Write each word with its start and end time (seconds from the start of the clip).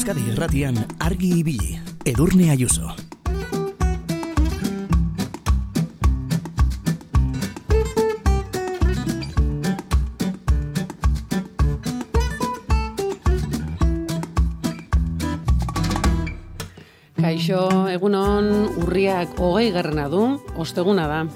Euskadi 0.00 0.30
Irratian 0.32 0.78
argi 0.96 1.28
ibili. 1.42 1.74
Edurne 2.08 2.46
Ayuso. 2.48 2.88
Kaixo, 17.20 17.60
egunon 17.92 18.48
urriak 18.80 19.36
hogei 19.36 19.68
garrana 19.68 20.08
du, 20.08 20.24
osteguna 20.56 21.04
da. 21.12 21.26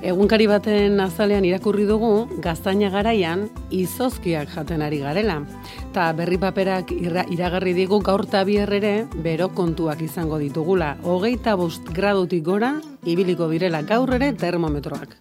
Egunkari 0.00 0.48
baten 0.48 0.96
azalean 1.04 1.44
irakurri 1.44 1.84
dugu, 1.84 2.40
gaztaina 2.40 2.88
garaian, 2.88 3.50
izozkiak 3.68 4.48
jaten 4.56 4.80
ari 4.80 5.04
garela. 5.04 5.42
Ta 5.92 6.12
berri 6.12 6.36
paperak 6.36 6.90
irra, 6.92 7.24
iragarri 7.32 7.72
digu 7.72 7.98
gaur 8.04 8.26
tabier 8.28 8.68
ere, 8.76 9.06
bero 9.24 9.48
kontuak 9.56 10.02
izango 10.04 10.38
ditugula. 10.38 10.96
Hogeita 11.02 11.54
bost 11.56 11.88
gradutik 11.96 12.44
gora, 12.44 12.74
ibiliko 13.08 13.48
birela 13.48 13.80
gaur 13.82 14.12
ere 14.18 14.34
termometroak. 14.36 15.16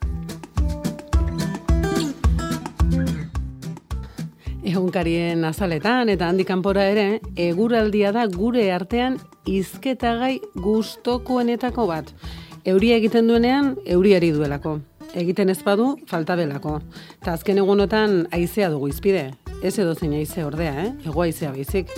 Egunkarien 4.68 5.46
azaletan 5.48 6.12
eta 6.12 6.28
handi 6.28 6.44
kanpora 6.44 6.84
ere, 6.92 7.22
eguraldia 7.40 8.12
da 8.12 8.28
gure 8.28 8.68
artean 8.76 9.16
izketagai 9.48 10.42
gustokoenetako 10.60 11.88
bat. 11.88 12.12
Euria 12.68 13.00
egiten 13.00 13.32
duenean, 13.32 13.78
euriari 13.88 14.34
duelako. 14.36 14.82
Egiten 15.16 15.48
ez 15.50 15.62
badu, 15.64 15.94
falta 16.12 16.36
belako. 16.36 16.82
Ta 17.24 17.38
azken 17.40 17.64
egunotan 17.64 18.26
aizea 18.36 18.68
dugu 18.74 18.92
izpide. 18.92 19.30
Ez 19.62 19.80
edo 19.80 19.96
zein 19.96 20.14
aize 20.14 20.46
ordea, 20.46 20.74
eh? 20.86 20.92
Ego 21.10 21.22
aizea 21.24 21.52
baizik. 21.52 21.90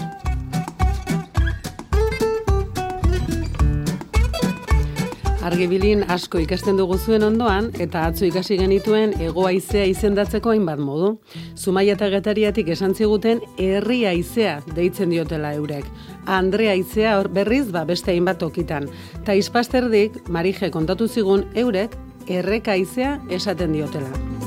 Argibilin 5.50 6.04
asko 6.14 6.40
ikasten 6.44 6.78
dugu 6.78 6.98
zuen 7.00 7.24
ondoan 7.26 7.72
eta 7.82 8.04
atzo 8.08 8.28
ikasi 8.28 8.58
genituen 8.60 9.16
ego 9.24 9.48
haizea 9.50 9.86
izendatzeko 9.90 10.54
hainbat 10.54 10.80
modu. 10.80 11.14
Zumaia 11.58 11.96
eta 11.98 12.10
getariatik 12.14 12.70
esan 12.76 12.94
ziguten 12.94 13.42
herri 13.58 14.04
haizea 14.06 14.60
deitzen 14.76 15.10
diotela 15.16 15.54
eurek. 15.58 15.88
Andrea 16.28 16.76
haizea 16.78 17.18
hor 17.20 17.32
berriz 17.34 17.66
ba 17.72 17.84
beste 17.86 18.14
hainbat 18.14 18.40
tokitan. 18.44 18.88
Ta 19.26 19.34
ispasterdik 19.34 20.22
Marije 20.30 20.72
kontatu 20.72 21.08
zigun 21.08 21.48
eurek 21.56 21.98
erreka 22.28 22.78
haizea 22.78 23.18
esaten 23.30 23.74
diotela. 23.74 24.39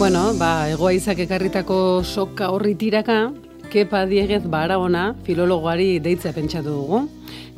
Bueno, 0.00 0.32
ba, 0.32 0.64
egoaizak 0.72 1.18
ekarritako 1.26 2.00
soka 2.08 2.46
horri 2.54 2.70
tiraka, 2.72 3.34
Kepa 3.68 4.06
Diegez 4.08 4.46
Barahona 4.48 5.02
filologoari 5.26 5.98
deitza 6.00 6.32
pentsatu 6.32 6.72
dugu. 6.72 7.00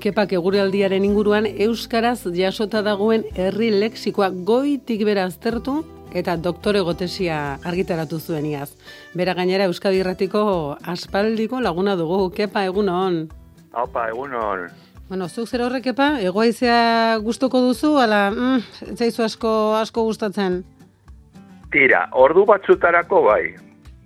Kepak 0.03 0.35
eguraldiaren 0.35 1.07
inguruan 1.07 1.47
euskaraz 1.47 2.25
jasota 2.35 2.83
dagoen 2.83 3.23
herri 3.39 3.71
lexikoa 3.71 4.33
goitik 4.51 5.05
bera 5.07 5.29
aztertu 5.31 5.85
eta 6.11 6.35
doktore 6.35 6.83
gotesia 6.83 7.61
argitaratu 7.63 8.19
zuen 8.19 8.51
iaz. 8.51 8.73
Bera 9.15 9.39
gainera 9.39 9.71
Euskadi 9.71 10.03
Irratiko 10.03 10.43
aspaldiko 10.83 11.63
laguna 11.63 11.95
dugu. 11.95 12.33
Kepa 12.35 12.67
egunon. 12.67 13.29
Haupa, 13.71 14.09
egunon. 14.11 14.67
Bueno, 15.07 15.31
zuk 15.31 15.47
zer 15.47 15.63
horrek 15.63 15.93
kepa, 15.93 16.17
egoaizea 16.27 17.23
gustuko 17.23 17.63
duzu, 17.63 18.01
ala, 18.03 18.33
mm, 18.33 18.97
zaizu 18.99 19.31
asko, 19.31 19.77
asko 19.79 20.11
gustatzen? 20.11 20.65
Tira, 21.73 22.03
ordu 22.13 22.43
batzutarako 22.45 23.23
bai, 23.25 23.55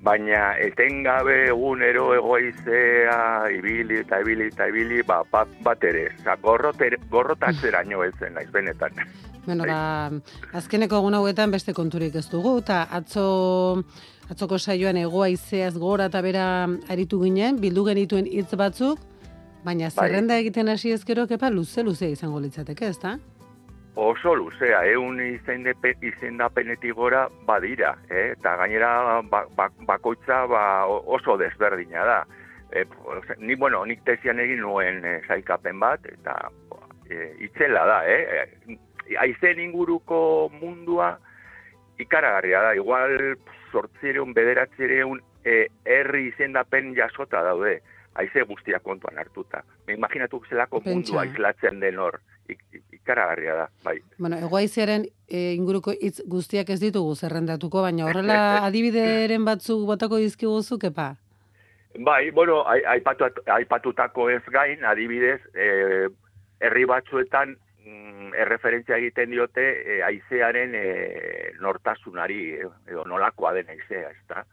baina 0.07 0.53
etengabe 0.63 1.49
egunero 1.49 2.13
egoizea, 2.15 3.17
ibili 3.57 3.99
eta 4.05 4.21
ibili 4.23 4.47
eta 4.53 4.69
ibili, 4.71 5.01
ba, 5.07 5.25
bat, 5.33 5.51
bat 5.67 5.83
ere, 5.85 6.05
za, 6.23 6.37
gorroter, 6.43 6.95
gorrotatzeraino 7.11 8.05
ez 8.07 8.13
zen, 8.21 8.37
naiz 8.39 8.47
benetan. 8.55 9.03
Bueno, 9.49 9.67
ba, 9.67 10.13
azkeneko 10.59 11.01
egun 11.03 11.19
hauetan 11.19 11.51
beste 11.51 11.75
konturik 11.75 12.15
ez 12.15 12.29
dugu, 12.31 12.61
eta 12.63 12.85
atzo, 13.01 13.27
atzoko 14.31 14.59
saioan 14.63 15.03
egoa 15.03 15.33
izeaz 15.35 15.75
gora 15.75 16.07
eta 16.07 16.23
bera 16.23 16.49
aritu 16.93 17.19
ginen, 17.25 17.59
bildu 17.63 17.89
genituen 17.91 18.31
hitz 18.31 18.53
batzuk, 18.55 19.03
baina 19.67 19.91
Bai. 19.91 20.07
zerrenda 20.07 20.39
egiten 20.39 20.71
hasi 20.71 20.95
ezkero, 20.95 21.27
kepa, 21.27 21.51
luze-luze 21.51 22.15
izango 22.15 22.39
litzateke, 22.47 22.95
ezta? 22.95 23.19
Oso 23.97 24.35
luzea, 24.37 24.83
eun 24.85 25.23
izendepe, 25.25 25.95
izendapenetik 26.05 26.93
gora 26.99 27.23
badira, 27.49 27.95
eh? 28.11 28.35
eta 28.35 28.53
gainera 28.61 29.23
ba, 29.25 29.47
ba, 29.57 29.71
bakoitza 29.89 30.43
ba, 30.53 30.65
oso 30.85 31.39
desberdina 31.41 32.05
da. 32.05 32.19
E, 32.77 32.85
ni, 33.39 33.55
bueno, 33.55 33.87
nik 33.89 34.05
tesian 34.05 34.43
egin 34.43 34.61
nuen 34.61 35.01
e, 35.01 35.15
saikapen 35.25 35.81
bat, 35.81 36.05
eta 36.13 36.37
e, 37.09 37.31
itzela 37.49 37.87
da, 37.89 38.03
eh? 38.05 38.77
Aizen 39.23 39.65
inguruko 39.65 40.51
mundua 40.61 41.15
ikaragarria 41.97 42.67
da, 42.69 42.77
igual 42.77 43.17
sortzireun, 43.73 44.37
bederatzireun 44.37 45.25
e, 45.41 45.71
herri 45.89 46.27
izendapen 46.35 46.93
jasota 47.01 47.41
daude, 47.49 47.79
aize 48.21 48.45
guztiak 48.45 48.85
kontuan 48.85 49.17
hartuta. 49.25 49.65
Me 49.87 49.97
imaginatu 49.97 50.45
zelako 50.51 50.85
Pentsa, 50.85 50.93
mundua 50.93 51.25
eh? 51.25 51.33
islatzen 51.33 51.81
den 51.81 51.99
hor, 52.03 52.21
Ik, 52.49 52.61
ikaragarria 52.93 53.55
da, 53.55 53.69
bai. 53.85 53.97
Bueno, 54.19 54.39
egoaizearen 54.39 55.07
e, 55.29 55.53
inguruko 55.57 55.93
hitz 55.93 56.21
guztiak 56.27 56.71
ez 56.71 56.81
ditugu 56.81 57.15
zerrendatuko, 57.17 57.83
baina 57.83 58.07
horrela 58.07 58.39
adibideren 58.69 59.45
batzuk 59.45 59.87
botako 59.89 60.19
dizkiguzu, 60.23 60.79
kepa? 60.79 61.15
Bai, 61.99 62.31
bueno, 62.31 62.61
ai- 62.69 62.85
aipatu, 62.97 63.25
aipatutako 63.55 64.29
ez 64.31 64.43
gain, 64.53 64.85
adibidez, 64.85 65.41
e, 65.55 66.09
herri 66.61 66.85
batzuetan 66.85 67.55
mm, 67.87 68.35
erreferentzia 68.45 68.99
egiten 69.01 69.31
diote 69.33 69.65
e, 69.81 70.03
aizearen 70.05 70.75
e, 70.77 70.85
nortasunari, 71.61 72.43
edo 72.87 73.05
nolakoa 73.09 73.55
den 73.57 73.71
aizea, 73.73 74.11
ezta? 74.11 74.45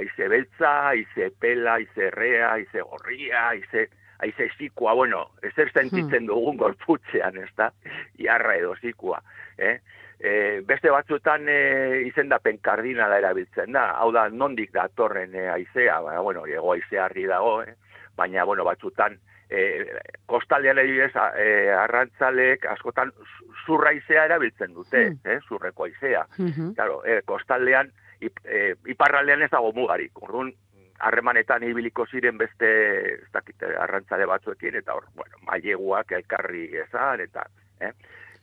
Aize 0.00 0.28
beltza, 0.30 0.88
aize 0.88 1.30
pela, 1.38 1.74
aize 1.80 2.06
errea, 2.08 2.52
aize 2.54 2.82
gorria, 2.82 3.48
aize, 3.50 3.88
aize 4.22 4.48
zikua, 4.58 4.92
bueno, 4.94 5.30
ezer 5.42 5.70
sentitzen 5.72 6.26
dugun 6.26 6.56
gorputzean, 6.56 7.36
ezta? 7.44 7.70
Iarra 8.18 8.56
edo 8.56 8.74
zikua, 8.80 9.22
eh? 9.58 9.78
E, 10.20 10.60
beste 10.68 10.90
batzuetan 10.92 11.46
e, 11.48 12.02
izendapen 12.06 12.58
kardinala 12.60 13.16
erabiltzen 13.18 13.72
da, 13.72 13.86
hau 13.96 14.10
da 14.12 14.26
nondik 14.28 14.70
datorren 14.72 15.34
e, 15.34 15.46
aizea, 15.48 16.00
baina, 16.04 16.20
bueno, 16.20 16.44
ego 16.46 16.72
aizea 16.74 17.06
argi 17.06 17.24
dago, 17.26 17.62
eh? 17.62 17.74
baina, 18.16 18.44
bueno, 18.44 18.64
batzutan, 18.68 19.16
e, 19.48 19.86
kostaldean 20.26 20.78
adibidez, 20.78 21.16
a- 21.16 21.32
e, 21.40 21.70
arrantzalek 21.72 22.66
askotan 22.66 23.12
zu- 23.16 23.48
zurra 23.64 23.90
aizea 23.94 24.26
erabiltzen 24.28 24.74
dute, 24.74 25.06
Hmm. 25.08 25.18
eh? 25.24 25.38
zurreko 25.48 25.84
aizea. 25.88 26.26
Mhm. 26.36 26.74
Claro, 26.74 27.00
e, 27.04 27.22
kostaldean, 27.24 27.90
ip, 28.20 28.36
e, 28.44 28.74
iparraldean 28.92 29.40
ez 29.42 29.50
dago 29.50 29.72
mugarik, 29.72 30.12
orduan, 30.22 30.52
harremanetan 31.00 31.64
ibiliko 31.64 32.06
ziren 32.06 32.38
beste, 32.38 32.70
ez 33.14 33.30
dakite, 33.32 33.74
arrantzale 33.84 34.26
batzuekin, 34.28 34.76
eta 34.82 34.94
hor, 34.96 35.06
bueno, 35.16 35.40
maileguak 35.48 36.12
elkarri 36.18 36.66
ezan, 36.84 37.22
eta, 37.24 37.46
eh? 37.80 37.92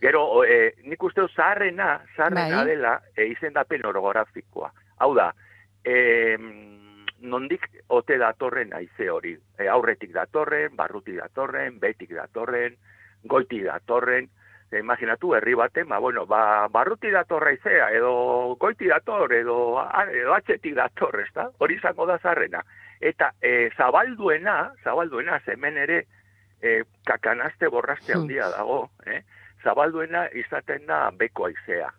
Gero, 0.01 0.43
e, 0.45 0.75
nik 0.85 1.03
uste 1.03 1.23
dut 1.23 1.33
zaharrena, 1.33 2.03
zaharrena 2.15 2.61
Bai. 2.61 2.65
dela, 2.69 2.93
e, 3.15 3.25
izendapen 3.31 3.85
orografikoa. 3.89 4.69
Hau 5.01 5.13
da, 5.17 5.31
e, 5.81 6.37
nondik 7.19 7.65
ote 7.87 8.17
datorren 8.21 8.73
aize 8.77 9.09
hori. 9.09 9.33
E, 9.57 9.67
aurretik 9.73 10.13
datorren, 10.13 10.75
barrutik 10.77 11.17
datorren, 11.17 11.79
betik 11.81 12.13
datorren, 12.13 12.77
goitik 13.25 13.65
datorren, 13.65 14.29
e, 14.71 14.79
imaginatu 14.79 15.33
herri 15.35 15.53
baten, 15.55 15.87
ba, 15.89 15.99
bueno, 15.99 16.25
ba, 16.25 16.67
barruti 16.67 17.11
datorra 17.11 17.51
izea, 17.55 17.89
edo 17.95 18.55
goiti 18.59 18.87
dator, 18.87 19.33
edo, 19.33 19.57
edo 20.11 20.33
atxetik 20.33 20.75
dator, 20.75 21.19
ezta? 21.21 21.49
Hori 21.59 21.75
izango 21.75 22.05
da 22.05 22.19
zarrena. 22.19 22.63
Eta 22.99 23.31
e, 23.41 23.69
zabalduena, 23.77 24.73
zabalduena, 24.83 25.39
hemen 25.45 25.77
ere, 25.77 26.05
e, 26.61 26.83
kakanaste 27.05 27.67
borraste 27.67 28.13
Hmm. 28.13 28.21
handia 28.21 28.49
dago, 28.49 28.89
eh? 29.05 29.21
zabalduena 29.63 30.27
izaten 30.33 30.85
da 30.85 31.11
beko 31.11 31.45
aizea. 31.45 31.91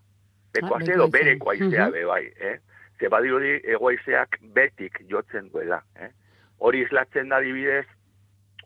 Beko 0.54 0.74
Ah, 0.74 0.78
aizea 0.78 0.94
edo 0.94 1.08
bereko 1.08 1.50
aizea 1.50 1.90
be 1.90 2.04
bai, 2.04 2.24
eh? 2.40 2.58
Ze 2.98 3.08
badirudi 3.08 3.60
egoaizeak 3.64 4.38
betik 4.54 5.00
jotzen 5.08 5.48
duela, 5.52 5.82
eh? 5.96 6.10
Hori 6.58 6.82
islatzen 6.82 7.28
da 7.28 7.38
dibidez, 7.40 7.86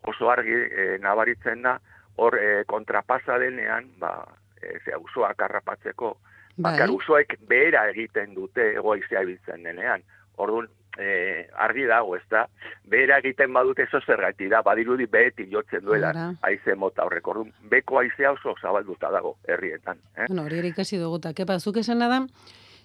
oso 0.03 0.31
argi 0.31 0.55
e, 0.55 0.99
nabaritzen 0.99 1.63
da, 1.63 1.79
hor 2.17 2.39
e, 2.39 2.65
kontrapasa 2.67 3.39
denean, 3.39 3.89
ba, 3.99 4.13
e, 4.61 4.79
ze 4.85 4.95
auzoak 4.95 5.41
harrapatzeko, 5.43 6.17
Bai. 6.57 6.73
bakar 6.73 6.91
usoek 6.93 7.39
behera 7.49 7.89
egiten 7.91 8.35
dute 8.35 8.73
egoaizea 8.77 9.23
ibiltzen 9.25 9.63
denean. 9.65 10.05
Orduan, 10.37 10.69
e, 10.99 11.49
argi 11.57 11.87
dago, 11.89 12.17
ez 12.17 12.25
da, 12.31 12.47
behera 12.85 13.19
egiten 13.23 13.53
badute 13.53 13.87
eso 13.89 14.01
zergatik 14.07 14.51
da, 14.53 14.63
badirudi 14.63 15.07
behetik 15.07 15.49
jotzen 15.53 15.85
duela 15.85 16.13
haize 16.43 16.75
mota 16.77 17.07
horrek. 17.07 17.29
Orduan, 17.29 17.53
beko 17.71 18.03
haizea 18.03 18.33
oso 18.33 18.55
zabalduta 18.61 19.11
dago 19.11 19.37
herrietan. 19.49 20.03
Eh? 20.17 20.27
Bueno, 20.29 20.45
hori 20.45 20.67
ikasi 20.69 20.99
dugu, 21.01 21.23
eta 21.23 21.33
kepa, 21.37 21.59
zuk 21.61 21.81
esena 21.81 22.09
da, 22.13 22.27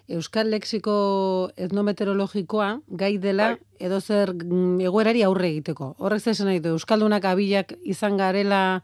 Euskal 0.08 0.48
Lexiko 0.48 1.50
etnometeorologikoa 1.60 2.68
gai 2.96 3.18
dela 3.20 3.50
bai. 3.52 3.58
edo 3.78 4.00
zer 4.00 4.32
mm, 4.32 4.80
egoerari 4.88 5.22
aurre 5.22 5.50
egiteko. 5.52 5.92
Horrek 5.98 6.24
zesan 6.24 6.48
nahi 6.48 6.62
du, 6.64 6.72
Euskaldunak 6.78 7.26
abilak 7.28 7.74
izan 7.84 8.16
garela 8.16 8.80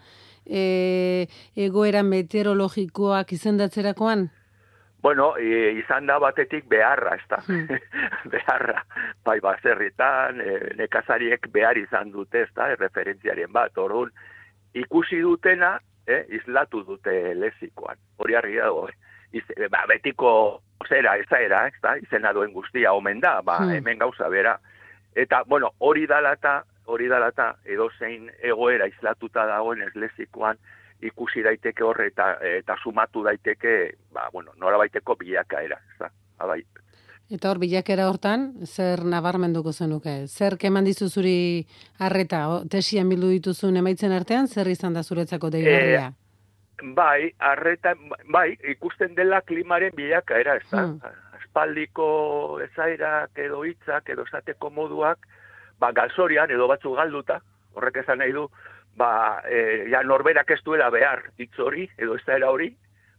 e, 0.47 1.27
egoera 1.57 2.03
meteorologikoak 2.03 3.33
izendatzerakoan? 3.33 4.29
Bueno, 5.05 5.35
e, 5.37 5.75
izan 5.77 6.07
da 6.09 6.17
batetik 6.19 6.65
beharra, 6.65 7.17
ez 7.19 7.27
da. 7.29 7.43
Hmm. 7.45 7.67
beharra, 8.33 8.85
bai 9.25 9.37
bazerritan, 9.45 10.41
e, 10.41 10.55
nekazariek 10.79 11.51
behar 11.53 11.77
izan 11.77 12.09
dute, 12.15 12.47
ez 12.47 12.53
da, 12.57 12.71
referentziaren 12.81 13.53
bat. 13.53 13.77
Orduan, 13.77 14.15
ikusi 14.73 15.21
dutena, 15.21 15.75
e, 16.09 16.23
izlatu 16.39 16.81
dute 16.89 17.35
lezikoan. 17.37 18.01
Hori 18.17 18.39
argi 18.41 18.57
dago, 18.63 18.87
eh? 18.89 18.97
Iz, 19.35 19.45
ba, 19.69 19.83
betiko 19.91 20.31
zera, 20.89 21.19
ez 21.21 21.29
da, 21.29 21.41
era, 21.43 21.67
ez 21.69 21.77
da, 21.83 21.97
izena 22.01 22.33
duen 22.33 22.53
guztia 22.57 22.93
omen 22.97 23.21
da, 23.21 23.41
ba, 23.43 23.59
hmm. 23.61 23.77
hemen 23.77 24.01
gauza 24.01 24.33
bera. 24.33 24.57
Eta, 25.15 25.43
bueno, 25.47 25.75
hori 25.85 26.07
dalata, 26.09 26.63
hori 26.87 27.09
dalata, 27.09 27.55
edo 27.65 27.89
zein 27.99 28.31
egoera 28.43 28.87
izlatuta 28.87 29.47
dagoen 29.47 29.83
ez 29.83 29.93
lezikoan, 29.95 30.59
ikusi 31.05 31.43
daiteke 31.45 31.85
horre 31.85 32.09
eta, 32.13 32.35
eta 32.59 32.77
sumatu 32.83 33.25
daiteke, 33.25 33.75
ba, 34.13 34.29
bueno, 34.33 34.53
nola 34.61 34.79
baiteko 34.85 35.17
bilakaera, 35.21 35.81
ez 35.95 36.11
Abai. 36.39 36.65
Eta 37.33 37.49
hor, 37.49 37.59
bilakera 37.63 38.09
hortan, 38.11 38.51
zer 38.67 39.05
nabarmenduko 39.09 39.73
zenuke? 39.73 40.27
Zer 40.29 40.59
keman 40.61 40.85
dizu 40.85 41.09
zuri 41.09 41.65
arreta, 41.99 42.43
tesian 42.71 43.09
bildu 43.09 43.31
dituzun 43.33 43.81
emaitzen 43.81 44.13
artean, 44.13 44.49
zer 44.49 44.69
izan 44.69 44.95
da 44.99 45.03
zuretzako 45.03 45.49
deigarria? 45.55 46.11
E, 46.11 46.91
bai, 46.99 47.31
arreta, 47.39 47.95
bai, 48.29 48.51
ikusten 48.75 49.15
dela 49.17 49.41
klimaren 49.41 49.95
bilakaera, 49.97 50.59
ez 50.61 50.69
da? 50.71 50.85
Hmm. 50.85 51.23
Espaldiko 51.41 52.09
ezairak 52.67 53.39
edo 53.39 53.63
hitzak 53.65 54.11
edo 54.11 54.27
esateko 54.29 54.71
moduak, 54.75 55.25
ba, 55.85 55.93
galzorian 55.93 56.53
edo 56.55 56.69
batzu 56.71 56.95
galduta, 56.97 57.41
horrek 57.77 58.01
esan 58.05 58.23
nahi 58.23 58.33
du, 58.33 58.47
ba, 58.97 59.43
e, 59.45 59.85
ja, 59.93 60.03
norberak 60.07 60.55
ez 60.57 60.63
duela 60.65 60.89
behar 60.95 61.27
hitz 61.39 61.59
hori, 61.61 61.89
edo 61.99 62.17
ez 62.17 62.25
da 62.27 62.51
hori, 62.51 62.71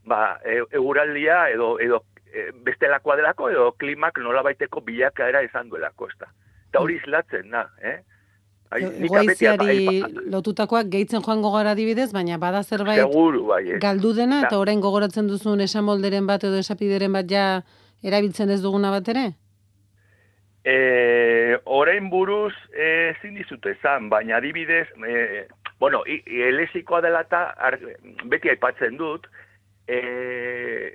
ba, 0.09 0.39
e, 0.44 0.62
eguraldia 0.79 1.45
edo, 1.53 1.75
edo 1.83 2.01
e, 2.31 2.50
bestelakoa 2.65 3.19
delako, 3.21 3.51
edo 3.53 3.69
klimak 3.81 4.19
nola 4.23 4.44
baiteko 4.47 4.81
bilakaera 4.81 5.44
izan 5.45 5.69
duelako, 5.69 6.09
ez 6.09 6.19
da. 6.25 6.31
Eta 6.71 6.83
hori 6.83 7.00
izlatzen, 7.03 7.50
na, 7.53 7.67
eh? 7.81 8.01
Goiziari 8.75 10.01
lotutakoak 10.33 10.88
gehitzen 10.91 11.21
joango 11.23 11.51
gara 11.53 11.75
dibidez, 11.77 12.09
baina 12.12 12.39
bada 12.41 12.63
zerbait 12.63 12.97
Seguru, 12.97 13.45
bai, 13.51 13.62
eh? 13.75 13.77
galdu 13.79 14.12
dena, 14.17 14.41
eta 14.47 14.57
orain 14.59 14.81
gogoratzen 14.83 15.29
duzun 15.29 15.62
esamolderen 15.63 16.25
bat 16.27 16.44
edo 16.44 16.57
esapideren 16.59 17.13
bat 17.15 17.29
ja 17.29 17.45
erabiltzen 18.03 18.51
ez 18.51 18.59
duguna 18.65 18.91
bat 18.91 19.13
ere? 19.13 19.27
E, 20.65 21.57
orain 21.65 22.09
buruz 22.09 22.53
ezin 22.73 23.35
dizut 23.38 23.65
esan, 23.69 24.09
baina 24.09 24.39
adibidez, 24.39 24.88
e, 25.06 25.45
bueno, 25.79 26.01
elezikoa 26.07 27.03
dela 27.06 27.21
eta 27.27 27.44
beti 28.31 28.50
aipatzen 28.50 28.97
dut, 28.97 29.27
e, 29.85 30.00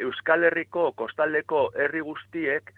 Euskal 0.02 0.48
Herriko, 0.48 0.90
kostaldeko 0.98 1.68
herri 1.78 2.02
guztiek, 2.02 2.74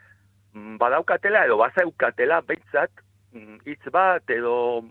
mm, 0.53 0.77
badaukatela 0.83 1.47
edo 1.49 1.57
bazaukatela 1.63 2.43
behitzat, 2.45 2.93
mm, 3.33 3.63
hitz 3.65 3.95
bat 3.95 4.29
edo 4.31 4.83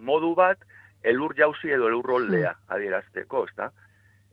modu 0.00 0.34
bat, 0.34 0.64
elur 1.02 1.36
jauzi 1.36 1.72
edo 1.72 1.88
elur 1.88 2.04
roldea 2.04 2.52
hmm. 2.52 2.74
adierazteko, 2.76 3.44
ez 3.48 3.70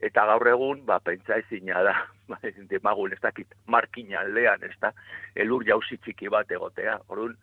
Eta 0.01 0.27
gaur 0.29 0.47
egun, 0.47 0.83
ba, 0.85 0.99
pentsa 1.01 1.39
ezina 1.41 1.81
da, 1.85 1.95
ba, 2.29 2.38
demagun 2.69 3.13
ez 3.13 3.21
dakit, 3.21 3.53
markina 3.65 4.21
aldean, 4.21 4.63
ez 4.63 4.75
da, 4.81 4.91
elur 5.35 5.65
jauzi 5.65 5.97
txiki 5.97 6.29
bat 6.33 6.51
egotea. 6.53 6.99
Orduan, 7.09 7.38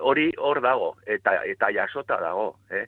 hori 0.00 0.30
hor 0.38 0.60
dago, 0.64 0.94
eta 1.06 1.34
eta 1.48 1.68
jasota 1.74 2.16
dago. 2.22 2.54
Eh? 2.70 2.86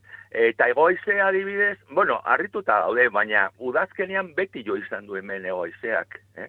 Eta 0.48 0.68
egoize 0.72 1.18
adibidez, 1.20 1.76
bueno, 1.90 2.20
harrituta 2.24 2.80
gaude, 2.86 3.08
baina 3.12 3.48
udazkenean 3.58 4.32
beti 4.38 4.64
jo 4.66 4.78
izan 4.80 5.06
du 5.06 5.18
hemen 5.20 5.44
egoizeak. 5.44 6.18
Eh? 6.40 6.48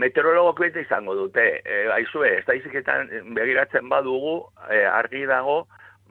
Meteorologok 0.00 0.62
beti 0.62 0.84
izango 0.86 1.16
dute, 1.18 1.44
eh, 1.64 1.88
aizue, 1.92 2.38
da 2.46 3.02
begiratzen 3.34 3.88
badugu, 3.88 4.46
eh, 4.70 4.86
argi 4.86 5.26
dago, 5.26 5.66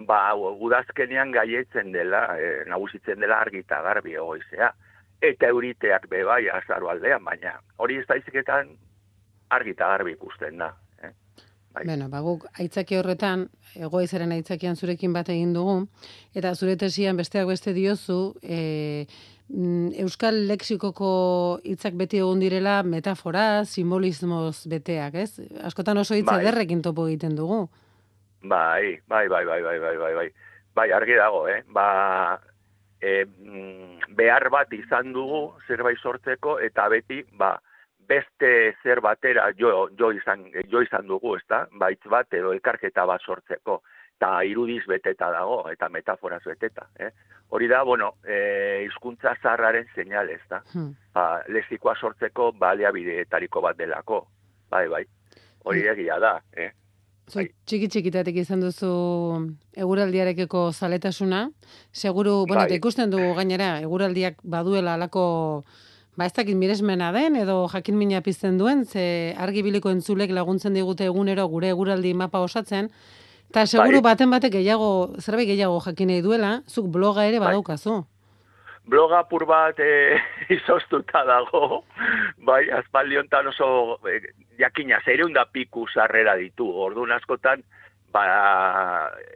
ba, 0.05 0.35
udazkenean 0.35 1.31
gaietzen 1.31 1.91
dela, 1.91 2.35
eh, 2.37 2.63
nagusitzen 2.67 3.19
dela 3.19 3.39
argi 3.39 3.63
eta 3.63 3.81
garbi 3.81 4.19
egoizea 4.19 4.73
eta 5.21 5.47
euriteak 5.47 6.07
be 6.09 6.23
bai 6.23 6.45
azaro 6.49 6.89
aldean, 6.89 7.23
baina 7.23 7.57
hori 7.77 7.99
daiziketan 8.07 8.75
argi 9.49 9.75
eta 9.75 9.87
garbi 9.93 10.13
ikusten 10.15 10.57
da. 10.57 10.73
Eh? 11.03 11.11
Bai. 11.73 11.85
Bueno, 11.85 12.09
ba, 12.09 12.21
guk 12.25 12.45
aitzaki 12.59 12.97
horretan, 12.97 13.47
egoizaren 13.75 14.31
aitzakian 14.31 14.75
zurekin 14.75 15.13
bat 15.13 15.29
egin 15.29 15.53
dugu, 15.53 15.81
eta 16.35 16.55
zure 16.55 16.77
tesian 16.77 17.17
besteak 17.17 17.47
beste 17.49 17.73
diozu, 17.73 18.35
e, 18.41 19.05
Euskal 19.49 20.43
lexikoko 20.45 21.11
hitzak 21.65 21.95
beti 21.97 22.19
egon 22.21 22.37
direla 22.37 22.83
metafora, 22.85 23.63
simbolismoz 23.65 24.67
beteak, 24.69 25.15
ez? 25.17 25.41
Askotan 25.65 25.97
oso 25.97 26.13
hitz 26.13 26.27
bai. 26.27 26.37
ederrekin 26.43 26.83
topo 26.85 27.07
egiten 27.09 27.33
dugu. 27.35 27.63
Bai, 28.43 28.99
bai, 29.09 29.27
bai, 29.27 29.43
bai, 29.45 29.61
bai, 29.63 29.79
bai, 29.81 29.95
bai, 29.97 30.13
bai. 30.19 30.27
Bai, 30.75 30.91
argi 30.93 31.17
dago, 31.17 31.47
eh? 31.49 31.63
Ba, 31.73 32.37
e, 33.01 33.25
behar 34.17 34.49
bat 34.49 34.73
izan 34.73 35.13
dugu 35.13 35.53
zerbait 35.67 35.99
sortzeko 35.99 36.59
eta 36.65 36.87
beti 36.89 37.21
ba, 37.37 37.55
beste 38.09 38.75
zer 38.83 39.01
batera 39.05 39.49
jo, 39.57 39.89
jo, 39.99 40.11
izan, 40.11 40.47
jo 40.71 40.81
izan 40.81 41.07
dugu, 41.07 41.35
ezta? 41.37 41.65
Baitz 41.71 42.01
bat 42.09 42.33
edo 42.33 42.53
elkarketa 42.55 43.05
bat 43.05 43.21
sortzeko 43.21 43.81
eta 44.19 44.31
irudiz 44.43 44.83
beteta 44.87 45.29
dago 45.31 45.61
eta 45.71 45.87
metaforaz 45.89 46.41
beteta, 46.43 46.89
eh? 46.99 47.11
Hori 47.55 47.69
da, 47.71 47.81
bueno, 47.87 48.11
e, 48.27 48.83
izkuntza 48.85 49.31
zarraren 49.41 49.87
seinal, 49.95 50.29
ezta? 50.29 50.59
Hmm. 50.73 50.91
Ba, 51.15 51.41
lezikoa 51.47 51.95
sortzeko 51.95 52.51
baliabideetariko 52.59 53.63
bat 53.65 53.79
delako. 53.79 54.19
Bai, 54.69 54.83
bai. 54.91 55.01
Hori 55.65 55.87
egia 55.87 56.19
da, 56.21 56.35
eh? 56.53 56.69
Bai. 57.33 57.45
Txiki 57.69 57.87
txikitatik 57.93 58.39
izan 58.41 58.63
duzu 58.63 58.89
eguraldiarekeko 59.77 60.69
zaletasuna. 60.73 61.49
Seguru, 61.93 62.45
bueno, 62.47 62.65
bai. 62.65 62.79
ikusten 62.79 63.11
dugu 63.13 63.33
gainera, 63.37 63.75
eguraldiak 63.85 64.39
baduela 64.43 64.95
alako, 64.97 65.63
ba 66.17 66.25
ez 66.25 66.33
dakit 66.33 66.57
miresmena 66.57 67.11
den, 67.15 67.37
edo 67.39 67.67
jakin 67.71 67.97
mina 67.97 68.21
pizten 68.25 68.57
duen, 68.57 68.85
ze 68.85 69.35
argibiliko 69.37 69.91
entzulek 69.93 70.33
laguntzen 70.35 70.73
digute 70.73 71.05
egunero 71.05 71.47
gure 71.47 71.69
eguraldi 71.69 72.13
mapa 72.13 72.41
osatzen, 72.41 72.89
eta 73.49 73.65
seguru 73.65 74.01
bai. 74.01 74.13
baten 74.13 74.29
batek 74.33 74.57
gehiago, 74.59 75.15
zerbait 75.19 75.47
gehiago 75.47 75.79
jakin 75.85 76.07
nahi 76.07 76.21
duela, 76.25 76.63
zuk 76.67 76.87
bloga 76.87 77.25
ere 77.29 77.39
bai. 77.39 77.55
Bloga 78.85 79.23
pur 79.29 79.45
bat 79.45 79.79
e, 79.79 80.19
izoztuta 80.57 81.23
dago, 81.27 81.83
bai, 82.45 82.63
azpaldi 82.79 83.17
ontan 83.17 83.51
oso 83.51 83.99
e, 84.07 84.19
jakina, 84.59 85.01
zereunda 85.05 85.45
piku 85.45 85.87
sarrera 85.87 86.35
ditu, 86.39 86.67
orduan 86.87 87.11
askotan, 87.15 87.63
ba, 88.13 88.25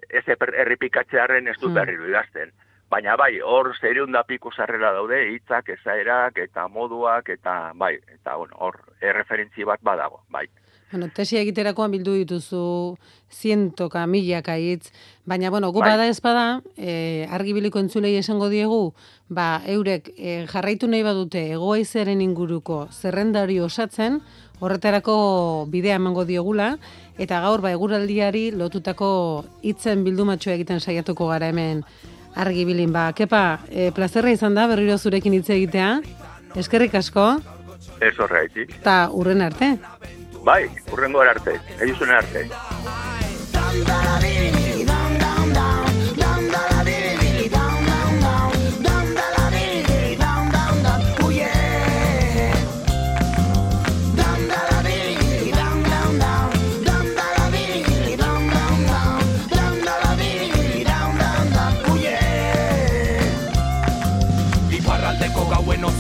ez 0.10 0.26
erripikatzearen 0.28 1.48
ez 1.48 1.58
dut 1.60 1.72
hmm. 1.72 1.80
berri 1.80 1.98
idazten. 2.10 2.54
Baina 2.94 3.16
bai, 3.18 3.40
hor 3.42 3.72
zereunda 3.80 4.22
piku 4.28 4.52
sarrera 4.54 4.92
daude, 4.94 5.18
hitzak, 5.34 5.70
ezaerak, 5.78 6.38
eta 6.38 6.68
moduak, 6.70 7.30
eta 7.30 7.72
bai, 7.76 7.96
eta 8.14 8.36
bueno, 8.38 8.58
hor, 8.62 8.78
erreferentzi 9.02 9.66
bat 9.66 9.82
badago, 9.82 10.22
bai. 10.30 10.46
Bueno, 10.94 11.08
tesia 11.10 11.40
egiterakoan 11.42 11.90
bildu 11.90 12.14
dituzu 12.14 12.60
zientoka, 13.34 14.04
milaka 14.06 14.60
hitz, 14.62 14.92
baina, 15.26 15.50
bueno, 15.50 15.72
gu 15.74 15.82
bai. 15.82 15.90
bada 15.90 16.06
ez 16.06 16.20
bada, 16.22 16.62
e, 16.78 17.26
argibiliko 17.34 17.82
entzulei 17.82 18.12
esango 18.20 18.46
diegu, 18.52 18.94
ba, 19.26 19.64
eurek 19.66 20.12
e, 20.14 20.46
jarraitu 20.52 20.86
nahi 20.86 21.02
badute 21.02 21.42
egoaizaren 21.56 22.22
inguruko 22.22 22.84
zerrendari 22.94 23.58
osatzen, 23.60 24.22
horretarako 24.62 25.66
bidea 25.74 25.98
emango 25.98 26.28
diegula, 26.30 26.76
eta 27.18 27.42
gaur, 27.42 27.66
ba, 27.66 27.74
eguraldiari 27.74 28.52
lotutako 28.54 29.10
hitzen 29.66 30.06
bildumatxo 30.06 30.54
egiten 30.54 30.78
saiatuko 30.78 31.34
gara 31.34 31.50
hemen 31.50 31.82
argibilin. 32.38 32.94
Ba, 32.94 33.10
kepa, 33.18 33.64
e, 33.72 33.90
plazerra 33.98 34.30
izan 34.30 34.54
da, 34.54 34.70
berriro 34.70 35.02
zurekin 35.02 35.42
hitz 35.42 35.50
egitea, 35.58 35.96
eskerrik 36.54 37.02
asko. 37.02 37.32
Ez 37.98 38.14
horretik. 38.22 38.78
Ta, 38.86 39.08
urren 39.10 39.42
arte. 39.42 39.80
Bai, 40.44 40.70
urrengo 40.92 41.22
arte, 41.22 41.60
egizuen 41.80 42.12
arte. 42.12 42.50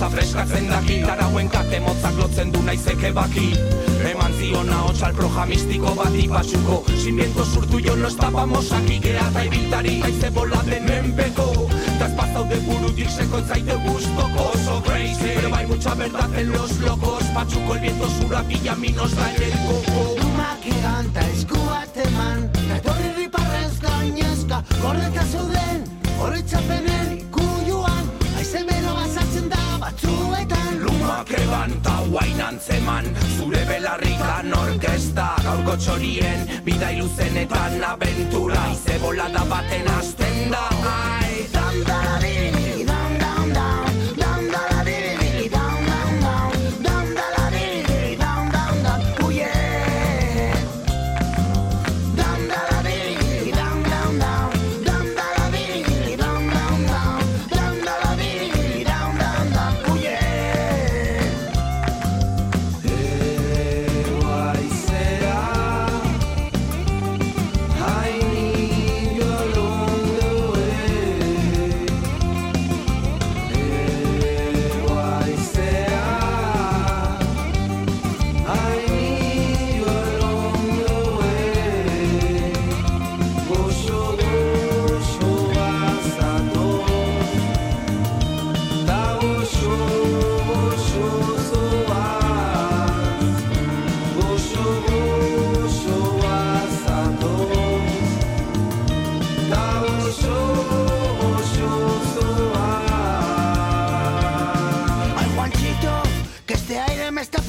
Freskatzen 0.09 0.67
daki 0.69 1.01
Tarauen 1.05 1.49
kate 1.49 1.79
motzak 1.79 2.17
lotzen 2.17 2.43
zuzendu 2.43 2.61
naizeke 2.65 3.11
baki. 3.13 3.53
Eman 4.03 4.33
zion 4.35 4.69
hau 4.69 4.91
proja 5.15 5.45
mistiko 5.45 5.95
bat 5.95 6.13
ipatxuko 6.13 6.83
viento 7.15 7.45
surtu 7.45 7.79
jo 7.79 7.95
no 7.95 8.07
estábamos 8.07 8.71
aquí 8.71 8.99
Gea 8.99 9.27
eta 9.29 9.43
ibiltari 9.45 10.01
haize 10.01 10.29
bola 10.29 10.61
den 10.65 10.85
menpeko 10.85 11.69
Ta 11.99 12.07
espazau 12.07 12.43
de 12.49 12.57
burutik 12.65 13.09
seko 13.09 13.41
zaite 13.47 13.75
guztoko 13.85 14.51
So 14.65 14.81
crazy. 14.83 15.31
Pero 15.35 15.55
hay 15.55 15.67
mucha 15.67 15.93
verdad 15.93 16.29
en 16.37 16.51
los 16.51 16.79
locos. 16.79 17.23
Patxuko 17.33 17.75
el 17.75 17.81
viento 17.81 18.09
sura 18.09 18.43
pilla 18.43 18.75
mi 18.75 18.89
nos 18.89 19.15
da 19.15 19.31
el 19.33 19.51
coco. 19.67 20.15
Uma 20.25 20.57
que 20.61 20.71
ganta 20.81 21.21
eskuat 21.29 21.97
eman 21.97 22.51
Etorri 22.75 23.13
riparrez 23.17 23.79
gainezka. 23.79 24.63
Gordeta 24.81 25.23
zeuden 25.31 25.83
Horretzapenen 26.19 26.83
ikuluan 27.03 27.22
batzuetan 29.83 30.79
Lumak 30.83 31.31
eban 31.35 31.71
ta 31.83 31.95
guain 32.11 32.41
antzeman 32.41 33.05
Zure 33.35 33.63
belarrikan 33.67 34.53
orkesta 34.55 35.27
Gaurko 35.43 35.75
txorien 35.83 36.47
Bida 36.65 36.91
iluzenetan 36.95 37.83
aventura 37.91 38.63
Ize 38.71 38.99
bolada 39.03 39.43
baten 39.51 39.87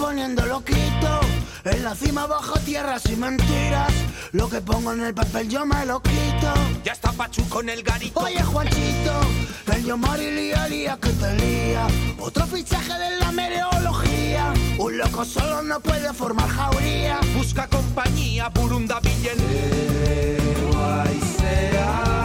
poniendo 0.05 0.45
loquito. 0.45 1.13
En 1.65 1.83
la 1.83 1.95
cima 1.95 2.27
bajo 2.27 2.59
tierra 2.61 2.99
sin 2.99 3.21
mentiras. 3.21 3.93
Lo 4.33 4.51
que 4.51 4.61
pongo 4.61 4.93
en 4.93 5.03
el 5.03 5.15
papel 5.15 5.49
yo 5.49 5.65
me 5.65 5.87
lo 5.87 6.03
quito. 6.03 6.53
Ya 6.85 6.93
está 6.93 7.11
Pachuco 7.13 7.61
en 7.63 7.71
el 7.71 7.83
garito 7.83 8.21
Oye, 8.21 8.43
Juanchito, 8.43 9.15
el 9.75 9.85
llamar 9.85 10.21
y 10.21 10.31
lía, 10.31 10.69
lía 10.69 10.99
que 11.01 11.09
te 11.09 11.31
lía. 11.41 11.87
Otro 12.19 12.45
fichaje 12.47 12.95
de 13.05 13.19
la 13.19 13.33
meteorología. 13.33 14.53
Un 14.79 14.99
loco 14.99 15.25
solo 15.25 15.63
no 15.63 15.81
puede 15.81 16.13
formar 16.13 16.49
jauría. 16.49 17.19
Busca 17.35 17.67
compañía, 17.67 18.51
Burunda 18.51 19.01
Villen 19.01 19.39
Lumak 20.61 22.24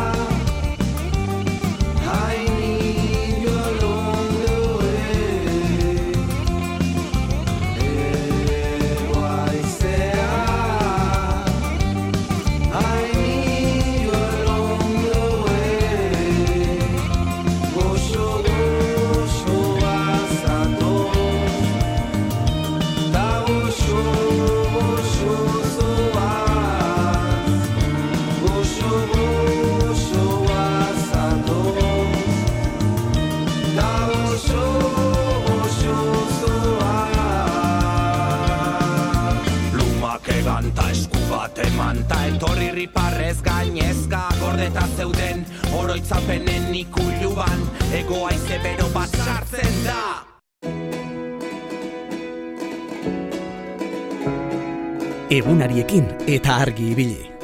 etorri 42.29 42.69
riparrez 42.75 43.41
gainezka 43.41 44.21
Gordeta 44.39 44.85
zeuden 44.97 45.45
oroitzapenen 45.73 46.69
ikuluan 46.83 47.65
Ego 48.01 48.25
aize 48.29 48.59
bero 48.65 48.89
bat 48.93 49.17
sartzen 49.25 49.81
da 49.87 49.99
Egunariekin 55.29 56.07
eta 56.25 56.55
argi 56.65 56.87
ibili. 56.95 57.38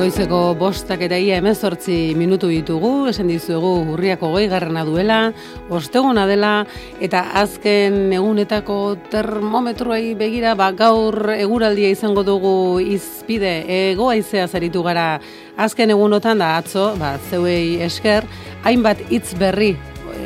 Goizeko 0.00 0.54
bostak 0.56 1.02
eta 1.04 1.18
ia 1.20 1.36
emezortzi 1.42 2.14
minutu 2.16 2.48
ditugu, 2.48 3.10
esan 3.10 3.28
dizuegu 3.28 3.92
urriako 3.92 4.30
goi 4.32 4.46
garrana 4.48 4.80
duela, 4.88 5.18
osteguna 5.68 6.24
dela, 6.24 6.52
eta 7.04 7.20
azken 7.42 8.08
egunetako 8.16 8.78
termometruei 9.12 10.14
begira, 10.16 10.54
ba, 10.56 10.70
gaur 10.72 11.34
eguraldia 11.34 11.92
izango 11.92 12.24
dugu 12.24 12.54
izpide, 12.80 13.52
egoa 13.92 14.16
izea 14.16 14.48
zaritu 14.48 14.80
gara. 14.88 15.20
Azken 15.60 15.92
egunotan 15.92 16.40
da 16.40 16.54
atzo, 16.62 16.94
ba, 16.96 17.18
zeuei 17.28 17.82
esker, 17.84 18.24
hainbat 18.64 19.04
hitz 19.12 19.34
berri 19.36 19.74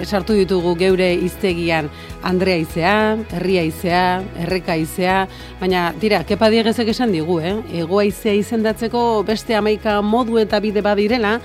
sartu 0.03 0.35
ditugu 0.35 0.75
geure 0.77 1.13
iztegian 1.15 1.91
Andrea 2.23 2.57
Izea, 2.59 2.97
Herria 3.37 3.63
Izea, 3.69 4.23
Erreka 4.45 4.77
Izea, 4.81 5.25
baina 5.61 5.93
tira, 6.01 6.23
kepa 6.27 6.51
diegezek 6.51 6.91
esan 6.95 7.13
digu, 7.15 7.39
eh? 7.41 7.55
Egoa 7.85 8.05
Izea 8.09 8.35
izendatzeko 8.35 9.23
beste 9.27 9.55
amaika 9.55 10.01
modu 10.03 10.41
eta 10.43 10.61
bide 10.61 10.83
badirela, 10.85 11.39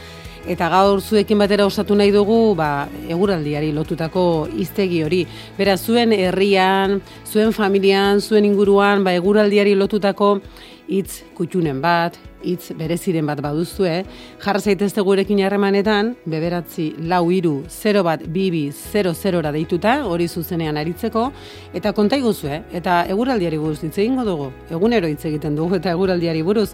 eta 0.50 0.70
gaur 0.72 1.02
zuekin 1.02 1.40
batera 1.40 1.66
osatu 1.68 1.96
nahi 1.96 2.12
dugu 2.16 2.56
ba, 2.56 2.88
eguraldiari 3.12 3.72
lotutako 3.76 4.48
hiztegi 4.58 5.04
hori. 5.04 5.26
Beraz, 5.58 5.82
zuen 5.86 6.14
herrian, 6.16 7.00
zuen 7.28 7.54
familian, 7.54 8.22
zuen 8.22 8.48
inguruan, 8.48 9.04
ba, 9.04 9.14
eguraldiari 9.20 9.76
lotutako 9.76 10.40
hitz 10.90 11.22
kutxunen 11.38 11.80
bat, 11.82 12.18
hitz 12.44 12.72
bereziren 12.78 13.28
bat 13.28 13.42
baduzue, 13.44 14.04
jarra 14.42 14.60
zaitezte 14.60 15.04
gurekin 15.06 15.42
harremanetan, 15.46 16.14
beberatzi 16.30 16.90
lau 17.12 17.30
iru 17.32 17.64
0 17.70 18.04
bat 18.04 18.24
bibi 18.28 18.70
00 18.74 19.52
deituta, 19.56 20.06
hori 20.10 20.28
zuzenean 20.28 20.80
aritzeko, 20.82 21.30
eta 21.74 21.94
konta 21.94 22.18
iguzue, 22.20 22.62
eta 22.74 23.04
eguraldiari 23.12 23.60
buruz 23.62 23.84
hitz 23.84 23.98
egingo 23.98 24.26
dugu, 24.28 24.50
egunero 24.70 25.08
hitz 25.08 25.26
egiten 25.30 25.56
dugu 25.60 25.80
eta 25.80 25.94
eguraldiari 25.96 26.42
buruz, 26.42 26.72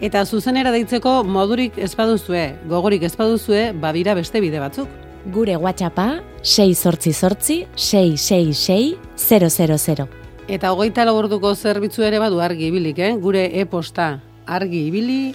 eta 0.00 0.24
zuzenera 0.24 0.72
deitzeko 0.74 1.22
modurik 1.24 1.78
ez 1.78 1.94
baduzue, 1.98 2.46
gogorik 2.70 3.04
ez 3.04 3.14
baduzue, 3.16 3.72
badira 3.80 4.14
beste 4.18 4.40
bide 4.40 4.62
batzuk. 4.62 4.88
Gure 5.34 5.56
WhatsAppa 5.58 6.22
6 6.42 6.78
sortzi 6.78 7.12
sortzi 7.12 7.66
666 7.74 8.96
000. 9.18 10.27
Eta 10.48 10.70
hogeita 10.72 11.04
lau 11.04 11.12
orduko 11.20 11.50
zerbitzu 11.52 12.06
ere 12.06 12.16
badu 12.22 12.38
argi 12.40 12.70
ibilik, 12.70 12.96
eh? 13.04 13.10
gure 13.20 13.42
e-posta 13.60 14.06
argi 14.48 14.86
ibili, 14.88 15.34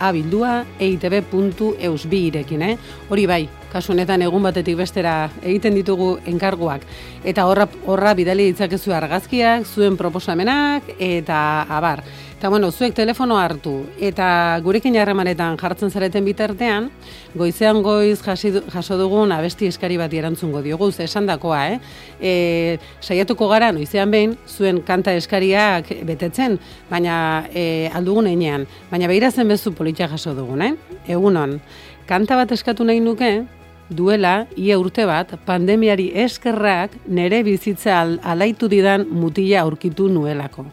abildua, 0.00 0.62
eitb.eus 0.80 2.06
bi 2.08 2.20
irekin, 2.30 2.62
eh? 2.64 2.78
Hori 3.12 3.26
bai, 3.28 3.42
kasu 3.68 3.92
honetan 3.92 4.24
egun 4.24 4.48
batetik 4.48 4.78
bestera 4.80 5.28
egiten 5.42 5.76
ditugu 5.76 6.14
enkarguak. 6.32 6.86
Eta 7.20 7.44
horra, 7.44 7.68
horra 7.84 8.14
bidali 8.16 8.48
ditzakezu 8.48 8.96
argazkiak, 8.96 9.68
zuen 9.68 10.00
proposamenak, 10.00 10.88
eta 10.96 11.38
abar. 11.68 12.00
Eta 12.36 12.50
bueno, 12.50 12.68
zuek 12.70 12.92
telefono 12.92 13.38
hartu, 13.40 13.70
eta 13.96 14.26
gurekin 14.60 14.98
harremanetan 15.00 15.54
jartzen 15.56 15.88
zareten 15.88 16.26
bitartean, 16.26 16.90
goizean 17.32 17.80
goiz 17.80 18.18
jaso 18.20 18.98
dugun 19.00 19.32
abesti 19.32 19.70
eskari 19.72 19.96
bat 19.96 20.12
erantzungo 20.12 20.60
diogu, 20.60 20.90
ze 20.92 21.04
esan 21.08 21.24
dakoa, 21.26 21.62
eh? 21.70 21.80
E, 22.20 22.78
saiatuko 23.00 23.48
gara, 23.48 23.72
noizean 23.72 24.12
behin, 24.12 24.36
zuen 24.46 24.82
kanta 24.84 25.16
eskariak 25.16 25.88
betetzen, 26.04 26.60
baina 26.90 27.48
e, 27.54 27.88
aldugun 27.94 28.28
einean. 28.28 28.68
Baina 28.90 29.08
behira 29.08 29.30
zen 29.30 29.48
bezu 29.48 29.72
politia 29.72 30.06
jaso 30.06 30.34
dugun, 30.36 30.62
eh? 30.62 30.74
Egunon. 31.08 31.60
kanta 32.06 32.36
bat 32.36 32.52
eskatu 32.52 32.84
nahi 32.84 33.00
nuke, 33.00 33.46
duela, 33.88 34.46
ia 34.56 34.78
urte 34.78 35.06
bat, 35.06 35.38
pandemiari 35.46 36.12
eskerrak 36.14 37.00
nere 37.06 37.42
bizitza 37.42 38.02
al, 38.02 38.20
alaitu 38.22 38.68
didan 38.68 39.08
mutila 39.08 39.62
aurkitu 39.62 40.08
nuelako. 40.08 40.66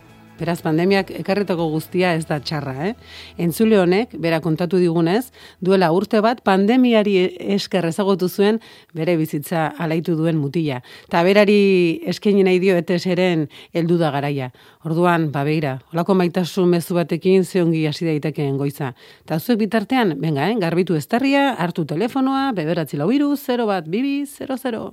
Beraz, 0.44 0.60
pandemiak 0.60 1.08
ekarretako 1.16 1.70
guztia 1.72 2.10
ez 2.18 2.26
da 2.28 2.36
txarra, 2.44 2.74
eh? 2.90 2.94
Entzule 3.40 3.78
honek, 3.80 4.18
bera 4.20 4.42
kontatu 4.44 4.76
digunez, 4.82 5.30
duela 5.64 5.88
urte 5.96 6.20
bat 6.26 6.42
pandemiari 6.44 7.14
esker 7.56 7.88
ezagutu 7.88 8.28
zuen 8.28 8.60
bere 8.92 9.16
bizitza 9.16 9.70
alaitu 9.80 10.18
duen 10.20 10.36
mutila. 10.42 10.82
Ta 11.08 11.22
berari 11.24 12.02
eskaini 12.12 12.44
nahi 12.44 12.60
dio 12.60 12.76
eteseren 12.76 13.46
heldu 13.72 13.96
da 14.02 14.10
garaia. 14.12 14.50
Orduan, 14.84 15.30
ba 15.32 15.46
beira, 15.48 15.78
holako 15.94 16.18
maitasun 16.20 16.68
mezu 16.76 16.98
batekin 17.00 17.48
zeongi 17.48 17.86
hasi 17.88 18.10
daitekeen 18.10 18.58
goiza. 18.60 18.92
Ta 19.24 19.40
zuek 19.40 19.62
bitartean, 19.64 20.18
venga, 20.20 20.50
eh, 20.50 20.60
garbitu 20.60 21.00
estarria, 21.00 21.54
hartu 21.56 21.88
telefonoa, 21.88 22.50
beberatzi 22.52 23.00
lau 23.00 23.08
iru, 23.16 23.38
0 23.38 23.70
bat, 23.72 23.88
bibi, 23.88 24.26
00. 24.28 24.92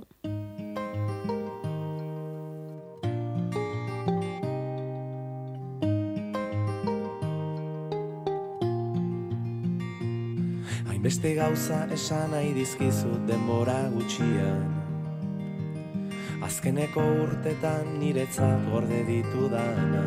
Hainbeste 11.01 11.31
gauza 11.33 11.87
esan 11.89 12.27
nahi 12.29 12.51
dizkizut 12.53 13.23
denbora 13.25 13.73
gutxian. 13.89 14.59
Azkeneko 16.45 17.01
urtetan 17.23 17.95
niretzat 17.97 18.67
gorde 18.69 18.99
ditudana 19.07 20.03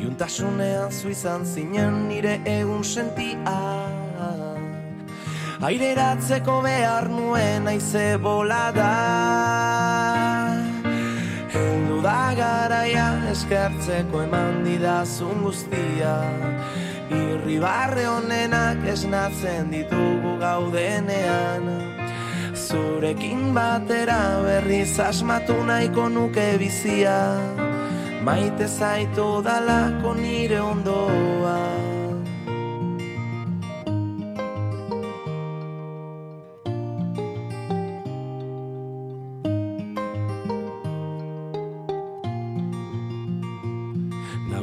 Iuntasunean 0.00 0.90
zu 0.90 1.12
izan 1.14 1.46
zinen 1.46 2.08
nire 2.08 2.40
egun 2.42 2.82
sentia. 2.82 3.54
Aireratzeko 5.70 6.58
behar 6.66 7.06
nuen 7.06 7.70
aize 7.70 8.18
bolada. 8.18 8.90
Heldu 11.54 12.02
da 12.02 12.20
garaia 12.34 13.06
eskertzeko 13.30 14.26
eman 14.26 14.64
didazun 14.66 15.46
guztia 15.46 16.18
Irribarre 17.12 18.06
honenak 18.08 18.84
esnatzen 18.94 19.70
ditugu 19.72 20.38
gaudenean. 20.40 21.68
Zurekin 22.54 23.52
batera 23.56 24.20
berriz 24.46 24.98
asmatu 25.00 25.58
nahiko 25.66 26.08
nuke 26.08 26.48
bizia. 26.58 27.18
Maite 28.24 28.68
zaitu 28.68 29.42
dalako 29.42 30.14
nire 30.14 30.60
ondoa 30.60 31.81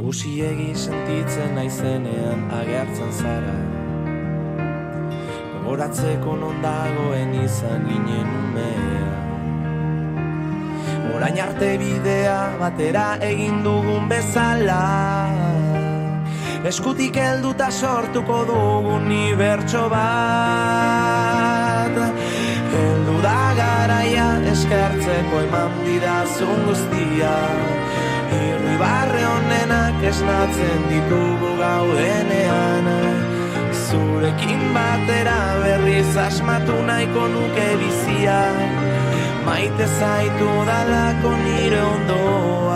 Nagusiegi 0.10 0.72
sentitzen 0.74 1.52
naizenean 1.54 2.48
agertzen 2.50 3.12
zara. 3.14 3.52
Gogoratzeko 5.52 6.34
non 6.34 6.64
dagoen 6.64 7.36
izan 7.44 7.86
ginen 7.86 8.32
umea 8.40 9.12
Orain 11.14 11.38
arte 11.44 11.78
bidea 11.78 12.40
batera 12.58 13.04
egin 13.28 13.62
dugun 13.62 14.10
bezala. 14.10 14.80
Eskutik 16.72 17.22
helduta 17.28 17.70
sortuko 17.70 18.40
dugun 18.50 19.06
unibertso 19.06 19.84
bat. 19.94 21.14
Heldu 22.74 23.22
da 23.28 23.54
garaia 23.62 24.28
eskertzeko 24.56 25.36
eman 25.46 25.72
didazun 25.86 26.60
guztia. 26.72 27.38
Irribarre 28.40 29.24
honenak 29.26 29.89
esnatzen 30.08 30.82
ditugu 30.90 31.52
gaudenean 31.60 32.88
Zurekin 33.90 34.62
batera 34.74 35.40
berriz 35.64 36.16
asmatu 36.28 36.76
nahiko 36.88 37.28
nuke 37.34 37.68
bizia. 37.82 38.42
Maite 39.46 39.88
zaitu 40.00 40.50
dalako 40.70 41.32
nire 41.44 41.82
ondoa 41.94 42.69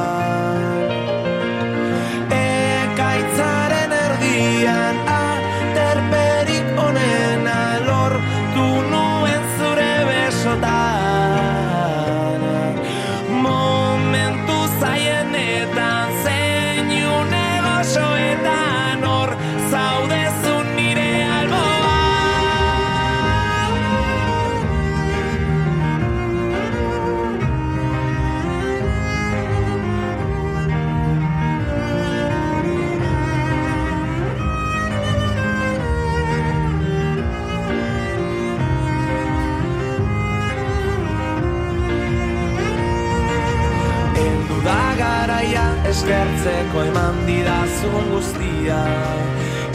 didazun 47.83 48.09
guztia 48.11 48.79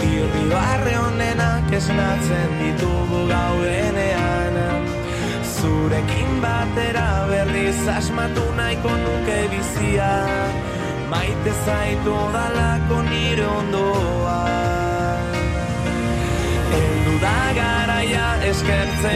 Irribarre 0.09 0.97
honenak 0.97 1.73
esnatzen 1.73 2.51
ditugu 2.61 3.27
gaudenean 3.29 4.57
Zurekin 5.59 6.41
batera 6.41 7.27
berriz 7.29 7.89
asmatu 7.89 8.45
nahiko 8.57 8.91
nuke 8.91 9.39
bizia. 9.51 10.11
Maite 11.11 11.53
zaitu 11.65 12.15
dalako 12.33 13.03
nire 13.03 13.47
ondoa. 13.47 14.39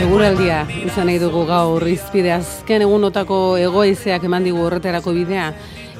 Eguraldia 0.02 0.64
izan 0.82 1.06
nahi 1.06 1.20
dugu 1.22 1.44
gaur 1.46 1.86
izpide 1.86 2.32
azken 2.34 2.82
egunotako 2.82 3.38
egoizeak 3.62 4.26
eman 4.26 4.42
digu 4.48 4.66
horretarako 4.66 5.14
bidea. 5.14 5.52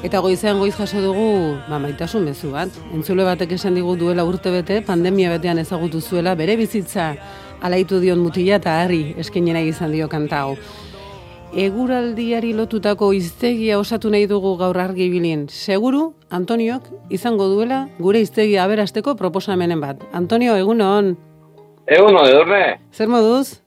Eta 0.03 0.19
goizean 0.19 0.59
goiz 0.59 0.75
jaso 0.75 0.99
dugu, 0.99 1.55
ba, 1.69 1.77
maitasun 1.79 2.25
mezu 2.27 2.51
bat. 2.51 2.73
Entzule 2.93 3.23
batek 3.23 3.53
esan 3.55 3.77
digu 3.77 3.95
duela 3.95 4.25
urte 4.27 4.51
bete, 4.51 4.81
pandemia 4.83 5.29
betean 5.31 5.61
ezagutu 5.61 6.01
zuela, 6.01 6.35
bere 6.35 6.57
bizitza 6.59 7.13
alaitu 7.63 8.01
dion 8.03 8.19
mutila 8.19 8.57
eta 8.59 8.73
harri 8.81 9.15
eskenena 9.17 9.61
izan 9.63 9.93
dio 9.95 10.09
kanta 10.11 10.41
hau. 10.43 10.57
Eguraldiari 11.55 12.51
lotutako 12.57 13.11
iztegia 13.13 13.77
osatu 13.79 14.09
nahi 14.11 14.25
dugu 14.27 14.55
gaur 14.57 14.77
argi 14.81 15.07
bilin. 15.13 15.45
Seguru, 15.47 16.13
Antoniok 16.33 16.89
izango 17.13 17.47
duela 17.47 17.85
gure 17.99 18.19
iztegia 18.25 18.63
aberasteko 18.65 19.13
proposamenen 19.15 19.79
bat. 19.79 20.01
Antonio, 20.11 20.57
egunon, 20.57 21.13
Egun 21.87 22.15
hon, 22.15 22.27
edurne, 22.27 22.79
zer 22.91 23.07
moduz? 23.11 23.59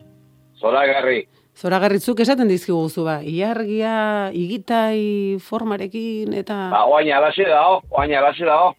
zoragarri. 0.61 1.27
Zoragarritzuk 1.57 2.21
esaten 2.21 2.51
dizkiguzu 2.53 3.05
ba, 3.07 3.15
iargia, 3.25 4.29
igitai 4.37 5.39
formarekin 5.41 6.35
eta 6.37 6.57
Ba, 6.73 6.83
oain 6.91 7.09
alaxe 7.17 7.47
dao, 7.49 7.81
oain 7.91 8.13
alaxe 8.15 8.45
dao. 8.45 8.75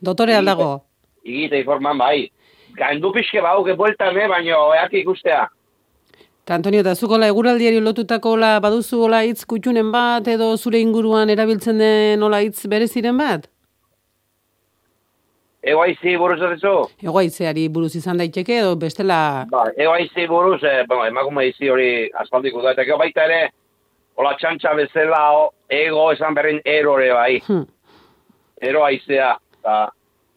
dotore 0.00 0.34
aldago. 0.36 0.84
Igite 1.24 1.58
informan 1.62 1.98
bai. 1.98 2.30
Gandu 2.76 3.10
pixke 3.12 3.40
bauke 3.40 3.72
bueltan, 3.74 4.16
eh, 4.16 4.28
baino 4.28 4.72
eak 4.74 4.92
ikustea. 5.00 5.48
Ta 6.44 6.54
Antonio, 6.54 6.80
eta 6.80 6.94
zukola 6.94 7.26
eguraldiari 7.26 7.80
lotutako 7.80 8.36
la 8.36 8.60
baduzu 8.60 9.00
ola 9.06 9.22
hitz 9.24 9.44
kutxunen 9.46 9.90
bat 9.90 10.28
edo 10.28 10.56
zure 10.58 10.78
inguruan 10.78 11.30
erabiltzen 11.30 11.78
den 11.78 12.22
ola 12.22 12.42
hitz 12.42 12.66
bereziren 12.68 13.16
bat? 13.16 13.48
Ego 15.64 15.80
aizi 15.80 16.12
buruz 16.20 16.40
edezu? 16.44 16.72
Egoaitzeari 17.02 17.68
buruz 17.72 17.94
izan 17.96 18.18
daiteke 18.20 18.58
edo 18.60 18.74
bestela 18.76 19.18
Ba, 19.50 19.64
ego 19.80 19.94
aizi 19.96 20.26
buruz, 20.28 20.60
eh, 20.62 20.82
bueno, 20.88 21.06
emakume 21.08 21.46
izi 21.48 21.70
hori 21.72 22.10
aspaldiko 22.20 22.60
da, 22.62 22.74
eta 22.76 22.98
baita 23.00 23.24
ere, 23.24 23.38
hola 24.20 24.34
txantxa 24.40 24.74
bezala, 24.76 25.22
o, 25.38 25.46
ego 25.72 26.10
esan 26.12 26.36
berrin 26.36 26.60
erore 26.64 27.08
bai. 27.16 27.38
Hmm. 27.48 27.64
Ero 28.60 28.84
eta, 28.88 29.78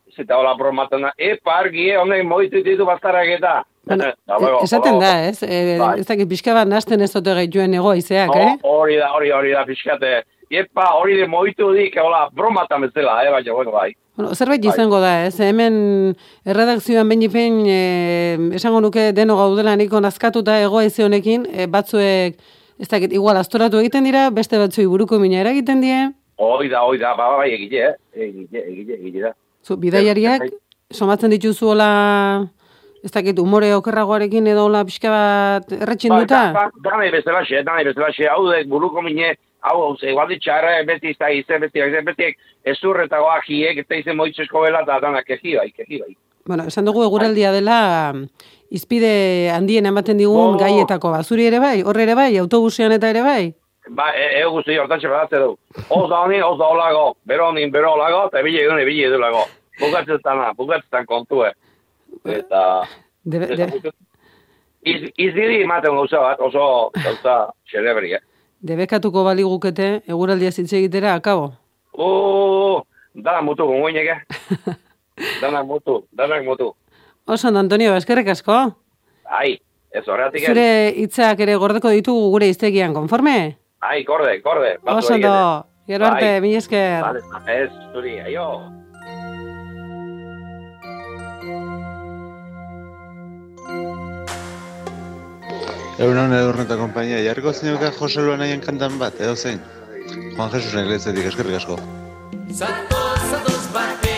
ez 0.07 0.15
eta 0.23 0.37
hola 0.37 0.55
bromaten 0.55 1.03
da, 1.09 1.11
epa 1.17 1.59
argi, 1.59 1.89
eh, 1.91 1.97
honek 1.99 2.23
moitu 2.25 2.63
ditu 2.63 2.85
bastarrak 2.87 3.27
eta. 3.37 3.63
Bueno, 3.87 4.11
bueno, 4.27 4.57
esaten 4.63 4.99
da, 4.99 5.11
ez? 5.27 5.43
E, 5.43 5.77
Bai. 5.79 5.99
ez 6.01 6.07
dakit 6.07 6.27
pixka 6.27 6.53
bat 6.53 6.67
nasten 6.67 7.01
ez 7.01 7.13
ote 7.15 7.33
gaituen 7.33 7.73
egoaizeak, 7.73 8.33
Ho- 8.35 8.39
eh? 8.39 8.57
Hori 8.63 8.97
da, 8.99 9.13
hori, 9.15 9.31
hori 9.31 9.53
da, 9.55 9.63
pixkate. 9.67 10.23
Epa, 10.51 10.89
hori 10.99 11.15
de 11.19 11.27
moitu 11.27 11.71
dik, 11.75 11.95
hola, 12.03 12.27
bromatan 12.35 12.81
bezala, 12.87 13.21
eh, 13.23 13.31
baina, 13.31 13.53
bueno, 13.53 13.71
bai. 13.71 13.93
Bueno, 14.17 14.33
zerbait 14.33 14.61
Bai. 14.63 14.71
izango 14.73 14.99
da, 14.99 15.27
ez? 15.27 15.35
Hemen 15.39 16.15
erredakzioan 16.43 17.07
behin 17.09 17.21
ipein, 17.27 17.57
e, 17.69 18.55
esango 18.57 18.79
nuke 18.81 19.11
deno 19.13 19.35
gaudela 19.37 19.75
niko 19.77 19.99
nazkatuta 20.01 20.55
egoaize 20.63 21.03
honekin, 21.05 21.45
e, 21.53 21.67
batzuek, 21.69 22.39
ez 22.81 22.87
dakit, 22.89 23.13
igual 23.13 23.37
astoratu 23.37 23.77
egiten 23.77 24.03
dira, 24.09 24.31
beste 24.33 24.57
batzuei 24.57 24.87
buruko 24.89 25.19
mina 25.21 25.41
eragiten 25.45 25.81
die, 25.85 25.99
Hoi 26.37 26.67
da, 26.69 26.83
hoi 26.85 26.99
da, 27.01 27.15
ba, 27.17 27.31
ba, 27.31 27.37
bai, 27.41 27.51
egile, 27.55 27.79
eh? 27.91 27.93
Egile, 28.27 28.59
egile, 28.69 28.93
egile 28.99 29.21
da. 29.23 29.31
zu, 29.65 29.77
bidaiariak, 29.81 30.43
somatzen 30.93 31.31
dituzu 31.33 31.71
hola, 31.71 31.87
ez 33.03 33.09
dakit, 33.13 33.39
umore 33.41 33.71
okerragoarekin 33.73 34.45
edo 34.47 34.65
hola 34.67 34.83
pixka 34.85 35.09
bat 35.09 35.71
erretxin 35.77 36.13
Ba, 36.13 36.19
duta? 36.21 36.41
da- 36.53 36.53
ba, 36.53 36.67
Danai 36.89 37.09
bezalaxe, 37.13 37.63
danai 37.65 37.85
bezalaxe, 37.89 38.27
hau 38.29 38.45
da, 38.51 38.61
buruko 38.69 39.01
mine, 39.01 39.35
hau, 39.69 39.81
hau, 39.83 39.91
ze, 39.97 40.13
gualdi 40.15 40.39
txarra, 40.39 40.77
beti 40.87 41.11
izta 41.13 41.29
izen, 41.33 41.61
beti, 41.61 41.83
beti, 41.83 42.05
beti, 42.05 42.31
ezurretago 42.73 43.29
ahiek, 43.33 43.83
eta 43.83 43.99
izen 43.99 44.17
moitzesko 44.17 44.63
bela, 44.65 44.83
eta 44.85 44.99
danak 45.03 45.27
keji 45.27 45.57
bai, 45.59 45.69
keji 45.71 46.01
bai. 46.03 46.15
Bueno, 46.47 46.67
esan 46.71 46.87
dugu 46.87 47.03
eguraldia 47.03 47.51
dela 47.51 47.79
izpide 48.71 49.49
handien 49.51 49.85
ematen 49.85 50.17
digun 50.17 50.55
Oh. 50.55 50.57
gaietako, 50.59 51.11
ba, 51.11 51.23
zuri 51.23 51.47
ere 51.47 51.59
bai, 51.59 51.81
horre 51.83 52.03
ere 52.03 52.15
bai, 52.15 52.37
autobusean 52.37 52.91
eta 52.91 53.09
ere 53.09 53.23
bai? 53.23 53.53
Ba, 53.89 54.09
e, 54.15 54.41
e 54.41 54.45
guzti 54.51 54.77
hortatxe 54.77 55.07
badatze 55.07 55.39
du. 55.39 55.53
Oz 55.89 56.09
da 56.09 56.23
honi, 56.25 56.41
oz 56.43 56.57
da 56.59 56.67
olago, 56.67 57.05
bero 57.25 57.47
honin, 57.49 57.71
bero 57.71 57.93
olago, 57.93 58.25
eta 58.27 58.43
bile 58.43 58.63
egun, 58.65 58.83
bile 58.85 59.07
edulago. 59.07 59.45
Bukatzetan, 59.79 60.43
bukatzetan 60.57 61.05
kontue. 61.05 61.51
Eta... 62.25 62.83
Debe, 63.23 63.47
de, 63.55 63.91
Iz, 64.87 65.01
izgiri 65.19 65.63
ematen 65.63 65.95
gauza 65.97 66.19
bat, 66.23 66.39
oso 66.39 66.91
gauza 66.95 67.33
celebri, 67.67 68.13
eh? 68.15 68.21
Debekatuko 68.67 69.23
baligukete 69.25 69.87
eguraldia 70.07 70.51
zitze 70.51 70.77
egitera, 70.81 71.15
akabo. 71.17 71.51
Uh, 71.97 72.81
dana 73.15 73.41
mutu, 73.41 73.65
gongoinek, 73.65 74.11
eh? 74.13 74.75
Danak 75.41 75.65
mutu, 75.65 76.03
danak 76.13 76.43
mutu. 76.45 76.75
Oso, 77.25 77.47
ondo, 77.49 77.59
Antonio, 77.59 77.95
eskerrik 77.97 78.29
asko. 78.29 78.57
Ai, 79.25 79.57
ez 79.89 80.03
horretik, 80.05 80.43
eh? 80.43 80.51
Zure 80.51 80.67
hitzak 81.01 81.41
ere 81.41 81.57
gordeko 81.57 81.89
ditugu 81.89 82.29
gure 82.35 82.51
iztegian, 82.53 82.93
konforme? 82.93 83.57
Ai, 83.81 84.03
korde, 84.05 84.37
korde. 84.45 84.77
Oso, 84.85 85.15
ondo, 85.17 85.35
gero 85.89 86.11
arte, 86.11 86.33
Bai. 86.37 86.41
mi 86.45 86.55
esker. 86.55 87.01
Vale, 87.01 87.25
ez, 87.49 87.71
zuri, 87.93 88.19
aio. 88.29 88.76
Egunon 95.97 96.29
edurne 96.37 96.61
eta 96.67 96.75
kompainia, 96.77 97.17
jarriko 97.25 97.49
zeinuka 97.49 97.87
Jose 97.95 98.21
Luanaien 98.21 98.61
kantan 98.61 98.99
bat, 99.01 99.15
edo 99.17 99.33
zein? 99.33 99.57
Juan 100.35 100.51
Jesus 100.53 100.75
Negletzetik, 100.77 101.25
eskerrik 101.31 101.57
asko. 101.57 101.77
Zatoz, 102.53 103.23
zatoz 103.31 103.63
batera, 103.73 104.16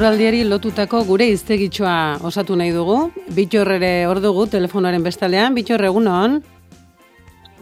Eguraldiari 0.00 0.46
lotutako 0.48 1.02
gure 1.04 1.26
iztegitxoa 1.28 2.22
osatu 2.24 2.54
nahi 2.56 2.70
dugu. 2.72 3.10
Bitxor 3.36 3.68
ere 3.74 3.90
hor 4.08 4.16
dugu 4.24 4.46
telefonoaren 4.48 5.02
bestalean. 5.04 5.52
Bitxor 5.52 5.84
egunon. 5.84 6.38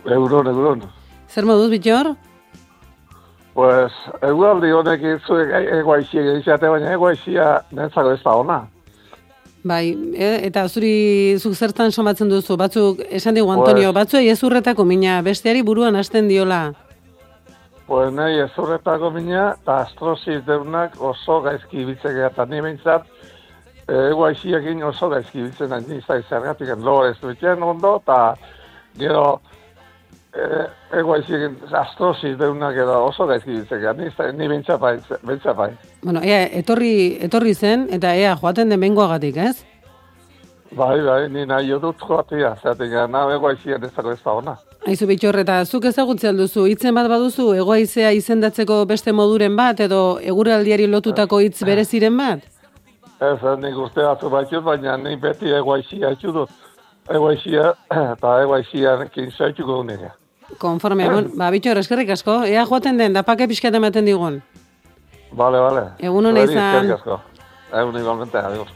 Euron, 0.06 0.46
euron. 0.46 0.84
Zer 1.26 1.48
moduz, 1.50 1.66
Bitxor? 1.72 2.12
Pues, 3.58 3.90
eguraldi 4.22 4.70
honek 4.70 5.02
zuek 5.26 5.50
egoaixia 5.80 6.38
izate, 6.38 6.70
baina 6.70 6.94
egoaixia 6.94 7.50
nentzako 7.74 8.14
ez 8.14 8.22
da 8.22 8.36
ona. 8.44 8.62
Bai, 9.66 9.82
e, 10.14 10.28
eta 10.46 10.68
zuri 10.68 10.94
zuk 11.42 11.58
zertan 11.58 11.90
somatzen 11.90 12.30
duzu, 12.30 12.54
batzuk, 12.54 13.02
esan 13.10 13.34
digu 13.34 13.50
Antonio, 13.50 13.90
Pues- 13.90 13.98
batzuei 13.98 14.28
ez 14.30 14.38
urretako 14.46 14.84
mina, 14.84 15.22
besteari 15.26 15.66
buruan 15.66 15.96
hasten 15.96 16.28
diola. 16.30 16.68
Pues 17.88 18.12
nahi 18.12 18.36
ez 18.42 18.50
horretako 18.60 19.08
mina, 19.14 19.54
eta 19.56 19.78
astrosis 19.86 20.42
deunak 20.44 20.98
oso 21.00 21.38
gaizki 21.40 21.80
ibiltzen 21.86 22.18
gara, 22.18 22.28
eta 22.28 22.44
ni 22.44 22.60
behintzat, 22.60 23.06
egoaixiakin 23.88 24.82
oso 24.84 25.08
gaizki 25.08 25.40
ibiltzen 25.40 25.72
da, 25.72 25.78
ni 25.80 26.02
zai 26.04 26.18
zergatik 26.28 26.68
ez 26.68 27.16
duten 27.22 27.62
ondo, 27.62 27.94
eta 28.02 28.36
gero 28.98 29.40
e, 30.36 30.66
egoaixiakin 31.00 31.56
astrosis 31.72 32.36
deunak 32.36 32.76
edo 32.76 33.06
oso 33.06 33.26
gaizki 33.26 33.54
ibiltzen 33.56 33.80
gara, 33.80 33.96
ni, 33.96 34.10
zai- 34.10 34.34
ni 34.36 34.48
behintzat 34.48 34.80
bai, 34.80 34.98
behintzat 35.24 35.56
bai. 35.56 35.72
Bueno, 36.04 36.20
ea, 36.22 36.44
etorri, 36.60 37.16
etorri 37.24 37.54
zen, 37.54 37.88
eta 37.90 38.14
ea, 38.14 38.36
joaten 38.36 38.68
den 38.68 38.80
bengoagatik, 38.80 39.36
ez? 39.36 39.64
Bai, 40.76 41.00
bai, 41.00 41.28
ni 41.32 41.46
nahi 41.46 41.70
jo 41.70 41.78
dut 41.78 41.96
joatia, 42.04 42.52
zeratik 42.60 42.90
gara, 42.92 43.08
nahi 43.08 43.38
egoaixia 43.40 43.78
nentzako 43.78 44.12
ez 44.12 44.20
da 44.22 44.32
ona. 44.42 44.58
Aizu 44.88 45.04
bitxor, 45.04 45.36
eta 45.42 45.58
zuk 45.68 45.84
ezagutzen 45.90 46.38
duzu, 46.38 46.62
hitzen 46.70 46.96
bat 46.96 47.10
baduzu, 47.12 47.50
egoaizea 47.60 48.08
izendatzeko 48.16 48.78
beste 48.88 49.12
moduren 49.12 49.56
bat, 49.58 49.82
edo 49.84 49.98
eguraldiari 50.32 50.86
lotutako 50.88 51.42
hitz 51.44 51.58
bereziren 51.68 52.16
bat? 52.16 52.46
Ez, 53.20 53.40
nik 53.60 53.76
uste 53.84 54.06
batu 54.06 54.30
baitut, 54.32 54.62
baina 54.64 54.96
nik 54.96 55.20
beti 55.20 55.52
egoaixia 55.58 56.14
etxu 56.16 56.32
dut. 56.38 56.54
Egoaixia, 57.12 57.74
eta 58.14 58.32
egoaixia 58.46 58.94
kintzaituko 59.12 59.82
nire. 59.90 60.14
Konforme, 60.62 61.10
bon, 61.12 61.28
ba, 61.42 61.50
bitxor, 61.52 61.82
eskerrik 61.82 62.14
asko, 62.16 62.40
ea 62.48 62.64
joaten 62.70 62.96
den, 63.02 63.18
dapake 63.18 63.50
pixkat 63.52 63.76
ematen 63.76 64.08
digun. 64.08 64.40
Bale, 65.36 65.60
bale. 65.66 65.84
Egun 66.00 66.32
ona 66.32 66.46
Zuri, 66.46 66.56
izan. 66.56 66.64
eskerrik 66.70 66.96
asko. 66.96 67.20
Egun 67.82 68.00
igualmente, 68.00 68.40
adiós. 68.40 68.72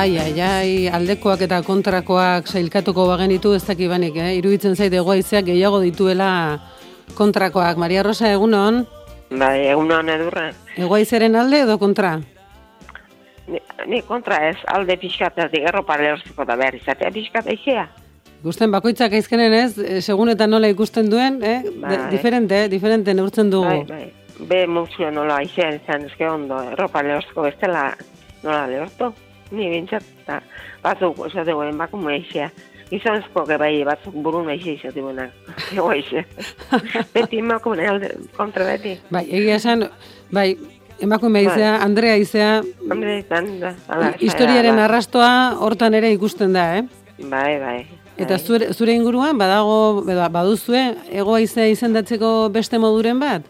Ai, 0.00 0.16
ai, 0.16 0.40
ai, 0.40 0.88
aldekoak 0.88 1.42
eta 1.44 1.58
kontrakoak 1.60 2.46
sailkatuko 2.48 3.04
bagenitu 3.10 3.50
ez 3.52 3.66
dakibanik, 3.66 4.14
eh? 4.16 4.30
Iruditzen 4.38 4.72
zait 4.72 4.94
egoaizeak 4.96 5.44
gehiago 5.50 5.82
dituela 5.84 6.28
kontrakoak. 7.18 7.76
Maria 7.76 8.00
Rosa, 8.06 8.30
egunon, 8.32 8.86
Bai, 9.28 9.66
egunon 9.68 10.08
edurra. 10.08 10.46
egoaizeren 10.80 11.36
alde 11.36 11.60
edo 11.66 11.76
kontra? 11.78 12.14
Ni, 13.46 13.60
ni 13.92 14.00
kontra 14.08 14.40
ez, 14.48 14.56
alde 14.72 14.96
pixkatatik 14.96 15.68
erropa 15.68 16.00
lehortzeko 16.00 16.48
da 16.48 16.56
behar 16.56 16.80
izatea 16.80 17.12
pixkat 17.20 17.52
aizea. 17.52 17.86
Ikusten 18.40 18.72
bakoitzak 18.72 19.12
aizkenen 19.12 19.52
ez, 19.52 19.72
eh, 19.78 20.00
segun 20.00 20.32
eta 20.32 20.46
nola 20.46 20.72
ikusten 20.72 21.10
duen, 21.12 21.42
eh? 21.44 21.60
De, 21.62 21.76
Bai. 21.76 21.98
diferente, 22.10 22.68
diferente 22.72 23.12
neurtzen 23.12 23.50
dugu. 23.52 23.84
Bai, 23.84 23.84
bai. 23.84 24.46
Be 24.48 24.66
muzio 24.66 25.10
nola 25.10 25.42
aizea 25.44 25.74
izan 25.76 26.08
ezke 26.08 26.24
ondo, 26.28 26.62
erropa 26.72 27.02
lehortzeko 27.02 27.50
bestela 27.50 27.90
nola 28.42 28.66
lehortu. 28.66 29.12
Ni 29.50 29.68
bintzat, 29.70 30.04
eta 30.22 30.40
batzuk 30.82 31.24
esate 31.26 31.52
goen 31.52 31.78
bakumu 31.78 32.08
aizea. 32.12 32.50
Gizonezko 32.90 33.44
que 33.46 33.56
bai 33.58 33.72
batzuk 33.86 34.14
burun 34.22 34.48
aizea 34.50 34.74
izate 34.74 35.02
buenak. 35.02 35.30
Ego 35.72 35.90
beti 37.14 37.38
emakume 37.38 37.86
alde, 37.88 38.14
kontra 38.36 38.64
beti. 38.64 38.96
Bai, 39.10 39.24
egia 39.30 39.56
esan, 39.56 39.88
bai, 40.30 40.56
emakume 41.00 41.44
Bai. 41.44 41.52
izea, 41.52 41.76
Andrea 41.82 42.16
izea, 42.16 42.62
Hombre, 42.90 43.18
izan 43.18 43.48
da. 43.60 43.74
ala, 43.88 44.12
historiaren 44.20 44.74
ala. 44.74 44.84
arrastoa 44.84 45.32
hortan 45.58 45.94
ere 45.94 46.12
ikusten 46.12 46.52
da, 46.52 46.66
eh? 46.78 46.84
Bai, 47.30 47.58
bai. 47.60 47.78
Eta 48.20 48.36
zure, 48.38 48.72
zure 48.74 48.92
inguruan 48.92 49.38
badago 49.40 50.04
edo 50.10 50.26
baduzue 50.34 50.82
egoaizea 51.22 51.70
izendatzeko 51.72 52.50
beste 52.52 52.78
moduren 52.78 53.20
bat? 53.22 53.46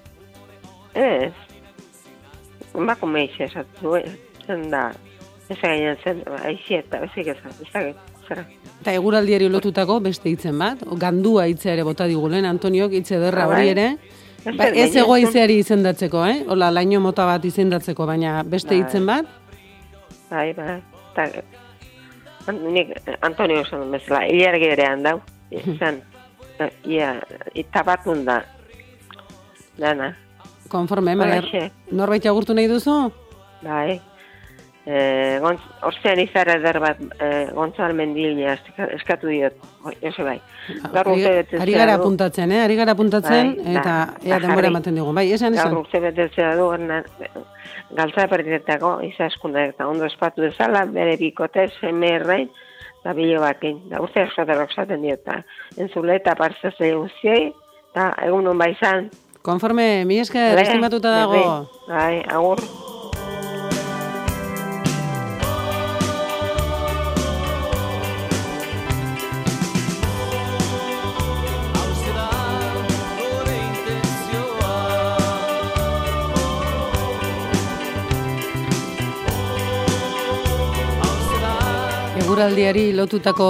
Ez. 0.94 1.32
Emakume 2.74 3.24
aizea 3.26 3.48
esatu, 3.50 3.96
zen 4.46 4.68
da. 4.70 4.90
Ez 5.50 5.58
gainen 5.58 5.96
zen, 6.04 6.20
aizea 6.44 6.78
eta 6.84 7.00
bezik 7.02 7.26
ez, 7.32 7.36
ez 7.64 7.68
da, 7.74 7.80
zera. 8.28 8.44
Eta 8.80 8.92
eguraldiari 8.94 9.48
lotutako 9.50 9.98
beste 10.04 10.30
hitzen 10.30 10.56
bat, 10.62 10.84
gandua 11.02 11.48
hitza 11.50 11.72
ere 11.72 11.82
bota 11.84 12.06
digulen, 12.06 12.46
Antoniok 12.46 12.92
hitz 12.94 13.10
ederra 13.16 13.44
Ah, 13.44 13.50
hori 13.50 13.64
bai. 13.64 13.68
ere. 13.74 13.86
Ba, 14.56 14.68
ez 14.70 14.86
baina 14.92 15.00
egoaizeari 15.02 15.58
izendatzeko, 15.60 16.22
eh? 16.26 16.44
Ola, 16.48 16.70
laino 16.72 17.00
mota 17.04 17.26
bat 17.28 17.44
izendatzeko, 17.44 18.06
baina 18.06 18.42
beste 18.46 18.70
Bai. 18.72 18.78
hitzen 18.78 19.06
bat? 19.06 19.26
Bai, 20.30 20.52
bai. 20.54 20.78
Ta, 21.16 21.26
an, 22.46 22.60
nik 22.72 22.94
Antonio 23.20 23.60
esan 23.66 23.90
bezala, 23.90 24.22
hilargi 24.30 24.68
berean 24.70 25.02
dau. 25.02 25.20
Izan, 25.50 25.98
eh, 26.60 26.70
ia, 26.86 27.16
itabatun 27.54 28.24
da. 28.24 28.44
Dana. 29.76 30.16
Konforme, 30.68 31.16
Holaxe. 31.18 31.70
norbait 31.90 32.24
agurtu 32.26 32.54
nahi 32.54 32.68
duzu? 32.68 33.10
Bai. 33.62 34.00
E, 34.86 35.38
gontz, 35.42 35.60
ostean 35.84 36.18
izar 36.22 36.48
eder 36.48 36.78
bat 36.80 37.00
e, 37.20 37.26
Gontzal 37.52 37.92
Mendilina 37.94 38.54
eska- 38.54 38.88
eskatu 38.96 39.28
diot, 39.28 39.58
Jose 40.00 40.24
bai. 40.24 40.38
Gaur 40.86 41.02
Ari, 41.02 41.12
urte 41.18 41.32
betetzea 41.34 41.60
ari 41.62 41.74
gara 41.76 41.94
apuntatzen, 42.00 42.52
eh? 42.52 42.62
Ari 42.64 42.78
gara 42.78 42.94
apuntatzen, 42.96 43.52
Bai, 43.58 43.74
eta 43.76 43.84
da, 43.84 44.16
ea 44.24 44.38
denbora 44.40 44.72
ematen 44.72 44.96
digun. 44.96 45.14
Bai, 45.14 45.26
esan, 45.36 45.54
esan. 45.54 45.74
Gaur 45.74 45.84
urte 45.84 46.00
betetzea 46.00 46.54
du, 46.56 46.70
galtza 47.96 48.26
perdietako, 48.30 48.96
izaskunda 49.04 49.66
eta 49.68 49.86
ondo 49.88 50.06
espatu 50.08 50.42
dezala, 50.46 50.86
bere 50.86 51.16
bikote, 51.20 51.68
seme 51.80 52.14
errain, 52.16 52.48
eta 53.00 53.12
bilo 53.14 53.40
bakin. 53.44 53.82
Da 53.90 54.00
urte 54.00 54.24
askotarok 54.24 54.72
zaten 54.72 55.02
diot, 55.02 55.20
eta 55.26 55.42
entzule 55.76 56.16
eta 56.16 56.34
partzazle 56.38 56.94
guztiei, 56.94 57.50
eta 57.92 58.14
egun 58.26 58.48
hon 58.48 58.58
bai 58.58 58.72
izan. 58.72 59.10
Konforme, 59.42 60.04
mi 60.04 60.20
esker, 60.20 60.54
Bai, 60.54 60.64
estimatuta 60.64 61.10
dago. 61.20 61.68
Bai, 61.88 62.22
agur. 62.28 62.64
Eguraldiari 82.40 82.94
lotutako 82.96 83.46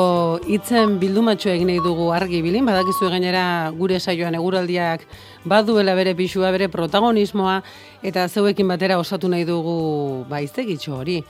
hitzen 0.50 0.96
bildumatxo 0.98 1.52
egin 1.52 1.68
nahi 1.70 1.78
dugu 1.78 2.08
argi 2.10 2.40
bilin, 2.42 2.64
badakizu 2.66 3.06
gainera 3.12 3.42
gure 3.78 4.00
saioan 4.00 4.34
eguraldiak 4.34 5.04
baduela 5.46 5.94
bere 5.94 6.16
pixua, 6.18 6.50
bere 6.50 6.66
protagonismoa, 6.72 7.60
eta 8.02 8.24
zeuekin 8.26 8.66
batera 8.66 8.96
osatu 8.98 9.30
nahi 9.30 9.46
dugu 9.46 10.24
baiztegitxo 10.32 10.96
hori. 10.96 11.20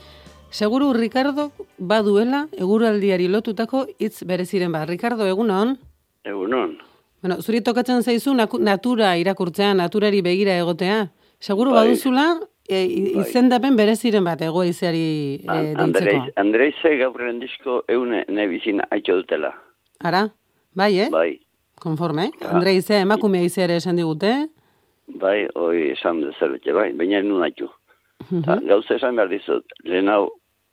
Seguru, 0.49 0.89
Ricardo, 0.97 1.51
baduela 1.77 2.47
eguraldiari 2.57 3.29
lotutako 3.29 3.85
hitz 3.99 4.23
bereziren 4.25 4.73
bat. 4.73 4.89
Ricardo, 4.89 5.29
egunon? 5.29 5.77
Egunon. 6.25 6.79
Bueno, 7.21 7.37
zuri 7.45 7.61
tokatzen 7.61 8.01
zaizu 8.01 8.33
natura 8.33 9.13
irakurtzea, 9.21 9.75
naturari 9.77 10.25
begira 10.25 10.57
egotea. 10.57 11.11
Seguru 11.37 11.77
Bai. 11.77 11.85
baduzula, 11.85 12.39
e, 12.67 12.81
Bai. 12.85 13.25
izendapen 13.25 13.75
bereziren 13.75 14.23
bat 14.23 14.41
egoizeari 14.41 15.05
e, 15.41 15.45
deitzeko. 15.45 15.83
Andreiz, 15.83 16.33
Andreize 16.35 16.97
gaurren 16.99 17.39
disko 17.39 17.81
eune 17.87 18.25
nebizin 18.29 18.81
haitxo 18.89 19.21
dutela. 19.21 19.53
Ara, 19.99 20.27
bai, 20.75 20.93
eh? 20.99 21.09
Bai, 21.11 21.39
Konforme, 21.81 22.27
eh? 22.29 22.47
Andre 22.53 22.75
izea 22.77 23.01
emakumea 23.01 23.41
izea 23.41 23.65
ere 23.65 23.79
esan 23.81 23.97
digute. 23.97 24.33
bai, 25.21 25.47
hoi 25.55 25.89
esan 25.91 26.21
dezerbete, 26.21 26.71
bai, 26.73 26.91
baina 26.95 27.21
nun 27.21 27.41
haitxu. 27.43 27.67
Mhm. 28.29 28.43
Ta, 28.45 28.55
gauza 28.69 28.95
esan 28.95 29.17
behar 29.17 29.29
dizut, 29.29 29.65
lehen 29.83 30.07
hau 30.09 30.29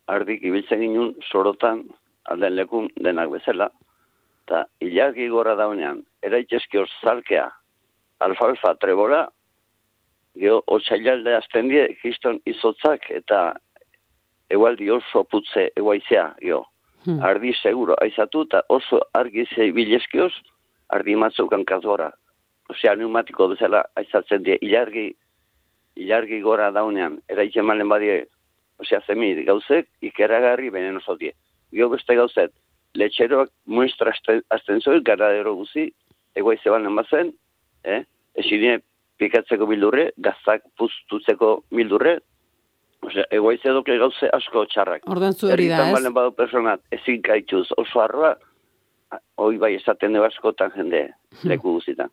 ardik 0.07 0.43
ibiltzen 0.45 0.79
ginen 0.79 1.15
sorotan, 1.31 1.83
alden 2.29 2.55
lekun 2.55 2.87
denak 3.03 3.31
bezala, 3.33 3.69
eta 4.45 4.63
ilargi 4.85 5.27
gora 5.33 5.55
daunean, 5.55 6.03
eraitezke 6.23 6.85
zalkea, 7.01 7.49
alfalfa 8.19 8.75
trebora, 8.81 9.27
geho, 10.39 10.61
otsailalde 10.67 11.35
azten 11.37 11.69
die, 11.71 11.85
kiston 12.01 12.39
izotzak, 12.49 13.09
eta 13.11 13.53
egualdi 14.49 14.89
oso 14.91 15.23
putze 15.29 15.69
eguaizea, 15.77 16.31
geho. 16.41 16.63
Hmm. 17.05 17.21
Ardi 17.23 17.53
seguro 17.61 17.95
aizatu, 18.03 18.43
eta 18.47 18.63
oso 18.75 19.01
argi 19.15 19.45
ze 19.55 19.69
bileskioz, 19.75 20.33
ardi 20.95 21.15
matzeukan 21.15 21.63
kazora. 21.65 22.09
Osea, 22.69 22.95
pneumatiko 22.95 23.47
bezala 23.53 23.83
aizatzen 23.99 24.43
die, 24.45 24.57
ilargi, 24.65 25.07
ilargi 25.99 26.41
gora 26.41 26.69
daunean, 26.75 27.19
eraitzen 27.31 27.65
malen 27.65 27.89
badie, 27.89 28.23
osea, 28.79 29.01
zemi 29.07 29.31
gauzek, 29.47 29.87
ikeragarri 30.11 30.69
benen 30.75 30.99
oso 30.99 31.15
die. 31.19 31.31
Gio 31.71 31.89
beste 31.93 32.15
gauzet, 32.17 32.53
letxeroak 32.99 33.51
muestra 33.65 34.13
azten, 34.49 34.81
zuen, 34.81 35.03
garadero 35.05 35.55
guzi, 35.55 35.89
egoize 36.35 36.71
banen 36.73 36.95
bazen, 36.97 37.33
eh? 37.83 38.03
Esidine 38.39 38.79
pikatzeko 39.19 39.65
bildurre, 39.67 40.11
gaztak 40.17 40.63
puztutzeko 40.79 41.63
bildurre, 41.75 42.17
osea, 43.03 43.25
egoize 43.31 43.69
doke 43.75 43.97
gauze 43.99 44.29
asko 44.33 44.65
txarrak. 44.71 45.03
Orduan 45.11 45.33
zu 45.33 45.51
hori 45.51 45.67
da, 45.71 45.85
ez? 45.89 45.93
balen 45.97 46.13
badu 46.15 46.31
personat, 46.35 46.81
ezin 46.91 47.21
gaituz 47.25 47.67
oso 47.77 48.01
arroa, 48.03 48.35
hoi 49.37 49.57
bai 49.57 49.73
esaten 49.75 50.13
du 50.13 50.23
askotan 50.23 50.71
jende 50.75 51.03
Hmm. 51.41 51.49
leku 51.49 51.73
guztietan. 51.79 52.09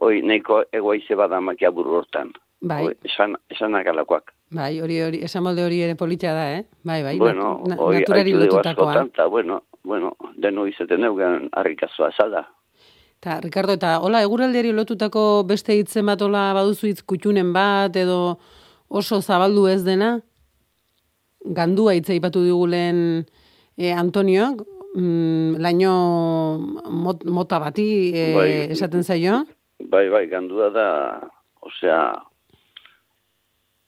Hoi 0.00 0.22
neiko 0.22 0.62
egoize 0.72 1.14
bada 1.16 1.40
makia 1.40 1.70
buru 1.70 1.90
hortan. 2.00 2.32
Bai. 2.62 2.84
Hoi, 2.84 2.94
esan, 3.04 3.36
esanak 3.50 3.86
alakoak. 3.86 4.32
Bai, 4.52 4.80
hori, 4.80 5.00
hori, 5.00 5.18
esan 5.24 5.42
molde 5.42 5.62
hori 5.64 5.80
ere 5.82 5.94
politia 5.96 6.32
da, 6.34 6.46
eh? 6.58 6.64
Bai, 6.84 7.02
bai, 7.02 7.16
bueno, 7.18 7.62
na- 7.66 7.76
hoi 7.76 8.00
naturari 8.00 8.32
dugu 8.32 8.44
lotutakoa. 8.46 9.28
bueno, 9.30 9.62
bueno, 9.84 10.16
deno 10.36 10.66
izaten 10.66 11.04
eugen 11.04 11.48
harrikazua 11.52 12.08
azala. 12.08 12.46
Ta, 13.20 13.36
Ricardo, 13.44 13.74
eta 13.76 13.98
hola, 14.00 14.22
eguraldiari 14.24 14.70
lotutako 14.72 15.44
beste 15.44 15.74
hitzen 15.76 16.06
bat 16.08 16.22
hola 16.24 16.54
baduzu 16.56 16.88
hitz 16.88 17.02
kutxunen 17.04 17.50
bat, 17.52 17.92
edo 18.00 18.38
oso 18.88 19.18
zabaldu 19.20 19.66
ez 19.68 19.82
dena? 19.84 20.14
Gandua 21.44 21.92
hitza 21.98 22.16
ipatu 22.16 22.40
digu 22.46 22.64
lehen 22.72 23.02
e, 23.76 23.92
Antoniok, 23.92 24.62
mm, 24.96 25.60
laino 25.60 25.92
mot, 26.88 27.26
mota 27.28 27.60
bati 27.60 27.86
e, 28.08 28.24
Bai. 28.38 28.48
esaten 28.72 29.04
zaio. 29.04 29.42
Bai, 29.92 30.06
bai, 30.08 30.24
gandua 30.32 30.70
da, 30.72 30.88
osea, 31.60 32.00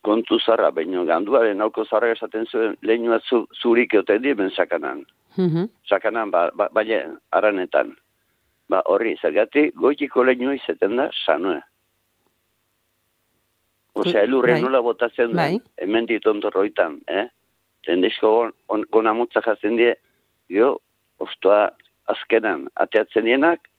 kontu 0.05 0.37
zarra, 0.45 0.69
baino 0.69 1.07
ganduaren 1.09 1.65
auko 1.65 1.87
zarra 1.89 2.13
esaten 2.13 2.45
zuen 2.51 2.77
lehenu 2.85 3.17
zu, 3.25 3.47
zurik 3.57 3.97
eoten 3.97 4.21
di 4.21 4.37
ben 4.37 4.53
sakanan. 4.53 5.05
Mhm. 5.41 5.69
Sakanan, 5.89 6.29
ba, 6.29 6.51
ba, 6.53 6.69
baina 6.69 7.17
aranetan. 7.31 7.95
Ba, 8.73 8.81
horri, 8.89 9.13
zergatik, 9.21 9.75
goitiko 9.77 10.23
lehenu 10.25 10.55
izaten 10.57 10.97
da, 10.97 11.09
sanue. 11.25 11.59
Osea, 13.93 14.23
elurre 14.25 14.55
Bai. 14.55 14.61
nola 14.63 14.81
botatzen 14.81 15.29
duen, 15.29 15.59
Bai. 15.59 15.83
hemen 15.83 16.07
ditontorroitan, 16.09 16.95
eh? 17.07 17.27
Tendizko 17.85 18.31
gon, 18.37 18.53
on, 18.73 18.85
gonamutza 18.95 19.43
jazen 19.45 19.77
die, 19.77 19.91
jo, 20.49 20.71
ostoa 21.21 21.67
azkenan 22.09 22.65
ateatzen 22.85 23.27
dienak, 23.29 23.69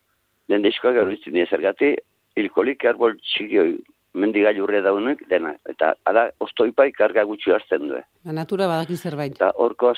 dendizkoa 0.53 0.93
gauritzen 0.95 1.35
die 1.35 1.49
zergati, 1.51 1.91
ilkolik 2.39 2.87
arbol 2.87 3.19
txikioi, 3.33 3.75
mendigailurre 4.15 4.85
daunek, 4.85 5.27
dena. 5.33 5.57
Eta, 5.71 5.95
ara, 6.07 6.29
ostoipai 6.45 6.93
karga 6.95 7.27
gutxi 7.27 7.51
hartzen 7.57 7.91
du. 7.91 7.99
Ba, 8.23 8.37
natura 8.37 8.71
badaki 8.71 9.01
zerbait. 9.01 9.35
Eta 9.41 9.51
horko 9.59 9.91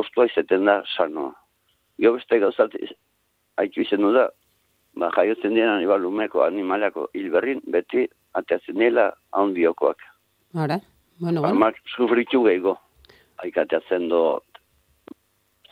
ostoa 0.00 0.30
izaten 0.30 0.64
da 0.70 0.80
sanoa. 0.96 1.34
Jo 2.00 2.14
beste 2.16 2.40
gauzat, 2.40 2.80
haitu 3.60 3.84
izen 3.84 4.04
du 4.04 4.12
da, 4.16 4.28
ba, 4.98 5.10
jaiotzen 5.16 5.54
dienan 5.56 5.82
ibalumeko 5.84 6.44
animalako 6.46 7.08
hilberrin, 7.14 7.62
beti 7.70 8.06
ateatzen 8.40 8.78
dela 8.80 9.10
handiokoak. 9.36 10.06
Ara, 10.54 10.80
bueno, 11.18 11.42
bueno. 11.42 11.54
Amak 11.54 11.78
sufritu 11.96 12.44
gehiago. 12.46 12.78
Aikateatzen 13.44 14.08
do 14.10 14.22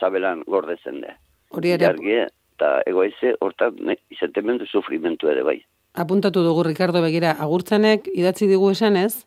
zabelan 0.01 0.45
gordezen 0.47 1.03
de. 1.03 1.17
Hori 1.51 1.75
ere 1.75 1.89
Jargie, 1.89 2.29
eta 2.57 2.71
egoize, 2.87 3.35
hortan 3.45 3.97
izatemendu 4.15 4.69
sufrimentu 4.71 5.29
ere 5.33 5.45
bai. 5.45 5.59
apuntatu 5.99 6.43
dugu 6.45 6.63
Ricardo 6.63 7.03
begira, 7.03 7.35
agurtzanek 7.43 8.09
idatzi 8.15 8.47
digu 8.47 8.71
esanez, 8.71 9.25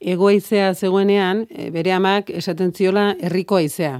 egoaizea 0.00 0.72
zegoenean, 0.74 1.44
e, 1.50 1.70
bere 1.74 1.92
amak 1.92 2.30
esaten 2.30 2.72
ziola 2.72 3.10
herriko 3.20 3.58
aizea. 3.60 3.98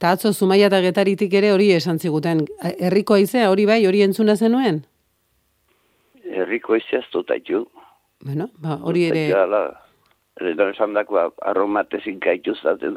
Ta 0.00 0.14
atzo 0.16 0.32
Zumaia 0.32 0.70
eta 0.70 0.80
Getaritik 0.80 1.34
ere 1.36 1.52
hori 1.52 1.66
esan 1.76 1.98
ziguten. 2.00 2.46
Herriko 2.64 3.18
aizea 3.18 3.50
hori 3.52 3.66
bai, 3.68 3.82
hori 3.86 4.00
entzuna 4.06 4.36
zenuen? 4.36 4.80
Herriko 6.24 6.78
eziaz 6.78 7.04
dut 7.12 7.30
haitu. 7.30 7.66
Bueno, 8.24 8.48
ba, 8.56 8.78
hori 8.80 9.04
ere... 9.10 9.26
Ala, 9.36 9.60
ere 10.40 10.70
esan 10.70 10.96
dakoa, 10.96 11.26
arromatezin 11.52 12.16
gaitu 12.20 12.54
zaten 12.56 12.96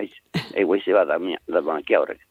aiz, 0.00 0.10
egoize 0.62 0.96
bat 0.96 1.08
da, 1.08 1.18
makia 1.60 2.00
horrek. 2.00 2.22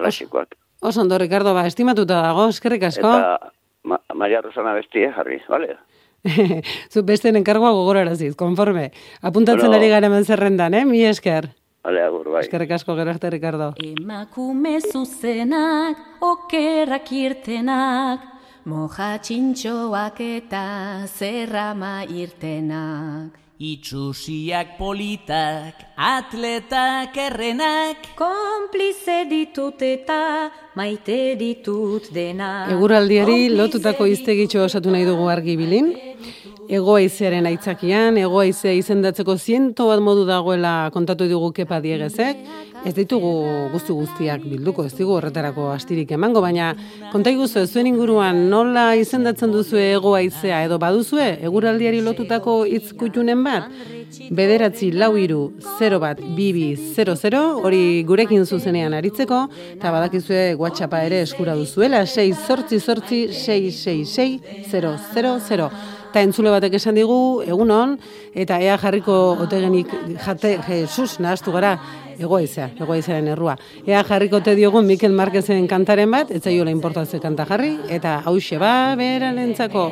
Alaxekoak. 0.00 0.56
Oso 0.80 1.02
ondo, 1.02 1.18
Ricardo, 1.18 1.52
ba, 1.54 1.66
estimatuta 1.66 2.22
dago, 2.22 2.48
eskerrik 2.48 2.88
asko. 2.88 3.12
Eta 3.12 3.52
ma, 3.84 3.98
Maria 4.14 4.40
Rosana 4.40 4.72
bestie 4.78 5.10
jarri, 5.12 5.40
bale? 5.50 5.76
Zu 6.92 7.04
beste 7.06 7.30
enkargoa 7.34 7.72
gogoraraziz, 7.74 8.34
konforme. 8.36 8.92
Apuntatzen 9.20 9.68
Bueno. 9.68 9.76
ari 9.76 9.88
gara 9.88 10.22
zerrendan, 10.24 10.74
eh? 10.74 10.84
Mi 10.84 11.04
esker. 11.04 11.50
Bale, 11.88 12.02
agur, 12.04 12.26
bai. 12.28 12.42
Eskerrik 12.44 12.72
asko 12.76 12.92
gero 12.98 13.14
arte, 13.14 13.30
Ricardo. 13.32 13.70
Emakume 13.80 14.74
zuzenak, 14.92 16.02
okerrak 16.20 17.08
irtenak, 17.16 18.28
moja 18.68 19.14
txintxoak 19.24 20.20
eta 20.26 20.64
zerrama 21.08 22.02
irtenak. 22.12 23.47
Itxusiak 23.58 24.76
politak, 24.78 25.74
atletak 25.98 27.16
errenak, 27.18 28.04
Konplize 28.14 29.24
ditut 29.26 29.82
eta 29.82 30.46
maite 30.78 31.34
ditut 31.34 32.06
dena. 32.14 32.68
Eguraldiari 32.70 33.48
lotutako 33.50 34.06
iztegitxo 34.06 34.62
osatu 34.62 34.94
nahi 34.94 35.08
dugu 35.10 35.26
argi 35.26 35.56
bilin. 35.58 35.90
egoaizearen 36.68 37.46
aitzakian, 37.48 38.18
egoaizea 38.20 38.74
izendatzeko 38.76 39.38
ziento 39.40 39.86
bat 39.88 40.02
modu 40.04 40.26
dagoela 40.28 40.90
kontatu 40.92 41.24
dugu 41.30 41.48
kepa 41.56 41.80
diegezek, 41.80 42.42
ez 42.86 42.94
ditugu 42.94 43.32
guzti 43.72 43.94
guztiak 43.94 44.44
bilduko, 44.46 44.84
ez 44.86 44.94
digu 44.94 45.14
horretarako 45.16 45.68
astirik 45.72 46.12
emango, 46.14 46.40
baina 46.44 46.72
konta 47.12 47.32
iguzu, 47.34 47.64
zuen 47.66 47.88
inguruan 47.90 48.44
nola 48.50 48.90
izendatzen 48.98 49.52
duzu 49.54 49.80
egoaizea 49.80 50.62
edo 50.68 50.78
baduzue, 50.82 51.30
eguraldiari 51.48 52.00
lotutako 52.04 52.60
hitz 52.68 52.92
kutxunen 52.98 53.42
bat, 53.44 53.68
bederatzi 54.30 54.90
lau 54.92 55.12
iru 55.20 55.40
0 55.78 56.00
bat 56.02 56.22
bibi 56.36 56.70
00, 56.94 57.42
hori 57.64 57.82
gurekin 58.08 58.46
zuzenean 58.46 58.96
aritzeko, 58.96 59.44
eta 59.74 59.92
badakizue 59.94 60.54
WhatsAppa 60.58 61.02
ere 61.08 61.22
eskura 61.26 61.56
duzuela, 61.58 62.04
6 62.06 62.46
sortzi 62.46 62.80
sortzi 62.80 63.22
666 63.32 64.72
000. 64.72 65.70
Eta 66.08 66.22
entzule 66.24 66.48
batek 66.48 66.78
esan 66.78 66.96
digu, 66.96 67.42
egunon, 67.44 67.98
eta 68.32 68.56
ea 68.64 68.78
jarriko 68.80 69.36
otegenik 69.44 69.90
jate, 70.24 70.54
Jesus, 70.64 71.18
nahaztu 71.20 71.52
gara, 71.52 71.74
egoizea, 72.18 72.70
egoizearen 72.80 73.28
errua. 73.34 73.56
Ea 73.86 74.02
jarriko 74.04 74.40
te 74.44 74.54
diogun 74.58 74.86
Mikel 74.86 75.12
Marquezen 75.12 75.66
kantaren 75.70 76.10
bat, 76.10 76.30
ez 76.30 76.42
zaiola 76.42 76.70
importazio 76.74 77.20
kanta 77.22 77.46
jarri, 77.48 77.76
eta 77.88 78.18
hause 78.26 78.58
ba, 78.58 78.94
beralentzako. 78.98 79.90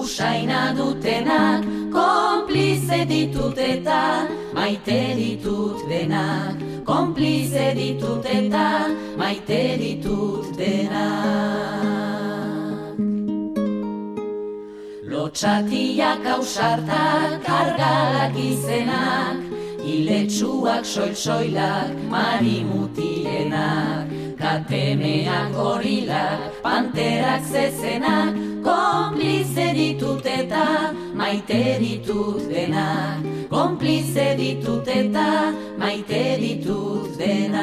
Usaina 0.00 0.70
dutenak, 0.76 1.64
konplize 1.92 3.04
ditut 3.10 3.58
eta 3.58 4.28
maite 4.54 5.00
ditut 5.18 5.86
denak. 5.90 6.66
Konplize 6.86 7.70
ditut 7.76 8.24
eta 8.26 8.66
maite 9.18 9.60
ditut 9.78 10.56
denak. 10.56 11.98
Lotxatiak 15.10 16.26
ausartak, 16.32 17.42
kargalak 17.44 18.36
izenak, 18.40 19.59
Iletsuak 19.90 20.86
soil-soilak, 20.86 21.90
marimutilenak, 22.06 24.06
katemeak 24.38 25.50
gorilak, 25.50 26.54
panterak 26.62 27.42
zezenak, 27.42 28.30
konplize 28.62 29.74
ditut 29.74 30.22
eta 30.22 30.94
maite 31.18 31.82
ditut 31.82 32.38
denak, 32.46 33.18
konplize 33.50 34.38
ditut 34.38 34.86
eta 34.86 35.50
maite 35.74 36.38
ditut 36.38 37.10
denak. 37.18 37.58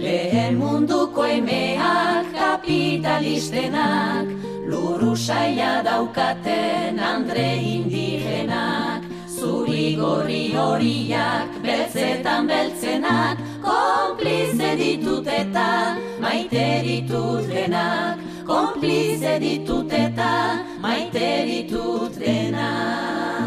Lehen 0.00 0.56
munduko 0.56 1.28
emeak 1.28 2.32
kapitalistenak, 2.32 4.24
luru 4.66 5.16
saia 5.16 5.82
daukaten 5.82 6.98
andre 6.98 7.58
indigenak, 7.58 9.02
zuri 9.26 9.96
gorri 9.96 10.54
horiak, 10.54 11.48
beltzetan 11.62 12.46
beltzenak, 12.46 13.38
konplize 13.62 14.76
ditut 14.78 15.26
eta 15.26 15.96
maite 16.20 16.82
ditut 16.86 17.46
denak, 17.50 18.18
konplize 18.46 19.38
ditut 19.42 19.92
eta 19.92 20.62
maite 20.80 21.30
ditut 21.50 22.18
denak. 22.18 23.42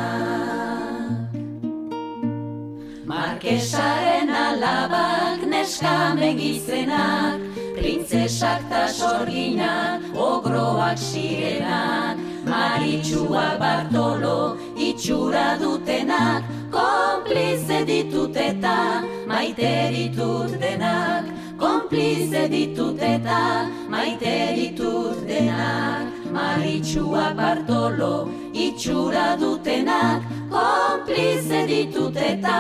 Markesaren 3.06 4.30
alabak 4.30 5.46
neskame 5.48 6.34
gizenak, 6.36 7.55
printzesak 7.86 8.66
ta 8.66 8.90
sorginak, 8.90 10.02
ogroak 10.18 10.98
sirenak, 10.98 12.18
maritxua 12.42 13.62
Bartolo 13.62 14.58
itxura 14.74 15.54
dutenak, 15.62 16.42
konplize 16.74 17.86
ditut 17.86 18.34
eta 18.34 19.06
maite 19.30 19.94
ditut 19.94 20.58
denak, 20.58 21.30
konplize 21.62 22.50
ditut 22.50 22.98
eta 22.98 23.70
maite 23.94 24.34
ditut 24.58 25.22
denak, 25.30 26.10
maritxua 26.36 27.32
Bartolo 27.38 28.28
itxura 28.54 29.28
dutenak, 29.40 30.24
konplize 30.52 31.64
ditut 31.72 32.20
eta 32.32 32.60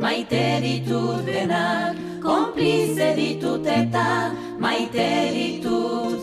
maite 0.00 0.44
ditut 0.64 1.24
denak, 1.28 1.96
konplize 2.24 3.12
ditut 3.16 3.66
eta 3.80 4.08
maite 4.60 5.08
ditut 5.38 6.14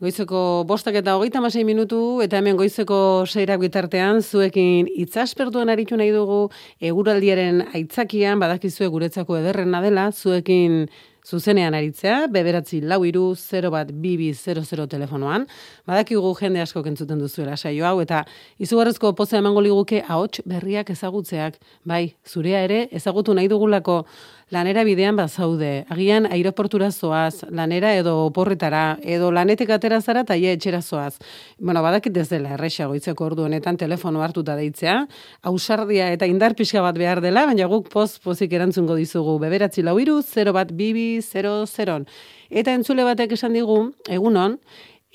Goizeko 0.00 0.64
bostak 0.64 0.96
eta 0.96 1.12
hogeita 1.18 1.42
masei 1.44 1.60
minutu, 1.68 2.22
eta 2.24 2.38
hemen 2.40 2.56
goizeko 2.56 3.26
seirak 3.28 3.60
bitartean, 3.60 4.22
zuekin 4.24 4.88
itzaspertuan 5.04 5.68
aritu 5.68 5.98
nahi 6.00 6.08
dugu, 6.14 6.38
eguraldiaren 6.80 7.60
aitzakian, 7.76 8.40
badakizue 8.40 8.88
guretzako 8.88 9.36
ederrena 9.42 9.82
dela, 9.84 10.06
zuekin 10.10 10.86
zuzenean 11.26 11.74
aritzea, 11.74 12.26
beberatzi 12.32 12.80
lau 12.80 13.02
iru, 13.04 13.34
0 13.36 13.70
bat 13.70 13.92
bibi 13.92 14.32
00 14.34 14.86
telefonoan, 14.90 15.46
badakigu 15.86 16.34
jende 16.40 16.60
asko 16.60 16.82
kentzuten 16.82 17.18
duzuela 17.18 17.56
saio 17.56 17.86
hau, 17.86 18.00
eta 18.00 18.24
izugarrezko 18.58 19.12
poza 19.14 19.38
emango 19.38 19.60
liguke 19.60 20.02
ahots 20.08 20.42
berriak 20.46 20.90
ezagutzeak, 20.90 21.60
bai, 21.84 22.14
zurea 22.26 22.64
ere 22.64 22.88
ezagutu 22.92 23.34
nahi 23.34 23.48
dugulako 23.48 24.04
lanera 24.50 24.82
bidean 24.84 25.16
bazaude, 25.16 25.84
agian 25.88 26.26
aeroportura 26.26 26.90
zoaz, 26.90 27.46
lanera 27.50 27.94
edo 27.94 28.16
oporretara, 28.26 28.98
edo 29.02 29.30
lanetik 29.30 29.70
atera 29.70 30.00
zara 30.00 30.24
eta 30.26 30.34
etxera 30.34 30.82
zoaz. 30.82 31.18
Bueno, 31.58 31.82
badakit 31.82 32.16
ez 32.16 32.28
dela, 32.28 32.54
erresa 32.54 32.86
goitzeko 32.90 33.24
ordu 33.24 33.44
honetan 33.46 33.76
telefono 33.78 34.22
hartuta 34.22 34.56
deitzea, 34.56 35.06
ausardia 35.42 36.10
eta 36.12 36.26
indar 36.26 36.54
pixka 36.58 36.82
bat 36.82 36.98
behar 36.98 37.20
dela, 37.20 37.46
baina 37.46 37.66
guk 37.66 37.88
poz 37.88 38.18
pozik 38.18 38.52
erantzungo 38.52 38.98
dizugu, 38.98 39.38
beberatzi 39.38 39.82
lau 39.86 39.98
iru, 40.02 40.20
0 40.22 40.52
bat 40.52 40.72
bibi 40.72 41.22
00. 41.22 42.04
Eta 42.50 42.74
entzule 42.74 43.04
batek 43.06 43.38
esan 43.38 43.54
digu, 43.54 43.92
egunon, 44.10 44.58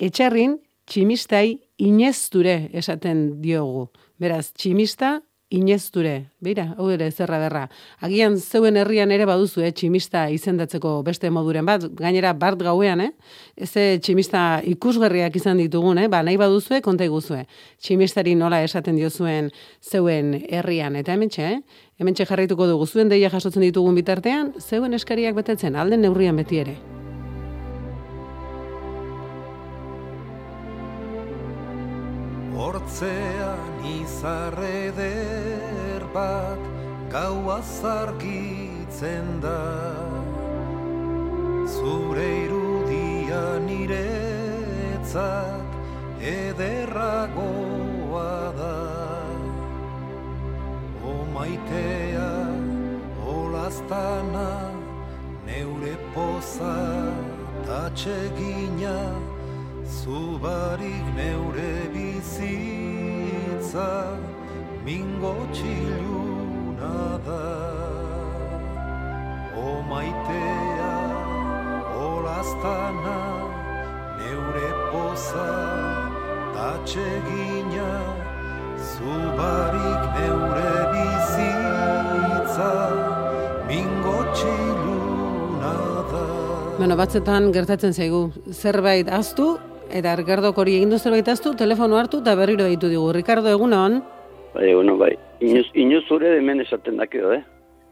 etxarrin 0.00 0.56
tximistai 0.86 1.58
inezture 1.76 2.70
esaten 2.72 3.42
diogu. 3.42 3.90
Beraz, 4.16 4.54
tximista 4.56 5.18
inezture. 5.48 6.32
Beira, 6.42 6.74
hau 6.78 6.88
ere 6.90 7.10
zerra 7.12 7.38
derra. 7.38 7.66
Agian 8.02 8.38
zeuen 8.40 8.76
herrian 8.76 9.12
ere 9.14 9.26
baduzu, 9.28 9.62
eh, 9.62 9.70
tximista 9.72 10.26
izendatzeko 10.30 11.02
beste 11.06 11.30
moduren 11.30 11.66
bat, 11.66 11.86
gainera 11.94 12.32
bart 12.32 12.62
gauean, 12.62 13.00
eh? 13.00 13.12
Eze 13.56 13.98
tximista 14.02 14.60
ikusgarriak 14.64 15.36
izan 15.36 15.62
ditugun, 15.62 15.98
eh? 15.98 16.08
Ba, 16.08 16.22
nahi 16.22 16.36
baduzue, 16.36 16.80
konta 16.82 17.04
iguzue. 17.04 17.46
Tximistari 17.78 18.34
nola 18.34 18.62
esaten 18.62 18.96
diozuen 18.96 19.52
zeuen 19.82 20.34
herrian. 20.48 20.96
Eta 20.96 21.12
hemen 21.12 21.30
eh? 21.38 21.60
Hemen 21.98 22.14
jarraituko 22.14 22.66
dugu 22.66 22.86
zuen 22.86 23.08
deia 23.08 23.30
jasotzen 23.30 23.62
ditugun 23.62 23.94
bitartean, 23.94 24.52
zeuen 24.60 24.92
eskariak 24.94 25.34
betetzen, 25.34 25.76
alden 25.76 26.02
neurrian 26.02 26.36
beti 26.36 26.58
ere. 26.58 26.76
Hortzean 32.56 33.84
izarreder 34.00 35.35
bat 36.16 36.62
gau 37.12 37.38
azargitzen 37.58 39.26
da. 39.44 39.62
Zure 41.74 42.28
irudia 42.44 43.44
niretzat 43.68 45.70
ederragoa 46.36 48.34
da. 48.60 48.78
O 51.10 51.12
maitea, 51.34 52.32
olaztana, 53.36 54.50
neure 55.46 55.94
poza, 56.14 56.76
tatxegina, 57.66 58.98
Zubarik 59.98 61.06
neure 61.18 61.74
bizitza 61.94 63.90
mingo 64.86 65.34
txiluna 65.50 67.18
da 67.26 67.46
O 69.58 69.82
maitea, 69.88 70.92
olaztana, 72.06 73.16
neure 74.20 74.70
poza, 74.92 75.48
tatxegina 76.54 77.90
Zubarik 78.92 80.06
neure 80.20 80.72
bizitza 80.94 82.72
mingo 83.66 84.18
txiluna 84.38 85.76
da 86.14 86.26
Bueno, 86.78 86.94
batzetan 86.94 87.50
gertatzen 87.50 87.96
zaigu 87.96 88.28
zerbait 88.52 89.08
aztu, 89.10 89.56
eta 89.90 90.14
Ricardo 90.14 90.52
hori 90.54 90.76
egin 90.78 90.92
du 90.94 90.98
zerbait 91.00 91.26
aztu, 91.32 91.56
telefono 91.58 91.98
hartu 91.98 92.20
eta 92.22 92.36
berriro 92.38 92.68
ditu 92.70 92.92
digu. 92.92 93.10
Ricardo, 93.16 93.50
egunon? 93.50 94.04
Bai, 94.56 94.72
bueno, 94.72 94.96
bai. 94.96 95.18
Inoz, 95.44 95.66
inoz 95.74 96.04
zure 96.08 96.30
hemen 96.38 96.62
esaten 96.62 96.96
dakio, 96.96 97.32
eh? 97.34 97.42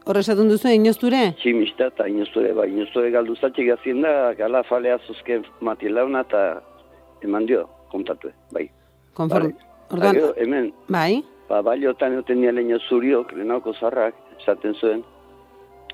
Hor 0.09 0.17
esaten 0.17 0.49
duzu, 0.49 0.71
inozture? 0.73 1.19
Tximista 1.37 1.91
eta 1.91 2.07
inozture, 2.09 2.55
bai, 2.57 2.71
inozture 2.71 3.11
galdu 3.13 3.35
zatxik 3.37 3.69
azien 3.75 4.01
da, 4.01 4.33
gala 4.39 4.63
falea 4.65 4.97
zuzken 5.05 5.45
mati 5.61 5.91
launa 5.93 6.23
eta 6.25 6.41
eman 7.25 7.45
dio, 7.45 7.67
kontatu, 7.93 8.33
bai. 8.53 8.65
Konform. 9.13 9.53
Orduan, 9.93 10.09
Eta 10.09 10.13
gero, 10.17 10.33
hemen, 10.41 10.71
bai, 10.89 11.21
ba, 11.49 11.61
baliotan 11.61 12.17
euten 12.17 12.41
nire 12.41 12.55
leño 12.57 12.81
zuriok, 12.89 13.35
lehenauko 13.37 13.73
zarrak, 13.77 14.17
esaten 14.39 14.73
zuen, 14.81 15.03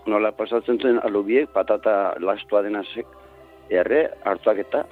nola 0.07 0.31
pasatzen 0.31 0.79
zuen 0.79 1.03
alubiek, 1.03 1.51
patata 1.51 2.13
lastua 2.23 2.63
dena 2.63 2.85
sek, 2.93 3.11
erre, 3.69 4.05
hartuak 4.23 4.63
eta, 4.63 4.85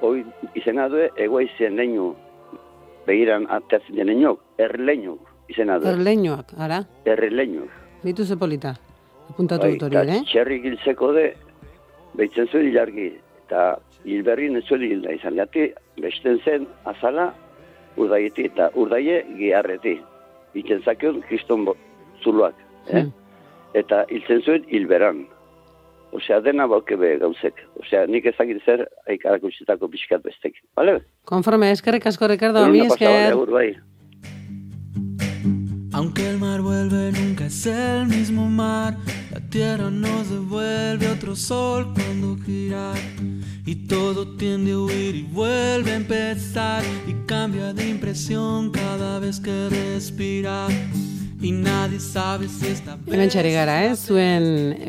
hoi 0.00 0.24
izena 0.56 0.88
du, 0.88 1.04
egoizien 1.28 1.76
leño, 1.76 2.14
begiran 3.06 3.46
ateatzen 3.50 3.96
den 3.96 4.10
leñok, 4.10 4.40
erleño 4.58 5.16
izena 5.48 5.78
du, 5.78 5.88
erleinoak, 5.88 6.52
ara, 6.58 6.82
erleño. 7.04 7.66
ditu 8.02 8.24
ze 8.24 8.36
polita. 8.36 8.76
Apuntatu 9.30 9.62
Bai, 9.62 9.72
dut 9.72 9.82
hori, 9.88 9.96
eta 9.96 10.02
ere? 10.02 10.24
txerrik 10.30 10.64
hiltzeko 10.64 11.12
de, 11.12 11.26
behitzen 12.14 12.48
zuen 12.48 12.68
hilargi, 12.68 13.08
eta 13.46 13.78
hilberrin 14.04 14.56
ez 14.56 14.64
zuen 14.68 14.84
hilda 14.86 15.12
izan, 15.14 15.36
jati, 15.36 15.70
besten 16.02 16.38
zen 16.44 16.66
azala, 16.84 17.32
urdaieti, 17.96 18.46
eta 18.50 18.70
urdaie 18.74 19.22
giharreti. 19.36 19.96
Itzen 20.56 20.82
zakion, 20.84 21.20
kriston 21.28 21.66
zuloak, 22.22 22.54
eh? 22.88 23.02
Hmm. 23.02 23.10
Eta 23.74 24.04
hiltzen 24.08 24.42
zuen 24.42 24.64
hilberan. 24.70 25.26
Osea, 26.16 26.40
dena 26.40 26.66
bauke 26.70 26.96
be 26.96 27.16
gauzek. 27.20 27.58
Osea, 27.82 28.06
nik 28.08 28.24
ezagir 28.30 28.62
zer, 28.64 28.86
aikarak 29.10 29.44
utzitako 29.44 29.90
pixkat 29.92 30.24
bestek. 30.24 30.56
Bale? 30.78 31.00
Konforme, 31.28 31.70
eskerrik 31.76 32.08
asko, 32.08 32.30
Ricardo, 32.32 32.64
mi 32.72 32.86
esker. 32.86 33.32
agur, 33.34 33.52
bai. 33.52 33.74
Aunque 35.96 36.28
el 36.28 36.38
mar 36.38 36.60
vuelve, 36.60 37.10
nunca 37.12 37.46
es 37.46 37.66
el 37.66 38.06
mismo 38.06 38.48
mar. 38.50 38.96
La 39.32 39.40
tierra 39.50 39.90
nos 39.90 40.28
devuelve 40.30 41.08
otro 41.08 41.34
sol 41.34 41.92
cuando 41.94 42.36
gira. 42.44 42.92
Y 43.64 43.86
todo 43.88 44.36
tiende 44.36 44.72
a 44.72 44.78
huir 44.78 45.14
y 45.14 45.22
vuelve 45.22 45.92
a 45.92 45.96
empezar. 45.96 46.82
Y 47.06 47.14
cambia 47.26 47.72
de 47.72 47.88
impresión 47.88 48.70
cada 48.70 49.18
vez 49.20 49.40
que 49.40 49.68
respira. 49.70 50.68
Hemen 51.36 53.28
txari 53.28 53.52
gara, 53.52 53.74
eh? 53.84 53.94
Zuen 53.94 54.46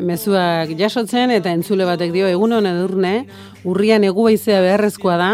mezuak 0.08 0.72
jasotzen 0.80 1.32
eta 1.36 1.52
entzule 1.52 1.86
batek 1.88 2.14
dio 2.16 2.28
egun 2.32 2.56
hon 2.56 2.66
edurne, 2.70 3.28
urrian 3.68 4.04
egu 4.08 4.28
haizea 4.30 4.62
beharrezkoa 4.64 5.18
da, 5.20 5.32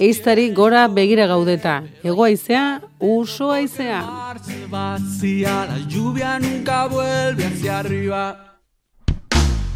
eiztari 0.00 0.48
gora 0.56 0.86
begira 0.88 1.26
gaudeta. 1.28 1.82
Ego 2.02 2.24
haizea, 2.24 2.80
uso 2.98 3.52
vacía, 4.70 5.66
la 5.68 5.78
lluvia 5.86 6.38
nunca 6.38 6.86
vuelve 6.86 7.44
hacia 7.44 7.78
arriba. 7.80 8.58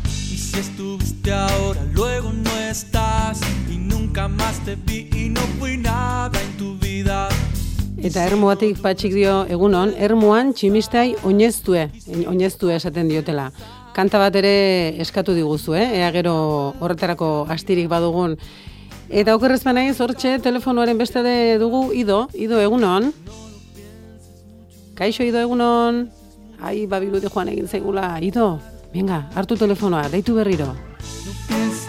Y 0.06 0.36
si 0.36 0.58
estuviste 0.58 1.32
ahora, 1.32 1.84
luego 1.92 2.32
no 2.32 2.50
estás. 2.70 3.40
Y 3.70 3.76
nunca 3.76 4.28
más 4.28 4.64
te 4.64 4.74
vi 4.74 5.08
y 5.14 5.28
no 5.28 5.40
fui 5.58 5.76
nada 5.76 6.40
en 6.40 6.56
tu 6.56 6.78
vida. 6.78 7.28
Eta 7.98 8.22
ermuatik 8.28 8.78
patxik 8.78 9.10
dio 9.10 9.40
egunon, 9.50 9.90
ermuan 9.98 10.52
tximistai 10.54 11.16
oineztue, 11.26 11.88
oineztue 12.30 12.76
esaten 12.76 13.08
diotela. 13.10 13.48
Kanta 13.96 14.20
bat 14.22 14.36
ere 14.38 14.94
eskatu 15.02 15.34
diguzu, 15.34 15.74
eh? 15.74 15.98
ea 15.98 16.12
gero 16.14 16.34
horretarako 16.78 17.48
astirik 17.50 17.88
badugun. 17.90 18.36
Eta 19.10 19.34
okerrez 19.34 19.64
naiz 19.66 19.98
hortxe 20.00 20.38
telefonoaren 20.44 20.98
beste 20.98 21.58
dugu 21.58 21.92
Ido, 21.92 22.28
Ido 22.34 22.60
egunon. 22.62 23.10
Kaixo 24.94 25.26
Ido 25.26 25.42
egunon. 25.42 26.06
Ai, 26.60 26.86
babiludi 26.86 27.26
joan 27.26 27.48
egin 27.48 27.66
zaigula, 27.66 28.18
Ido. 28.22 28.60
Venga, 28.94 29.24
hartu 29.34 29.56
telefonoa, 29.56 30.08
deitu 30.08 30.34
berriro. 30.38 30.70
Es 31.50 31.82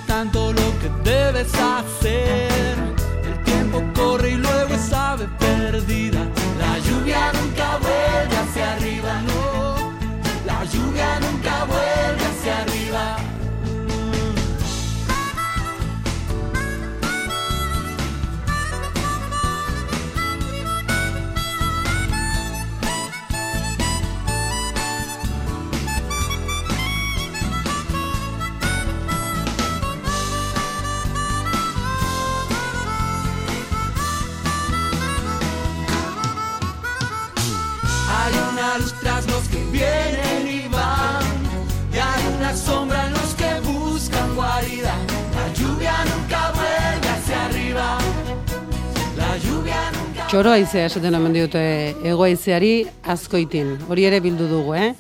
Txoro 50.30 50.51
haizea 50.53 50.86
esaten 50.86 51.15
omen 51.17 51.34
diote 51.34 51.61
ego 52.05 52.21
haizeari 52.21 52.84
azkoitin. 53.09 53.71
Hori 53.89 54.03
ere 54.05 54.19
bildu 54.21 54.45
dugu, 54.45 54.75
eh? 54.77 54.91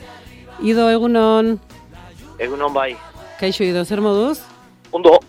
Ido 0.65 0.87
egunon, 0.89 1.51
Egunon 2.41 2.73
bai. 2.73 2.95
kaixo 3.37 3.63
Ido, 3.63 3.83
zer 3.85 4.01
moduz? 4.01 4.39
Ondo. 4.91 5.19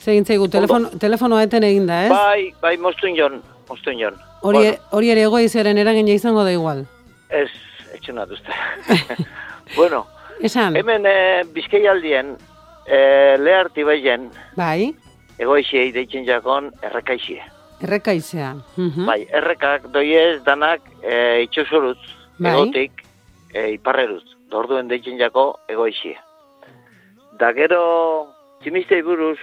Zegin 0.00 0.24
zaigu, 0.24 0.48
telefon, 0.48 0.88
telefonoa 0.98 1.42
eten 1.44 1.68
egin 1.68 1.84
da, 1.86 2.00
ez? 2.06 2.10
Bai, 2.14 2.54
bai, 2.62 2.78
moztuen 2.80 3.14
jon, 3.14 3.42
moztuen 3.68 4.00
jon. 4.00 4.16
Hori, 4.40 4.70
hori 4.90 5.12
ere 5.12 5.26
ego 5.28 5.36
haizearen 5.36 5.76
eragina 5.76 6.16
izango 6.16 6.48
da 6.48 6.56
igual. 6.56 6.86
Ez, 7.28 7.50
etxen 7.92 8.24
uste. 8.24 8.56
bueno, 9.76 10.06
Esan, 10.40 10.80
hemen 10.80 11.04
eh, 11.04 11.44
bizkaialdien, 11.52 12.38
eh, 12.86 13.36
leharti 13.38 13.84
baien, 13.84 14.30
bai, 14.56 14.94
egoixiei 15.38 15.92
deitzen 15.92 16.24
jakon 16.24 16.72
errekaixie. 17.82 18.40
errekaizea. 18.40 18.54
Mhm. 18.76 19.06
Bai, 19.06 19.26
errekak 19.30 19.90
doiez 19.92 20.42
danak 20.44 20.80
eh, 21.02 21.42
itxosoruz, 21.44 21.98
Bai. 22.38 22.52
egotik, 22.52 22.92
eh, 23.54 23.72
iparreruz, 23.74 24.22
orduen 24.52 24.88
deitzen 24.88 25.18
jako 25.18 25.58
egoixie. 25.68 26.16
Da 27.38 27.52
gero, 27.52 28.28
tximistei 28.62 29.02
buruz, 29.02 29.38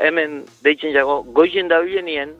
hemen 0.00 0.44
deitzen 0.62 0.92
jako, 0.94 1.22
goizen 1.34 1.68
da 1.68 1.80
bilenien, 1.80 2.30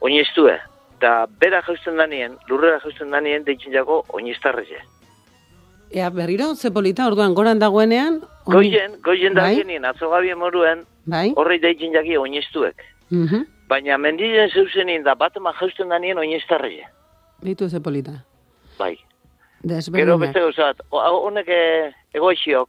oinestue. 0.00 0.58
Da 1.00 1.26
bera 1.26 1.62
jausten 1.66 1.96
danien, 1.98 2.36
lurrera 2.48 2.78
jausten 2.80 3.10
danien, 3.10 3.44
deitzen 3.44 3.72
jako 3.72 4.04
oinestarreze. 4.08 4.78
Ea, 5.90 6.08
berriro, 6.10 6.54
ze 6.54 6.70
polita, 6.70 7.06
orduan 7.06 7.34
goran 7.34 7.58
dagoenean? 7.58 8.22
Goizen, 8.46 8.94
goizen 9.02 9.34
da 9.34 9.42
Bai? 9.42 9.56
bilenien, 9.56 9.84
atzo 9.84 10.08
gabien 10.10 10.38
moruen, 10.38 10.84
Bai? 11.04 11.32
horrei 11.36 11.58
deitzen 11.60 11.92
jaki 11.92 12.16
oinestuek. 12.16 12.76
Mhm. 13.10 13.42
Baina 13.72 13.96
mendien 13.98 14.50
zeuzenin 14.52 15.04
da 15.06 15.14
batema 15.16 15.52
jausten 15.56 15.88
danien 15.88 16.18
oinestarreze. 16.20 16.84
Beitu 17.42 17.68
ze 17.70 17.80
polita. 17.80 18.12
Bai. 18.78 18.98
Gero 19.94 20.18
beste 20.18 20.40
gauzat, 20.42 20.80
hau- 20.90 21.20
honek 21.24 21.48
eh, 21.48 21.92
egoixiok, 22.18 22.68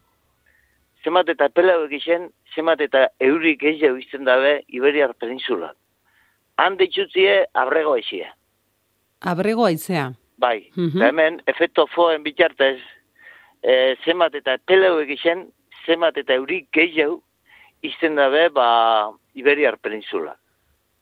zemat 1.04 1.30
eta 1.34 1.50
pelau 1.50 1.80
egiten, 1.88 2.30
zemat 2.56 2.82
eta 2.86 3.08
eurik 3.20 3.60
gehiago 3.66 3.98
izten 3.98 4.24
dabe 4.30 4.60
Iberiar 4.68 5.16
Peninsula. 5.20 5.74
Han 6.62 6.78
ditutzie 6.78 7.48
abrego 7.54 7.96
eixia. 7.98 8.30
Abrego 9.22 9.66
haizea. 9.66 10.12
Bai, 10.38 10.70
Mhm. 10.76 10.98
eta 10.98 11.08
hemen, 11.10 11.42
efekto 11.48 11.88
foen 11.88 12.24
bitartez, 12.24 12.80
e, 13.64 13.96
zemat 14.06 14.36
eta 14.36 14.58
pelau 14.66 15.00
egiten, 15.02 15.48
zemat 15.86 16.18
eta 16.18 16.34
eurik 16.34 16.68
gehiago 16.72 17.22
izten 17.82 18.16
dabe, 18.16 18.50
ba, 18.50 19.10
Iberiar 19.34 19.78
Peninsula. 19.80 20.38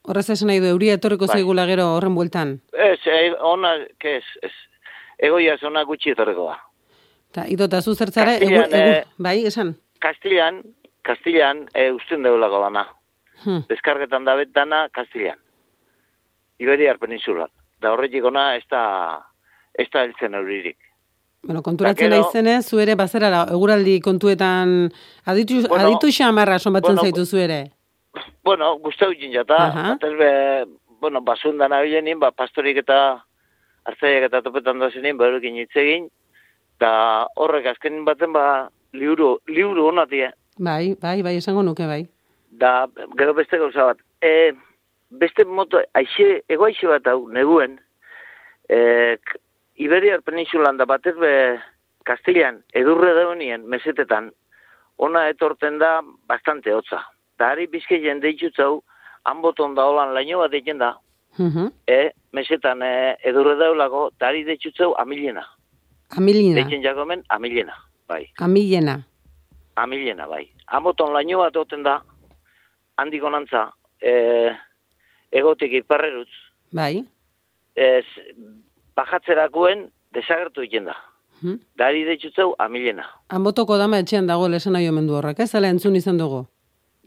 Horrez 0.04 0.30
esan 0.34 0.50
nahi 0.50 0.60
du, 0.60 0.68
euria 0.74 0.96
etorriko 0.98 1.28
Bai. 1.28 1.38
zaigula 1.38 1.68
gero 1.70 1.86
horren 1.96 2.16
bueltan. 2.16 2.56
Ez, 2.74 3.00
e, 3.06 3.34
ona, 3.38 3.76
ez, 4.00 4.24
ez. 4.42 4.52
Egoia 5.22 5.58
zona 5.62 5.84
gutxi 5.86 6.16
etorreko 6.16 6.48
da. 6.50 6.58
Ta, 7.32 7.46
ido, 7.48 7.68
eta 7.70 7.82
zu 7.82 7.94
zertzara, 7.94 8.36
egu, 8.42 8.64
egu, 8.64 8.78
eh, 8.78 9.04
bai, 9.18 9.38
esan. 9.46 9.76
Kastilan, 10.02 10.62
Kastilan, 11.06 11.68
e, 11.74 11.92
usten 11.94 12.24
deulako 12.26 12.64
dana. 12.66 12.88
Hmm. 13.44 13.64
Deskargetan 13.70 14.26
da 14.26 14.36
dana 14.54 14.88
Kastilan. 14.94 15.38
Iberiar 16.60 16.98
Peninsula. 17.00 17.48
Da 17.82 17.94
horretik 17.94 18.26
ona 18.26 18.56
ez 18.56 18.66
da, 18.70 18.84
ez 19.74 19.88
da 19.94 20.04
heltzen 20.04 20.34
euririk. 20.38 20.78
Bueno, 21.44 21.62
konturatzen 21.66 22.10
Da, 22.10 22.18
naizenez, 22.18 22.66
zu 22.70 22.80
ere 22.80 22.96
bazera 22.96 23.46
eguraldi 23.50 24.00
kontuetan 24.00 24.92
aditu, 25.26 25.62
Bueno, 25.68 25.88
aditu 25.88 26.12
xamarra 26.14 26.60
somatzen 26.60 26.96
bueno, 26.96 27.02
zaitu 27.02 27.26
zu 27.26 27.38
ere. 27.38 27.72
Bueno, 28.44 28.74
guztau 28.80 29.12
jin 29.14 29.32
jata, 29.34 29.58
Aha. 29.68 29.84
batez 29.94 30.18
be, 30.18 30.32
bueno, 31.00 31.22
basundan 31.22 31.74
abilenin, 31.74 32.20
ba, 32.20 32.32
pastorik 32.32 32.78
eta 32.82 32.98
hartzaiak 33.86 34.28
eta 34.28 34.42
topetan 34.42 34.80
dozenin, 34.80 35.18
ba, 35.18 35.30
eurekin 35.30 35.62
hitz 35.62 35.76
egin, 35.76 36.10
Da 36.82 37.28
horrek 37.38 37.68
azken 37.70 38.00
baten 38.08 38.34
ba, 38.34 38.70
liuru, 38.98 39.36
liuru 39.48 39.86
hona 39.92 40.08
die. 40.10 40.32
Bai, 40.58 40.96
bai, 41.02 41.20
bai, 41.22 41.36
esango 41.38 41.62
nuke 41.62 41.86
bai. 41.86 42.02
Da, 42.64 42.88
gero 43.20 43.36
beste 43.38 43.60
gauza 43.62 43.86
bat. 43.92 44.02
E, 44.18 44.52
beste 45.22 45.46
moto, 45.46 45.82
aixe, 45.94 46.42
ego 46.50 46.66
aixe 46.66 46.90
bat 46.90 47.06
hau, 47.12 47.28
neguen, 47.30 47.78
e, 48.66 49.18
Iberiar 49.82 50.22
peninsulan 50.22 50.78
da 50.78 50.86
batez 50.86 51.16
be 51.18 51.34
Kastilan, 52.06 52.60
edurre 52.74 53.14
daunien, 53.14 53.64
mesetetan, 53.70 54.32
ona 54.98 55.28
etorten 55.30 55.78
da 55.82 56.00
bastante 56.30 56.74
hotza. 56.74 57.00
Da, 57.42 57.48
ari 57.56 57.66
bizke 57.72 57.98
jende 58.04 58.30
itxutzau, 58.30 58.84
hanboton 59.26 59.74
da 59.76 59.88
holan 59.90 60.14
laino 60.14 60.38
bat 60.44 60.54
egin 60.54 60.78
da, 60.78 60.92
Mhm. 61.40 61.72
e, 61.88 62.12
mesetan 62.38 62.82
e, 62.86 63.18
edurre 63.24 63.56
daulako, 63.58 64.10
da 64.20 64.28
ari 64.28 64.44
deitxutzau 64.46 64.94
amilena. 65.02 65.42
Amilina, 66.18 66.56
Deitzen 66.60 66.84
jagomen, 66.84 67.24
amilena, 67.30 67.74
bai. 68.08 68.28
amilena. 68.40 69.00
Amilena, 69.76 70.28
bai. 70.28 70.50
Amoton 70.68 71.14
laino 71.16 71.40
bat 71.40 71.56
oten 71.58 71.84
da, 71.84 72.02
handik 72.98 73.24
onantza, 73.24 73.72
e, 74.02 74.52
egotik 75.32 75.72
iparrerutz, 75.80 76.30
Bai. 76.76 77.02
ez, 77.76 78.06
bajatzerakoen 78.96 79.88
desagertu 80.14 80.62
egiten 80.62 80.86
da. 80.92 80.96
Mhm. 81.42 81.56
Dari 81.78 82.04
deitzutzeu 82.06 82.54
amilena. 82.60 83.06
Hanbotoko 83.30 83.78
dama 83.78 83.98
etxean 84.04 84.28
dago 84.28 84.46
esan 84.54 84.74
nahi 84.74 84.90
omen 84.90 85.08
du 85.08 85.16
horrek, 85.18 85.40
ez? 85.40 85.50
Zala 85.52 85.70
entzun 85.70 85.96
izan 85.96 86.18
dugu. 86.20 86.46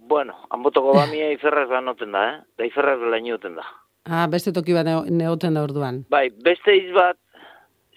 Bueno, 0.09 0.35
hanbotoko 0.51 0.93
bamia 0.93 1.31
iferraz 1.33 1.69
banoten 1.71 2.13
da, 2.13 2.25
eh? 2.29 2.41
Da 2.59 2.67
iferraz 2.69 2.99
lainoten 3.01 3.55
da. 3.57 3.65
Ah, 4.05 4.27
beste 4.29 4.53
toki 4.53 4.75
bat 4.77 4.85
neo- 4.85 5.07
negoten 5.09 5.55
da 5.57 5.63
orduan. 5.65 6.03
Bai, 6.13 6.29
beste 6.45 6.75
hitz 6.77 6.93
bat, 6.93 7.17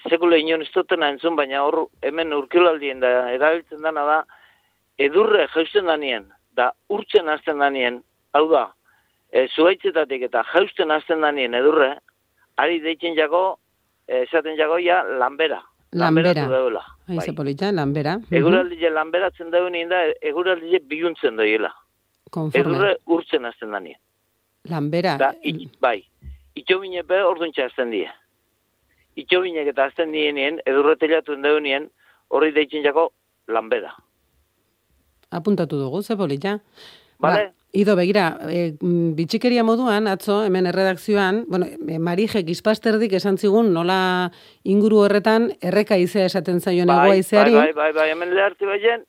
sekule 0.09 0.39
inon 0.39 0.61
ez 0.63 0.69
dutena 0.71 1.09
entzun, 1.11 1.35
baina 1.35 1.63
hor 1.65 1.89
hemen 2.01 2.31
urkilaldien 2.33 3.01
da, 3.03 3.09
erabiltzen 3.35 3.81
dana 3.83 4.05
da, 4.07 4.17
edurre 4.97 5.47
jausten 5.53 5.85
danien, 5.85 6.29
da 6.55 6.71
urtzen 6.89 7.27
hasten 7.29 7.59
danien, 7.59 7.99
hau 8.33 8.45
da, 8.49 8.69
e, 9.31 9.47
zuaitzetatik 9.49 10.23
eta 10.29 10.45
jausten 10.53 10.91
hasten 10.95 11.21
danien 11.21 11.53
edurre, 11.59 11.97
ari 12.57 12.79
deitzen 12.79 13.17
jago, 13.17 13.57
esaten 14.07 14.55
jago 14.57 14.79
ja, 14.79 15.01
lanbera. 15.03 15.59
Lanbera. 15.91 16.31
Lanberatu 16.33 16.51
deula. 16.51 16.85
Ai, 17.07 17.19
ze 17.21 17.33
polita, 17.33 17.71
lanbera. 17.71 18.17
Eguraldi 18.31 18.79
lanberatzen 18.91 19.51
daunien 19.51 19.89
da, 19.89 20.01
eguraldi 20.21 20.79
biluntzen 20.87 21.35
doiela. 21.39 21.73
Konforme. 22.31 22.61
Edurre 22.61 22.93
urtzen 23.05 23.45
hasten 23.45 23.71
danien. 23.71 23.99
Lanbera. 24.69 25.15
Da, 25.17 25.31
it, 25.41 25.61
bai, 25.81 26.01
itxobine 26.59 27.03
be 27.07 27.21
orduntxa 27.23 27.69
azten 27.69 27.93
die. 27.93 28.07
Itxobinek 29.17 29.71
eta 29.73 29.87
azten 29.89 30.11
dienien, 30.13 30.59
edurre 30.65 30.97
telatuen 30.99 31.45
deunien, 31.45 31.89
horri 32.29 32.51
deitzen 32.53 32.83
jako 32.85 33.09
lanbera. 33.47 33.95
Apuntatu 35.31 35.79
dugu, 35.79 36.03
ze 36.03 36.15
polita. 36.15 36.59
Bale? 37.19 37.47
Ba, 37.47 37.53
Ido, 37.77 37.97
begira, 37.99 38.39
e, 38.47 38.77
bitxikeria 38.79 39.63
moduan, 39.67 40.07
atzo, 40.07 40.39
hemen 40.45 40.69
erredakzioan, 40.69 41.43
bueno, 41.51 41.67
e, 41.67 41.97
Marije 41.99 42.41
Gizpasterdik 42.47 43.11
esan 43.19 43.37
zigun 43.37 43.73
nola 43.75 44.31
inguru 44.63 45.03
horretan 45.03 45.51
erreka 45.59 45.97
izea 45.99 46.29
esaten 46.31 46.61
zaion 46.61 46.87
bai, 46.87 46.95
egoa 46.95 47.11
bai, 47.11 47.19
izeari. 47.19 47.53
bai, 47.53 47.73
bai, 47.75 47.91
bai, 47.93 48.07
hemen 48.13 48.31
lehartu 48.33 48.69
baien, 48.71 49.03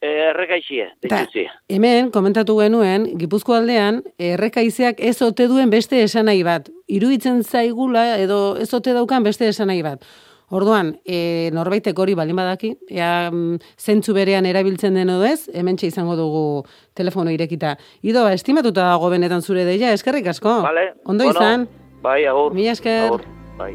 eh, 0.00 0.30
errekaixie, 0.30 0.86
Ta, 1.00 1.08
deitutzie. 1.08 1.48
hemen, 1.68 2.10
komentatu 2.10 2.58
genuen, 2.60 3.06
Gipuzko 3.18 3.54
aldean, 3.54 4.02
erreka 4.18 4.62
izeak 4.62 5.00
ez 5.00 5.20
ote 5.22 5.48
duen 5.48 5.70
beste 5.70 6.02
esanai 6.02 6.42
bat. 6.44 6.68
Iruditzen 6.88 7.42
zaigula 7.44 8.18
edo 8.18 8.56
ez 8.60 8.72
ote 8.74 8.92
daukan 8.92 9.22
beste 9.22 9.48
esanai 9.48 9.82
bat. 9.82 10.04
Orduan, 10.48 10.92
e, 11.04 11.50
norbaitek 11.50 11.98
hori 11.98 12.14
balin 12.14 12.36
badaki, 12.38 12.76
ea 12.88 13.30
mm, 13.32 13.56
zentzu 13.82 14.14
berean 14.14 14.46
erabiltzen 14.46 14.94
den 14.94 15.10
edo 15.10 15.24
ez, 15.26 15.48
hementxe 15.52 15.88
izango 15.88 16.14
dugu 16.14 16.62
telefono 16.94 17.30
irekita. 17.34 17.76
Ido, 18.02 18.28
estimatuta 18.28 18.86
dago 18.92 19.10
benetan 19.10 19.42
zure 19.42 19.64
deia, 19.64 19.90
eskerrik 19.92 20.28
asko. 20.28 20.60
Vale? 20.62 20.92
Ondo 21.04 21.24
Bueno, 21.24 21.40
izan. 21.40 21.68
Bai, 22.02 22.24
agur. 22.26 22.54
Mila 22.54 22.72
esker. 22.78 23.06
Agur, 23.08 23.24
bai. 23.58 23.74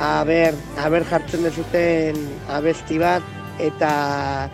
aber, 0.00 0.54
aber 0.78 1.04
jartzen 1.04 1.42
dezuten 1.42 2.16
abesti 2.48 2.98
bat, 2.98 3.22
eta 3.58 4.48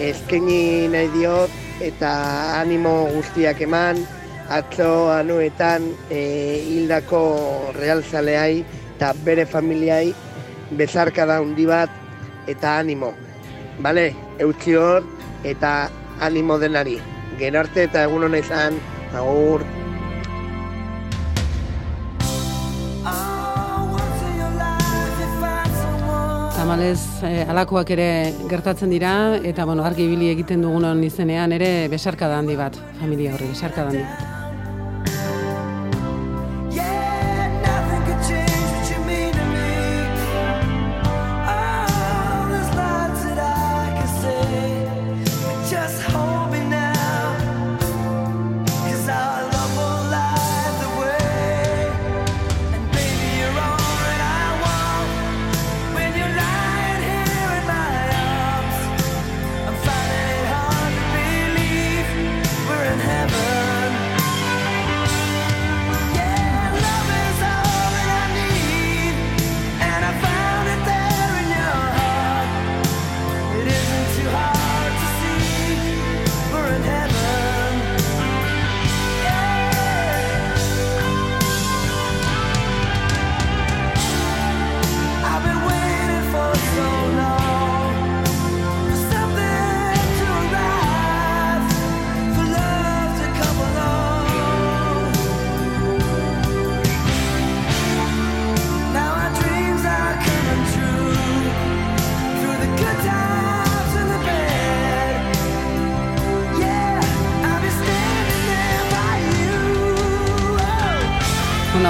eskaini 0.00 0.88
nahi 0.92 1.10
diot, 1.14 1.50
eta 1.84 2.12
animo 2.60 3.08
guztiak 3.12 3.60
eman, 3.66 4.00
atzo 4.48 5.10
anuetan 5.12 5.90
e, 6.10 6.20
hildako 6.64 7.20
realzaleai 7.76 8.64
eta 8.96 9.12
bere 9.24 9.44
familiai 9.46 10.14
bezarka 10.70 11.26
da 11.28 11.40
hundi 11.42 11.66
bat, 11.68 11.90
eta 12.48 12.78
animo. 12.80 13.12
Bale, 13.78 14.10
eutzi 14.42 14.74
hor, 14.74 15.04
eta 15.44 15.90
animo 16.20 16.58
denari. 16.58 16.98
Gero 17.38 17.60
arte 17.60 17.84
eta 17.86 18.08
egun 18.08 18.26
hona 18.26 18.40
izan, 18.42 18.80
agur. 19.14 19.62
Tamalez, 26.68 27.24
eh, 27.24 27.46
alakoak 27.48 27.94
ere 27.94 28.08
gertatzen 28.50 28.92
dira, 28.92 29.12
eta 29.40 29.64
bueno, 29.64 29.86
argi 29.88 30.04
ibili 30.04 30.28
egiten 30.34 30.68
dugunon 30.68 31.00
izenean 31.06 31.56
ere 31.56 31.72
besarka 31.88 32.28
da 32.28 32.42
handi 32.44 32.60
bat, 32.60 32.76
familia 33.00 33.38
horri, 33.38 33.54
besarka 33.56 33.86
da 33.86 33.94
handi 33.94 34.04
bat. 34.04 34.27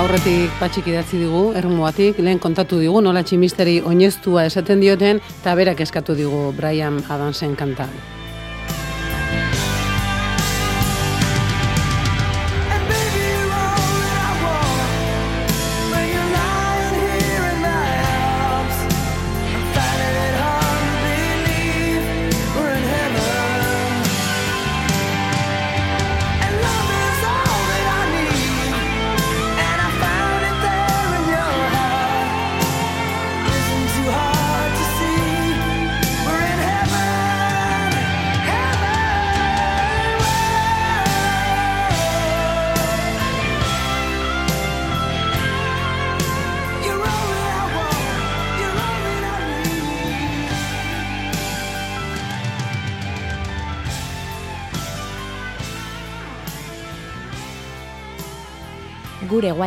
Aurretik 0.09 0.55
patxik 0.57 0.87
idatzi 0.89 1.19
digu, 1.21 1.43
ermuatik, 1.61 2.17
lehen 2.25 2.41
kontatu 2.41 2.79
digu, 2.81 3.03
nola 3.05 3.21
tximisteri 3.29 3.75
oineztua 3.85 4.47
esaten 4.49 4.81
dioten, 4.81 5.21
eta 5.43 5.57
berak 5.59 5.83
eskatu 5.85 6.17
digu 6.17 6.47
Brian 6.57 7.03
Adamsen 7.13 7.59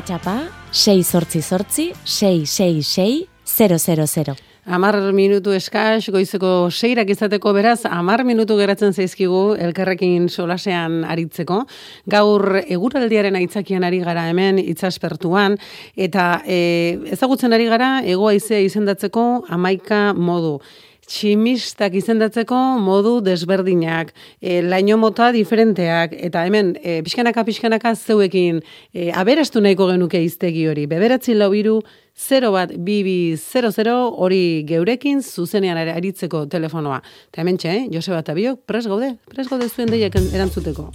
WhatsAppa 0.01 0.49
688 0.71 1.93
666 2.03 3.27
000. 3.45 4.35
Amar 4.65 4.95
minutu 5.13 5.53
eskaz, 5.53 6.07
goizeko 6.09 6.69
seirak 6.71 7.09
izateko 7.13 7.53
beraz, 7.53 7.83
amar 7.85 8.23
minutu 8.25 8.57
geratzen 8.57 8.93
zaizkigu 8.93 9.55
elkarrekin 9.61 10.27
solasean 10.29 11.03
aritzeko. 11.05 11.63
Gaur 12.09 12.61
eguraldiaren 12.63 13.37
aitzakian 13.37 13.85
ari 13.85 14.01
gara 14.01 14.25
hemen 14.29 14.57
itzaspertuan, 14.61 15.57
eta 15.93 16.27
e, 16.45 16.97
ezagutzen 17.13 17.53
ari 17.53 17.69
gara 17.69 17.99
egoaizea 18.01 18.61
izendatzeko 18.65 19.27
amaika 19.53 20.13
modu 20.17 20.59
tximistak 21.07 21.95
izendatzeko 21.97 22.57
modu 22.81 23.19
desberdinak, 23.25 24.13
e, 24.41 24.61
laino 24.61 24.97
mota 25.01 25.31
diferenteak, 25.35 26.13
eta 26.29 26.45
hemen, 26.47 26.75
e, 26.81 26.99
pixkanaka, 27.05 27.43
pixkanaka 27.47 27.95
zeuekin 27.95 28.61
e, 28.93 29.09
aberastu 29.11 29.61
nahiko 29.61 29.89
genuke 29.91 30.21
iztegi 30.23 30.67
hori. 30.69 30.87
Beberatzi 30.91 31.35
lau 31.35 31.51
biru, 31.51 31.79
0 32.15 32.51
bat, 32.51 32.75
bibi, 32.77 33.35
00, 33.39 33.95
hori 34.23 34.43
geurekin 34.67 35.21
zuzenean 35.23 35.79
aritzeko 35.81 36.45
telefonoa. 36.51 37.01
Eta 37.31 37.41
hemen 37.41 37.57
txe, 37.57 37.73
eh? 37.73 37.89
Joseba 37.93 38.21
eta 38.21 38.37
biok, 38.37 38.63
pres 38.67 38.85
gaude, 38.91 39.15
pres 39.31 39.49
gaude 39.49 39.69
zuen 39.71 39.91
deiak 39.91 40.19
erantzuteko. 40.21 40.91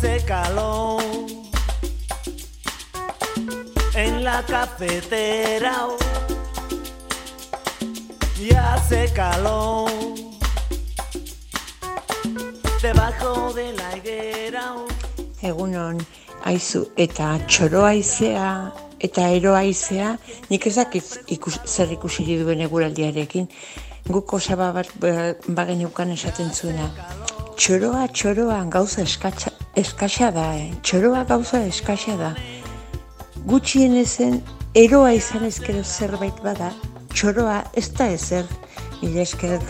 Hace 0.00 0.24
calor 0.24 1.02
en 3.94 4.24
la 4.24 4.42
cafetera 4.46 5.88
y 8.40 8.54
hace 8.54 9.12
calor 9.12 9.90
debajo 12.80 13.52
de 13.52 13.72
la 13.74 13.96
higuera. 13.98 14.74
Egunon, 15.42 15.98
aizu, 16.44 16.86
eta 16.96 17.36
txoro 17.46 17.84
aizea 17.84 18.72
eta 19.00 19.28
ero 19.28 19.54
aizea, 19.54 20.16
nik 20.48 20.66
ez 20.66 20.76
dakit 20.76 21.04
ikus, 21.28 21.60
zer 21.66 21.92
ikusiri 21.92 22.38
duen 22.40 22.64
eguraldiarekin. 22.64 23.50
Guk 24.08 24.32
osaba 24.32 24.72
bat 24.72 24.88
ba- 24.96 25.36
bagen 25.46 25.84
esaten 26.12 26.54
zuena. 26.54 26.88
Txoroa, 27.60 28.06
txoroa, 28.08 28.62
gauza 28.72 29.02
eskatsa, 29.02 29.50
eskaxa 29.76 30.30
da, 30.32 30.46
eh? 30.56 30.70
Txoroa 30.80 31.26
gauza 31.28 31.60
eskaxa 31.68 32.14
da. 32.16 32.30
Gutxien 33.50 33.98
ezen, 34.00 34.38
eroa 34.82 35.10
izan 35.12 35.44
ezkero 35.44 35.84
zerbait 35.84 36.40
bada, 36.40 36.70
txoroa 37.12 37.58
ez 37.76 37.90
da 37.98 38.08
ezer, 38.16 38.48
mila 39.02 39.26
esker. 39.28 39.60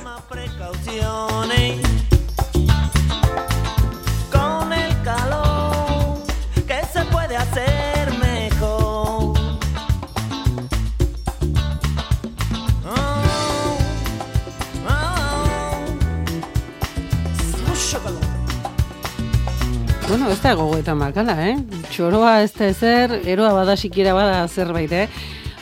Ez 20.31 20.43
da 20.43 20.53
gogoeta 20.55 20.95
makala, 20.95 21.35
eh? 21.43 21.57
Txoroa 21.91 22.41
ez 22.45 22.53
da 22.55 22.69
ezer, 22.71 23.15
eroa 23.27 23.51
bada 23.57 23.75
sikiera 23.77 24.13
bada 24.15 24.45
zerbait, 24.49 24.93
eh? 24.93 25.09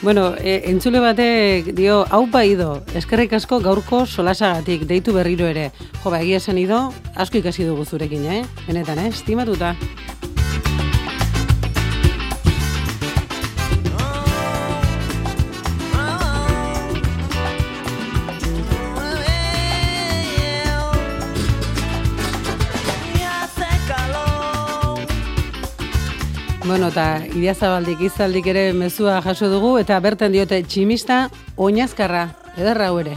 Bueno, 0.02 0.34
e, 0.36 0.58
entzule 0.70 1.00
batek 1.00 1.72
dio, 1.74 2.04
hau 2.10 2.28
ido, 2.44 2.82
eskerrik 2.94 3.32
asko 3.32 3.60
gaurko 3.60 4.04
solasagatik, 4.06 4.84
deitu 4.86 5.12
berriro 5.12 5.46
ere. 5.46 5.70
Jo, 6.02 6.10
ba, 6.10 6.20
egia 6.20 6.36
esan 6.36 6.58
ido, 6.58 6.92
asko 7.16 7.38
ikasi 7.38 7.64
dugu 7.64 7.84
zurekin, 7.84 8.26
eh? 8.26 8.44
Benetan, 8.66 8.98
eh? 8.98 9.08
Estimatuta. 9.08 9.74
Bueno, 26.78 26.92
eta 26.94 27.24
idiazabaldik 27.34 28.04
izaldik 28.06 28.46
ere 28.52 28.60
mezua 28.70 29.16
jaso 29.24 29.48
dugu, 29.50 29.72
eta 29.80 29.96
bertan 29.98 30.30
diote 30.30 30.60
tximista 30.62 31.16
oinazkarra, 31.66 32.20
ederra 32.54 32.92
hau 32.92 33.00
ere. 33.00 33.16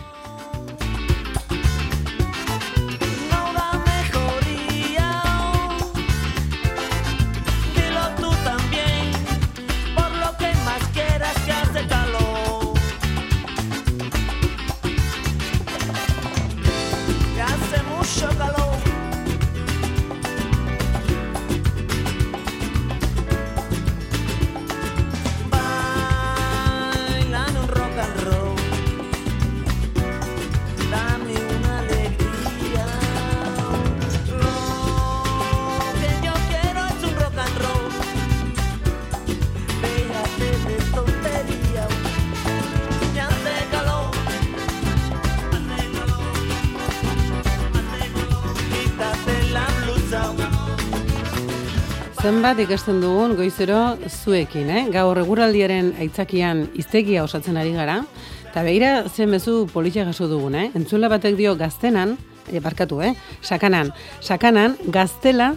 Zenbat 52.41 52.57
ikasten 52.63 52.97
dugun 53.03 53.35
goizero 53.37 53.99
zuekin, 54.09 54.69
eh? 54.73 54.79
Gaur 54.89 55.19
eguraldiaren 55.21 55.91
aitzakian 56.01 56.63
iztegia 56.73 57.21
osatzen 57.21 57.59
ari 57.61 57.75
gara, 57.75 57.99
eta 58.47 58.63
begira 58.65 59.03
zen 59.11 59.29
mezu 59.29 59.67
politia 59.69 60.07
jaso 60.07 60.25
dugun, 60.25 60.57
eh? 60.57 60.71
Entzule 60.73 61.05
batek 61.13 61.37
dio 61.37 61.53
gaztenan, 61.59 62.15
e, 62.49 62.57
barkatu, 62.57 62.97
eh? 63.05 63.11
Sakanan, 63.45 63.93
sakanan 64.25 64.73
gaztela 64.89 65.51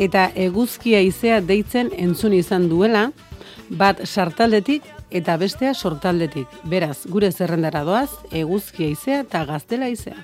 eta 0.00 0.30
eguzkia 0.32 1.04
izea 1.04 1.42
deitzen 1.44 1.92
entzun 2.00 2.32
izan 2.32 2.70
duela, 2.72 3.10
bat 3.68 4.00
sartaldetik 4.08 4.88
eta 5.10 5.36
bestea 5.36 5.74
sortaldetik. 5.76 6.48
Beraz, 6.64 7.02
gure 7.12 7.28
zerrendara 7.28 7.84
doaz, 7.84 8.08
eguzkia 8.32 8.88
izea 8.88 9.26
eta 9.28 9.44
gaztela 9.52 9.92
izea. 9.92 10.16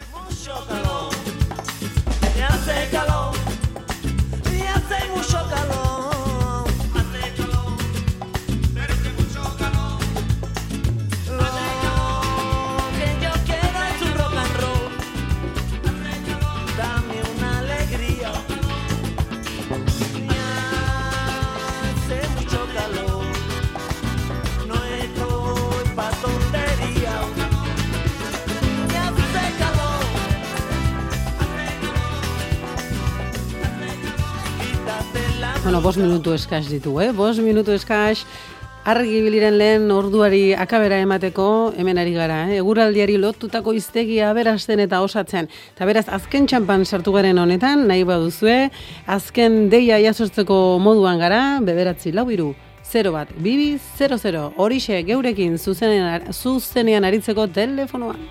Bueno, 35.69 35.83
bost 35.83 35.99
minutu 36.01 36.33
eskas 36.33 36.71
ditu, 36.73 36.95
eh? 37.05 37.11
Bost 37.13 37.43
minutu 37.45 37.75
eskas, 37.77 38.23
argi 38.89 39.19
biliren 39.21 39.59
lehen 39.61 39.91
orduari 39.93 40.55
akabera 40.57 40.97
emateko, 41.05 41.75
hemen 41.77 41.99
ari 42.01 42.15
gara, 42.17 42.39
eh? 42.49 42.57
Eguraldiari 42.63 43.19
lotutako 43.21 43.75
iztegia 43.77 44.31
aberasten 44.31 44.81
eta 44.81 45.03
osatzen. 45.05 45.51
Eta 45.75 45.85
beraz, 45.91 46.07
azken 46.09 46.49
txampan 46.49 46.87
sartu 46.89 47.13
garen 47.13 47.37
honetan, 47.37 47.85
nahi 47.91 48.07
baduzue, 48.09 48.71
azken 49.19 49.67
deia 49.69 50.01
jasotzeko 50.07 50.79
moduan 50.81 51.21
gara, 51.21 51.43
beberatzi 51.61 52.15
lau 52.17 52.25
iru, 52.33 52.55
0 52.89 53.13
bat, 53.13 53.37
bibi, 53.37 53.75
00, 53.99 54.47
horixe 54.57 55.03
geurekin 55.05 55.61
zuzenean, 55.61 56.33
zuzenean 56.33 57.05
aritzeko 57.05 57.45
telefonoan. 57.53 58.25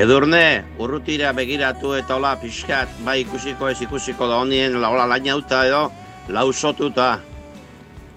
Edurne, 0.00 0.64
urrutira 0.80 1.34
begiratu 1.36 1.90
eta 1.92 2.14
hola 2.16 2.30
pixkat, 2.40 2.92
bai 3.04 3.18
ikusiko 3.20 3.68
ez 3.68 3.82
ikusiko 3.84 4.28
da 4.30 4.38
honien, 4.40 4.78
la 4.80 4.88
hola 4.88 5.04
lainauta 5.10 5.58
edo, 5.68 5.80
lausotuta. 6.32 7.08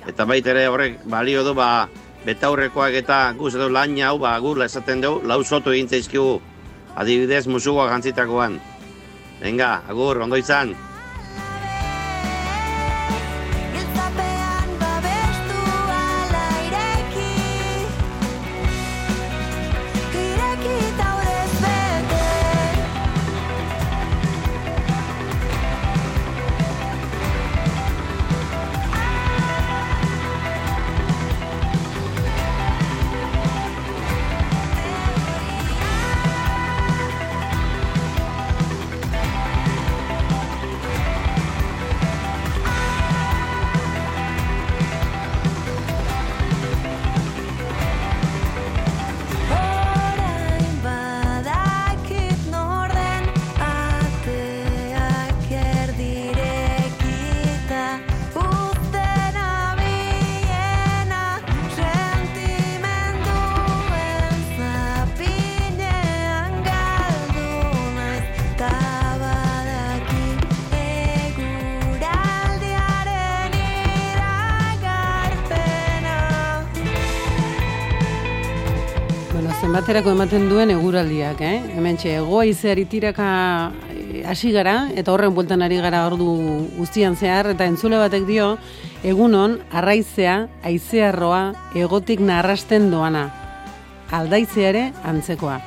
Eta 0.07 0.27
baita 0.29 0.53
ere 0.53 0.63
horrek 0.71 1.01
balio 1.11 1.43
du 1.43 1.51
ba, 1.57 1.89
betaurrekoak 2.23 2.95
eta 3.01 3.17
guz 3.36 3.51
edo 3.57 3.67
laina 3.67 4.13
hau, 4.13 4.21
ba, 4.23 4.31
gurla 4.39 4.69
esaten 4.71 5.03
dugu, 5.03 5.27
lausotu 5.27 5.75
egin 5.75 5.91
zaizkigu. 5.91 6.39
Adibidez 6.95 7.49
musugoa 7.51 7.89
jantzitakoan. 7.91 8.61
Venga, 9.41 9.73
agur, 9.91 10.23
ondo 10.23 10.39
izan. 10.39 10.71
Zenbaterako 79.93 80.15
ematen 80.17 80.47
duen 80.49 80.71
eguraldiak, 80.73 81.41
eh? 81.45 81.75
Hemen 81.77 81.99
txe, 82.01 82.15
egoa 82.17 82.47
izeari 82.49 82.87
tiraka 82.89 83.25
eh, 83.93 84.23
hasi 84.25 84.49
gara, 84.49 84.87
eta 84.97 85.11
horren 85.13 85.35
bueltan 85.35 85.61
ari 85.61 85.77
gara 85.83 85.99
ordu 86.07 86.25
guztian 86.79 87.13
zehar, 87.13 87.51
eta 87.51 87.67
entzule 87.69 87.99
batek 88.01 88.25
dio, 88.25 88.47
egunon, 89.05 89.59
arraizea, 89.69 90.47
aizearroa, 90.65 91.43
egotik 91.77 92.25
narrasten 92.25 92.89
doana. 92.89 93.27
Aldaizea 94.09 94.73
ere, 94.73 94.83
antzekoa. 95.13 95.59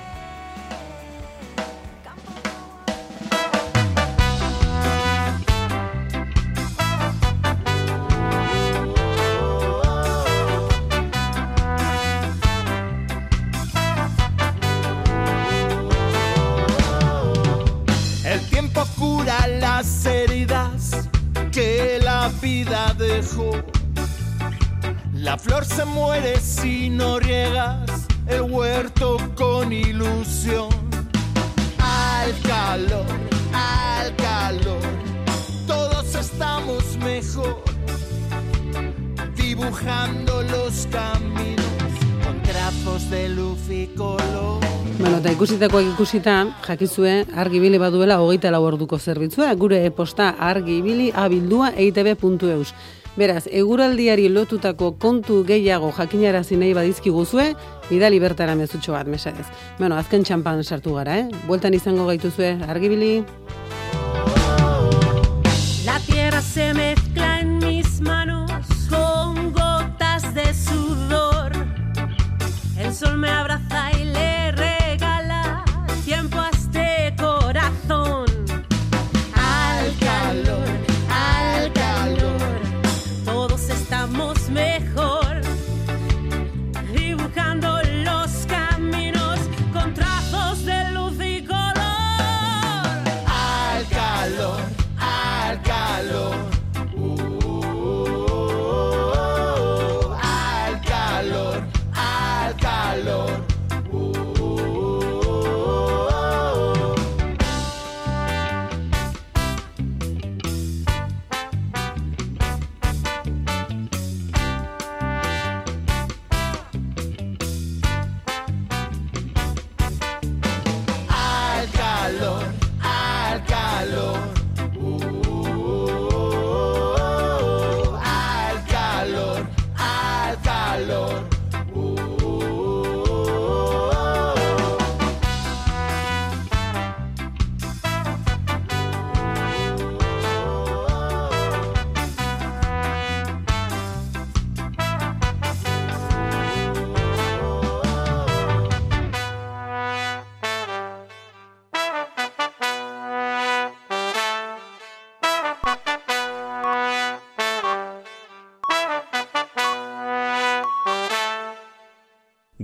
Ikusitakoak 45.67 45.95
ikusita, 45.97 46.35
jakizue 46.63 47.13
argibili 47.35 47.79
baduela 47.83 48.21
hogeita 48.23 48.53
lau 48.55 48.61
orduko 48.63 49.01
zerbitzua, 49.01 49.49
gure 49.59 49.81
e-posta 49.85 50.29
argibili 50.39 51.09
abildua 51.11 51.73
eitb.eus. 51.75 52.71
Beraz, 53.17 53.49
eguraldiari 53.51 54.29
lotutako 54.29 54.93
kontu 55.03 55.43
gehiago 55.43 55.91
jakinarazi 55.97 56.55
nahi 56.55 56.73
badizkiguzue, 56.73 57.49
bidali 57.91 58.21
bertara 58.23 58.55
mezutxo 58.55 58.95
bat, 58.95 59.11
mesedez. 59.11 59.49
Bueno, 59.81 59.99
azken 59.99 60.23
txampan 60.23 60.63
sartu 60.63 60.95
gara, 60.95 61.19
eh? 61.19 61.29
Bueltan 61.49 61.75
izango 61.75 62.07
gaituzue, 62.07 62.61
argibili. 62.69 63.25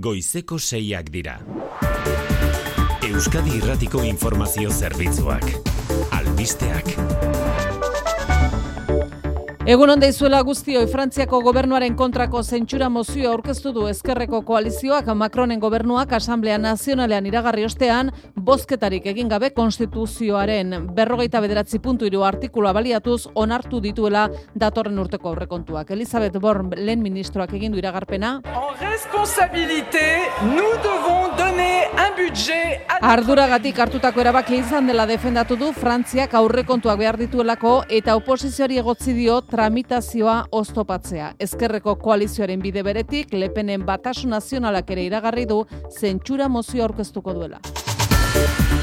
Goizeko 0.03 0.57
seiak 0.59 1.07
dira. 1.13 1.37
Euskadi 3.07 3.55
Irratiko 3.61 4.01
Informazio 4.03 4.71
Zerbitzuak. 4.71 5.45
Albisteak. 6.11 6.91
Egun 9.63 9.93
onde 9.93 10.09
izuela 10.11 10.41
guztioi 10.43 10.89
Frantziako 10.91 11.39
gobernuaren 11.45 11.95
kontrako 11.95 12.41
zentsura 12.43 12.89
mozioa 12.91 13.31
aurkeztu 13.31 13.71
du 13.71 13.85
ezkerreko 13.87 14.41
koalizioak 14.43 15.07
Macronen 15.15 15.61
gobernuak 15.63 16.11
Asamblea 16.19 16.57
Nazionalean 16.59 17.29
iragarri 17.31 17.63
ostean 17.63 18.11
bozketarik 18.43 19.05
egin 19.07 19.29
gabe 19.31 19.51
konstituzioaren 19.55 20.75
berrogeita 20.95 21.39
bederatzi 21.43 21.79
puntu 21.79 22.07
iru 22.09 22.25
artikula 22.27 22.73
baliatuz 22.75 23.21
onartu 23.39 23.79
dituela 23.83 24.25
datorren 24.55 24.99
urteko 24.99 25.31
aurrekontuak. 25.31 25.91
Elizabeth 25.95 26.39
Born 26.43 26.73
lehen 26.75 27.03
ministroak 27.03 27.53
egin 27.55 27.71
du 27.71 27.79
iragarpena. 27.79 28.39
En 28.43 28.75
responsabilité, 28.81 30.05
nous 30.43 30.75
devons 30.83 31.31
donner 31.37 31.87
un 31.95 32.15
budget 32.17 32.83
Arduragatik 33.03 33.79
hartutako 33.83 34.21
erabakia 34.23 34.61
izan 34.61 34.87
dela 34.87 35.03
defendatu 35.07 35.57
du 35.59 35.71
Frantziak 35.75 36.33
aurrekontuak 36.39 36.99
behar 37.01 37.17
dituelako 37.19 37.73
eta 37.91 38.15
oposizioari 38.15 38.79
egotzi 38.79 39.15
dio 39.17 39.41
tramitazioa 39.41 40.37
oztopatzea. 40.51 41.33
Ezkerreko 41.47 41.97
koalizioaren 41.99 42.63
bide 42.63 42.83
beretik, 42.83 43.33
Lepenen 43.33 43.83
batasun 43.85 44.31
nazionalak 44.35 44.95
ere 44.95 45.07
iragarri 45.09 45.45
du 45.45 45.65
zentsura 45.99 46.47
mozio 46.47 46.87
aurkeztuko 46.87 47.35
duela. 47.35 47.59
Thank 48.33 48.71
you. 48.71 48.82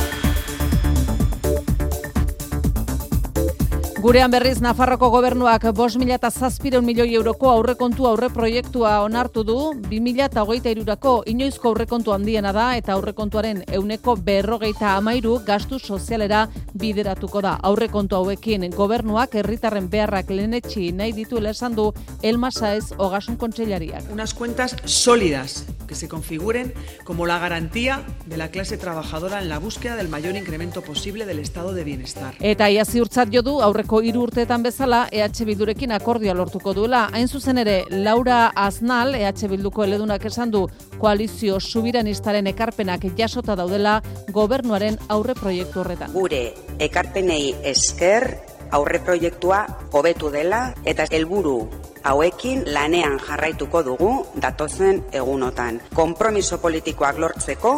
Gurean 4.01 4.31
berriz 4.33 4.63
Nafarroko 4.65 5.11
gobernuak 5.13 5.67
5.000 5.77 6.81
milioi 6.81 7.11
euroko 7.19 7.51
aurrekontu 7.51 8.07
aurre 8.09 8.31
proiektua 8.33 8.95
onartu 9.05 9.43
du 9.45 9.57
2023rako 9.91 11.13
inoizko 11.29 11.69
aurrekontu 11.69 12.15
handiena 12.15 12.53
da 12.57 12.71
eta 12.79 12.95
aurrekontuaren 12.95 13.61
euneko 13.69 14.15
berrogeita 14.17 14.95
amairu 14.97 15.35
gastu 15.45 15.79
sozialera 15.79 16.47
bideratuko 16.73 17.43
da. 17.45 17.59
Aurrekontu 17.63 18.17
hauekin 18.17 18.65
gobernuak 18.73 19.37
herritarren 19.43 19.91
beharrak 19.93 20.33
lehenetxi 20.33 20.93
nahi 20.93 21.13
dituela 21.13 21.53
esan 21.53 21.77
du 21.77 21.91
Elma 22.23 22.51
Saez 22.51 22.95
Ogasun 22.97 23.37
Kontseilariak. 23.37 24.09
unas 24.11 24.33
cuentas 24.33 24.77
sólidas 24.87 25.67
que 25.91 25.97
se 25.97 26.09
configuren 26.09 26.73
como 27.05 27.27
la 27.27 27.41
garantía 27.41 28.05
de 28.27 28.37
la 28.37 28.53
clase 28.53 28.79
trabajadora 28.79 29.43
en 29.43 29.49
la 29.49 29.59
búsqueda 29.59 29.97
del 29.97 30.09
mayor 30.09 30.37
incremento 30.37 30.83
posible 30.83 31.27
del 31.27 31.41
estado 31.41 31.75
de 31.75 31.83
bienestar. 31.83 32.37
Eta 32.39 32.71
ia 32.71 32.85
ziurtzat 32.85 33.29
jo 33.35 33.43
du 33.43 33.61
aurreko 33.91 34.07
hiru 34.07 34.23
urteetan 34.23 34.63
bezala 34.63 35.09
EH 35.11 35.45
Bildurekin 35.45 35.91
akordioa 35.91 36.35
lortuko 36.35 36.73
duela. 36.75 37.09
Hain 37.13 37.27
zuzen 37.27 37.59
ere 37.59 37.87
Laura 37.91 38.53
Aznal 38.55 39.17
EH 39.17 39.49
Bilduko 39.51 39.83
eledunak 39.83 40.25
esan 40.25 40.51
du 40.51 40.69
koalizio 41.01 41.59
subiranistaren 41.59 42.47
ekarpenak 42.47 43.03
jasota 43.19 43.57
daudela 43.57 44.01
gobernuaren 44.31 44.97
aurre 45.09 45.35
proiektu 45.35 45.81
horretan. 45.81 46.13
Gure 46.13 46.55
ekarpenei 46.79 47.57
esker 47.65 48.37
aurre 48.71 49.01
proiektua 49.01 49.67
hobetu 49.91 50.31
dela 50.31 50.73
eta 50.85 51.09
helburu 51.11 51.69
hauekin 52.05 52.63
lanean 52.73 53.19
jarraituko 53.19 53.83
dugu 53.83 54.13
datozen 54.41 55.03
egunotan. 55.13 55.81
Konpromiso 55.95 56.59
politikoak 56.63 57.19
lortzeko 57.19 57.75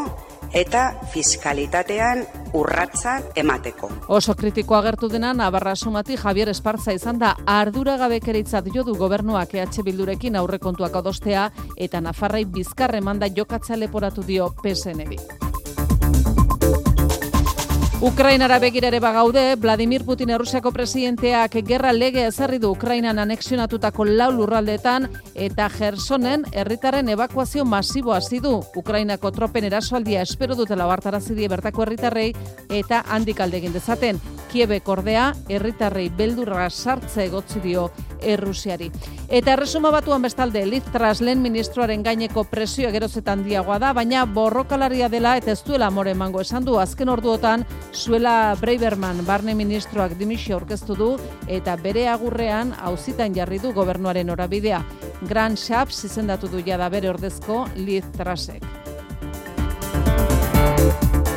eta 0.53 0.92
fiskalitatean 1.12 2.24
urratza 2.53 3.18
emateko. 3.36 3.90
Oso 4.12 4.34
kritiko 4.36 4.76
agertu 4.76 5.09
dena 5.09 5.32
Navarra 5.34 5.74
Sumati 5.76 6.16
Javier 6.16 6.53
Esparza 6.53 6.92
izan 6.92 7.18
da 7.18 7.34
arduragabekeritzat 7.46 8.68
jo 8.74 8.84
du 8.84 8.96
gobernuak 8.98 9.55
EH 9.55 9.82
Bildurekin 9.84 10.36
aurrekontuak 10.36 10.96
adostea 10.96 11.50
eta 11.76 12.00
Nafarrai 12.00 12.44
bizkarre 12.44 13.00
manda 13.00 13.28
jokatza 13.28 13.76
leporatu 13.76 14.22
dio 14.22 14.53
PSNB. 14.62 15.51
Ukrainara 18.03 18.59
begirare 18.59 18.98
bagaude, 18.98 19.55
Vladimir 19.55 20.03
Putin 20.05 20.30
Errusiako 20.34 20.72
presidenteak 20.74 21.53
gerra 21.62 21.92
lege 21.94 22.24
ezarri 22.26 22.59
du 22.59 22.72
Ukrainan 22.74 23.20
anexionatutako 23.22 24.09
lau 24.09 24.32
lurraldeetan 24.34 25.07
eta 25.38 25.68
Gersonen 25.70 26.42
herritaren 26.50 27.12
evakuazio 27.14 27.64
masibo 27.64 28.11
hasi 28.12 28.40
du. 28.42 28.57
Ukrainako 28.74 29.30
tropen 29.30 29.68
erasoaldia 29.70 30.26
espero 30.26 30.57
dutela 30.59 30.88
bartarazi 30.90 31.36
die 31.38 31.46
bertako 31.46 31.84
herritarrei 31.86 32.32
eta 32.68 33.05
handik 33.07 33.38
alde 33.38 33.62
egin 33.62 33.78
dezaten. 33.78 34.18
Kiebek 34.50 34.88
ordea 34.88 35.28
herritarrei 35.48 36.09
beldurra 36.11 36.66
sartze 36.70 37.28
egotzi 37.28 37.62
dio 37.62 37.92
Errusiari. 38.23 38.91
Eta 39.29 39.53
erresuma 39.53 39.91
batuan 39.91 40.23
bestalde 40.23 40.64
Liz 40.66 40.85
Truss 40.93 41.20
lehen 41.20 41.43
ministroaren 41.43 42.03
gaineko 42.03 42.45
presioa 42.45 42.93
gerozetan 42.95 43.43
handiagoa 43.43 43.79
da, 43.83 43.93
baina 43.97 44.25
borrokalaria 44.27 45.09
dela 45.11 45.35
eta 45.41 45.53
ez 45.53 45.62
duela 45.66 45.89
amore 45.91 46.12
emango 46.14 46.41
esan 46.41 46.64
du 46.64 46.79
azken 46.79 47.09
orduotan 47.09 47.66
Zuela 47.93 48.55
Breiberman 48.61 49.25
barne 49.27 49.55
ministroak 49.59 50.14
dimisio 50.18 50.57
aurkeztu 50.61 50.95
du 50.95 51.11
eta 51.49 51.77
bere 51.77 52.07
agurrean 52.12 52.75
auzitan 52.93 53.35
jarri 53.35 53.59
du 53.59 53.73
gobernuaren 53.73 54.31
orabidea. 54.31 54.83
Grand 55.29 55.59
Shaps 55.59 56.05
izendatu 56.05 56.49
du 56.49 56.62
jada 56.66 56.89
bere 56.89 57.11
ordezko 57.11 57.66
Liz 57.77 58.05
Trussek. 58.16 58.91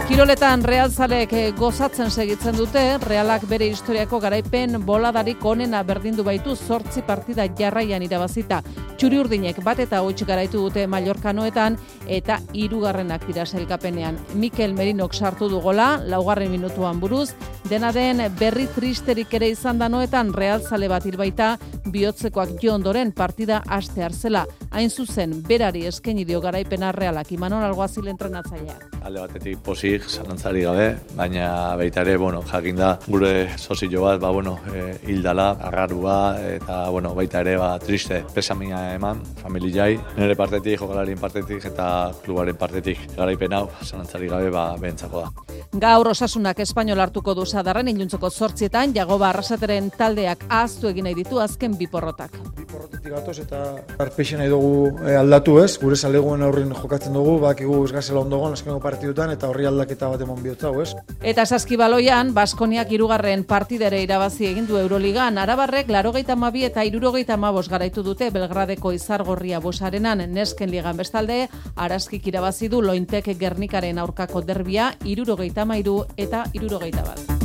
Kiroletan 0.05 0.61
Realzalek 0.61 1.31
eh, 1.33 1.47
gozatzen 1.57 2.11
segitzen 2.13 2.53
dute, 2.53 2.81
Realak 3.01 3.47
bere 3.49 3.65
historiako 3.71 4.19
garaipen 4.21 4.77
boladarik 4.85 5.41
onena 5.49 5.79
berdindu 5.81 6.21
baitu 6.23 6.53
zortzi 6.53 7.01
partida 7.01 7.47
jarraian 7.57 8.05
irabazita. 8.05 8.59
Txuri 8.99 9.17
urdinek 9.17 9.63
bat 9.65 9.81
eta 9.81 10.03
hoitz 10.05 10.21
garaitu 10.21 10.61
dute 10.61 10.85
Mallorcanoetan 10.85 11.79
eta 12.05 12.37
hirugarrenak 12.53 13.25
dira 13.25 13.47
sailkapenean. 13.49 14.19
Mikel 14.37 14.77
Merinok 14.77 15.17
sartu 15.17 15.49
du 15.49 15.57
gola, 15.59 15.95
laugarren 16.05 16.53
minutuan 16.53 17.01
buruz, 17.01 17.31
dena 17.67 17.89
den 17.91 18.21
berri 18.37 18.67
tristerik 18.75 19.33
ere 19.33 19.49
izan 19.49 19.81
da 19.81 19.89
noetan 19.89 20.35
Realzale 20.37 20.87
bat 20.87 21.05
hilbaita 21.09 21.55
bihotzekoak 21.89 22.59
jo 22.61 22.75
ondoren 22.75 23.11
partida 23.11 23.63
aste 23.67 24.05
hartzela. 24.05 24.45
Hain 24.71 24.89
zuzen, 24.89 25.41
berari 25.47 25.85
eskaini 25.89 26.25
dio 26.29 26.41
garaipena 26.43 26.91
Realak 26.91 27.31
Imanol 27.31 27.65
Alguazil 27.65 28.07
entrenatzailea. 28.13 28.77
alde 29.05 29.21
batetik 29.21 29.59
posik, 29.97 30.09
zalantzari 30.09 30.63
gabe, 30.63 30.97
baina 31.15 31.75
baita 31.77 32.01
ere, 32.01 32.17
bueno, 32.17 32.41
jakin 32.43 32.75
da, 32.75 32.97
gure 33.07 33.49
sozio 33.57 34.01
bat, 34.01 34.19
ba, 34.19 34.31
bueno, 34.31 34.57
e, 34.73 34.97
hildala, 35.07 35.51
agarrua, 35.61 36.37
eta, 36.55 36.89
bueno, 36.89 37.13
baita 37.15 37.41
ere, 37.41 37.55
ba, 37.57 37.77
triste, 37.79 38.23
pesamina 38.33 38.93
eman, 38.95 39.21
familiai, 39.41 39.97
nire 40.17 40.35
partetik, 40.35 40.79
jokalarien 40.79 41.19
partetik, 41.19 41.63
eta 41.65 42.11
klubaren 42.23 42.55
partetik, 42.55 42.99
garaipen 43.15 43.53
hau, 43.53 43.69
zalantzari 43.83 44.27
gabe, 44.27 44.49
ba, 44.49 44.75
behentzako 44.79 45.23
da. 45.23 45.55
Gaur 45.75 46.07
osasunak 46.11 46.59
espainol 46.59 46.99
hartuko 46.99 47.33
du 47.35 47.45
sadarren 47.45 47.87
iluntzeko 47.91 48.29
zortzietan, 48.29 48.93
jagoba 48.95 49.29
arrasateren 49.29 49.89
taldeak 49.97 50.45
ahaztu 50.49 50.89
egin 50.91 51.07
nahi 51.07 51.15
ditu 51.17 51.39
azken 51.39 51.77
biporrotak. 51.79 52.37
Porrotetik 52.71 53.11
gatoz 53.13 53.37
eta 53.43 53.61
arpeixen 53.99 54.39
nahi 54.41 54.51
dugu 54.51 54.89
e, 55.05 55.15
aldatu 55.19 55.59
ez, 55.63 55.77
gure 55.79 55.95
zaleguen 55.95 56.43
aurrin 56.43 56.73
jokatzen 56.75 57.15
dugu, 57.15 57.37
bakigu 57.43 57.81
ez 57.85 57.91
gazela 57.95 58.23
ondogon 58.23 58.55
azkengo 58.55 58.79
partidutan 58.83 59.31
eta 59.35 59.49
horri 59.51 59.67
aldaketa 59.85 60.09
bat 60.09 60.21
emon 60.21 60.41
bihotza 60.43 60.71
ez. 60.81 60.93
Eta 61.21 61.45
saskibaloian, 61.45 62.33
Baskoniak 62.33 62.91
irugarren 62.91 63.45
partidere 63.45 64.01
irabazi 64.03 64.47
egin 64.49 64.67
du 64.67 64.77
Euroligan, 64.77 65.37
Arabarrek 65.37 65.89
larogeita 65.89 66.35
mabi 66.35 66.65
eta 66.65 66.83
irurogeita 66.83 67.37
mabos 67.37 67.67
garaitu 67.69 68.03
dute 68.03 68.31
Belgradeko 68.31 68.91
izargorria 68.91 69.59
bosarenan 69.59 70.25
nesken 70.33 70.71
ligan 70.71 70.97
bestalde, 70.97 71.47
Araskik 71.75 72.27
irabazi 72.27 72.69
du 72.69 72.81
Lointek 72.81 73.31
Gernikaren 73.39 73.99
aurkako 73.99 74.41
derbia, 74.41 74.93
irurogeita 75.05 75.65
mairu 75.65 76.03
eta 76.17 76.45
irurogeita 76.53 77.03
bat. 77.05 77.44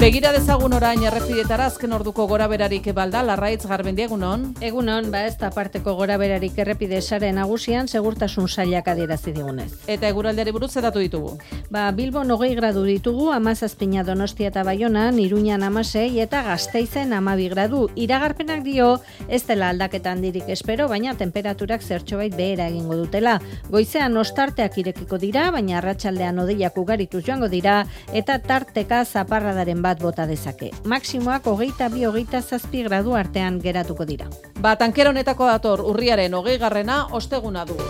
Begira 0.00 0.30
dezagun 0.32 0.72
orain 0.72 1.02
errepideetara 1.04 1.66
azken 1.68 1.92
orduko 1.92 2.24
goraberarik 2.24 2.86
balda, 2.96 3.20
larraitz 3.20 3.66
garbendia 3.68 4.06
egunon. 4.08 4.46
Egunon, 4.64 5.10
ba 5.12 5.26
ez 5.28 5.34
da 5.36 5.50
parteko 5.52 5.92
goraberarik 5.98 6.56
errepide 6.62 7.02
sare 7.02 7.28
nagusian 7.36 7.84
segurtasun 7.86 8.48
sailak 8.48 8.88
adierazi 8.88 9.34
digunez. 9.36 9.68
Eta 9.92 10.08
eguraldeari 10.08 10.54
buruz 10.56 10.70
zedatu 10.72 11.02
ditugu. 11.04 11.34
Ba, 11.68 11.82
Bilbon 11.92 12.32
hogei 12.32 12.54
gradu 12.56 12.86
ditugu, 12.86 13.26
amazazpina 13.34 14.00
donostia 14.02 14.48
eta 14.48 14.62
baionan, 14.64 15.18
iruñan 15.20 15.66
amasei 15.68 16.16
eta 16.24 16.40
gazteizen 16.48 17.12
amabi 17.12 17.50
gradu. 17.52 17.90
Iragarpenak 17.94 18.64
dio, 18.64 19.02
ez 19.28 19.42
dela 19.44 19.68
aldaketa 19.68 20.16
handirik 20.16 20.48
espero, 20.48 20.88
baina 20.88 21.12
temperaturak 21.12 21.84
zertxobait 21.84 22.32
behera 22.40 22.70
egingo 22.72 22.96
dutela. 23.02 23.36
Goizean 23.68 24.16
ostarteak 24.16 24.80
irekiko 24.80 25.20
dira, 25.20 25.50
baina 25.50 25.76
arratsaldean 25.82 26.40
odeiak 26.46 26.80
ugarituz 26.80 27.22
joango 27.28 27.52
dira, 27.52 27.82
eta 28.14 28.40
tarteka 28.40 29.04
zaparradaren 29.04 29.82
bat 29.82 29.89
bota 29.98 30.26
dezake. 30.26 30.70
Maksimoak 30.84 31.46
hogeita 31.46 31.88
bi 31.90 32.04
hogeita 32.04 32.42
zazpi 32.42 32.84
gradu 32.84 33.14
artean 33.14 33.60
geratuko 33.60 34.04
dira. 34.04 34.26
Ba, 34.60 34.76
tankera 34.76 35.10
honetako 35.10 35.46
dator 35.46 35.80
urriaren 35.80 36.34
hogei 36.34 36.58
garrena 36.58 37.06
osteguna 37.10 37.64
dugu. 37.64 37.88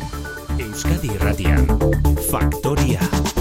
Euskadi 0.59 1.12
Irratian. 1.14 1.66
Faktoria. 2.30 3.39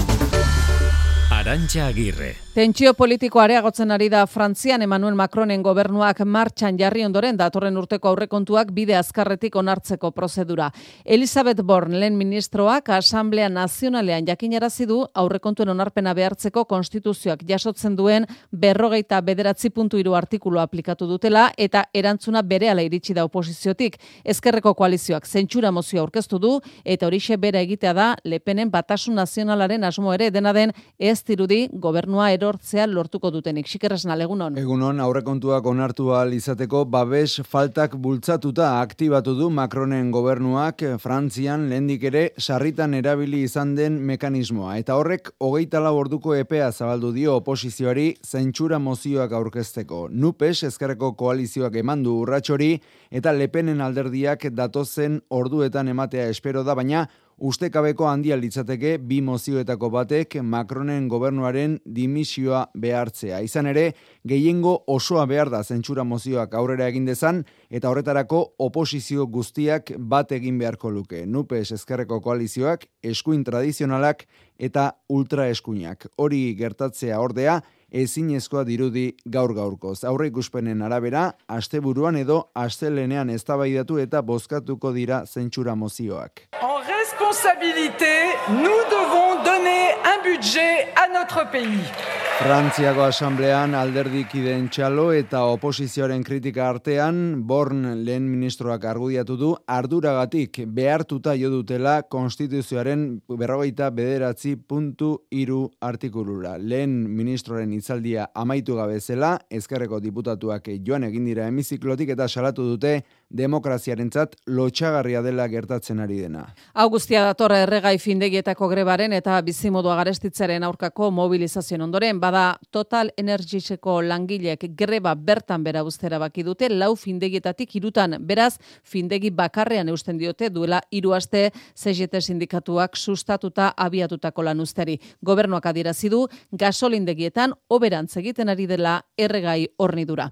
Arantxa 1.50 1.86
Agirre. 1.86 2.36
Tentsio 2.50 2.90
politiko 2.98 3.38
areagotzen 3.38 3.92
ari 3.94 4.08
da 4.10 4.24
Frantzian 4.26 4.82
Emmanuel 4.82 5.14
Macronen 5.14 5.62
gobernuak 5.62 6.18
martxan 6.26 6.76
jarri 6.78 7.04
ondoren 7.06 7.36
datorren 7.38 7.76
urteko 7.78 8.10
aurrekontuak 8.10 8.72
bide 8.74 8.96
azkarretik 8.98 9.54
onartzeko 9.56 10.10
prozedura. 10.10 10.66
Elizabeth 11.04 11.62
Born, 11.62 11.94
lehen 12.02 12.16
ministroak 12.18 12.90
Asamblea 12.96 13.48
Nazionalean 13.48 14.26
jakinarazi 14.26 14.86
du 14.90 14.98
aurrekontuen 15.14 15.70
onarpena 15.70 16.12
behartzeko 16.18 16.64
konstituzioak 16.64 17.44
jasotzen 17.46 17.94
duen 17.96 18.26
berrogeita 18.50 19.20
bederatzi 19.22 19.70
puntu 19.70 20.02
iru 20.02 20.14
artikulu 20.18 20.58
aplikatu 20.58 21.06
dutela 21.06 21.52
eta 21.56 21.84
erantzuna 21.94 22.42
berehala 22.42 22.82
iritsi 22.82 23.14
da 23.14 23.24
oposiziotik. 23.30 24.00
Ezkerreko 24.24 24.74
koalizioak 24.74 25.26
zentsura 25.26 25.70
mozio 25.70 26.02
aurkeztu 26.02 26.38
du 26.38 26.56
eta 26.84 27.06
horixe 27.06 27.36
bera 27.36 27.62
egitea 27.62 27.94
da 27.94 28.10
Lepenen 28.24 28.70
batasun 28.70 29.14
nazionalaren 29.14 29.84
asmo 29.84 30.12
ere 30.14 30.30
dena 30.30 30.52
den 30.52 30.74
ez 30.98 31.22
dirudi 31.40 31.68
gobernua 31.72 32.30
erortzea 32.34 32.84
lortuko 32.86 33.30
dutenik. 33.32 33.68
Xikerresna 33.70 34.16
legunon. 34.18 34.56
Egunon 34.60 35.00
aurrekontuak 35.00 35.64
onartu 35.66 36.10
ahal 36.12 36.34
izateko 36.36 36.84
babes 36.84 37.40
faltak 37.48 37.94
bultzatuta 37.96 38.80
aktibatu 38.80 39.34
du 39.38 39.48
Macronen 39.50 40.10
gobernuak 40.12 40.84
Frantzian 41.00 41.68
lehendik 41.70 42.04
ere 42.10 42.24
sarritan 42.36 42.94
erabili 42.94 43.42
izan 43.46 43.74
den 43.74 43.96
mekanismoa. 44.04 44.76
Eta 44.82 44.98
horrek 45.00 45.32
hogeita 45.40 45.80
lau 45.80 45.94
orduko 45.96 46.34
epea 46.36 46.70
zabaldu 46.72 47.12
dio 47.16 47.38
oposizioari 47.40 48.14
zentsura 48.26 48.78
mozioak 48.78 49.32
aurkezteko. 49.32 50.08
Nupes 50.10 50.58
ezkerreko 50.68 51.14
koalizioak 51.16 51.80
emandu 51.80 52.18
urratxori 52.26 52.74
eta 53.10 53.32
lepenen 53.32 53.80
alderdiak 53.80 54.50
datozen 54.52 55.20
orduetan 55.30 55.88
ematea 55.88 56.28
espero 56.28 56.64
da, 56.64 56.74
baina 56.74 57.06
ustekabeko 57.40 58.06
handia 58.06 58.36
litzateke 58.36 58.98
bi 58.98 59.20
mozioetako 59.24 59.88
batek 59.94 60.36
Macronen 60.44 61.08
gobernuaren 61.08 61.78
dimisioa 61.84 62.66
behartzea. 62.76 63.40
Izan 63.40 63.70
ere, 63.72 63.86
gehiengo 64.28 64.76
osoa 64.92 65.24
behar 65.30 65.50
da 65.50 65.62
zentsura 65.64 66.04
mozioak 66.04 66.54
aurrera 66.54 66.88
egin 66.92 67.08
dezan 67.08 67.42
eta 67.70 67.90
horretarako 67.90 68.42
oposizio 68.58 69.26
guztiak 69.26 69.94
bat 69.98 70.32
egin 70.36 70.58
beharko 70.60 70.92
luke. 70.92 71.24
Nupes 71.26 71.70
ezkerreko 71.72 72.20
koalizioak, 72.20 72.86
eskuin 73.02 73.44
tradizionalak 73.44 74.26
eta 74.60 74.90
ultraeskuinak. 75.08 76.10
Hori 76.20 76.42
gertatzea 76.58 77.20
ordea, 77.20 77.60
ezinezkoa 77.92 78.64
dirudi 78.64 79.10
gaur 79.26 79.54
gaurkoz. 79.54 80.04
Aurre 80.04 80.30
ikuspenen 80.30 80.82
arabera, 80.82 81.30
asteburuan 81.48 82.16
edo 82.16 82.40
astelenean 82.54 83.30
eztabaidatu 83.30 83.98
eta 83.98 84.22
bozkatuko 84.22 84.92
dira 84.92 85.24
zentsura 85.26 85.74
mozioak. 85.74 86.48
En 86.62 86.80
responsabilité, 86.86 88.14
nous 88.48 88.82
devons 88.90 89.42
donner 89.44 89.94
un 90.04 90.22
budget 90.22 90.88
à 90.96 91.08
notre 91.12 91.50
pays. 91.50 92.29
Frantziako 92.40 93.02
asamblean 93.04 93.74
alderdikideen 93.76 94.70
txalo 94.72 95.10
eta 95.12 95.42
oposizioaren 95.52 96.22
kritika 96.24 96.70
artean, 96.70 97.42
Born 97.44 97.82
lehen 98.00 98.30
ministroak 98.32 98.86
argudiatu 98.88 99.36
du, 99.36 99.50
arduragatik 99.68 100.62
behartuta 100.78 101.34
jo 101.36 101.50
dutela 101.52 101.98
konstituzioaren 102.08 103.04
berrogeita 103.28 103.90
bederatzi 103.92 104.54
puntu 104.56 105.10
iru 105.36 105.66
artikulura. 105.84 106.54
Lehen 106.56 106.96
ministroaren 107.12 107.76
itzaldia 107.76 108.30
amaitu 108.32 108.80
gabezela, 108.80 109.34
ezkerreko 109.60 110.00
diputatuak 110.00 110.72
joan 110.80 111.04
egin 111.10 111.28
dira 111.28 111.44
hemiziklotik 111.52 112.16
eta 112.16 112.24
salatu 112.24 112.70
dute 112.72 113.02
demokraziarentzat 113.30 114.34
lotxagarria 114.50 115.22
dela 115.22 115.46
gertatzen 115.48 116.00
ari 116.02 116.18
dena. 116.20 116.42
Augustia 116.74 117.22
datorra 117.24 117.60
erregai 117.64 117.96
findegietako 118.02 118.68
grebaren 118.72 119.14
eta 119.14 119.38
bizimodua 119.46 119.94
garestitzaren 120.00 120.64
aurkako 120.66 121.10
mobilizazioen 121.14 121.86
ondoren, 121.86 122.20
bada 122.20 122.58
Total 122.70 123.12
Energiseko 123.16 124.00
langilek 124.02 124.66
greba 124.76 125.14
bertan 125.14 125.64
bera 125.64 125.84
ustera 125.86 126.18
baki 126.18 126.42
dute, 126.46 126.68
lau 126.70 126.94
findegietatik 126.96 127.76
irutan, 127.76 128.18
beraz, 128.26 128.56
findegi 128.82 129.30
bakarrean 129.30 129.88
eusten 129.88 130.18
diote 130.18 130.50
duela 130.50 130.82
hiru 130.90 131.14
aste 131.14 131.50
CGT 131.74 132.20
sindikatuak 132.20 132.96
sustatuta 132.96 133.70
abiatutako 133.76 134.42
lan 134.42 134.60
usteri. 134.60 134.98
Gobernuak 135.22 135.70
adirazi 135.70 136.10
du 136.10 136.26
gasolindegietan 136.52 137.54
oberantz 137.68 138.16
egiten 138.16 138.48
ari 138.48 138.66
dela 138.66 139.00
erregai 139.16 139.68
hornidura. 139.78 140.30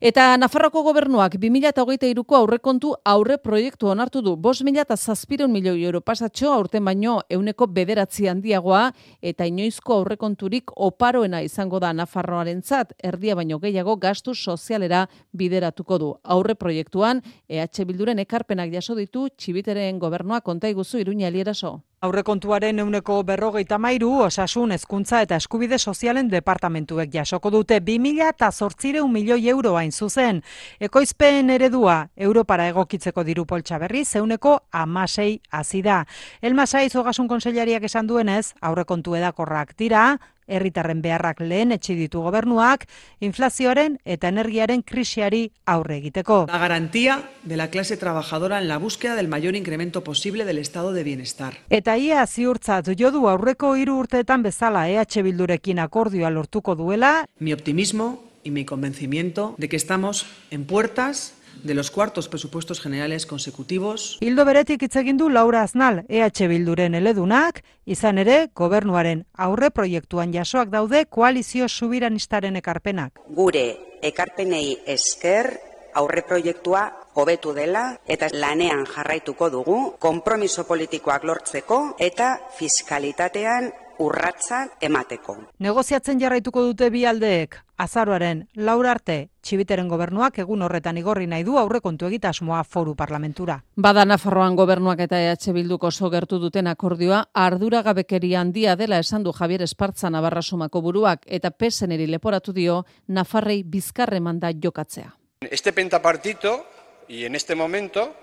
Eta 0.00 0.32
Nafarroko 0.40 0.80
gobernuak 0.80 1.34
2023ko 1.36 2.38
aurrekontu 2.38 2.94
aurre 3.04 3.34
proiektu 3.36 3.90
onartu 3.92 4.22
du. 4.24 4.32
5.000 4.32 5.48
milioi 5.52 5.82
euro 5.84 6.00
pasatxo 6.00 6.48
aurten 6.54 6.86
baino 6.88 7.18
euneko 7.28 7.66
bederatzi 7.66 8.26
handiagoa 8.26 8.94
eta 9.20 9.44
inoizko 9.44 9.98
aurrekonturik 9.98 10.72
oparoena 10.76 11.42
izango 11.42 11.78
da 11.84 11.92
Nafarroarentzat 11.92 12.94
erdia 13.04 13.36
baino 13.36 13.58
gehiago 13.58 13.96
gastu 13.96 14.34
sozialera 14.34 15.06
bideratuko 15.36 15.98
du. 15.98 16.10
Aurre 16.24 16.54
proiektuan 16.54 17.20
EH 17.46 17.84
Bilduren 17.84 18.24
ekarpenak 18.24 18.72
jaso 18.72 18.94
ditu 18.94 19.28
Txibiteren 19.36 19.98
gobernuak 19.98 20.44
konta 20.44 20.68
iguzu 20.68 21.04
Iruña 21.04 21.28
Elieraso. 21.28 21.82
Aurrekontuaren 22.00 22.78
euneko 22.80 23.18
berrogeita 23.28 23.76
mairu, 23.76 24.08
osasun, 24.24 24.70
hezkuntza 24.72 25.18
eta 25.20 25.36
eskubide 25.36 25.76
sozialen 25.76 26.30
departamentuek 26.32 27.10
jasoko 27.12 27.50
dute 27.52 27.76
2000 27.84 28.30
eta 28.30 28.48
zortzireun 28.50 29.12
milioi 29.12 29.50
euro 29.52 29.74
hain 29.76 29.92
zuzen. 29.92 30.40
Ekoizpen 30.80 31.52
eredua, 31.58 31.98
Europara 32.16 32.70
egokitzeko 32.72 33.20
diru 33.28 33.44
poltsa 33.44 33.76
berri, 33.84 34.06
zeuneko 34.06 34.56
amasei 34.72 35.42
azida. 35.52 36.06
Elmasai 36.40 36.88
zogasun 36.88 37.28
konseliariak 37.28 37.84
esan 37.84 38.08
duenez, 38.08 38.54
aurrekontu 38.62 39.20
edakorrak 39.20 39.76
dira, 39.76 40.14
herritarren 40.50 41.00
beharrak 41.02 41.40
lehen 41.40 41.72
etxi 41.72 41.94
ditu 41.94 42.20
gobernuak, 42.26 42.86
inflazioaren 43.24 43.98
eta 44.04 44.28
energiaren 44.28 44.82
krisiari 44.82 45.46
aurre 45.64 45.98
egiteko. 46.02 46.44
La 46.50 46.58
garantía 46.58 47.22
de 47.42 47.56
la 47.56 47.70
clase 47.70 47.96
trabajadora 47.96 48.58
en 48.58 48.68
la 48.68 48.78
búsqueda 48.78 49.14
del 49.14 49.28
mayor 49.28 49.56
incremento 49.56 50.04
posible 50.04 50.44
del 50.44 50.58
estado 50.58 50.92
de 50.92 51.04
bienestar. 51.04 51.54
Eta 51.70 51.96
ia 51.96 52.26
ziurtzat 52.26 52.90
jo 52.98 53.10
du 53.10 53.28
aurreko 53.28 53.76
hiru 53.76 53.98
urteetan 54.02 54.42
bezala 54.42 54.88
EH 54.90 55.22
Bildurekin 55.22 55.78
akordioa 55.78 56.30
lortuko 56.30 56.74
duela, 56.74 57.26
Mi 57.38 57.52
optimismo 57.52 58.24
y 58.42 58.50
mi 58.50 58.64
convencimiento 58.64 59.54
de 59.58 59.68
que 59.68 59.76
estamos 59.76 60.26
en 60.50 60.64
puertas 60.64 61.34
de 61.62 61.74
los 61.74 61.90
cuartos 61.90 62.28
presupuestos 62.28 62.80
generales 62.80 63.26
consecutivos 63.26 64.18
Hildo 64.20 64.44
beretik 64.44 64.82
hitz 64.82 64.96
egin 64.96 65.18
du 65.20 65.28
Laura 65.28 65.62
Aznal, 65.62 66.04
EH 66.08 66.48
Bilduren 66.48 66.94
eledunak, 66.94 67.62
izan 67.84 68.18
ere, 68.18 68.48
gobernuaren 68.54 69.24
aurre 69.34 69.70
proiektuan 69.70 70.32
jasoak 70.32 70.70
daude 70.70 71.04
koalizio 71.06 71.68
subiranistaren 71.68 72.56
ekarpenak. 72.60 73.20
Gure 73.28 73.64
ekarpenei 74.02 74.78
esker 74.86 75.52
aurre 75.94 76.22
proiektua 76.22 76.84
hobetu 77.14 77.52
dela 77.52 77.84
eta 78.06 78.28
lanean 78.32 78.86
jarraituko 78.86 79.50
dugu 79.50 79.78
konpromiso 79.98 80.64
politikoak 80.68 81.24
lortzeko 81.24 81.80
eta 81.98 82.36
fiskalitatean 82.58 83.72
urratsak 84.00 84.80
emateko. 84.84 85.36
Negoziatzen 85.60 86.20
jarraituko 86.20 86.62
dute 86.64 86.88
bi 86.90 87.04
aldeek, 87.06 87.56
azaroaren 87.80 88.42
laura 88.56 88.94
arte, 88.96 89.16
txibiteren 89.44 89.88
gobernuak 89.88 90.38
egun 90.42 90.62
horretan 90.64 90.98
igorri 91.00 91.26
nahi 91.30 91.44
du 91.44 91.58
aurrekontu 91.60 92.08
egitasmoa 92.08 92.62
foru 92.64 92.94
parlamentura. 92.96 93.60
Bada 93.76 94.04
Nafarroan 94.08 94.56
gobernuak 94.56 95.04
eta 95.06 95.20
EH 95.20 95.52
Bilduk 95.56 95.84
oso 95.84 96.10
gertu 96.10 96.40
duten 96.40 96.66
akordioa 96.66 97.22
arduragabekeria 97.34 98.40
handia 98.40 98.76
dela 98.76 98.98
esan 98.98 99.24
du 99.24 99.32
Javier 99.32 99.62
Espartza 99.62 100.10
Navarrasumako 100.10 100.82
buruak 100.82 101.24
eta 101.26 101.50
peseneri 101.50 102.06
leporatu 102.06 102.52
dio 102.52 102.84
Nafarrei 103.08 103.62
bizkarre 103.64 104.20
manda 104.20 104.52
jokatzea. 104.52 105.14
Este 105.40 105.72
pentapartito 105.72 106.66
y 107.08 107.24
en 107.24 107.34
este 107.34 107.54
momento, 107.54 108.14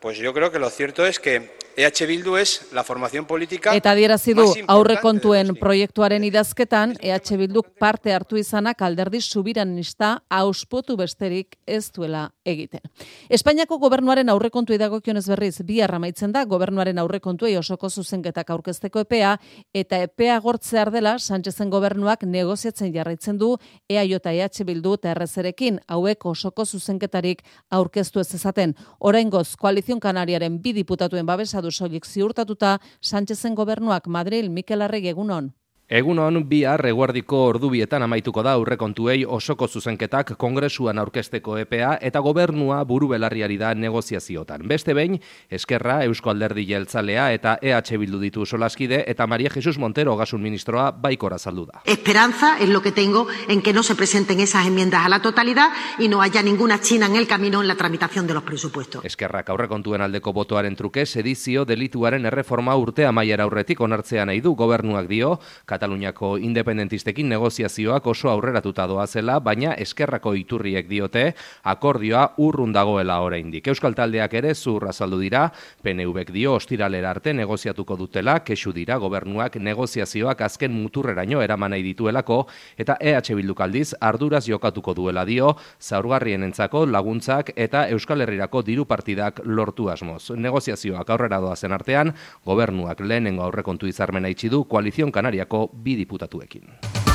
pues 0.00 0.18
yo 0.18 0.32
creo 0.32 0.50
que 0.50 0.58
lo 0.58 0.70
cierto 0.70 1.06
es 1.06 1.20
que 1.20 1.65
EH 1.76 2.06
Bildu 2.06 2.38
es 2.38 2.72
la 2.72 2.82
formación 2.82 3.26
política 3.26 3.74
Eta 3.76 3.90
adierazi 3.92 4.32
du 4.32 4.46
aurrekontuen 4.66 5.52
proiektuaren 5.60 6.24
idazketan 6.24 6.94
EH 7.04 7.36
Bilduk 7.36 7.66
parte 7.78 8.14
hartu 8.16 8.38
izanak 8.40 8.80
alderdi 8.80 9.20
subiranista 9.20 10.22
auspotu 10.30 10.96
besterik 10.96 11.58
ez 11.66 11.92
duela 11.92 12.30
egiten. 12.48 12.80
Espainiako 13.28 13.76
gobernuaren 13.82 14.32
aurrekontu 14.32 14.72
idagokionez 14.72 15.26
berriz 15.28 15.60
bi 15.68 15.82
amaitzen 15.82 16.32
da 16.32 16.46
gobernuaren 16.48 16.98
aurrekontuei 16.98 17.58
osoko 17.60 17.90
zuzenketak 17.90 18.50
aurkezteko 18.50 19.04
epea 19.04 19.36
eta 19.74 20.00
epea 20.00 20.38
gortzear 20.40 20.90
dela 20.90 21.18
Sánchezen 21.18 21.68
gobernuak 21.68 22.24
negoziatzen 22.24 22.94
jarraitzen 22.94 23.36
du 23.36 23.58
EAJ 23.90 24.16
EH 24.24 24.64
Bildu 24.64 24.94
eta 24.94 25.12
RZrekin 25.12 25.80
hauek 25.88 26.24
osoko 26.24 26.64
zuzenketarik 26.64 27.44
aurkeztu 27.68 28.20
ez 28.20 28.34
ezaten. 28.34 28.74
Oraingoz 28.98 29.56
Koalizion 29.56 30.00
Kanariaren 30.00 30.58
bi 30.62 30.72
diputatuen 30.72 31.26
babesa 31.26 31.65
du 31.66 31.74
soilik 31.74 32.06
ziurtatuta 32.06 32.78
Sánchezen 33.02 33.54
gobernuak 33.58 34.06
Madril 34.06 34.50
Mikel 34.50 34.86
Arregi 34.86 35.10
egunon. 35.14 35.50
Egunon 35.86 36.40
bihar 36.50 36.82
eguerdiko 36.88 37.44
ordubietan 37.46 38.02
amaituko 38.02 38.42
da 38.42 38.56
aurrekontuei 38.58 39.20
osoko 39.22 39.68
zuzenketak 39.70 40.32
kongresuan 40.34 40.98
aurkesteko 40.98 41.60
EPA 41.60 41.92
eta 42.02 42.18
gobernua 42.26 42.80
buru 42.82 43.12
belarriari 43.12 43.54
da 43.56 43.70
negoziaziotan. 43.78 44.64
Beste 44.66 44.96
behin, 44.98 45.20
Eskerra, 45.48 46.00
Eusko 46.02 46.32
Alderdi 46.32 46.64
Jeltzalea 46.66 47.28
eta 47.36 47.52
EH 47.62 48.00
Bildu 48.02 48.18
ditu 48.18 48.42
solaskide 48.44 49.04
eta 49.06 49.28
Maria 49.28 49.48
Jesus 49.54 49.78
Montero 49.78 50.14
Ogasun 50.14 50.42
Ministroa 50.42 50.90
baikora 50.90 51.38
saldu 51.38 51.68
da. 51.70 51.82
Esperanza 51.84 52.58
es 52.58 52.68
lo 52.68 52.82
que 52.82 52.90
tengo 52.90 53.28
en 53.46 53.62
que 53.62 53.72
no 53.72 53.84
se 53.84 53.94
presenten 53.94 54.40
esas 54.40 54.66
enmiendas 54.66 55.06
a 55.06 55.08
la 55.08 55.22
totalidad 55.22 55.70
y 56.00 56.08
no 56.08 56.20
haya 56.20 56.42
ninguna 56.42 56.80
china 56.80 57.06
en 57.06 57.14
el 57.14 57.28
camino 57.28 57.62
en 57.62 57.68
la 57.68 57.76
tramitación 57.76 58.26
de 58.26 58.34
los 58.34 58.42
presupuestos. 58.42 59.04
Eskerrak 59.04 59.50
aurrekontuen 59.50 60.02
aldeko 60.02 60.32
botoaren 60.32 60.74
truke 60.74 61.06
sedizio 61.06 61.64
delituaren 61.64 62.26
erreforma 62.26 62.74
urte 62.74 63.06
amaiera 63.06 63.44
aurretik 63.44 63.80
onartzea 63.80 64.26
nahi 64.26 64.40
du 64.40 64.56
gobernuak 64.56 65.06
dio, 65.06 65.38
Kataluniako 65.76 66.38
independentistekin 66.40 67.28
negoziazioak 67.28 68.06
oso 68.08 68.30
aurreratuta 68.32 68.86
doazela, 68.88 69.34
baina 69.44 69.74
eskerrako 69.76 70.32
iturriek 70.40 70.86
diote 70.88 71.34
akordioa 71.68 72.22
urrun 72.40 72.72
dagoela 72.72 73.18
oraindik. 73.20 73.68
Euskal 73.68 73.92
taldeak 73.92 74.32
ere 74.40 74.54
zur 74.54 74.86
azaldu 74.88 75.18
dira, 75.20 75.50
PNVek 75.84 76.32
dio 76.32 76.54
ostiralera 76.56 77.10
arte 77.12 77.34
negoziatuko 77.36 77.98
dutela, 78.00 78.38
kesu 78.40 78.72
dira 78.72 78.96
gobernuak 79.02 79.58
negoziazioak 79.60 80.40
azken 80.46 80.72
muturreraino 80.72 81.42
eraman 81.44 81.74
nahi 81.76 81.84
dituelako 81.84 82.38
eta 82.78 82.96
EH 83.00 83.36
Bilduk 83.36 83.60
aldiz 83.60 83.90
arduraz 84.00 84.46
jokatuko 84.48 84.94
duela 84.96 85.26
dio, 85.28 85.52
zaurgarrienentzako 85.80 86.86
laguntzak 86.86 87.52
eta 87.56 87.84
Euskal 87.92 88.24
Herrirako 88.24 88.64
diru 88.64 88.86
partidak 88.88 89.42
lortu 89.44 89.90
asmoz. 89.92 90.30
Negoziazioak 90.30 91.10
aurrera 91.10 91.42
doazen 91.44 91.76
artean, 91.76 92.14
gobernuak 92.48 93.04
lehenengo 93.04 93.44
aurrekontu 93.44 93.92
izarmena 93.92 94.32
itxi 94.32 94.48
du 94.48 94.64
koalizion 94.64 95.12
kanariako 95.12 95.65
bi 95.68 95.96
diputatuekin. 95.96 97.05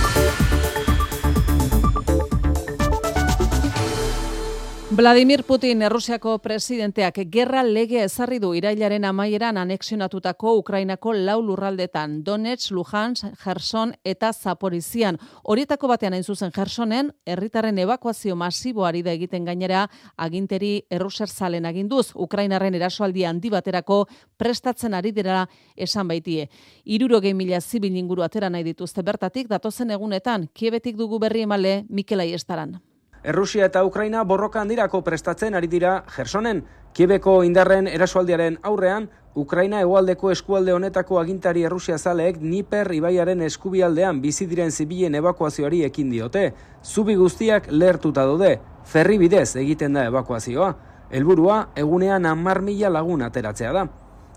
Vladimir 4.94 5.46
Putin, 5.46 5.82
Errusiako 5.88 6.34
presidenteak 6.44 7.22
gerra 7.32 7.62
lege 7.64 8.02
ezarri 8.04 8.42
du 8.44 8.50
irailaren 8.60 9.06
amaieran 9.08 9.56
anexionatutako 9.56 10.58
Ukrainako 10.60 11.14
lau 11.14 11.38
lurraldetan, 11.40 12.18
Donetsk, 12.26 12.74
Luhansk, 12.76 13.30
Gerson 13.40 13.94
eta 14.04 14.34
Zaporizian. 14.34 15.16
Horietako 15.48 15.88
batean 15.94 16.18
hain 16.18 16.28
zuzen 16.28 16.52
Gersonen, 16.52 17.14
herritarren 17.26 17.80
evakuazio 17.80 18.36
masiboari 18.36 19.00
da 19.08 19.16
egiten 19.16 19.48
gainera 19.48 19.86
aginteri 20.18 20.74
Erruser 20.90 21.30
zalen 21.30 21.72
aginduz, 21.72 22.12
Ukrainarren 22.14 22.76
erasoaldi 22.76 23.24
handi 23.24 23.50
baterako 23.50 24.04
prestatzen 24.36 24.94
ari 24.94 25.16
dira 25.16 25.46
esan 25.78 26.12
baitie. 26.12 26.50
Irurogei 26.84 27.34
mila 27.34 27.62
zibil 27.62 27.96
inguru 27.96 28.28
atera 28.28 28.52
nahi 28.52 28.68
dituzte 28.74 29.08
bertatik, 29.08 29.48
datozen 29.48 29.96
egunetan, 29.96 30.50
kiebetik 30.54 31.00
dugu 31.00 31.18
berri 31.18 31.48
emale 31.48 31.86
Mikel 31.88 32.28
Aiestaran. 32.28 32.82
Errusia 33.24 33.68
eta 33.70 33.84
Ukraina 33.86 34.24
borroka 34.26 34.62
handirako 34.62 35.04
prestatzen 35.06 35.54
ari 35.54 35.68
dira 35.70 36.04
Gersonen. 36.10 36.64
Kiebeko 36.94 37.44
indarren 37.46 37.86
erasoaldiaren 37.88 38.58
aurrean, 38.66 39.10
Ukraina 39.38 39.80
hegoaldeko 39.80 40.32
eskualde 40.34 40.74
honetako 40.74 41.20
agintari 41.22 41.62
Errusia 41.64 42.00
zaleek 42.00 42.42
Niper 42.42 42.90
ibaiaren 42.92 43.44
eskubialdean 43.46 44.20
bizi 44.22 44.48
diren 44.50 44.72
zibilen 44.72 45.16
evakuazioari 45.16 45.84
ekin 45.86 46.10
diote. 46.10 46.52
Zubi 46.84 47.16
guztiak 47.16 47.70
lehertuta 47.70 48.26
daude, 48.26 48.56
ferri 48.84 49.20
bidez 49.22 49.56
egiten 49.56 49.94
da 49.94 50.08
evakuazioa. 50.10 50.74
Helburua 51.12 51.68
egunean 51.76 52.26
10 52.26 52.66
mila 52.66 52.90
lagun 52.90 53.22
ateratzea 53.22 53.72
da. 53.72 53.86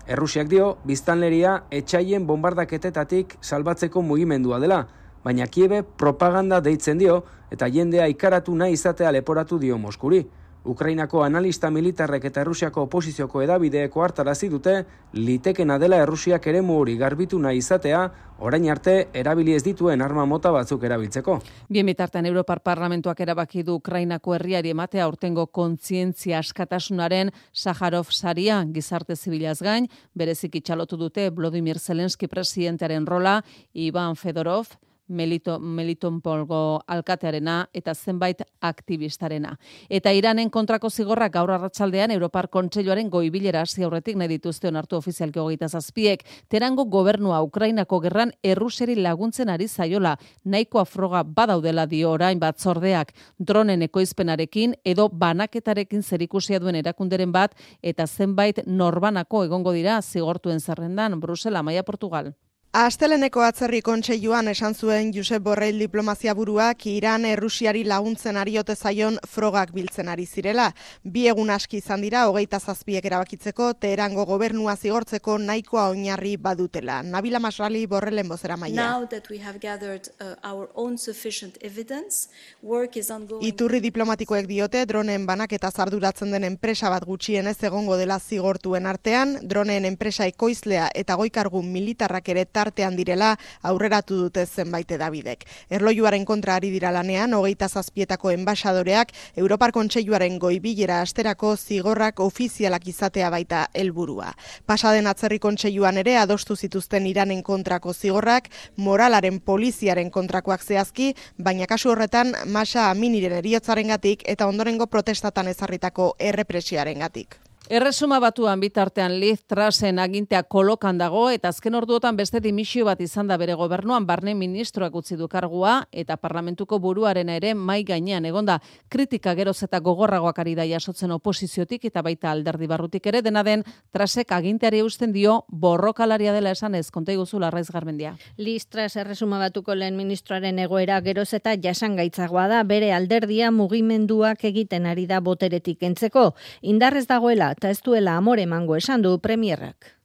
Errusiak 0.05 0.47
dio, 0.47 0.75
biztanleria 0.85 1.63
etxaien 1.71 2.27
bombardaketetatik 2.27 3.39
salbatzeko 3.41 4.03
mugimendua 4.05 4.59
dela, 4.61 4.83
baina 5.25 5.47
Kiebe 5.49 5.81
propaganda 5.83 6.61
deitzen 6.61 7.01
dio 7.01 7.23
eta 7.51 7.67
jendea 7.67 8.07
ikaratu 8.11 8.55
nahi 8.55 8.77
izatea 8.77 9.11
leporatu 9.11 9.57
dio 9.59 9.77
Moskuri. 9.77 10.25
Ukrainako 10.65 11.21
analista 11.21 11.69
militarrek 11.69 12.23
eta 12.25 12.41
Errusiako 12.41 12.87
oposizioko 12.87 13.43
edabideeko 13.43 14.01
hartarazi 14.01 14.47
dute, 14.49 14.73
litekena 15.13 15.77
dela 15.77 15.99
Errusiak 16.01 16.47
eremu 16.49 16.79
hori 16.79 16.95
garbitu 16.97 17.37
nahi 17.39 17.59
izatea, 17.61 17.99
orain 18.39 18.65
arte 18.73 18.95
erabili 19.13 19.53
ez 19.53 19.61
dituen 19.63 20.01
arma 20.01 20.25
mota 20.25 20.49
batzuk 20.51 20.83
erabiltzeko. 20.89 21.37
Bien 21.69 21.85
bitartean 21.85 22.25
Europar 22.25 22.63
Parlamentuak 22.65 23.21
erabaki 23.21 23.61
du 23.63 23.75
Ukrainako 23.77 24.33
herriari 24.39 24.73
ematea 24.73 25.05
aurtengo 25.05 25.45
kontzientzia 25.45 26.41
askatasunaren 26.41 27.29
Saharov 27.53 28.09
saria 28.09 28.63
gizarte 28.65 29.15
zibilaz 29.15 29.59
gain, 29.61 29.87
berezik 30.15 30.55
itxalotu 30.55 30.97
dute 30.97 31.29
Vladimir 31.29 31.77
Zelensky 31.77 32.27
presidentearen 32.27 33.05
rola, 33.05 33.43
Ivan 33.73 34.15
Fedorov, 34.15 34.73
Melito, 35.07 35.59
Melitonpolgo 35.59 36.81
alkatearena 36.87 37.69
eta 37.73 37.93
zenbait 37.93 38.41
aktivistarena. 38.61 39.55
Eta 39.89 40.11
Iranen 40.13 40.49
kontrako 40.49 40.89
zigorrak 40.89 41.33
gaur 41.33 41.51
arratsaldean 41.51 42.11
Europar 42.11 42.49
Kontseiluaren 42.49 43.09
goibilera 43.09 43.61
hasi 43.61 43.83
aurretik 43.83 44.17
nahi 44.17 44.31
dituzte 44.35 44.67
onartu 44.67 44.97
ofizialki 44.97 45.39
hogeita 45.39 45.69
zazpiek. 45.69 46.23
Terango 46.49 46.85
gobernua 46.85 47.41
Ukrainako 47.45 47.99
gerran 48.01 48.31
erruseri 48.43 48.95
laguntzen 48.95 49.49
ari 49.49 49.67
zaiola, 49.67 50.15
nahikoa 50.43 50.85
froga 50.85 51.23
badaudela 51.23 51.85
dio 51.85 52.11
orain 52.11 52.39
batzordeak 52.39 53.13
dronen 53.39 53.81
ekoizpenarekin 53.85 54.75
edo 54.83 55.09
banaketarekin 55.09 56.03
zerikusia 56.03 56.59
duen 56.59 56.75
erakunderen 56.81 57.31
bat 57.31 57.53
eta 57.81 58.07
zenbait 58.07 58.65
norbanako 58.65 59.45
egongo 59.45 59.75
dira 59.75 60.01
zigortuen 60.01 60.59
zerrendan 60.59 61.19
Brusela, 61.19 61.63
Maia, 61.63 61.83
Portugal. 61.83 62.33
Asteleneko 62.75 63.39
atzerri 63.39 63.79
kontseiluan 63.79 64.49
esan 64.51 64.73
zuen 64.75 65.13
Josep 65.15 65.39
Borrell 65.45 65.77
diplomazia 65.79 66.33
buruak 66.35 66.81
Iran 66.91 67.23
Errusiari 67.23 67.85
laguntzen 67.87 68.35
ariote 68.35 68.73
zaion 68.75 69.15
frogak 69.31 69.69
biltzen 69.71 70.09
ari 70.11 70.25
zirela. 70.25 70.65
Bi 71.01 71.23
egun 71.31 71.53
aski 71.55 71.79
izan 71.79 72.03
dira, 72.03 72.25
hogeita 72.27 72.59
zazpiek 72.59 73.05
erabakitzeko, 73.07 73.69
Teherango 73.79 74.25
gobernua 74.27 74.73
zigortzeko 74.75 75.37
nahikoa 75.37 75.85
oinarri 75.93 76.33
badutela. 76.35 76.97
Nabila 77.01 77.39
Masrali 77.39 77.85
Borrellen 77.87 78.27
bozera 78.27 78.57
maia. 78.57 78.75
Now 78.75 79.05
that 79.05 79.29
we 79.29 79.39
have 79.39 79.61
gathered 79.61 80.09
uh, 80.19 80.35
our 80.43 80.67
own 80.75 80.97
sufficient 80.97 81.57
evidence, 81.61 82.27
work 82.61 82.97
is 82.97 83.09
ongoing. 83.09 83.47
Iturri 83.47 83.79
diplomatikoek 83.87 84.51
diote 84.51 84.83
dronen 84.85 85.23
banaketa 85.25 85.71
zarduratzen 85.71 86.35
den 86.35 86.43
enpresa 86.43 86.91
bat 86.91 87.07
gutxienez 87.07 87.55
egongo 87.63 87.95
dela 87.95 88.19
zigortuen 88.19 88.85
artean, 88.85 89.37
dronen 89.47 89.87
enpresa 89.93 90.27
ekoizlea 90.27 90.91
eta 90.93 91.15
goikargu 91.15 91.63
militarrak 91.63 92.35
ere 92.35 92.45
tartean 92.65 92.95
direla 92.97 93.35
aurreratu 93.63 94.17
dute 94.25 94.45
zenbait 94.45 94.89
edabidek. 94.91 95.45
Erlojuaren 95.69 96.25
kontra 96.25 96.57
ari 96.57 96.71
dira 96.73 96.91
lanean, 96.91 97.33
hogeita 97.37 97.69
zazpietako 97.69 98.31
enbasadoreak 98.33 99.13
Europar 99.35 99.71
Kontseiluaren 99.75 100.39
goibilera 100.39 101.01
asterako 101.01 101.55
zigorrak 101.55 102.19
ofizialak 102.19 102.87
izatea 102.87 103.29
baita 103.29 103.67
helburua. 103.73 104.31
Pasaden 104.65 105.07
atzerri 105.07 105.39
kontseiluan 105.39 105.97
ere 106.01 106.17
adostu 106.17 106.55
zituzten 106.55 107.05
Iranen 107.07 107.43
kontrako 107.43 107.93
zigorrak, 107.93 108.49
moralaren 108.77 109.39
poliziaren 109.39 110.11
kontrakoak 110.11 110.63
zehazki, 110.63 111.13
baina 111.37 111.67
kasu 111.69 111.91
horretan 111.93 112.33
masa 112.47 112.89
aminiren 112.89 113.37
eriotzarengatik 113.41 114.25
eta 114.25 114.47
ondorengo 114.47 114.87
protestatan 114.87 115.47
ezarritako 115.51 116.15
errepresioarengatik. 116.19 117.35
Erresuma 117.65 118.19
batuan 118.21 118.59
bitartean 118.61 119.15
Liz 119.17 119.39
Trasen 119.49 119.97
agintea 119.97 120.43
kolokan 120.45 120.99
dago 120.99 121.23
eta 121.33 121.49
azken 121.49 121.73
orduotan 121.73 122.13
beste 122.13 122.37
dimisio 122.37 122.85
bat 122.85 122.99
izan 123.01 123.25
da 123.25 123.39
bere 123.41 123.55
gobernuan. 123.57 124.05
Barne 124.05 124.35
ministroak 124.37 124.93
utzi 124.93 125.15
du 125.17 125.25
kargua 125.27 125.87
eta 125.91 126.13
parlamentuko 126.21 126.77
buruaren 126.77 127.31
ere 127.33 127.55
mai 127.55 127.79
gainean 127.83 128.25
egonda 128.29 128.59
kritika 128.87 129.33
geroz 129.33 129.63
eta 129.65 129.79
gogorragoak 129.79 130.43
ari 130.43 130.53
da 130.53 130.67
jasotzen 130.69 131.15
oposiziotik 131.15 131.87
eta 131.89 132.03
baita 132.05 132.29
alderdi 132.29 132.67
barrutik 132.69 133.07
ere. 133.07 133.23
Dena 133.25 133.41
den 133.41 133.63
Trasek 133.91 134.31
aginteari 134.37 134.83
eusten 134.85 135.11
dio 135.11 135.39
borrokalaria 135.49 136.37
dela 136.37 136.53
esan 136.53 136.75
ez 136.75 136.91
konta 136.91 137.17
iguzu 137.17 137.41
larraiz 137.41 137.71
garmendia. 137.73 138.13
Liz 138.37 138.67
Tras 138.67 138.95
erresuma 138.95 139.39
batuko 139.39 139.73
lehen 139.73 139.97
ministroaren 139.97 140.59
egoera 140.59 141.01
geroz 141.01 141.31
eta 141.33 141.57
jasangaitzagoa 141.57 142.45
da. 142.47 142.61
Bere 142.63 142.93
alderdia 142.93 143.49
mugimenduak 143.49 144.45
egiten 144.53 144.85
ari 144.85 145.07
da 145.09 145.19
boteretik 145.19 145.81
entzeko. 145.81 146.35
Indarrez 146.61 147.07
dagoela 147.09 147.54
eta 147.55 147.71
ez 147.71 147.81
duela 147.81 148.17
amore 148.19 148.43
emango 148.43 148.75
esan 148.75 149.01
du 149.01 149.17
premierrak. 149.19 149.95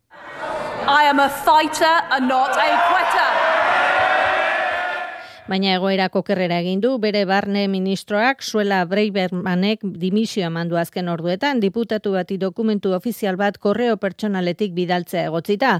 I 0.86 1.04
am 1.10 1.20
a 1.20 1.28
fighter 1.28 1.96
and 2.10 2.28
not 2.28 2.56
a 2.56 2.70
quitter. 2.90 3.29
Baina 5.50 5.72
egoerak 5.74 6.14
okerrera 6.14 6.60
egin 6.62 6.78
du, 6.78 6.92
bere 7.02 7.24
barne 7.26 7.64
ministroak 7.66 8.44
Suela 8.46 8.84
Breibermanek 8.86 9.80
dimisioa 9.98 10.46
mandu 10.54 10.76
azken 10.78 11.08
orduetan, 11.10 11.58
diputatu 11.58 12.12
bati 12.14 12.36
dokumentu 12.38 12.92
ofizial 12.94 13.34
bat 13.40 13.58
korreo 13.58 13.96
pertsonaletik 13.98 14.76
bidaltzea 14.76 15.24
egotzita. 15.26 15.72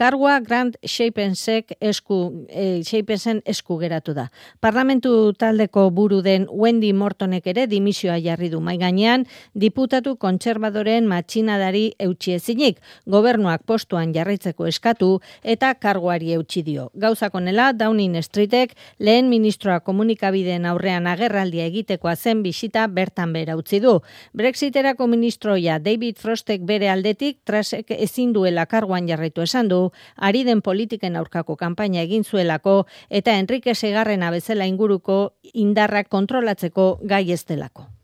Kargua 0.00 0.38
Grant 0.46 0.78
Shapensek 0.80 1.74
esku, 1.76 2.46
e, 2.48 2.80
Shapensen 2.80 3.42
esku 3.44 3.76
geratu 3.82 4.14
da. 4.16 4.30
Parlamentu 4.64 5.34
taldeko 5.36 5.90
buru 5.92 6.22
den 6.24 6.48
Wendy 6.48 6.94
Mortonek 6.96 7.50
ere 7.52 7.66
dimisioa 7.68 8.16
jarri 8.24 8.48
du 8.48 8.62
mai 8.64 8.78
gainean, 8.80 9.28
diputatu 9.52 10.16
kontserbadoren 10.16 11.04
matxinadari 11.04 11.90
eutxi 12.00 12.38
ezinik, 12.38 12.80
gobernuak 13.04 13.68
postuan 13.68 14.16
jarraitzeko 14.16 14.72
eskatu 14.72 15.12
eta 15.44 15.74
karguari 15.76 16.32
eutxi 16.40 16.64
dio. 16.64 16.88
Gauzak 16.96 17.36
honela, 17.36 17.74
Downing 17.76 18.16
Streetek 18.24 18.72
lehen 18.96 19.17
ministroa 19.26 19.80
komunikabideen 19.82 20.66
aurrean 20.70 21.08
agerraldia 21.10 21.66
egitekoa 21.66 22.14
zen 22.14 22.44
bisita 22.44 22.86
bertan 22.86 23.32
bera 23.34 23.56
utzi 23.58 23.80
du. 23.82 23.96
Brexiterako 24.32 25.08
ministroia 25.10 25.80
David 25.82 26.22
Frostek 26.22 26.62
bere 26.62 26.88
aldetik 26.94 27.40
trasek 27.44 27.90
ezin 27.98 28.32
duela 28.32 28.66
karguan 28.66 29.10
jarraitu 29.10 29.42
esan 29.42 29.68
du, 29.68 29.90
ari 30.16 30.44
den 30.44 30.62
politiken 30.62 31.16
aurkako 31.16 31.56
kanpaina 31.56 32.06
egin 32.06 32.24
zuelako 32.24 32.84
eta 33.10 33.34
Enrique 33.34 33.74
Segarrena 33.74 34.30
bezala 34.30 34.70
inguruko 34.70 35.34
indarrak 35.54 36.08
kontrolatzeko 36.08 36.98
gai 37.02 37.26
ez 37.32 37.44
delako. 37.44 37.97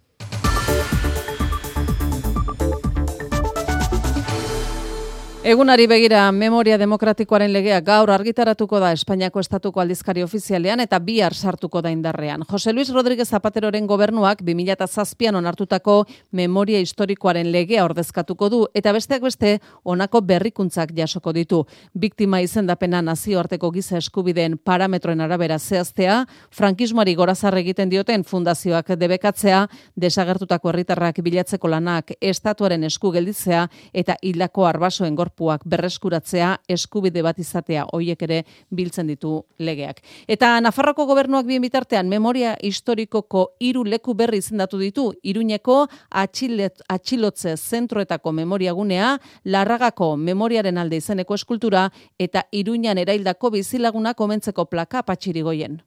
Egunari 5.45 5.85
begira 5.85 6.23
memoria 6.33 6.79
demokratikoaren 6.81 7.51
legea 7.53 7.83
gaur 7.85 8.09
argitaratuko 8.09 8.79
da 8.81 8.95
Espainiako 8.97 9.43
estatuko 9.43 9.83
aldizkari 9.83 10.23
ofizialean 10.25 10.81
eta 10.81 10.97
bihar 11.05 11.35
sartuko 11.37 11.83
da 11.85 11.91
indarrean. 11.93 12.47
Jose 12.49 12.73
Luis 12.73 12.89
Rodríguez 12.89 13.27
Zapateroren 13.29 13.85
gobernuak 13.87 14.41
2007an 14.41 15.37
onartutako 15.37 16.07
memoria 16.33 16.81
historikoaren 16.81 17.51
legea 17.53 17.85
ordezkatuko 17.85 18.49
du 18.49 18.61
eta 18.73 18.95
besteak 18.97 19.21
beste 19.27 19.59
honako 19.83 20.23
berrikuntzak 20.23 20.95
jasoko 20.97 21.35
ditu. 21.37 21.61
Biktima 21.93 22.41
izendapena 22.41 23.03
nazioarteko 23.03 23.71
giza 23.77 23.99
eskubideen 24.01 24.57
parametroen 24.57 25.21
arabera 25.21 25.59
zehaztea, 25.59 26.23
frankismoari 26.57 27.15
gorazarre 27.21 27.61
egiten 27.61 27.93
dioten 27.93 28.25
fundazioak 28.25 28.95
debekatzea, 28.97 29.61
desagertutako 29.95 30.73
herritarrak 30.73 31.21
bilatzeko 31.21 31.69
lanak 31.69 32.17
estatuaren 32.19 32.89
esku 32.89 33.13
gelditzea 33.13 33.69
eta 33.93 34.17
hildako 34.23 34.65
arbasoen 34.73 35.15
gorpuak 35.35 35.65
berreskuratzea 35.67 36.59
eskubide 36.69 37.23
bat 37.23 37.39
izatea 37.39 37.87
hoiek 37.93 38.23
ere 38.23 38.45
biltzen 38.71 39.07
ditu 39.07 39.45
legeak. 39.59 40.01
Eta 40.29 40.61
Nafarroko 40.61 41.07
gobernuak 41.07 41.47
bien 41.47 41.63
bitartean 41.63 42.09
memoria 42.09 42.57
historikoko 42.63 43.55
hiru 43.61 43.85
leku 43.85 44.15
berri 44.15 44.39
izendatu 44.39 44.79
ditu 44.79 45.13
Iruñeko 45.23 45.89
atxilet, 46.11 46.83
atxilotze 46.89 47.57
zentroetako 47.57 48.33
memoriagunea, 48.33 49.19
Larragako 49.45 50.17
memoriaren 50.17 50.79
alde 50.79 50.97
izeneko 50.97 51.35
eskultura 51.35 51.91
eta 52.19 52.47
Iruñan 52.53 52.99
eraildako 52.99 53.51
bizilagunak 53.51 54.21
omentzeko 54.21 54.67
plaka 54.67 55.03
patxirigoien. 55.03 55.83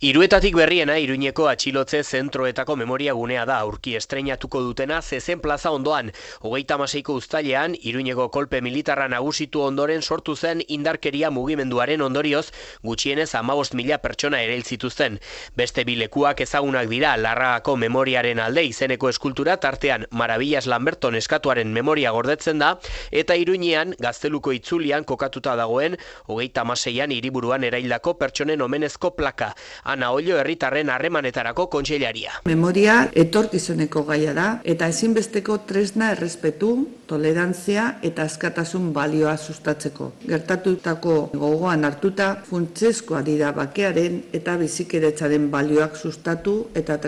Iruetatik 0.00 0.54
berriena 0.56 0.94
Iruñeko 0.96 1.44
atxilotze 1.50 1.98
zentroetako 2.02 2.72
memoria 2.80 3.12
gunea 3.12 3.42
da 3.44 3.58
aurki 3.60 3.92
estreinatuko 3.98 4.62
dutena 4.64 5.02
zezen 5.02 5.42
plaza 5.44 5.72
ondoan. 5.76 6.06
Hogeita 6.40 6.78
maseiko 6.80 7.12
uztailean, 7.20 7.74
Iruñeko 7.76 8.30
kolpe 8.32 8.62
militarra 8.64 9.10
nagusitu 9.12 9.60
ondoren 9.60 10.00
sortu 10.00 10.36
zen 10.36 10.62
indarkeria 10.68 11.28
mugimenduaren 11.30 12.00
ondorioz 12.00 12.46
gutxienez 12.82 13.34
amabost 13.34 13.76
mila 13.76 13.98
pertsona 13.98 14.40
ere 14.40 14.56
zituzten. 14.62 15.18
Beste 15.54 15.84
bilekuak 15.84 16.40
ezagunak 16.46 16.88
dira 16.88 17.12
Larragako 17.20 17.76
memoriaren 17.76 18.40
alde 18.40 18.64
izeneko 18.70 19.12
eskultura 19.12 19.58
tartean 19.60 20.08
Marabillas 20.10 20.64
Lamberton 20.64 21.20
eskatuaren 21.20 21.76
memoria 21.76 22.14
gordetzen 22.16 22.58
da 22.64 22.78
eta 23.12 23.36
Iruñean 23.36 23.92
gazteluko 24.00 24.56
itzulian 24.56 25.04
kokatuta 25.04 25.58
dagoen 25.60 26.00
hogeita 26.24 26.64
maseian 26.64 27.12
hiriburuan 27.12 27.68
eraildako 27.68 28.16
pertsonen 28.16 28.62
omenezko 28.62 29.12
plaka. 29.20 29.52
Ana 29.90 30.12
Ollo 30.14 30.36
herritarren 30.38 30.90
harremanetarako 30.94 31.66
kontseilaria. 31.72 32.36
Memoria 32.46 32.96
etorkizuneko 33.24 34.04
gaia 34.06 34.34
da 34.36 34.48
eta 34.74 34.86
ezinbesteko 34.92 35.56
tresna 35.66 36.12
errespetu, 36.14 36.70
tolerantzia 37.10 37.86
eta 38.06 38.22
askatasun 38.30 38.92
balioa 38.94 39.36
sustatzeko. 39.36 40.12
Gertatutako 40.30 41.16
gogoan 41.34 41.84
hartuta 41.88 42.30
funtsezkoa 42.50 43.24
dira 43.26 43.50
bakearen 43.56 44.22
eta 44.40 44.54
bizikidetzaren 44.60 45.50
balioak 45.50 45.98
sustatu 45.98 46.54
eta 46.74 47.00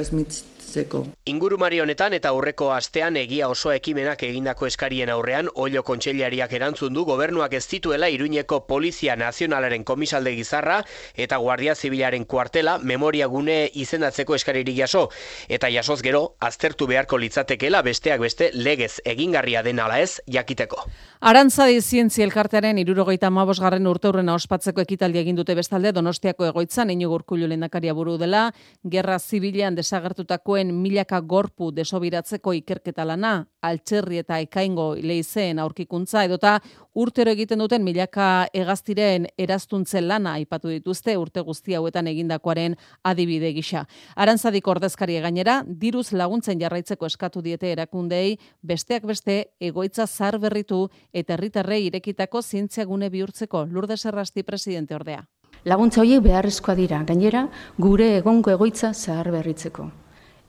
transmititzeko. 0.73 1.07
Ingurumari 1.27 1.81
honetan 1.81 2.15
eta 2.17 2.31
aurreko 2.33 2.73
astean 2.73 3.17
egia 3.17 3.49
oso 3.49 3.73
ekimenak 3.73 4.23
egindako 4.23 4.67
eskarien 4.67 5.11
aurrean 5.11 5.49
Ollo 5.55 5.83
kontseilariak 5.83 6.53
erantzun 6.53 6.95
du 6.95 7.05
gobernuak 7.05 7.53
ez 7.55 7.67
dituela 7.69 8.09
Iruñeko 8.11 8.67
Polizia 8.67 9.17
Nazionalaren 9.17 9.85
komisalde 9.85 10.35
gizarra 10.35 10.83
eta 11.15 11.37
Guardia 11.37 11.75
Zibilaren 11.75 12.25
kuartela 12.25 12.79
memoria 12.79 13.27
gune 13.27 13.71
izendatzeko 13.75 14.35
eskaririk 14.35 14.77
jaso 14.79 15.09
eta 15.49 15.71
jasoz 15.71 16.01
gero 16.03 16.35
aztertu 16.41 16.87
beharko 16.87 17.19
litzatekeela 17.19 17.83
besteak 17.83 18.21
beste 18.21 18.51
legez 18.55 19.01
egingarria 19.05 19.63
den 19.63 19.81
ala 19.81 20.01
ez 20.01 20.21
jakiteko. 20.27 20.85
Arantzadi 21.21 21.81
zientzia 21.81 22.25
elkartearen 22.25 22.79
irurogeita 22.79 23.31
garren 23.63 23.87
urteurrena 23.87 24.35
ospatzeko 24.35 24.81
ekitaldi 24.81 25.19
egin 25.19 25.37
dute 25.37 25.55
bestalde 25.55 25.93
Donostiako 25.93 26.47
egoitzan 26.47 26.91
inigo 26.91 27.15
urkullu 27.15 27.47
lehendakaria 27.47 27.93
buru 27.95 28.19
dela, 28.19 28.53
gerra 28.85 29.19
zibilean 29.19 29.75
desagertutakoen 29.75 30.62
milaka 30.71 31.19
gorpu 31.21 31.73
desobiratzeko 31.75 32.53
ikerketa 32.55 33.05
lana, 33.05 33.33
altxerri 33.63 34.21
eta 34.23 34.39
ekaingo 34.43 34.93
leizeen 34.95 35.59
aurkikuntza 35.59 36.23
edota 36.29 36.53
urtero 36.95 37.33
egiten 37.35 37.59
duten 37.59 37.83
milaka 37.83 38.47
hegaztiren 38.55 39.27
eraztuntzen 39.39 40.07
lana 40.09 40.37
aipatu 40.39 40.69
dituzte 40.69 41.17
urte 41.19 41.43
guzti 41.43 41.75
hauetan 41.75 42.07
egindakoaren 42.13 42.77
adibide 43.03 43.53
gisa. 43.57 43.87
Arantzadik 44.17 44.69
ordezkari 44.69 45.19
gainera, 45.25 45.63
diruz 45.67 46.13
laguntzen 46.13 46.61
jarraitzeko 46.61 47.07
eskatu 47.07 47.43
diete 47.43 47.73
erakundei, 47.73 48.39
besteak 48.63 49.07
beste 49.09 49.39
egoitza 49.61 50.07
zar 50.07 50.39
berritu 50.39 50.89
eta 51.13 51.35
herritarrei 51.35 51.87
irekitako 51.87 52.43
zientzia 52.43 52.85
gune 52.85 53.11
bihurtzeko 53.11 53.67
Lourdes 53.71 54.05
Errasti 54.07 54.43
presidente 54.43 54.95
ordea. 54.95 55.25
Laguntza 55.65 56.01
horiek 56.03 56.23
beharrezkoa 56.25 56.75
dira, 56.75 57.05
gainera 57.07 57.47
gure 57.79 58.17
egongo 58.19 58.51
egoitza 58.51 58.93
zahar 58.93 59.31
berritzeko. 59.31 60.02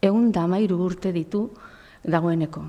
Egun 0.04 0.32
da 0.36 0.44
amairu 0.44 0.82
urte 0.84 1.14
ditu 1.16 1.48
dagoeneko. 2.04 2.66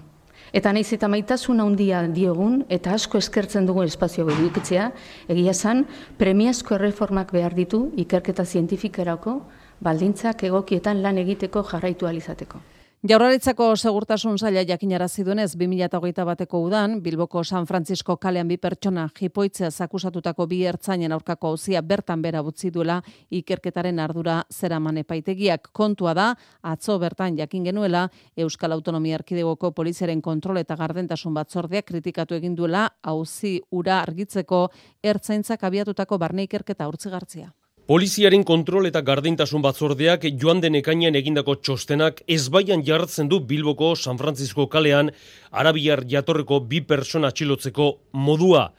Eta 0.54 0.70
naiz 0.70 0.92
eta 0.94 1.08
maitasun 1.10 1.58
handia 1.64 2.04
diogun 2.06 2.60
eta 2.70 2.92
asko 2.94 3.18
eskertzen 3.18 3.66
dugu 3.66 3.82
espazio 3.82 4.26
bedukitzea, 4.28 4.90
egia 5.34 5.54
zan, 5.54 5.82
premiazko 6.18 6.76
erreformak 6.76 7.32
behar 7.34 7.56
ditu 7.58 7.88
ikerketa 8.04 8.44
zientifikerako 8.44 9.40
baldintzak 9.82 10.46
egokietan 10.46 11.02
lan 11.02 11.18
egiteko 11.18 11.64
jarraitu 11.72 12.06
alizateko. 12.06 12.62
Jaurlaritzako 13.04 13.66
segurtasun 13.76 14.38
zaila 14.40 14.62
jakinarazi 14.64 15.26
duenez 15.26 15.50
2021 15.60 16.24
bateko 16.24 16.60
udan 16.64 16.94
Bilboko 17.04 17.42
San 17.44 17.66
Francisco 17.68 18.14
kalean 18.16 18.48
bi 18.48 18.56
pertsona 18.56 19.02
jipoitzea 19.18 19.68
akusatutako 19.84 20.46
bi 20.48 20.62
ertzainen 20.64 21.12
aurkako 21.12 21.50
auzia 21.50 21.82
bertan 21.82 22.22
bera 22.22 22.40
utzi 22.40 22.70
duela 22.72 23.02
ikerketaren 23.28 24.00
ardura 24.00 24.38
zeraman 24.50 24.96
epaitegiak 25.02 25.68
kontua 25.72 26.14
da 26.14 26.30
atzo 26.62 26.96
bertan 26.98 27.36
jakin 27.36 27.64
genuela 27.68 28.08
Euskal 28.38 28.72
Autonomia 28.72 29.18
Erkidegoko 29.18 29.72
poliziaren 29.72 30.22
kontrol 30.22 30.56
eta 30.62 30.74
gardentasun 30.74 31.34
batzordeak 31.34 31.84
kritikatu 31.84 32.34
egin 32.34 32.54
duela 32.56 32.86
auzi 33.02 33.60
ura 33.70 34.00
argitzeko 34.00 34.70
ertzaintzak 35.02 35.62
abiatutako 35.62 36.16
barne 36.16 36.48
ikerketa 36.48 36.88
urtzigartzia. 36.88 37.52
Poliziaren 37.84 38.46
kontrol 38.48 38.86
eta 38.88 39.02
gardentasun 39.04 39.60
batzordeak 39.60 40.22
joan 40.40 40.62
den 40.64 40.78
ekainean 40.78 41.18
egindako 41.18 41.58
txostenak 41.60 42.22
ezbaian 42.36 42.80
jartzen 42.86 43.28
du 43.28 43.42
Bilboko 43.44 43.90
San 43.94 44.16
Francisco 44.16 44.64
kalean 44.72 45.10
Arabiar 45.52 46.00
jatorreko 46.08 46.62
bi 46.70 46.80
persona 46.80 47.28
atxilotzeko 47.28 47.90
modua. 48.16 48.70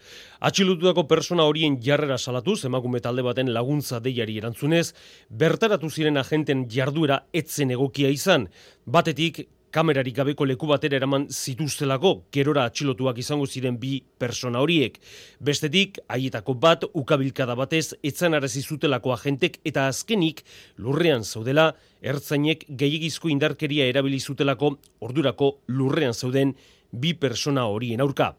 Atxilotutako 0.42 1.04
persona 1.06 1.46
horien 1.46 1.78
jarrera 1.86 2.18
salatuz, 2.18 2.64
emakume 2.66 2.98
talde 3.00 3.22
baten 3.22 3.54
laguntza 3.54 4.00
deiari 4.02 4.40
erantzunez, 4.42 4.96
bertaratu 5.30 5.92
ziren 5.94 6.18
agenten 6.18 6.66
jarduera 6.66 7.20
etzen 7.32 7.78
egokia 7.78 8.10
izan. 8.10 8.50
Batetik, 8.90 9.44
kamerarik 9.76 10.16
gabeko 10.16 10.46
leku 10.48 10.70
batera 10.70 10.96
eraman 10.96 11.26
zituztelako, 11.28 12.12
gerora 12.32 12.64
atxilotuak 12.70 13.18
izango 13.20 13.48
ziren 13.48 13.76
bi 13.82 13.98
persona 14.22 14.62
horiek. 14.64 15.02
Bestetik, 15.44 16.00
haietako 16.08 16.56
bat, 16.64 16.86
ukabilkada 16.96 17.58
batez, 17.60 17.90
etzan 18.04 18.38
arazi 18.38 18.64
zutelako 18.64 19.12
agentek 19.18 19.60
eta 19.68 19.90
azkenik, 19.92 20.46
lurrean 20.80 21.28
zaudela, 21.28 21.74
ertzainek 22.02 22.64
gehiagizko 22.70 23.34
indarkeria 23.34 23.90
erabili 23.92 24.22
zutelako 24.22 24.78
ordurako 25.04 25.58
lurrean 25.68 26.16
zauden 26.16 26.56
bi 26.96 27.12
persona 27.20 27.66
horien 27.68 28.00
aurka. 28.00 28.32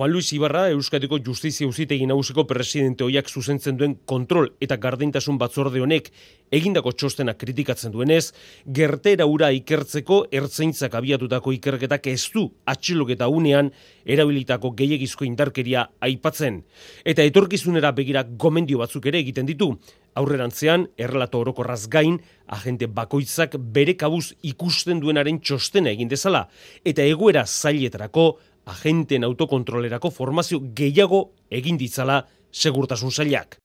Juan 0.00 0.12
Luis 0.12 0.32
Ibarra, 0.32 0.70
Euskadiko 0.70 1.18
Justizia 1.20 1.68
Uzitegi 1.68 2.06
Nagusiko 2.08 2.46
presidente 2.48 3.04
hoiak 3.04 3.26
zuzentzen 3.28 3.76
duen 3.76 3.98
kontrol 4.08 4.46
eta 4.64 4.78
gardentasun 4.80 5.36
batzorde 5.36 5.82
honek 5.84 6.08
egindako 6.56 6.94
txostena 6.96 7.34
kritikatzen 7.36 7.92
duenez, 7.92 8.32
gertera 8.64 9.26
ura 9.28 9.50
ikertzeko 9.52 10.22
ertzaintzak 10.32 10.96
abiatutako 10.96 11.52
ikerketak 11.52 12.08
ez 12.14 12.30
du 12.32 12.46
atxiloketa 12.64 13.28
unean 13.28 13.68
erabilitako 14.06 14.72
gehiagizko 14.80 15.28
indarkeria 15.28 15.90
aipatzen. 16.00 16.62
Eta 17.04 17.20
etorkizunera 17.28 17.92
begira 17.92 18.24
gomendio 18.24 18.80
batzuk 18.80 19.04
ere 19.12 19.20
egiten 19.20 19.52
ditu. 19.52 19.74
Aurrerantzean, 20.16 20.88
errelato 20.98 21.38
orokorraz 21.44 21.84
gain, 21.92 22.16
agente 22.50 22.88
bakoitzak 22.90 23.54
bere 23.60 23.94
kabuz 24.00 24.32
ikusten 24.42 24.98
duenaren 24.98 25.38
txostena 25.38 25.92
egin 25.92 26.08
dezala, 26.10 26.48
eta 26.84 27.04
egoera 27.06 27.44
zailetarako 27.46 28.24
agenten 28.66 29.24
autokontrolerako 29.24 30.10
formazio 30.10 30.60
gehiago 30.74 31.30
egin 31.50 31.78
ditzala 31.78 32.22
segurtasun 32.52 33.10
zailak. 33.10 33.58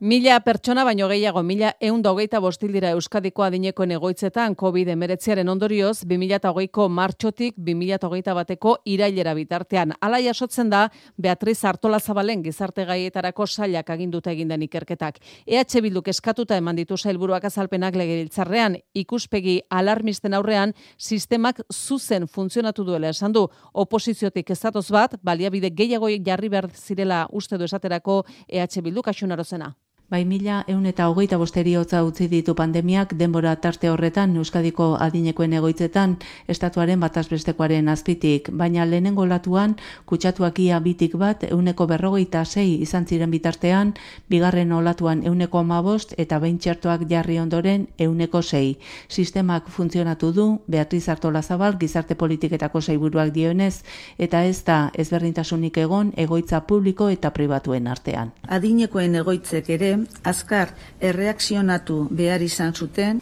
Mila 0.00 0.38
pertsona 0.40 0.80
baino 0.80 1.10
gehiago, 1.10 1.42
mila 1.44 1.74
eun 1.78 2.00
hogeita 2.08 2.38
bostil 2.40 2.70
dira 2.72 2.88
Euskadiko 2.96 3.42
adinekoen 3.44 3.90
egoitzetan 3.92 4.54
COVID-19 4.56 5.50
ondorioz, 5.52 6.06
2008ko 6.08 6.86
martxotik 6.88 7.58
2008 7.58 8.32
bateko 8.38 8.78
irailera 8.88 9.34
bitartean. 9.36 9.92
Ala 10.00 10.22
jasotzen 10.24 10.70
da, 10.72 10.86
Beatriz 11.20 11.66
Artola 11.68 11.98
Zabalen 12.00 12.40
gizarte 12.42 12.86
gaietarako 12.88 13.46
sailak 13.46 13.90
aginduta 13.90 14.32
egindan 14.32 14.62
ikerketak. 14.62 15.18
EH 15.44 15.82
Bilduk 15.82 16.08
eskatuta 16.08 16.56
eman 16.56 16.80
ditu 16.80 16.96
sailburuak 16.96 17.44
azalpenak 17.44 17.94
legebiltzarrean, 17.94 18.78
ikuspegi 18.94 19.60
alarmisten 19.68 20.32
aurrean, 20.32 20.72
sistemak 20.96 21.60
zuzen 21.70 22.24
funtzionatu 22.26 22.88
duela 22.88 23.12
esan 23.12 23.36
du. 23.36 23.44
Oposiziotik 23.74 24.48
ezatoz 24.56 24.88
bat, 24.88 25.20
baliabide 25.22 25.68
gehiago 25.68 26.08
jarri 26.08 26.48
behar 26.48 26.70
zirela 26.72 27.26
uste 27.30 27.58
du 27.58 27.68
esaterako 27.68 28.22
EH 28.48 28.80
Bilduk 28.80 29.12
asunarozena. 29.12 29.74
Bai 30.10 30.24
mila 30.26 30.64
eun 30.66 30.88
eta 30.90 31.04
hogeita 31.06 31.36
bosteriotza 31.38 32.00
utzi 32.02 32.26
ditu 32.26 32.56
pandemiak 32.58 33.12
denbora 33.14 33.52
tarte 33.62 33.86
horretan 33.92 34.32
Euskadiko 34.40 34.96
adinekoen 34.98 35.52
egoitzetan 35.54 36.16
estatuaren 36.50 36.98
batazbestekoaren 36.98 37.86
azpitik, 37.92 38.50
baina 38.50 38.84
lehenengo 38.84 39.22
latuan 39.30 39.76
kutsatuak 40.10 40.58
bitik 40.82 41.14
bat 41.14 41.44
euneko 41.44 41.86
berrogeita 41.86 42.44
sei 42.44 42.82
izan 42.82 43.06
ziren 43.06 43.30
bitartean, 43.30 43.94
bigarren 44.28 44.72
olatuan 44.72 45.22
euneko 45.24 45.58
amabost 45.58 46.14
eta 46.18 46.40
behin 46.40 46.58
txertoak 46.58 47.06
jarri 47.08 47.38
ondoren 47.38 47.86
euneko 47.96 48.42
sei. 48.42 48.78
Sistemak 49.08 49.68
funtzionatu 49.68 50.32
du, 50.32 50.58
Beatriz 50.66 51.08
Artola 51.08 51.42
Zabal, 51.42 51.78
gizarte 51.78 52.16
politiketako 52.16 52.80
zeiburuak 52.80 53.30
dionez, 53.30 53.84
eta 54.18 54.42
ez 54.44 54.64
da 54.64 54.90
ezberdintasunik 54.92 55.78
egon 55.78 56.12
egoitza 56.16 56.66
publiko 56.66 57.08
eta 57.08 57.30
pribatuen 57.30 57.86
artean. 57.86 58.32
Adinekoen 58.48 59.14
egoitzek 59.14 59.70
ere 59.70 59.99
azkar 60.24 60.74
erreakzionatu 61.00 62.06
behar 62.10 62.42
izan 62.42 62.74
zuten, 62.74 63.20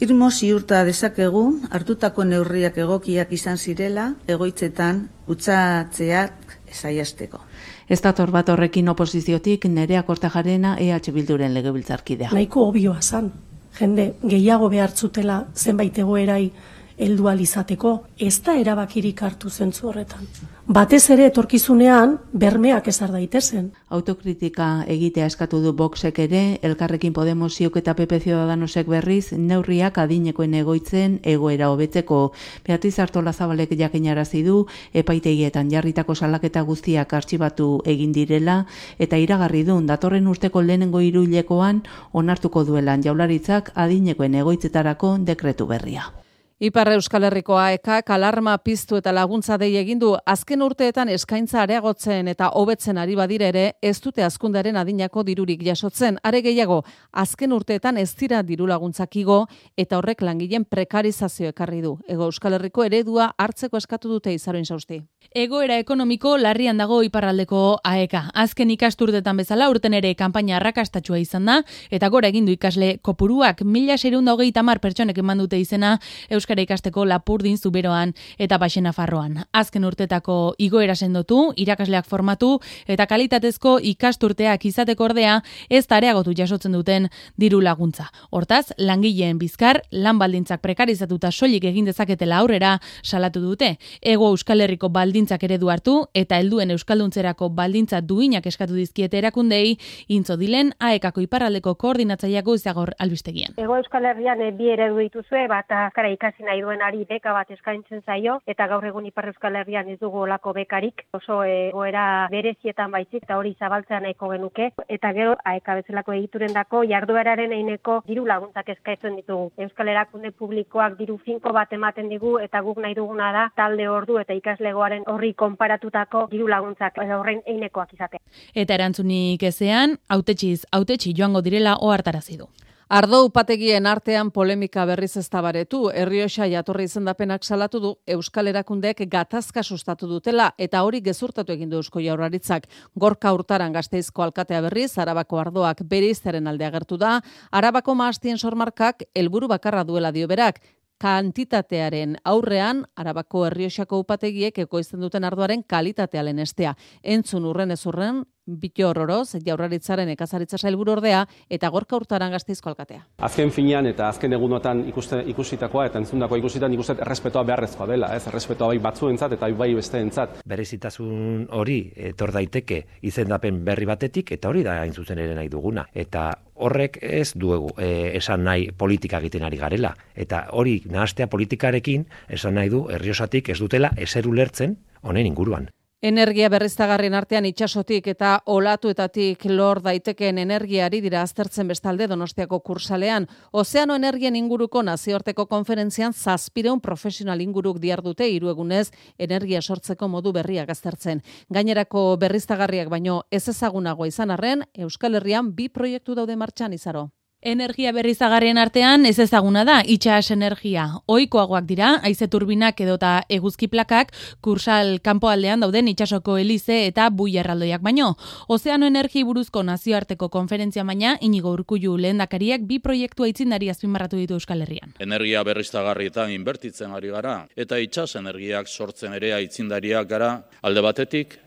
irmo 0.00 0.30
ziurta 0.30 0.84
dezakegu 0.84 1.44
hartutako 1.70 2.24
neurriak 2.24 2.78
egokiak 2.78 3.32
izan 3.32 3.58
zirela 3.58 4.12
egoitzetan 4.28 5.08
utzatzeak 5.26 6.56
zaiasteko. 6.72 7.40
Ez 7.88 8.00
dator 8.04 8.30
bat 8.30 8.48
horrekin 8.52 8.88
oposiziotik 8.88 9.64
nerea 9.72 10.02
kortajarena 10.02 10.76
EH 10.78 11.12
Bilduren 11.12 11.54
legebiltzarkidea. 11.54 12.32
Nahiko 12.36 12.68
obioa 12.68 13.00
zan, 13.02 13.32
jende 13.78 14.12
gehiago 14.22 14.68
behartzutela 14.68 15.46
zenbait 15.56 15.98
egoerai 15.98 16.50
heldu 16.98 17.28
izateko 17.38 18.04
ez 18.18 18.42
da 18.42 18.56
erabakirik 18.58 19.22
hartu 19.22 19.50
zentzu 19.50 19.88
horretan. 19.88 20.26
Batez 20.68 21.08
ere 21.14 21.24
etorkizunean 21.30 22.18
bermeak 22.32 22.88
ezar 22.90 23.12
daitezen. 23.14 23.70
Autokritika 23.88 24.84
egitea 24.86 25.26
eskatu 25.30 25.62
du 25.62 25.72
Voxek 25.72 26.18
ere, 26.18 26.58
Elkarrekin 26.62 27.14
Podemos 27.14 27.60
eta 27.60 27.94
PP 27.94 28.20
Ciudadanosek 28.24 28.86
berriz 28.86 29.32
neurriak 29.32 29.96
adinekoen 29.98 30.54
egoitzen 30.54 31.20
egoera 31.22 31.70
hobetzeko. 31.70 32.32
Beatriz 32.66 32.98
Artola 32.98 33.32
Zabalek 33.32 33.72
jakinarazi 33.78 34.42
du 34.42 34.66
epaitegietan 34.92 35.70
jarritako 35.70 36.14
salaketa 36.14 36.62
guztiak 36.62 37.14
artxibatu 37.14 37.80
egin 37.86 38.12
direla 38.12 38.66
eta 38.98 39.16
iragarri 39.16 39.64
du 39.64 39.80
datorren 39.86 40.26
urteko 40.26 40.60
lehenengo 40.60 41.00
hiruilekoan 41.00 41.82
onartuko 42.12 42.64
duelan 42.64 43.02
jaularitzak 43.02 43.72
adinekoen 43.74 44.34
egoitzetarako 44.34 45.16
dekretu 45.20 45.66
berria. 45.66 46.12
Ipar 46.60 46.88
Euskal 46.90 47.22
Herriko 47.22 47.54
AEK 47.54 48.10
alarma 48.10 48.56
piztu 48.58 48.96
eta 48.98 49.12
laguntza 49.14 49.54
dei 49.62 49.76
egin 49.78 50.00
du 50.02 50.08
azken 50.26 50.64
urteetan 50.66 51.12
eskaintza 51.14 51.60
areagotzen 51.62 52.26
eta 52.32 52.48
hobetzen 52.58 52.98
ari 52.98 53.14
badire 53.14 53.46
ere 53.52 53.62
ez 53.80 54.00
dute 54.02 54.24
azkundaren 54.26 54.74
adinako 54.74 55.22
dirurik 55.22 55.62
jasotzen. 55.62 56.18
Are 56.24 56.40
gehiago, 56.42 56.80
azken 57.12 57.54
urteetan 57.54 58.02
ez 58.02 58.10
dira 58.18 58.42
diru 58.42 58.66
laguntzak 58.66 59.14
igo 59.22 59.44
eta 59.76 60.00
horrek 60.00 60.26
langileen 60.26 60.64
prekarizazio 60.64 61.54
ekarri 61.54 61.78
du. 61.80 61.94
Ego 62.08 62.26
Euskal 62.26 62.58
Herriko 62.58 62.82
eredua 62.82 63.30
hartzeko 63.38 63.78
eskatu 63.78 64.10
dute 64.16 64.34
izaroin 64.34 64.66
sausti. 64.66 64.98
Egoera 65.38 65.76
ekonomiko 65.76 66.32
larrian 66.40 66.78
dago 66.80 67.02
iparraldeko 67.04 67.58
AEK. 67.84 68.14
Azken 68.42 68.70
ikasturtetan 68.72 69.36
bezala 69.36 69.68
urten 69.68 69.92
ere 69.94 70.14
kanpaina 70.16 70.56
arrakastatsua 70.56 71.18
izan 71.20 71.44
da 71.44 71.58
eta 71.94 72.08
gora 72.08 72.30
egin 72.32 72.46
du 72.48 72.54
ikasle 72.56 72.96
kopuruak 73.04 73.60
1630 73.60 74.80
pertsonek 74.80 75.18
eman 75.20 75.38
dute 75.38 75.60
izena 75.60 75.90
euskara 76.30 76.64
ikasteko 76.64 77.04
Lapurdin 77.04 77.58
Zuberoan 77.58 78.14
eta 78.38 78.58
Baxena 78.58 78.94
Farroan. 78.96 79.36
Azken 79.52 79.84
urtetako 79.84 80.54
igoera 80.58 80.96
sendotu, 80.96 81.52
irakasleak 81.56 82.08
formatu 82.08 82.58
eta 82.86 83.06
kalitatezko 83.06 83.76
ikasturteak 83.92 84.64
izateko 84.64 85.04
ordea 85.10 85.42
ez 85.68 85.84
tareagotu 85.86 86.32
jasotzen 86.34 86.72
duten 86.72 87.10
diru 87.36 87.60
laguntza. 87.60 88.08
Hortaz, 88.30 88.72
langileen 88.78 89.38
bizkar 89.38 89.82
lan 89.92 90.18
baldintzak 90.18 90.64
prekarizatuta 90.64 91.30
soilik 91.30 91.68
egin 91.68 91.84
dezaketela 91.84 92.40
aurrera 92.40 92.78
salatu 93.02 93.44
dute. 93.44 93.76
Ego 94.00 94.32
Euskal 94.32 94.66
Herriko 94.66 94.88
baldintzak 95.08 95.44
eredu 95.46 95.70
hartu 95.72 95.92
eta 96.12 96.36
helduen 96.36 96.70
euskalduntzerako 96.74 97.48
baldintza 97.56 98.02
duinak 98.04 98.44
eskatu 98.46 98.74
dizkiete 98.76 99.16
erakundei 99.18 99.78
intzo 100.12 100.36
dilen 100.36 100.74
aekako 100.84 101.22
iparraldeko 101.24 101.74
koordinatzaileako 101.80 102.56
izagor 102.58 102.92
albistegian. 103.00 103.56
Ego 103.56 103.78
Euskal 103.80 104.04
Herrian 104.04 104.42
eh, 104.44 104.50
bi 104.52 104.68
eredu 104.68 104.98
dituzue, 105.00 105.46
bat 105.48 105.72
azkara 105.72 106.10
ikasi 106.12 106.44
nahi 106.44 106.60
duen 106.60 106.82
ari 106.84 107.06
beka 107.08 107.32
bat 107.32 107.50
eskaintzen 107.50 108.02
zaio 108.04 108.36
eta 108.46 108.66
gaur 108.68 108.84
egun 108.84 109.06
Ipar 109.08 109.30
Euskal 109.32 109.56
Herrian 109.56 109.88
ez 109.88 109.98
dugu 110.02 110.26
olako 110.26 110.52
bekarik 110.58 111.06
oso 111.16 111.40
egoera 111.48 112.28
berezietan 112.30 112.92
baizik 112.92 113.24
eta 113.24 113.38
hori 113.40 113.54
zabaltzea 113.58 114.02
nahiko 114.04 114.28
genuke 114.34 114.70
eta 114.88 115.12
gero 115.16 115.38
aeka 115.44 115.78
bezalako 115.80 116.18
egiturendako 116.18 116.84
jardueraren 116.92 117.56
eineko 117.56 118.02
diru 118.06 118.26
laguntzak 118.28 118.68
eskaintzen 118.76 119.16
ditugu. 119.22 119.48
Euskal 119.56 119.88
Erakunde 119.88 120.34
publikoak 120.36 120.98
diru 121.00 121.16
finko 121.24 121.56
bat 121.56 121.72
ematen 121.72 122.12
digu 122.12 122.36
eta 122.44 122.60
guk 122.60 122.82
nahi 122.84 122.94
duguna 122.98 123.32
da 123.32 123.48
talde 123.56 123.88
ordu 123.88 124.20
eta 124.20 124.36
ikaslegoaren 124.36 124.97
horri 125.06 125.34
konparatutako 125.34 126.26
diru 126.30 126.48
laguntzak 126.48 126.98
horren 126.98 127.42
einekoak 127.46 127.92
izatea. 127.94 128.20
Eta 128.54 128.74
erantzunik 128.74 129.42
ezean, 129.42 129.98
autetxiz, 130.08 130.64
autetxi 130.72 131.14
joango 131.16 131.42
direla 131.42 131.76
ohartarazi 131.80 132.36
du. 132.36 132.48
Ardo 132.88 133.18
upategien 133.26 133.84
artean 133.84 134.30
polemika 134.32 134.86
berriz 134.88 135.10
ez 135.20 135.26
tabaretu, 135.28 135.90
Errioxa 135.92 136.46
jatorri 136.48 136.86
izendapenak 136.88 137.42
salatu 137.44 137.80
du 137.82 137.90
Euskal 138.14 138.48
Erakundeek 138.48 139.02
gatazka 139.12 139.60
sustatu 139.62 140.08
dutela 140.08 140.46
eta 140.56 140.80
hori 140.86 141.02
gezurtatu 141.04 141.52
egin 141.52 141.68
du 141.68 141.76
Eusko 141.82 142.00
Jaurlaritzak. 142.00 142.64
Gorka 142.96 143.34
urtaran 143.36 143.76
gazteizko 143.76 144.24
alkatea 144.24 144.62
berriz, 144.64 144.96
Arabako 144.96 145.36
ardoak 145.42 145.82
bere 145.84 146.08
izteren 146.08 146.48
alde 146.48 146.64
agertu 146.64 146.96
da, 146.96 147.18
Arabako 147.52 147.94
maastien 147.94 148.38
sormarkak 148.38 149.04
helburu 149.14 149.52
bakarra 149.52 149.84
duela 149.84 150.10
dio 150.10 150.26
berak, 150.26 150.62
kantitatearen 150.98 152.16
aurrean, 152.24 152.84
Arabako 152.96 153.44
Errioxako 153.46 154.00
upategiek 154.02 154.58
ekoizten 154.58 155.00
duten 155.00 155.24
ardoaren 155.24 155.62
kalitatea 155.62 156.24
lenestea. 156.26 156.74
Entzun 157.02 157.46
urren 157.46 157.70
ez 157.70 157.84
urren, 157.86 158.24
Bito 158.48 158.86
horroroz, 158.88 159.36
jaurraritzaren 159.44 160.08
ekazaritza 160.14 160.56
sailburu 160.56 160.94
ordea 160.94 161.20
eta 161.52 161.68
gorka 161.68 161.98
urtaran 161.98 162.32
gazteizko 162.32 162.70
alkatea. 162.70 163.02
Azken 163.28 163.52
finean 163.52 163.86
eta 163.90 164.06
azken 164.08 164.32
egunotan 164.32 164.80
ikuste, 164.88 165.20
ikusitakoa 165.34 165.84
eta 165.90 166.00
entzundakoa 166.00 166.38
ikusitan 166.40 166.72
ikusten 166.72 167.02
errespetoa 167.04 167.44
beharrezkoa 167.50 167.86
dela, 167.90 168.14
ez? 168.16 168.24
Errespetoa 168.30 168.72
bai 168.72 168.78
batzuentzat 168.88 169.36
eta 169.36 169.52
bai 169.52 169.74
besteentzat. 169.76 170.40
Berezitasun 170.48 171.46
hori 171.52 171.78
etor 172.08 172.32
daiteke 172.32 172.82
izendapen 173.02 173.60
berri 173.68 173.84
batetik 173.84 174.32
eta 174.32 174.48
hori 174.48 174.64
da 174.64 174.80
hain 174.80 174.96
zuzen 174.96 175.20
ere 175.20 175.36
nahi 175.36 175.52
duguna. 175.52 175.84
Eta 175.92 176.30
horrek 176.54 176.98
ez 177.02 177.34
duegu 177.36 177.74
e, 177.76 178.16
esan 178.16 178.48
nahi 178.48 178.70
politika 178.72 179.20
egiten 179.20 179.44
ari 179.44 179.60
garela. 179.60 179.92
Eta 180.16 180.46
hori 180.56 180.80
nahastea 180.88 181.28
politikarekin 181.28 182.08
esan 182.28 182.56
nahi 182.56 182.72
du 182.72 182.86
herriosatik 182.88 183.52
ez 183.52 183.58
dutela 183.60 183.92
eser 183.96 184.26
ulertzen 184.26 184.78
honen 185.02 185.26
inguruan. 185.26 185.68
Energia 186.00 186.46
berriztagarrien 186.46 187.14
artean 187.18 187.46
itsasotik 187.48 188.04
eta 188.12 188.36
olatuetatik 188.54 189.42
lor 189.50 189.80
daitekeen 189.82 190.38
energiari 190.38 191.00
dira 191.02 191.24
aztertzen 191.26 191.66
bestalde 191.66 192.06
Donostiako 192.06 192.60
kursalean. 192.62 193.26
Ozeano 193.50 193.96
energien 193.98 194.36
inguruko 194.38 194.84
nazioarteko 194.86 195.48
konferentzian 195.50 196.14
zazpireun 196.14 196.78
profesional 196.78 197.42
inguruk 197.42 197.82
diardute 197.82 198.30
iruegunez 198.30 198.92
energia 199.18 199.60
sortzeko 199.60 200.06
modu 200.06 200.32
berriak 200.32 200.70
aztertzen. 200.70 201.18
Gainerako 201.50 202.14
berriztagarriak 202.16 202.94
baino 202.94 203.24
ez 203.32 203.48
ezagunagoa 203.48 204.06
izan 204.06 204.30
arren, 204.30 204.68
Euskal 204.78 205.18
Herrian 205.18 205.50
bi 205.50 205.68
proiektu 205.68 206.14
daude 206.14 206.36
martxan 206.36 206.78
izaro. 206.78 207.08
Energia 207.40 207.92
berrizagarrien 207.94 208.58
artean 208.58 209.06
ez 209.06 209.20
ezaguna 209.22 209.60
da 209.62 209.76
itxas 209.86 210.32
energia. 210.34 210.88
Ohikoagoak 211.06 211.68
dira, 211.68 211.92
haize 212.02 212.26
turbinak 212.26 212.80
edota 212.82 213.12
eguzki 213.30 213.68
plakak 213.70 214.10
kursal 214.42 214.98
kanpoaldean 214.98 215.62
dauden 215.62 215.86
itsasoko 215.86 216.34
elize 216.42 216.80
eta 216.88 217.06
bui 217.14 217.36
erraldoiak 217.38 217.80
baino. 217.80 218.16
Ozeano 218.48 218.90
energi 218.90 219.22
buruzko 219.22 219.62
nazioarteko 219.62 220.28
konferentzia 220.34 220.82
baina 220.82 221.14
inigo 221.20 221.54
urkullu 221.54 221.94
lehendakariak 221.96 222.66
bi 222.66 222.80
proiektu 222.82 223.22
aitzindari 223.22 223.70
azpimarratu 223.70 224.18
ditu 224.18 224.34
Euskal 224.34 224.66
Herrian. 224.66 224.98
Energia 224.98 225.44
berriztagarrietan 225.46 226.34
inbertitzen 226.34 226.90
ari 226.90 227.14
gara 227.14 227.44
eta 227.54 227.78
itxas 227.78 228.16
energiak 228.18 228.66
sortzen 228.66 229.14
ere 229.14 229.36
aitzindariak 229.38 230.10
gara 230.10 230.40
alde 230.60 230.82
batetik 230.82 231.38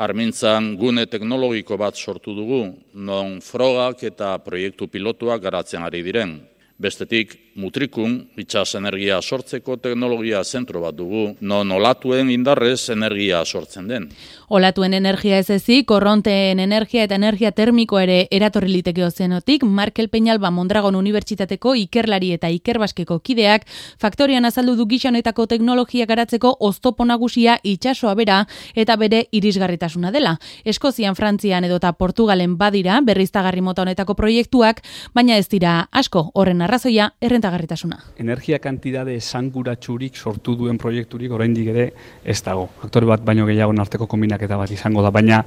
Armintzan 0.00 0.78
gune 0.80 1.02
teknologiko 1.12 1.76
bat 1.76 1.98
sortu 1.98 2.32
dugu, 2.32 2.60
non 2.96 3.34
frogak 3.44 4.06
eta 4.08 4.30
proiektu 4.40 4.86
pilotuak 4.88 5.42
garatzen 5.44 5.84
ari 5.84 6.00
diren. 6.06 6.38
Bestetik, 6.80 7.34
mutrikun, 7.60 8.16
itxas 8.40 8.74
energia 8.78 9.20
sortzeko 9.20 9.76
teknologia 9.76 10.42
zentro 10.44 10.80
bat 10.80 10.96
dugu, 10.96 11.34
non 11.40 11.70
olatuen 11.70 12.30
indarrez 12.32 12.88
energia 12.90 13.44
sortzen 13.44 13.88
den. 13.88 14.08
Olatuen 14.50 14.94
energia 14.96 15.38
ez 15.38 15.50
ezik, 15.54 15.86
korronteen 15.86 16.58
energia 16.58 17.04
eta 17.06 17.14
energia 17.14 17.52
termiko 17.52 18.00
ere 18.00 18.24
eratorri 18.34 18.72
liteke 18.72 19.04
ozenotik, 19.06 19.62
Markel 19.62 20.08
Peñalba 20.10 20.50
Mondragon 20.50 20.96
Unibertsitateko 20.98 21.76
ikerlari 21.84 22.32
eta 22.34 22.50
ikerbaskeko 22.50 23.20
kideak, 23.20 23.68
faktorian 24.00 24.48
azaldu 24.48 24.74
du 24.80 24.88
gixanetako 24.90 25.46
teknologia 25.46 26.06
garatzeko 26.10 26.56
oztopo 26.66 27.06
nagusia 27.06 27.58
itxasoa 27.62 28.16
bera 28.18 28.40
eta 28.74 28.96
bere 28.96 29.26
irisgarritasuna 29.30 30.10
dela. 30.10 30.36
Eskozian, 30.64 31.14
Frantzian 31.14 31.64
edota 31.68 31.92
Portugalen 31.92 32.56
badira, 32.58 33.00
berriztagarri 33.06 33.60
mota 33.60 33.82
honetako 33.82 34.16
proiektuak, 34.18 34.82
baina 35.14 35.38
ez 35.38 35.46
dira 35.48 35.88
asko 35.92 36.30
horren 36.34 36.62
arrazoia 36.66 37.12
errentagarritasuna. 37.50 37.98
Energia 38.18 38.58
kantidade 38.58 39.14
esanguratsurik 39.16 40.16
sortu 40.16 40.56
duen 40.56 40.78
proiekturik 40.78 41.32
oraindik 41.32 41.68
ere 41.68 41.92
ez 42.24 42.42
dago. 42.42 42.68
Faktore 42.80 43.06
bat 43.06 43.24
baino 43.24 43.46
gehiago 43.46 43.74
arteko 43.80 44.06
kombinaketa 44.06 44.56
bat 44.56 44.70
izango 44.70 45.02
da, 45.02 45.10
baina 45.10 45.44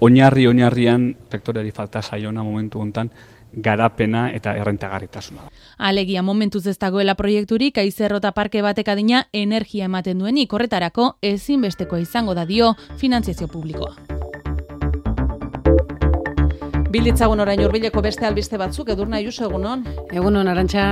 oinarri 0.00 0.46
oinarrian 0.46 1.14
sektoreari 1.30 1.70
falta 1.70 2.02
saiona 2.02 2.42
momentu 2.42 2.80
hontan 2.80 3.10
garapena 3.52 4.30
eta 4.32 4.54
errentagarritasuna. 4.56 5.50
Alegia 5.78 6.22
momentuz 6.22 6.66
ez 6.66 6.78
dagoela 6.78 7.14
proiekturik 7.14 7.78
aizerrota 7.78 8.32
parke 8.32 8.62
batek 8.62 8.88
adina 8.88 9.26
energia 9.32 9.84
ematen 9.84 10.18
duenik 10.18 10.52
horretarako 10.52 11.16
ezinbesteko 11.22 11.98
izango 11.98 12.34
da 12.34 12.46
dio 12.46 12.74
finantziazio 12.96 13.48
publikoa. 13.48 14.21
Bilditzagun 16.92 17.40
orain 17.40 17.60
urbileko 17.64 18.02
beste 18.04 18.26
albiste 18.28 18.58
batzuk, 18.60 18.90
edurna 18.92 19.20
juso 19.24 19.46
egunon? 19.46 19.86
Egunon, 20.12 20.50
arantxa. 20.52 20.90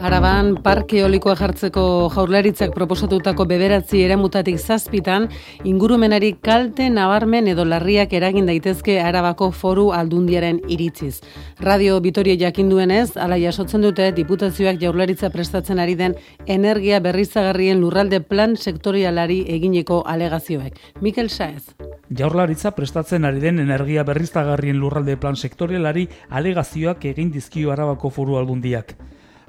Araban, 0.00 0.54
parke 0.64 1.02
olikoa 1.04 1.34
jartzeko 1.36 1.82
jaurlaritzak 2.14 2.70
proposatutako 2.72 3.44
beberatzi 3.44 3.98
eramutatik 4.00 4.56
zazpitan, 4.56 5.26
ingurumenari 5.68 6.30
kalte 6.40 6.86
nabarmen 6.88 7.50
edo 7.52 7.66
larriak 7.68 8.14
eragin 8.16 8.48
daitezke 8.48 8.94
arabako 9.04 9.50
foru 9.52 9.90
aldundiaren 9.92 10.62
iritziz. 10.72 11.20
Radio 11.60 12.00
Vitoria 12.00 12.38
jakinduenez, 12.40 13.18
ala 13.20 13.36
jasotzen 13.36 13.84
dute 13.84 14.08
diputazioak 14.16 14.80
jaurlaritza 14.80 15.28
prestatzen 15.36 15.84
ari 15.84 15.98
den 16.00 16.16
energia 16.46 17.04
berrizagarrien 17.04 17.84
lurralde 17.84 18.22
plan 18.24 18.56
sektorialari 18.56 19.42
egineko 19.52 20.00
alegazioek. 20.06 20.80
Mikel 21.04 21.28
Saez. 21.28 21.76
Jaurlaritza 22.08 22.72
prestatzen 22.72 23.28
ari 23.28 23.44
den 23.44 23.60
energia 23.60 24.08
berriztagarrien 24.08 24.80
lurralde 24.80 25.20
plan 25.20 25.36
sektorialari 25.36 26.08
alegazioak 26.30 27.04
egin 27.12 27.36
dizkio 27.36 27.76
arabako 27.76 28.08
foru 28.08 28.40
aldundiak 28.40 28.96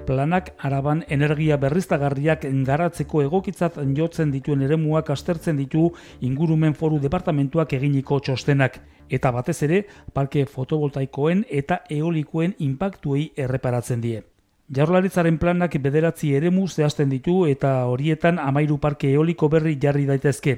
planak 0.06 0.52
araban 0.58 1.04
energia 1.08 1.56
berriztagarriak 1.56 2.46
garatzeko 2.66 3.22
egokitzat 3.22 3.78
jotzen 3.96 4.32
dituen 4.32 4.62
eremuak 4.66 5.10
astertzen 5.10 5.56
ditu 5.56 5.90
ingurumen 6.20 6.74
foru 6.74 6.98
departamentuak 7.02 7.72
eginiko 7.78 8.18
txostenak 8.20 8.80
eta 9.08 9.30
batez 9.30 9.62
ere 9.68 9.84
parke 10.12 10.44
fotovoltaikoen 10.46 11.46
eta 11.50 11.82
eolikoen 11.90 12.54
inpaktuei 12.58 13.30
erreparatzen 13.36 14.00
die. 14.00 14.22
Jaurlaritzaren 14.72 15.36
planak 15.36 15.74
bederatzi 15.84 16.30
eremu 16.32 16.68
zehazten 16.68 17.10
ditu 17.12 17.42
eta 17.50 17.72
horietan 17.90 18.38
amairu 18.38 18.78
parke 18.80 19.10
eoliko 19.12 19.50
berri 19.52 19.74
jarri 19.82 20.06
daitezke 20.08 20.54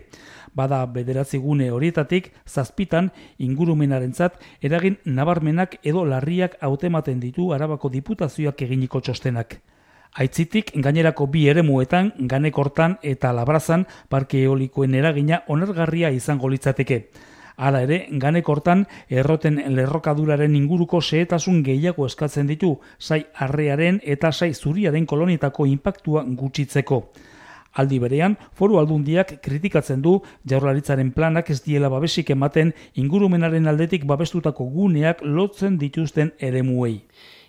bada 0.55 0.85
bederatzi 0.87 1.39
gune 1.39 1.71
horietatik, 1.71 2.33
zazpitan 2.47 3.11
ingurumenarentzat 3.39 4.41
eragin 4.63 4.99
nabarmenak 5.05 5.79
edo 5.83 6.05
larriak 6.05 6.57
hautematen 6.61 7.21
ditu 7.21 7.53
arabako 7.53 7.91
diputazioak 7.91 8.63
eginiko 8.63 9.01
txostenak. 9.01 9.59
Aitzitik, 10.15 10.71
gainerako 10.79 11.27
bi 11.27 11.49
eremuetan, 11.51 12.13
ganekortan 12.31 12.99
eta 13.03 13.33
labrazan 13.35 13.87
parke 14.09 14.45
eolikoen 14.45 14.95
eragina 14.95 15.43
onergarria 15.51 16.11
izango 16.15 16.49
litzateke. 16.49 17.01
Hala 17.57 17.83
ere, 17.87 17.99
ganekortan 18.23 18.85
erroten 19.11 19.61
lerrokaduraren 19.75 20.55
inguruko 20.59 21.01
sehetasun 21.03 21.63
gehiago 21.67 22.07
eskatzen 22.07 22.47
ditu, 22.51 22.73
sai 22.99 23.25
arrearen 23.35 24.01
eta 24.03 24.33
sai 24.33 24.53
zuriaren 24.55 25.07
kolonitako 25.07 25.67
inpaktua 25.67 26.25
gutxitzeko. 26.27 27.03
Aldi 27.75 27.99
berean, 27.99 28.37
foru 28.55 28.79
aldundiak 28.79 29.41
kritikatzen 29.43 30.03
du 30.03 30.21
jaurlaritzaren 30.51 31.11
planak 31.13 31.51
ez 31.51 31.61
diela 31.65 31.91
babesik 31.91 32.31
ematen 32.31 32.73
ingurumenaren 32.95 33.67
aldetik 33.67 34.07
babestutako 34.07 34.69
guneak 34.71 35.23
lotzen 35.23 35.79
dituzten 35.79 36.33
eremuei. 36.39 37.01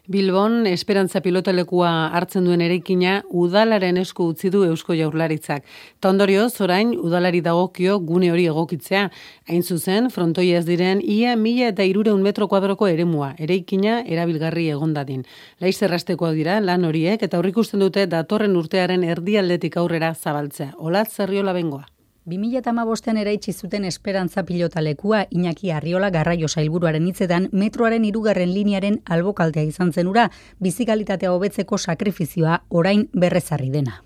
Bilbon, 0.07 0.67
esperantza 0.69 1.17
pilotalekua 1.25 1.91
hartzen 2.13 2.45
duen 2.45 2.61
erekina 2.61 3.23
udalaren 3.33 3.97
esku 3.97 4.27
utzi 4.29 4.51
du 4.53 4.61
Eusko 4.67 4.93
Jaurlaritzak. 4.93 5.63
Tondorio, 5.99 6.43
zorain, 6.49 6.91
udalari 6.93 7.41
dagokio 7.41 7.97
gune 8.05 8.29
hori 8.29 8.45
egokitzea. 8.51 9.07
Hain 9.49 9.63
zuzen, 9.63 10.11
frontoia 10.13 10.59
ez 10.61 10.67
diren, 10.69 11.01
ia 11.01 11.33
mila 11.35 11.71
eta 11.73 11.89
irureun 11.89 12.21
metro 12.21 12.45
kuadroko 12.47 12.85
eremua, 12.85 13.31
ereikina 13.39 14.03
erabilgarri 14.05 14.67
egondadin. 14.75 15.25
Laiz 15.57 15.81
errasteko 15.81 16.29
dira, 16.37 16.59
lan 16.61 16.85
horiek, 16.85 17.25
eta 17.25 17.41
horrik 17.41 17.57
dute 17.73 18.05
datorren 18.05 18.55
urtearen 18.55 19.03
erdialdetik 19.03 19.77
aurrera 19.77 20.13
zabaltzea. 20.13 20.75
Olat, 20.77 21.09
zerriola 21.09 21.53
bengoa. 21.53 21.94
2008an 22.25 23.19
eraitsi 23.21 23.53
zuten 23.53 23.83
esperantza 23.85 24.43
pilotalekua 24.43 25.27
Iñaki 25.29 25.69
Arriola 25.69 26.09
garraio 26.09 26.47
sailburuaren 26.47 27.05
hitzetan 27.05 27.49
metroaren 27.51 28.05
irugarren 28.05 28.49
liniaren 28.53 28.97
albokaltea 29.05 29.61
izan 29.63 29.93
zenura, 29.93 30.31
bizikalitatea 30.59 31.31
hobetzeko 31.31 31.77
sakrifizioa 31.77 32.63
orain 32.69 33.05
berrezarri 33.13 33.69
dena. 33.69 34.01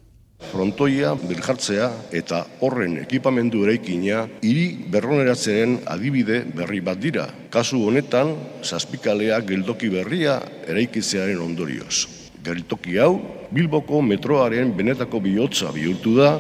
Frontoia 0.52 1.14
birjartzea 1.16 1.90
eta 2.16 2.44
horren 2.60 2.98
ekipamendu 3.00 3.64
eraikina 3.64 4.26
hiri 4.44 4.68
berroneratzearen 4.92 5.80
adibide 5.88 6.44
berri 6.56 6.84
bat 6.84 7.00
dira. 7.00 7.28
Kasu 7.50 7.86
honetan, 7.88 8.36
zazpikalea 8.64 9.40
geldoki 9.48 9.92
berria 9.96 10.42
eraikitzearen 10.68 11.40
ondorioz. 11.40 12.08
Geltoki 12.44 13.00
hau, 13.00 13.14
Bilboko 13.52 14.04
metroaren 14.04 14.76
benetako 14.76 15.20
bihotza 15.24 15.72
bihurtu 15.76 16.16
da, 16.20 16.34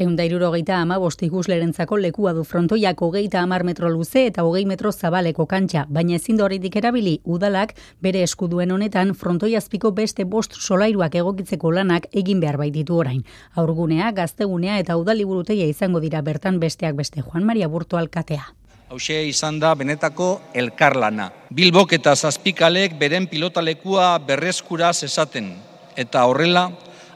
Eunda 0.00 0.24
irurogeita 0.24 0.78
ama 0.80 0.96
ikuslerentzako 0.96 1.98
lekua 1.98 2.32
du 2.32 2.42
frontoiak 2.42 3.02
hogeita 3.02 3.42
amar 3.42 3.64
metro 3.64 3.90
luze 3.90 4.24
eta 4.26 4.42
hogei 4.42 4.64
metro 4.64 4.92
zabaleko 4.92 5.44
kantxa, 5.46 5.84
baina 5.90 6.14
ezin 6.16 6.38
da 6.38 6.44
horretik 6.44 6.76
erabili 6.76 7.20
udalak 7.24 7.74
bere 8.00 8.22
eskuduen 8.22 8.70
honetan 8.70 9.12
frontoiazpiko 9.14 9.90
beste 9.92 10.24
bost 10.24 10.56
solairuak 10.56 11.14
egokitzeko 11.14 11.70
lanak 11.70 12.06
egin 12.12 12.40
behar 12.40 12.56
baititu 12.56 12.96
orain. 12.96 13.26
Aurgunea, 13.56 14.10
gaztegunea 14.12 14.78
eta 14.78 14.96
udaliburuteia 14.96 15.66
izango 15.66 16.00
dira 16.00 16.22
bertan 16.22 16.60
besteak 16.60 16.96
beste 16.96 17.20
Juan 17.20 17.44
Maria 17.44 17.68
Burto 17.68 17.98
alkatea. 17.98 18.54
Hauxe 18.88 19.22
izan 19.28 19.60
da 19.60 19.74
benetako 19.74 20.40
elkarlana. 20.54 21.30
Bilbok 21.50 21.92
eta 21.92 22.16
zazpikalek 22.16 22.96
beren 22.98 23.26
pilotalekua 23.26 24.16
berrezkuraz 24.18 25.02
esaten. 25.04 25.58
Eta 25.96 26.24
horrela, 26.24 26.70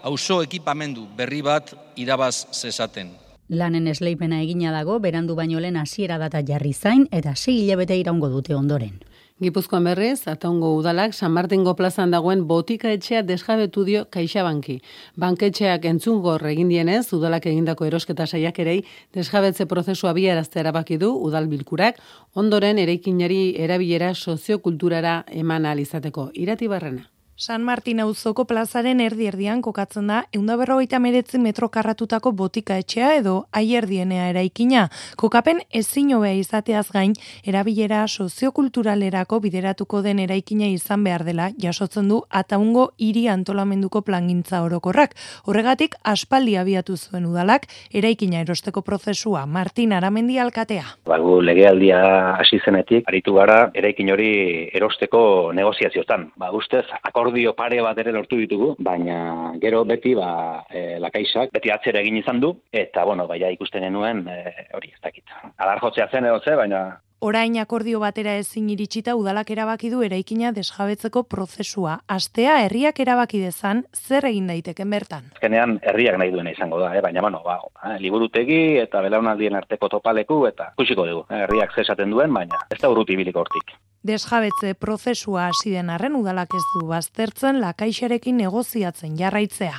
auzo 0.05 0.43
ekipamendu 0.45 1.07
berri 1.17 1.41
bat 1.43 1.73
irabaz 1.97 2.47
zezaten. 2.53 3.11
Lanen 3.49 3.89
esleipena 3.89 4.41
egina 4.43 4.71
dago, 4.73 4.99
berandu 5.01 5.35
baino 5.37 5.61
lehen 5.61 5.77
hasiera 5.77 6.19
data 6.21 6.41
jarri 6.45 6.73
zain 6.73 7.09
eta 7.11 7.35
sei 7.37 7.59
hilabete 7.63 7.97
iraungo 7.97 8.29
dute 8.29 8.55
ondoren. 8.55 9.01
Gipuzkoan 9.43 9.85
berriz, 9.85 10.29
ataungo 10.31 10.69
udalak 10.77 11.13
San 11.13 11.33
Martingo 11.33 11.75
plazan 11.75 12.13
dagoen 12.15 12.45
botika 12.47 12.93
etxea 12.95 13.23
desjabetu 13.27 13.85
dio 13.85 14.05
Kaixabanki. 14.09 14.77
Banketxeak 15.17 15.89
entzungor 15.91 16.45
egin 16.47 16.69
dienez, 16.71 17.09
udalak 17.13 17.49
egindako 17.51 17.89
erosketa 17.89 18.27
saiak 18.27 18.61
erei 18.63 18.85
desjabetze 19.13 19.67
prozesua 19.67 20.13
biarazte 20.15 20.61
erabaki 20.61 21.01
du 21.03 21.11
udal 21.17 21.49
bilkurak, 21.49 21.99
ondoren 22.35 22.79
eraikinari 22.79 23.57
erabilera 23.59 24.15
soziokulturara 24.15 25.25
eman 25.33 25.67
alizateko. 25.67 26.31
Irati 26.35 26.71
barrena. 26.71 27.14
San 27.37 27.65
Martin 27.67 27.99
auzoko 27.99 28.45
plazaren 28.47 29.01
erdi 29.03 29.27
erdian 29.27 29.59
kokatzen 29.59 30.07
da 30.07 30.21
eunda 30.33 30.55
berrogeita 30.55 31.01
meretzi 31.03 31.41
metro 31.43 31.67
karratutako 31.69 32.31
botika 32.31 32.77
etxea 32.79 33.09
edo 33.19 33.33
aierdienea 33.51 34.29
eraikina. 34.31 34.85
Kokapen 35.19 35.59
ezin 35.75 36.13
hobea 36.15 36.37
izateaz 36.39 36.85
gain, 36.95 37.17
erabilera 37.43 38.05
soziokulturalerako 38.07 39.41
bideratuko 39.43 40.03
den 40.07 40.21
eraikina 40.23 40.69
izan 40.71 41.03
behar 41.03 41.25
dela 41.27 41.49
jasotzen 41.59 42.13
du 42.13 42.21
ataungo 42.31 42.93
hiri 43.03 43.27
antolamenduko 43.27 44.05
plangintza 44.07 44.63
orokorrak. 44.63 45.19
Horregatik, 45.51 45.99
aspaldi 46.05 46.55
abiatu 46.57 46.95
zuen 46.97 47.27
udalak, 47.27 47.67
eraikina 47.91 48.45
erosteko 48.47 48.83
prozesua 48.87 49.45
Martin 49.47 49.93
Aramendi 49.93 50.39
alkatea. 50.39 50.85
Bagu 51.11 51.41
legealdia 51.43 51.99
hasi 52.39 52.63
zenetik, 52.63 53.11
aritu 53.11 53.35
gara 53.35 53.59
eraikin 53.75 54.15
hori 54.15 54.33
erosteko 54.73 55.51
negoziaziotan. 55.53 56.31
Ba, 56.39 56.55
ustez, 56.55 56.87
akordio 57.25 57.55
pare 57.57 57.81
bat 57.81 57.97
ere 57.99 58.13
lortu 58.13 58.37
ditugu, 58.37 58.75
baina 58.85 59.55
gero 59.63 59.85
beti 59.89 60.13
ba, 60.19 60.65
e, 60.69 60.99
lakaisak 61.01 61.55
beti 61.55 61.73
atzera 61.73 62.03
egin 62.05 62.19
izan 62.21 62.41
du, 62.41 62.53
eta 62.69 63.05
bueno, 63.09 63.25
baina 63.31 63.49
ikusten 63.55 63.87
genuen 63.87 64.27
e, 64.29 64.69
hori 64.77 64.93
ez 64.93 65.01
dakit. 65.01 65.25
Alar 65.57 65.81
jotzea 65.81 66.11
zen 66.13 66.29
edo 66.29 66.43
ze, 66.45 66.57
baina 66.61 66.85
Orain 67.25 67.55
akordio 67.57 68.03
batera 68.03 68.35
ezin 68.37 68.67
iritsita 68.69 69.15
udalak 69.17 69.49
erabaki 69.55 69.89
du 69.89 70.03
eraikina 70.05 70.51
desjabetzeko 70.53 71.23
prozesua. 71.25 71.95
Astea 72.17 72.59
herriak 72.67 73.01
erabaki 73.01 73.41
dezan 73.41 73.81
zer 73.97 74.27
egin 74.29 74.51
daiteken 74.51 74.93
bertan. 74.93 75.31
Azkenean 75.33 75.79
herriak 75.81 76.19
nahi 76.21 76.35
duena 76.35 76.53
izango 76.53 76.83
da, 76.83 76.91
eh? 76.93 77.01
baina 77.01 77.25
bueno, 77.25 77.41
ba, 77.47 77.57
eh, 77.89 77.97
liburutegi 78.05 78.61
eta 78.83 79.01
belaunaldien 79.01 79.57
arteko 79.57 79.89
topaleku 79.97 80.43
eta 80.51 80.75
kusiko 80.77 81.09
dugu. 81.09 81.25
Eh? 81.31 81.41
Herriak 81.47 81.73
zesaten 81.73 82.13
duen, 82.13 82.35
baina 82.35 82.61
ez 82.69 82.83
da 82.83 82.93
urruti 82.93 83.17
biliko 83.17 83.41
hortik. 83.41 83.73
Desjabetze 84.05 84.75
prozesua 84.77 85.47
hasi 85.49 85.71
den 85.73 85.89
arren 85.89 86.17
udalak 86.19 86.51
ez 86.53 86.65
du 86.75 86.83
baztertzen 86.91 87.57
lakaixarekin 87.63 88.37
negoziatzen 88.37 89.15
jarraitzea. 89.17 89.79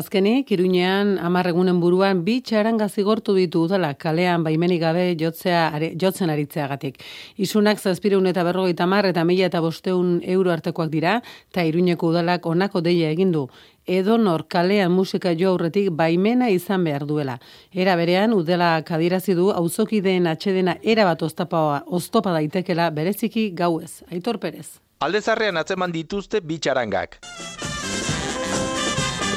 Azkenik, 0.00 0.48
Iruñean 0.50 1.12
amarregunen 1.22 1.76
buruan 1.82 2.22
bi 2.24 2.38
txaranga 2.40 2.88
zigortu 2.88 3.34
ditu 3.36 3.66
udala 3.68 3.92
kalean 3.94 4.42
baimenik 4.42 4.80
gabe 4.80 5.04
jotzea, 5.20 5.68
are, 5.76 5.92
jotzen 5.94 6.32
aritzeagatik. 6.32 6.96
Isunak 7.36 7.78
zazpireun 7.78 8.26
eta 8.32 8.42
berrogeita 8.48 8.88
mar 8.88 9.06
eta 9.12 9.28
mila 9.28 9.46
eta 9.52 9.60
bosteun 9.60 10.22
euro 10.24 10.56
artekoak 10.56 10.88
dira, 10.90 11.20
eta 11.52 11.68
Iruñeko 11.68 12.14
udalak 12.14 12.48
onako 12.48 12.80
deia 12.80 13.12
egindu. 13.12 13.46
Edonor 13.86 14.46
kalean 14.48 14.90
musika 14.90 15.30
jo 15.38 15.52
aurretik 15.52 15.92
baimena 15.94 16.48
izan 16.50 16.84
behar 16.84 17.06
duela. 17.06 17.38
Era 17.72 17.94
berean, 17.96 18.34
udela 18.34 18.82
kadirazi 18.82 19.34
du 19.38 19.52
auzokideen 19.54 20.26
atxedena 20.26 20.76
erabat 20.82 21.22
oztopa, 21.22 21.82
oztopa 21.86 22.32
daitekela 22.34 22.90
bereziki 22.90 23.52
gauez. 23.54 24.02
Aitor 24.10 24.40
Perez. 24.42 24.80
Aldezarrean 25.00 25.56
atzeman 25.56 25.92
dituzte 25.92 26.40
bi 26.40 26.58
txarangak. 26.58 27.20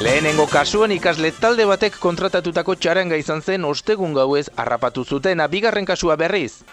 Lehenengo 0.00 0.46
kasuan 0.48 0.94
ikasle 0.94 1.28
talde 1.36 1.66
batek 1.68 1.98
kontratatutako 2.00 2.74
txaranga 2.74 3.18
izan 3.20 3.42
zen 3.42 3.66
ostegun 3.68 4.14
gauez 4.16 4.48
harrapatu 4.56 5.04
zuten 5.04 5.42
bigarren 5.50 5.84
kasua 5.84 6.16
berriz. 6.16 6.64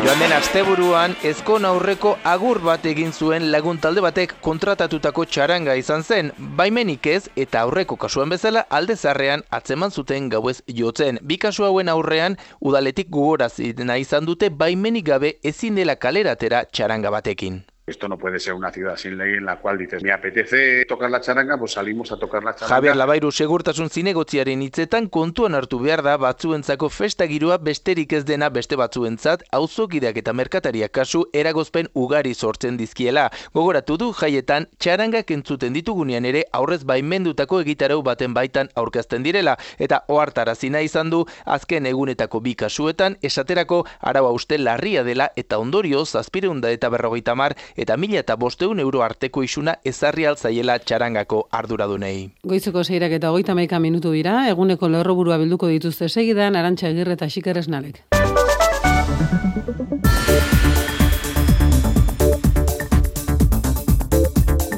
Joan 0.00 0.18
den 0.22 0.32
asteburuan 0.32 1.12
ezkon 1.28 1.66
aurreko 1.68 2.14
agur 2.24 2.62
bat 2.64 2.86
egin 2.88 3.10
zuen 3.12 3.50
lagun 3.52 3.76
talde 3.84 4.00
batek 4.00 4.32
kontratatutako 4.46 5.26
txaranga 5.28 5.74
izan 5.76 6.00
zen, 6.02 6.30
baimenik 6.56 7.08
ez 7.12 7.26
eta 7.44 7.66
aurreko 7.66 7.98
kasuan 8.00 8.32
bezala 8.32 8.62
alde 8.78 8.96
zarrean 8.96 9.44
atzeman 9.58 9.92
zuten 9.92 10.30
gauez 10.32 10.62
jotzen. 10.80 11.18
Bi 11.20 11.36
kasu 11.42 11.68
hauen 11.68 11.92
aurrean 11.92 12.38
udaletik 12.60 13.10
gugorazidena 13.12 13.98
izan 14.00 14.24
dute 14.24 14.48
baimenik 14.48 15.04
gabe 15.10 15.34
ezin 15.52 15.76
dela 15.76 15.98
kaleratera 16.00 16.64
txaranga 16.72 17.12
batekin. 17.18 17.60
Esto 17.90 18.08
no 18.08 18.18
puede 18.18 18.38
ser 18.38 18.54
una 18.54 18.70
ciudad 18.70 18.96
sin 18.96 19.18
ley 19.18 19.34
en 19.34 19.44
la 19.44 19.58
cual 19.58 19.76
dices, 19.76 20.00
me 20.00 20.12
apetece 20.12 20.84
tocar 20.84 21.10
la 21.10 21.20
charanga, 21.20 21.58
pues 21.58 21.72
salimos 21.72 22.12
a 22.12 22.16
tocar 22.16 22.44
la 22.44 22.54
charanga. 22.54 22.72
Javier 22.72 22.94
Labairu 22.94 23.32
segurtasun 23.32 23.90
zinegotziaren 23.90 24.62
hitzetan 24.62 25.08
kontuan 25.08 25.56
hartu 25.56 25.80
behar 25.80 26.04
da 26.06 26.16
batzuentzako 26.16 26.88
festa 26.88 27.26
giroa 27.26 27.58
besterik 27.58 28.12
ez 28.12 28.24
dena 28.24 28.48
beste 28.48 28.76
batzuentzat 28.78 29.42
auzokideak 29.50 30.20
eta 30.22 30.32
merkatariak 30.32 30.92
kasu 30.92 31.24
eragozpen 31.32 31.88
ugari 31.92 32.32
sortzen 32.32 32.76
dizkiela. 32.78 33.24
Gogoratu 33.58 33.96
du 33.98 34.12
jaietan 34.12 34.68
txarangak 34.78 35.34
entzuten 35.34 35.74
ditugunean 35.74 36.30
ere 36.30 36.44
aurrez 36.52 36.84
baimendutako 36.84 37.60
egitarau 37.64 38.04
baten 38.06 38.38
baitan 38.38 38.70
aurkezten 38.76 39.26
direla 39.26 39.56
eta 39.78 40.04
ohartarazina 40.06 40.84
izan 40.86 41.10
du 41.10 41.24
azken 41.44 41.90
egunetako 41.90 42.38
bi 42.38 42.54
kasuetan 42.54 43.18
esaterako 43.20 43.82
arau 43.98 44.28
uste 44.30 44.58
larria 44.62 45.02
dela 45.02 45.32
eta 45.34 45.58
ondorio 45.58 46.04
zazpireunda 46.04 46.70
eta 46.70 46.88
berrogeita 46.88 47.34
mar 47.34 47.58
eta 47.80 47.96
mila 47.96 48.20
eta 48.20 48.36
bosteun 48.36 48.80
euro 48.84 49.02
arteko 49.02 49.42
isuna 49.46 49.76
ezarri 49.92 50.26
altzaiela 50.28 50.78
txarangako 50.84 51.46
arduradunei. 51.60 52.30
Goizeko 52.52 52.84
zeirak 52.84 53.16
eta 53.16 53.32
goita 53.32 53.56
maika 53.56 53.80
minutu 53.80 54.12
dira, 54.12 54.42
eguneko 54.52 54.92
lerroburua 54.92 55.40
bilduko 55.40 55.72
dituzte 55.72 56.08
segidan, 56.08 56.60
arantxa 56.60 56.92
egirre 56.92 57.16
eta 57.16 57.30
xikeresnalek. 57.32 58.04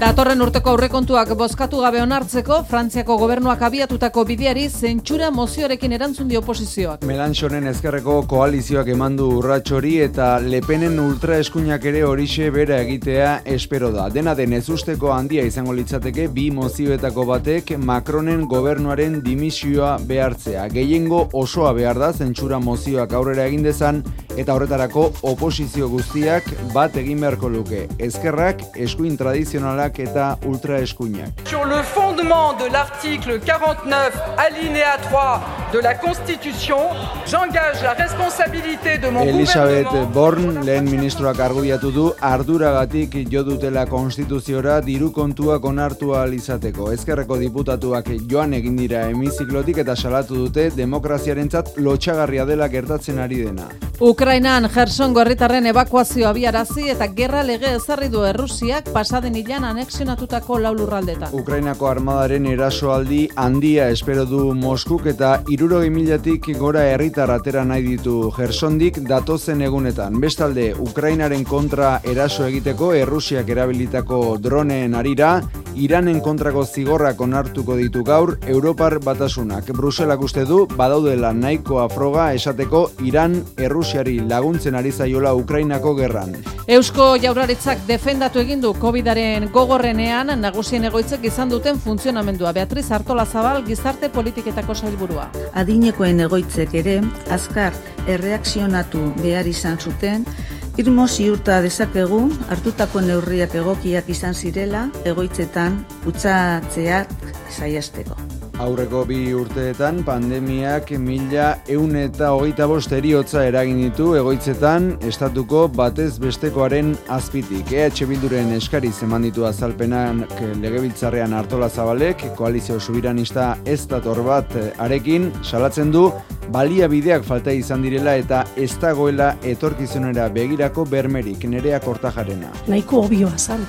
Datorren 0.03 0.41
urteko 0.43 0.73
aurrekontuak 0.73 1.29
bozkatu 1.39 1.79
gabe 1.79 2.01
onartzeko, 2.03 2.57
Frantziako 2.67 3.15
gobernuak 3.21 3.61
abiatutako 3.63 4.25
bideari 4.27 4.65
zentsura 4.67 5.29
mozioarekin 5.31 5.93
erantzun 5.95 6.27
dio 6.27 6.41
oposizioak. 6.43 7.05
Melanchonen 7.07 7.69
ezkerreko 7.71 8.17
koalizioak 8.27 8.91
emandu 8.91 9.29
urratxori 9.37 9.93
eta 10.03 10.41
Lepenen 10.43 10.99
ultraeskuinak 10.99 11.87
ere 11.87 12.03
horixe 12.03 12.49
bera 12.51 12.81
egitea 12.83 13.29
espero 13.53 13.93
da. 13.95 14.09
Dena 14.11 14.35
den 14.35 14.57
ez 14.59 14.65
usteko 14.75 15.13
handia 15.15 15.45
izango 15.47 15.77
litzateke 15.79 16.27
bi 16.35 16.49
mozioetako 16.51 17.29
batek 17.31 17.71
Macronen 17.79 18.43
gobernuaren 18.51 19.21
dimisioa 19.23 19.93
behartzea. 20.11 20.67
Gehiengo 20.75 21.29
osoa 21.45 21.71
behar 21.79 22.03
da 22.03 22.11
zentsura 22.11 22.59
mozioak 22.59 23.15
aurrera 23.21 23.47
egin 23.47 23.63
dezan 23.71 24.03
eta 24.35 24.59
horretarako 24.59 25.13
oposizio 25.31 25.87
guztiak 25.95 26.51
bat 26.75 26.99
egin 26.99 27.23
beharko 27.23 27.55
luke. 27.55 27.87
Ezkerrak 28.03 28.67
eskuin 28.75 29.15
tradizionalak 29.21 29.92
eta 29.99 30.39
ultra 30.47 30.79
eskuinak. 30.79 31.47
Sur 31.49 31.65
le 31.67 31.83
fondement 31.83 32.55
de 32.55 32.71
l'article 32.73 33.41
49 33.41 34.21
alinéa 34.39 34.97
3 35.11 35.41
de 35.73 35.81
la 35.81 35.95
Constitution, 35.95 36.79
j'engage 37.27 37.83
la 37.83 37.93
responsabilité 37.93 38.99
de 38.99 39.09
mon 39.11 39.23
Elisabeth 39.23 39.89
Born, 40.13 40.65
lehen 40.65 40.85
ministroak 40.85 41.41
argudiatu 41.41 41.91
du, 41.91 42.07
arduragatik 42.21 43.17
jo 43.31 43.43
dutela 43.43 43.87
konstituziora 43.87 44.81
diru 44.81 45.13
kontuak 45.13 45.65
onartu 45.65 46.13
izateko. 46.33 46.93
Ezkerreko 46.93 47.37
diputatuak 47.39 48.09
joan 48.31 48.55
egin 48.55 48.77
dira 48.77 49.07
hemiziklotik 49.09 49.79
eta 49.79 49.97
salatu 49.97 50.35
dute 50.35 50.71
demokraziarentzat 50.77 51.77
lotxagarria 51.77 52.45
dela 52.45 52.69
gertatzen 52.69 53.19
ari 53.19 53.45
dena. 53.45 53.69
Ukrainan 54.01 54.69
Gerson 54.69 55.13
gorritarren 55.15 55.67
evakuazio 55.67 56.29
abiarazi 56.29 56.89
eta 56.91 57.07
gerra 57.07 57.43
lege 57.43 57.75
ezarri 57.77 58.09
du 58.09 58.25
Errusiak 58.27 58.91
pasaden 58.93 59.37
ilan 59.37 59.65
anexionatutako 59.83 60.59
lau 60.63 60.73
lurraldetan. 60.77 61.33
Ukrainako 61.35 61.89
armadaren 61.91 62.47
erasoaldi 62.47 63.23
handia 63.37 63.89
espero 63.91 64.25
du 64.31 64.55
Moskuk 64.55 65.09
eta 65.11 65.33
iruro 65.51 65.81
milatik 65.91 66.47
gora 66.59 66.85
herritar 66.87 67.31
atera 67.31 67.65
nahi 67.65 67.83
ditu 67.83 68.31
Gersondik 68.37 69.01
datozen 69.09 69.63
egunetan. 69.63 70.21
Bestalde, 70.21 70.75
Ukrainaren 70.79 71.45
kontra 71.45 72.01
eraso 72.05 72.47
egiteko 72.47 72.93
Errusiak 72.95 73.49
erabilitako 73.49 74.39
droneen 74.39 74.95
arira, 74.95 75.41
Iranen 75.75 76.21
kontrako 76.21 76.67
zigorrak 76.67 77.21
onartuko 77.21 77.77
ditu 77.77 78.03
gaur 78.05 78.37
Europar 78.47 78.99
batasunak. 79.01 79.71
Bruselak 79.73 80.21
uste 80.21 80.45
du 80.45 80.67
badaudela 80.77 81.33
nahikoa 81.33 81.89
froga 81.89 82.33
esateko 82.37 82.91
Iran 83.09 83.39
Errusiari 83.57 84.19
laguntzen 84.21 84.75
ari 84.77 84.93
zaiola 84.93 85.35
Ukrainako 85.35 85.95
gerran. 85.97 86.37
Eusko 86.69 87.17
jauraritzak 87.23 87.87
defendatu 87.89 88.43
egin 88.45 88.61
du 88.61 88.75
Covidaren 88.79 89.49
gogorrenean 89.73 90.29
nagusien 90.37 90.85
egoitzek 90.85 91.23
izan 91.25 91.49
duten 91.49 91.79
funtzionamendua. 91.81 92.51
Beatriz 92.53 92.91
Artola 92.93 93.25
Zabal 93.25 93.63
gizarte 93.65 94.11
politiketako 94.13 94.75
sailburua. 94.75 95.31
Adinekoen 95.57 96.21
egoitzek 96.27 96.75
ere 96.83 96.99
azkar 97.33 97.79
erreakzionatu 98.05 99.01
behar 99.23 99.49
izan 99.49 99.81
zuten 99.81 100.29
Irmo 100.77 101.09
ziurta 101.09 101.63
dezakegu 101.65 102.21
hartutako 102.53 103.01
neurriak 103.09 103.57
egokiak 103.63 104.13
izan 104.13 104.37
zirela 104.37 104.87
egoitzetan 105.09 105.81
utzatzeak 106.13 107.17
saiasteko. 107.57 108.42
Aurreko 108.61 109.05
bi 109.09 109.33
urteetan 109.35 110.03
pandemiak 110.05 110.91
mila 111.01 111.47
eun 111.73 111.97
eta 111.97 112.33
hogeita 112.37 112.67
bost 112.69 112.93
eriotza 112.93 113.47
eragin 113.49 113.79
ditu 113.81 114.11
egoitzetan 114.19 114.91
estatuko 115.09 115.65
batez 115.73 116.19
bestekoaren 116.21 116.93
azpitik. 117.17 117.73
EH 117.73 118.07
Bilduren 118.11 118.53
eskari 118.57 118.93
zeman 118.93 119.25
ditu 119.25 119.47
azalpenan 119.49 120.27
legebiltzarrean 120.61 121.33
hartola 121.33 121.71
zabalek, 121.71 122.27
koalizio 122.37 122.79
subiranista 122.81 123.57
ez 123.65 123.87
dator 123.89 124.23
bat 124.27 124.53
arekin, 124.79 125.31
salatzen 125.43 125.91
du 125.93 126.11
baliabideak 126.53 127.25
falta 127.25 127.53
izan 127.57 127.83
direla 127.83 128.15
eta 128.21 128.45
ez 128.57 128.71
dagoela 128.81 129.33
etorkizunera 129.43 130.29
begirako 130.29 130.85
bermerik 130.85 131.49
nerea 131.49 131.81
kortajarena. 131.81 132.53
Naiko 132.69 133.07
obioa 133.07 133.39
zan, 133.39 133.65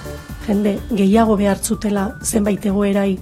jende 0.48 0.76
gehiago 0.92 1.38
behartzutela 1.40 2.10
zenbait 2.22 2.66
egoerai 2.66 3.14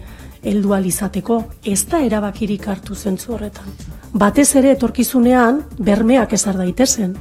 heldu 0.43 0.75
izateko 0.85 1.43
ez 1.65 1.85
da 1.85 1.99
erabakirik 1.99 2.67
hartu 2.67 2.95
zentzu 2.95 3.33
horretan. 3.33 3.65
Batez 4.13 4.55
ere 4.55 4.71
etorkizunean 4.71 5.61
bermeak 5.79 6.33
ezar 6.33 6.57
daitezen. 6.57 7.15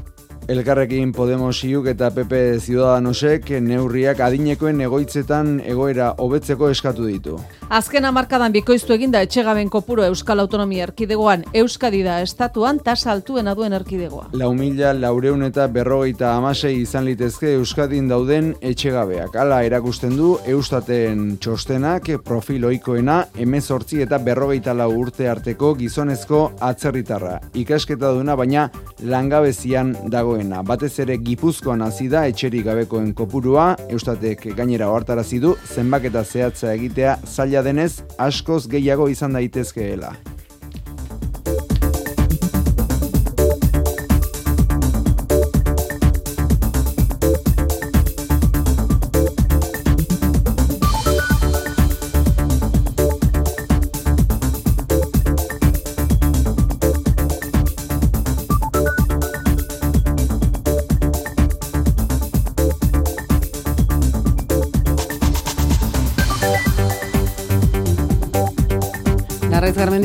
Elkarrekin 0.50 1.12
Podemos 1.14 1.60
iuk 1.62 1.84
eta 1.92 2.08
PP 2.10 2.58
Ciudadanosek 2.58 3.52
neurriak 3.62 4.18
adinekoen 4.26 4.80
egoitzetan 4.82 5.60
egoera 5.62 6.08
hobetzeko 6.18 6.72
eskatu 6.74 7.04
ditu. 7.06 7.36
Azken 7.70 8.08
hamarkadan 8.08 8.50
bikoiztu 8.56 8.96
eginda 8.96 9.20
etxegaben 9.22 9.70
kopuru 9.70 10.02
Euskal 10.08 10.42
Autonomia 10.42 10.88
Erkidegoan 10.88 11.44
Euskadi 11.54 12.00
da 12.02 12.16
estatuan 12.24 12.80
tasa 12.82 13.12
altuena 13.12 13.54
duen 13.54 13.76
erkidegoa. 13.78 14.32
Lau 14.40 14.48
mila 14.58 14.90
laureun 14.98 15.46
eta 15.46 15.68
berrogeita 15.70 16.32
amasei 16.34 16.80
izan 16.80 17.06
litezke 17.06 17.54
Euskadin 17.60 18.10
dauden 18.10 18.50
etxegabeak. 18.58 19.38
Hala 19.38 19.60
erakusten 19.68 20.18
du 20.18 20.32
Eustaten 20.50 21.36
txostenak 21.38 22.10
profiloikoena 22.26 23.20
emezortzi 23.38 24.02
eta 24.02 24.18
berrogeita 24.18 24.74
lau 24.74 24.90
urte 24.98 25.30
arteko 25.30 25.76
gizonezko 25.78 26.42
atzerritarra. 26.72 27.38
Ikasketa 27.54 28.10
duna 28.18 28.34
baina 28.34 28.66
langabezian 29.06 29.94
dagoen 30.10 30.39
Batez 30.48 30.98
ere 31.02 31.16
Gipuzkoan 31.18 31.82
hasi 31.82 32.08
da 32.08 32.26
etxerik 32.26 32.64
gabekoen 32.64 33.12
kopurua, 33.14 33.76
Eustatek 33.90 34.56
gainera 34.56 34.88
ohartarazi 34.88 35.38
du 35.38 35.54
zenbaketa 35.74 36.24
zehatza 36.24 36.74
egitea 36.74 37.18
zaila 37.26 37.62
denez 37.62 38.02
askoz 38.18 38.66
gehiago 38.68 39.08
izan 39.08 39.32
daitezkeela. 39.32 40.14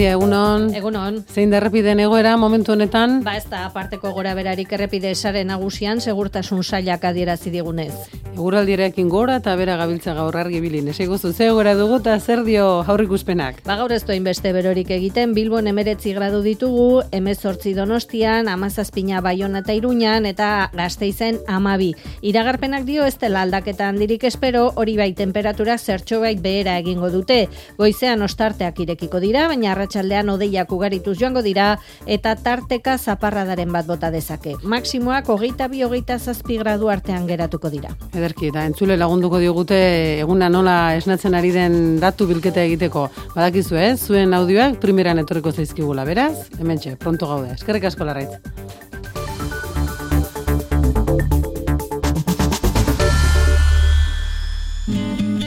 Garmendia, 0.05 0.11
egunon. 0.13 0.67
Egunon. 0.75 1.17
Zein 1.33 1.51
da 1.53 1.57
errepideen 1.57 2.01
egoera 2.03 2.35
momentu 2.37 2.73
honetan? 2.75 3.21
Ba 3.25 3.35
ez 3.39 3.45
da 3.49 3.65
aparteko 3.65 4.13
gora 4.13 4.35
berarik 4.37 4.71
errepide 4.77 5.11
esare 5.15 5.43
nagusian 5.43 6.01
segurtasun 6.01 6.63
sailak 6.63 7.05
adierazi 7.09 7.49
digunez. 7.49 8.24
Eguraldirekin 8.35 9.07
gora 9.07 9.37
eta 9.39 9.53
bera 9.55 9.77
gabiltza 9.79 10.11
gaur 10.13 10.35
argi 10.35 10.59
bilin. 10.59 10.89
Esiguzu, 10.91 11.29
ze 11.31 11.47
gora 11.55 11.71
dugu 11.79 12.01
eta 12.01 12.17
zer 12.19 12.41
dio 12.43 12.65
aurrikuspenak? 12.83 13.61
Ba 13.63 13.77
gaur 13.79 13.93
ez 13.95 14.03
beste 14.03 14.51
berorik 14.51 14.89
egiten, 14.91 15.33
Bilbon 15.33 15.67
emeretzi 15.67 16.11
gradu 16.13 16.41
ditugu, 16.43 17.01
emezortzi 17.11 17.73
donostian, 17.73 18.49
amazazpina 18.49 19.21
baiona 19.21 19.59
eta 19.59 19.73
iruñan, 19.73 20.25
eta 20.25 20.69
gazteizen 20.73 21.39
amabi. 21.47 21.93
Iragarpenak 22.21 22.83
dio 22.83 23.05
ez 23.05 23.17
dela 23.17 23.41
aldaketa 23.43 23.87
handirik 23.87 24.25
espero, 24.25 24.73
hori 24.75 24.97
bai 24.97 25.13
temperatura 25.13 25.77
zertxo 25.77 26.19
bait 26.19 26.41
behera 26.41 26.77
egingo 26.77 27.09
dute. 27.09 27.47
Goizean 27.77 28.21
ostarteak 28.21 28.79
irekiko 28.79 29.23
dira, 29.23 29.47
baina 29.47 29.71
arratsaldean 29.71 30.29
odeiak 30.35 30.71
ugarituz 30.75 31.15
joango 31.17 31.41
dira 31.41 31.77
eta 32.05 32.35
tarteka 32.35 32.97
zaparradaren 32.97 33.71
bat 33.71 33.87
bota 33.87 34.11
dezake. 34.11 34.57
Maximoak 34.63 35.29
hogeita 35.29 35.69
bi 35.71 35.83
hogeita 35.87 36.19
zazpi 36.19 36.59
gradu 36.59 36.91
artean 36.91 37.27
geratuko 37.31 37.71
dira. 37.71 37.95
Ederki, 38.25 38.49
da 38.49 38.63
entzule 38.65 38.95
lagunduko 38.97 39.37
digute 39.37 39.77
eguna 40.23 40.47
nola 40.49 40.95
esnatzen 40.97 41.35
ari 41.37 41.51
den 41.53 41.99
datu 42.01 42.25
bilketa 42.25 42.63
egiteko. 42.65 43.03
Badakizu, 43.35 43.77
eh? 43.77 43.91
zuen 43.95 44.33
audioak 44.33 44.79
primeran 44.81 45.21
etorriko 45.21 45.53
zaizkigula, 45.53 46.07
beraz? 46.09 46.47
Hementxe, 46.57 46.95
pronto 46.97 47.29
gaude. 47.29 47.53
Eskerrik 47.53 47.85
asko 47.91 48.07
larraitz. 48.09 48.39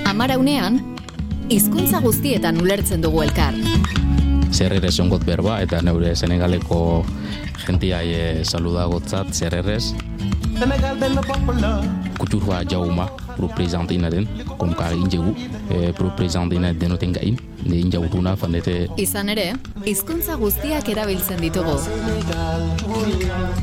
Amaraunean, 0.07 0.79
hizkuntza 1.51 1.99
guztietan 2.07 2.63
ulertzen 2.63 3.03
dugu 3.03 3.27
elkar 3.27 3.59
zer 4.59 4.73
ere 4.75 4.91
zongot 4.91 5.23
berba, 5.27 5.61
eta 5.63 5.79
neure 5.85 6.15
senegaleko 6.17 7.05
jentiai 7.67 8.07
e, 8.11 8.23
saludagotzat 8.49 9.35
errez. 10.63 11.89
Kuturua 12.19 12.63
jauma, 12.71 13.07
pro 13.37 13.49
prezantina 13.49 14.11
den, 14.11 14.29
komka 14.59 14.91
injegu, 14.91 15.35
e, 15.71 15.93
pro 15.93 16.11
prezantina 16.17 16.73
denoten 16.73 17.13
gain, 17.13 17.39
ne 17.65 17.77
injautuna 17.77 18.37
fandete. 18.37 18.89
Izan 18.97 19.29
ere, 19.29 19.53
hizkuntza 19.87 20.35
guztiak 20.37 20.89
erabiltzen 20.89 21.41
ditugu. 21.41 21.79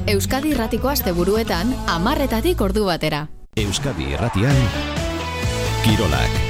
Euskadi 0.08 0.56
Irratiko 0.56 0.90
asteburuetan, 0.90 1.76
amarretatik 1.88 2.62
ordu 2.62 2.86
batera. 2.86 3.28
Euskadi 3.58 4.12
Irratian, 4.16 4.56
Kirolak. 5.84 6.45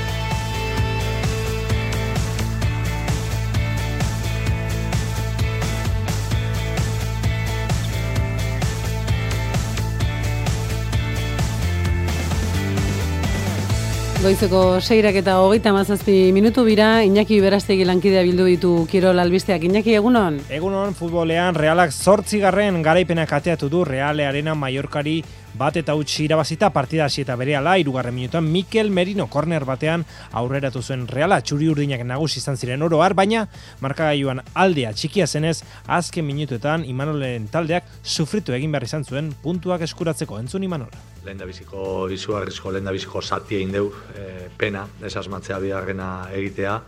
Goizeko 14.25 14.81
seirak 14.81 15.19
eta 15.19 15.35
hogeita 15.37 15.69
mazazpi 15.69 16.31
minutu 16.33 16.63
bira, 16.65 17.03
Iñaki 17.05 17.35
Berastegi 17.43 17.85
lankidea 17.85 18.23
bildu 18.25 18.47
ditu 18.49 18.71
Kirol 18.89 19.21
albisteak. 19.21 19.67
Iñaki, 19.67 19.93
egunon? 19.99 20.39
Egunon, 20.49 20.95
futbolean, 20.97 21.53
realak 21.53 21.93
zortzigarren 21.93 22.81
garaipenak 22.81 23.35
ateatu 23.37 23.69
du 23.69 23.83
Reale 23.85 24.25
Arena 24.25 24.55
Mallorcari 24.57 25.19
bat 25.57 25.77
eta 25.79 25.95
utzi 25.95 26.25
irabazita 26.25 26.69
partida 26.75 27.05
hasi 27.05 27.21
eta 27.23 27.35
berehala 27.39 27.77
hirugarren 27.79 28.15
minutuan 28.15 28.47
Mikel 28.51 28.89
Merino 28.91 29.27
corner 29.31 29.65
batean 29.65 30.03
aurreratu 30.31 30.81
zuen 30.81 31.07
Reala. 31.07 31.39
Txuri 31.41 31.69
urdinak 31.71 32.03
nagusi 32.03 32.39
izan 32.41 32.57
ziren 32.57 32.83
oro 32.83 33.01
har 33.03 33.15
baina 33.15 33.45
markagailuan 33.81 34.41
aldea 34.53 34.91
txikia 34.93 35.27
zenez 35.27 35.61
azken 35.87 36.25
minutuetan 36.27 36.85
Imanolen 36.85 37.47
taldeak 37.51 37.87
sufritu 38.03 38.53
egin 38.53 38.71
behar 38.71 38.83
izan 38.83 39.05
zuen 39.05 39.31
puntuak 39.43 39.81
eskuratzeko. 39.87 40.39
Entzun 40.39 40.63
Imanol. 40.67 40.91
Lehen 41.25 41.39
da 41.39 41.47
biziko 41.47 42.07
izugarrizko 42.11 42.71
lehen 42.75 42.85
da 42.85 42.93
biziko 42.95 43.21
zati 43.21 43.59
egin 43.61 43.71
deu 43.71 43.89
e, 44.15 44.49
pena 44.57 44.85
esasmatzea 45.03 45.59
bigarrena 45.63 46.09
egitea. 46.33 46.79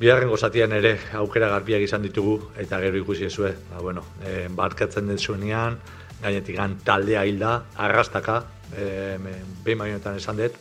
Biharrengo 0.00 0.36
zatian 0.36 0.72
ere 0.72 0.94
aukera 1.20 1.50
garbiak 1.52 1.82
izan 1.84 2.02
ditugu 2.02 2.38
eta 2.60 2.78
gero 2.80 3.00
ikusi 3.00 3.26
ezue. 3.28 3.50
Ba, 3.72 3.82
bueno, 3.84 4.04
e, 4.24 4.46
barkatzen 4.56 5.10
den 5.10 5.18
zuenean, 5.18 5.76
gainetik 6.22 6.58
taldea 6.84 7.24
hilda, 7.24 7.62
arrastaka, 7.76 8.42
e, 8.76 9.18
behin 9.64 9.78
bainoetan 9.78 10.16
esan 10.16 10.36
dut, 10.36 10.58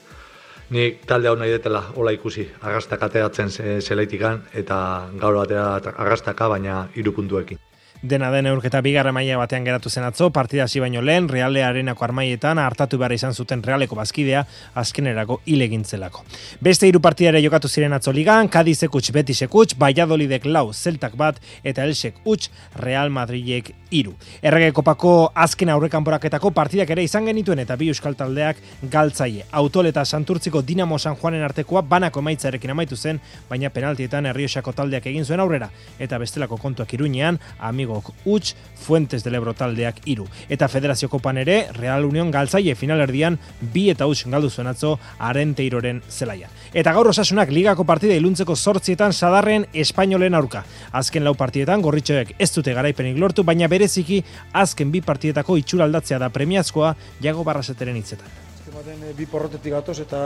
Nik 0.69 0.99
talde 1.09 1.25
hau 1.25 1.33
nahi 1.33 1.49
detela 1.49 1.79
hola 1.97 2.11
ikusi, 2.13 2.43
arrastaka 2.61 3.07
ateatzen 3.09 3.49
zelaitikan, 3.81 4.43
eta 4.53 4.77
gaur 5.17 5.39
batera 5.39 5.95
arrastaka, 5.95 6.49
baina 6.51 6.83
irupuntuekin. 6.93 7.57
Dena 8.01 8.29
den 8.31 8.47
eurketa 8.47 8.79
bigarra 8.79 9.11
maila 9.11 9.35
batean 9.41 9.65
geratu 9.67 9.89
zen 9.89 10.05
atzo, 10.07 10.29
partida 10.31 10.63
hasi 10.63 10.79
baino 10.79 11.01
lehen, 11.03 11.25
Reale 11.27 11.65
Arenako 11.67 12.05
armaietan 12.05 12.61
hartatu 12.63 12.97
behar 13.01 13.11
izan 13.11 13.33
zuten 13.33 13.63
Realeko 13.63 13.97
bazkidea 13.97 14.45
azkenerako 14.79 15.41
ilegintzelako. 15.45 16.23
Beste 16.63 16.87
hiru 16.87 17.01
partidare 17.03 17.41
jokatu 17.43 17.67
ziren 17.67 17.97
atzo 17.97 18.13
ligan, 18.15 18.47
Kadizek 18.47 18.95
utx, 18.95 19.11
Betisek 19.11 19.55
utx, 19.55 19.75
Valladolidek 19.79 20.45
lau, 20.45 20.69
Zeltak 20.71 21.17
bat, 21.19 21.41
eta 21.63 21.83
Elsek 21.83 22.21
utx, 22.23 22.47
Real 22.79 23.11
Madridek 23.11 23.73
iru. 23.91 24.13
Errege 24.41 24.71
kopako 24.75 25.31
azken 25.35 25.69
aurrekanporaketako 25.73 26.51
partidak 26.55 26.89
ere 26.93 27.03
izan 27.03 27.25
genituen 27.29 27.59
eta 27.63 27.75
bi 27.79 27.89
euskal 27.89 28.15
taldeak 28.15 28.57
galtzaile. 28.91 29.45
Autol 29.51 29.89
eta 29.89 30.05
Santurtziko 30.05 30.61
Dinamo 30.61 30.99
San 30.99 31.15
Juanen 31.17 31.43
artekoa 31.43 31.81
banako 31.81 32.21
maitzarekin 32.21 32.71
amaitu 32.71 32.95
zen, 32.95 33.19
baina 33.49 33.69
penaltietan 33.69 34.29
Herriosako 34.29 34.73
taldeak 34.73 35.07
egin 35.11 35.25
zuen 35.25 35.39
aurrera. 35.39 35.69
Eta 35.99 36.17
bestelako 36.17 36.57
kontuak 36.57 36.93
iruñean, 36.93 37.39
amigok 37.59 38.13
Uts, 38.25 38.55
Fuentes 38.79 39.23
del 39.23 39.35
Ebro 39.35 39.53
taldeak 39.53 40.01
iru. 40.05 40.27
Eta 40.49 40.67
Federazio 40.67 41.09
Kopan 41.09 41.37
ere, 41.37 41.67
Real 41.73 42.05
Union 42.05 42.31
galtzaile 42.31 42.75
finalerdian 42.75 43.39
bi 43.73 43.89
eta 43.89 44.07
Uts 44.07 44.25
galdu 44.29 44.49
zuen 44.49 44.67
atzo 44.67 44.97
Arenteiroren 45.17 46.01
zelaian. 46.09 46.49
Eta 46.73 46.93
gaur 46.93 47.09
osasunak 47.09 47.49
ligako 47.49 47.83
partida 47.85 48.13
iluntzeko 48.15 48.55
sortzietan 48.55 49.13
sadarren 49.13 49.65
espainolen 49.73 50.35
aurka. 50.35 50.63
Azken 50.91 51.23
lau 51.23 51.33
partietan 51.35 51.81
gorritxoek 51.81 52.35
ez 52.37 52.51
dute 52.53 52.73
garaipenik 52.73 53.17
lortu, 53.17 53.43
baina 53.43 53.67
bereziki 53.79 54.21
azken 54.51 54.91
bi 54.91 55.01
partietako 55.05 55.57
itxuraldatzea 55.63 56.19
da 56.19 56.29
premiazkoa 56.35 56.93
jago 57.23 57.47
barraseteren 57.47 57.97
hitzetan. 58.01 58.48
Ematen 58.69 59.01
e, 59.01 59.13
bi 59.17 59.25
porrotetik 59.25 59.73
gatoz 59.73 59.95
eta 60.03 60.19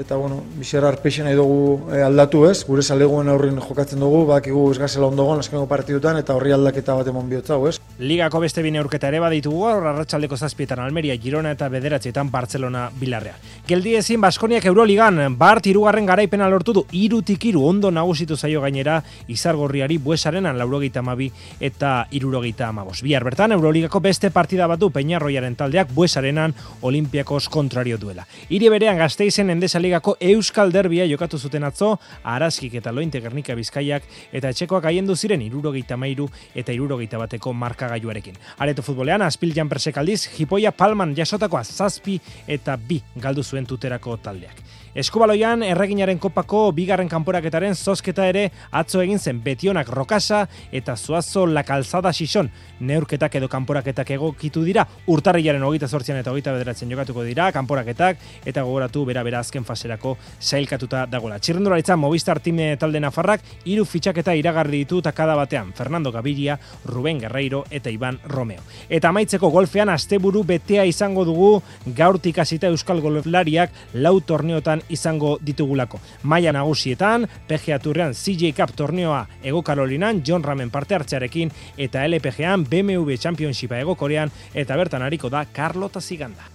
eta 0.00 0.16
bueno, 0.18 0.40
bisera 0.58 0.88
arpeixe 0.90 1.22
nahi 1.22 1.36
dugu 1.38 1.92
e, 1.94 2.00
aldatu 2.02 2.40
ez, 2.48 2.64
gure 2.66 2.82
zaleguen 2.82 3.28
aurrin 3.30 3.60
jokatzen 3.62 4.00
dugu, 4.02 4.24
bakigu 4.26 4.64
ez 4.72 4.96
ondogon 4.98 5.38
azkengo 5.38 5.68
partidutan 5.70 6.18
eta 6.18 6.34
horri 6.34 6.50
aldaketa 6.52 6.96
bat 6.98 7.06
emon 7.06 7.28
bihotzau 7.30 7.68
ez. 7.68 7.76
Ligako 7.98 8.40
beste 8.42 8.64
bine 8.66 8.80
aurketa 8.80 9.06
ere 9.12 9.20
baditugu, 9.22 9.60
hor 9.68 9.86
arratsaldeko 9.86 10.36
zazpietan 10.36 10.82
Almeria, 10.82 11.14
Girona 11.22 11.52
eta 11.54 11.68
bederatzietan 11.70 12.32
Barcelona 12.32 12.88
Bilarreal. 12.98 13.38
Geldi 13.68 13.94
ezin 14.00 14.20
Baskoniak 14.20 14.66
Euroligan, 14.66 15.20
Bart 15.38 15.68
irugarren 15.70 16.06
garaipena 16.10 16.50
lortu 16.50 16.74
du, 16.74 16.84
irutik 16.90 17.46
iru 17.52 17.62
ondo 17.68 17.92
nagusitu 17.94 18.36
zaio 18.36 18.64
gainera, 18.64 18.98
izargorriari 19.28 20.00
buesarenan 20.02 20.58
laurogeita 20.58 21.04
amabi 21.04 21.30
eta 21.60 22.08
irurogeita 22.10 22.72
amabos. 22.72 23.02
Bihar 23.06 23.22
bertan, 23.22 23.54
Euroligako 23.54 24.02
beste 24.02 24.32
partida 24.34 24.66
bat 24.66 24.82
du 24.82 24.90
Peñarroiaren 24.90 25.54
taldeak 25.54 25.94
buesarenan 25.94 26.58
Olimpiakos 26.82 27.48
kontrario 27.84 27.98
duela. 27.98 28.26
Hiri 28.48 28.68
berean 28.72 28.96
gazteizen 28.98 29.50
endesa 29.50 29.78
ligako 29.78 30.16
Euskal 30.20 30.72
Derbia 30.72 31.04
jokatu 31.06 31.38
zuten 31.38 31.64
atzo, 31.64 31.98
Araskik 32.24 32.74
eta 32.80 32.92
Lointe 32.92 33.20
Gernika 33.20 33.54
Bizkaiak 33.54 34.04
eta 34.32 34.48
etxekoak 34.48 34.84
haiendu 34.88 35.16
ziren 35.16 35.42
irurogeita 35.44 35.96
mairu 35.96 36.28
eta 36.54 36.72
irurogeita 36.72 37.18
bateko 37.18 37.52
markagailuarekin. 37.52 38.38
Areto 38.58 38.82
futbolean, 38.82 39.22
Aspil 39.22 39.52
Janpersek 39.54 39.98
aldiz, 39.98 40.24
Jipoia 40.36 40.72
Palman 40.72 41.14
jasotakoa 41.16 41.64
zazpi 41.64 42.18
eta 42.48 42.76
bi 42.76 43.02
galdu 43.16 43.44
zuen 43.44 43.66
tuterako 43.66 44.16
taldeak. 44.16 44.63
Eskubaloian, 44.94 45.64
erreginaren 45.66 46.20
kopako 46.22 46.68
bigarren 46.70 47.08
kanporaketaren 47.10 47.72
zozketa 47.74 48.28
ere 48.30 48.44
atzo 48.70 49.00
egin 49.02 49.18
zen. 49.18 49.40
Betionak 49.42 49.88
rokasa 49.90 50.44
eta 50.70 50.94
zuazo 50.94 51.48
la 51.50 51.64
calzada 51.66 52.12
sison 52.12 52.46
neurketak 52.78 53.34
edo 53.34 53.48
kanporaketak 53.50 54.12
egokitu 54.14 54.62
dira. 54.62 54.84
Urtarrilaren 55.10 55.64
hogeita 55.66 55.88
sortzian 55.88 56.20
eta 56.20 56.30
hogeita 56.30 56.52
bederatzen 56.54 56.92
jokatuko 56.94 57.24
dira 57.26 57.48
kanporaketak 57.52 58.22
eta 58.46 58.62
gogoratu 58.62 59.02
bera 59.08 59.24
bera 59.26 59.40
azken 59.42 59.66
faserako 59.66 60.14
sailkatuta 60.38 61.08
dagoela. 61.10 61.40
Txirrendularitza 61.42 61.96
Movistar 61.98 62.38
time 62.38 62.76
talde 62.78 63.02
nafarrak 63.02 63.42
hiru 63.64 63.82
fitxaketa 63.84 64.36
iragarri 64.38 64.84
ditu 64.84 65.02
takada 65.02 65.34
batean. 65.34 65.72
Fernando 65.74 66.12
Gaviria, 66.14 66.60
Ruben 66.84 67.18
Guerreiro 67.18 67.64
eta 67.68 67.90
Iban 67.90 68.20
Romeo. 68.28 68.62
Eta 68.88 69.10
amaitzeko 69.10 69.50
golfean 69.50 69.90
asteburu 69.90 70.44
betea 70.46 70.86
izango 70.86 71.26
dugu. 71.26 71.50
Gaurtik 71.98 72.38
hasita 72.38 72.70
Euskal 72.70 73.02
Golflariak 73.02 73.74
lau 73.94 74.20
torneotan 74.20 74.83
izango 74.88 75.38
ditugulako. 75.40 76.00
Maia 76.22 76.52
nagusietan, 76.52 77.28
PGA 77.48 77.78
Turrean 77.78 78.14
CJ 78.14 78.54
Cup 78.56 78.76
torneoa 78.76 79.26
Ego 79.42 79.62
Karolinan, 79.62 80.22
John 80.26 80.42
Ramen 80.42 80.70
parte 80.70 80.94
hartzearekin 80.94 81.52
eta 81.76 82.04
LPGan 82.06 82.66
BMW 82.68 83.18
Championshipa 83.18 83.80
Ego 83.80 83.94
Korean 83.94 84.30
eta 84.54 84.76
bertan 84.76 85.02
hariko 85.02 85.30
da 85.30 85.44
Carlota 85.44 86.00
Ziganda. 86.00 86.48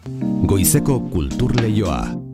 Goizeko 0.50 1.00
kultur 1.12 1.56
leioa. 1.62 2.29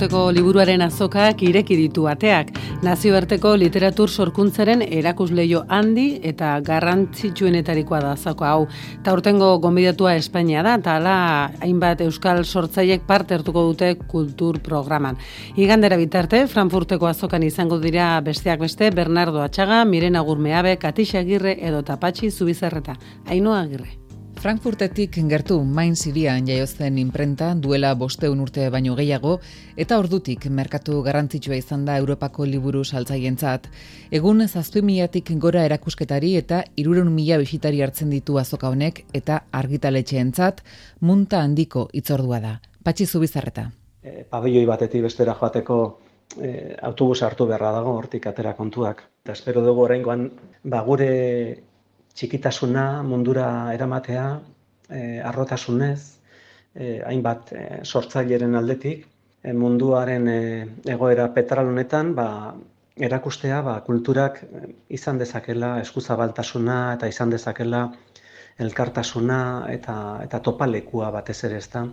Frankfurteko 0.00 0.30
liburuaren 0.32 0.80
azokak 0.80 1.42
ireki 1.44 1.76
ditu 1.76 2.06
ateak. 2.08 2.54
Nazioarteko 2.80 3.50
literatur 3.60 4.08
sorkuntzaren 4.08 4.80
erakusleio 4.80 5.66
handi 5.68 6.06
eta 6.24 6.54
garrantzitsuenetarikoa 6.64 8.00
da 8.06 8.14
azoko 8.16 8.48
hau. 8.48 8.64
Ta 9.04 9.12
urtengo 9.12 9.50
gonbidatua 9.60 10.14
Espainia 10.16 10.64
da, 10.64 10.78
eta 10.80 10.96
ala 10.96 11.18
hainbat 11.60 12.00
euskal 12.06 12.46
sortzaiek 12.46 13.04
parte 13.04 13.36
hartuko 13.36 13.68
dute 13.68 13.92
kultur 14.08 14.62
programan. 14.64 15.20
Igandera 15.60 16.00
bitarte, 16.00 16.46
Frankfurteko 16.48 17.12
azokan 17.12 17.44
izango 17.44 17.76
dira 17.84 18.14
besteak 18.24 18.64
beste 18.64 18.88
Bernardo 18.96 19.44
Atxaga, 19.44 19.84
Mirena 19.84 20.24
Gurmeabe, 20.24 20.78
Katixa 20.80 21.20
Agirre 21.20 21.58
edo 21.60 21.84
Tapatxi 21.84 22.32
Zubizarreta. 22.32 22.96
Ainoa 23.28 23.66
Agirre. 23.66 23.99
Frankfurtetik 24.40 25.18
gertu 25.28 25.58
main 25.68 25.92
sirian 25.92 26.46
jaiozten 26.48 26.96
imprenta 26.96 27.50
duela 27.64 27.90
bosteun 28.02 28.38
urte 28.40 28.70
baino 28.72 28.94
gehiago 28.96 29.34
eta 29.84 29.98
ordutik 30.00 30.46
merkatu 30.58 31.02
garrantzitsua 31.04 31.58
izan 31.60 31.84
da 31.84 31.98
Europako 32.00 32.46
liburu 32.48 32.80
saltzaientzat. 32.80 33.68
Egun 34.10 34.40
zaztu 34.48 34.80
milatik 34.82 35.34
gora 35.44 35.66
erakusketari 35.68 36.32
eta 36.40 36.62
irureun 36.80 37.12
mila 37.12 37.36
bisitari 37.36 37.82
hartzen 37.84 38.16
ditu 38.16 38.38
azoka 38.40 38.72
honek 38.72 39.04
eta 39.12 39.42
argitaletxeentzat 39.52 40.64
munta 41.00 41.44
handiko 41.44 41.90
itzordua 41.92 42.40
da. 42.40 42.56
Patxi 42.82 43.04
zubizarreta. 43.04 43.68
E, 44.02 44.24
pabelloi 44.24 44.64
batetik 44.64 45.04
bestera 45.04 45.36
joateko 45.36 45.82
e, 46.40 46.78
autobus 46.80 47.20
hartu 47.28 47.44
beharra 47.44 47.76
dago 47.76 47.92
hortik 47.92 48.32
atera 48.32 48.56
kontuak. 48.56 49.04
Eta 49.20 49.36
espero 49.36 49.60
dugu 49.60 49.84
oraingoan 49.84 50.30
ba, 50.64 50.80
gure 50.80 51.10
txikitasuna 52.20 52.86
mundura 53.02 53.46
eramatea, 53.72 54.24
e, 54.90 55.20
arrotasunez, 55.24 56.00
e, 56.74 56.98
hainbat 57.08 57.52
e, 57.56 57.62
sortzaileren 57.84 58.58
aldetik, 58.60 59.06
e, 59.42 59.54
munduaren 59.56 60.28
e, 60.28 60.40
egoera 60.94 61.30
petral 61.36 61.72
honetan, 61.72 62.12
ba, 62.18 62.28
erakustea 63.08 63.62
ba, 63.64 63.78
kulturak 63.86 64.42
izan 64.92 65.20
dezakela 65.22 65.78
eskuzabaltasuna 65.80 66.80
eta 66.98 67.08
izan 67.08 67.32
dezakela 67.32 67.86
elkartasuna 68.60 69.40
eta, 69.72 69.94
eta 70.26 70.42
topalekua 70.44 71.08
batez 71.14 71.38
ere 71.48 71.56
ezta. 71.64 71.86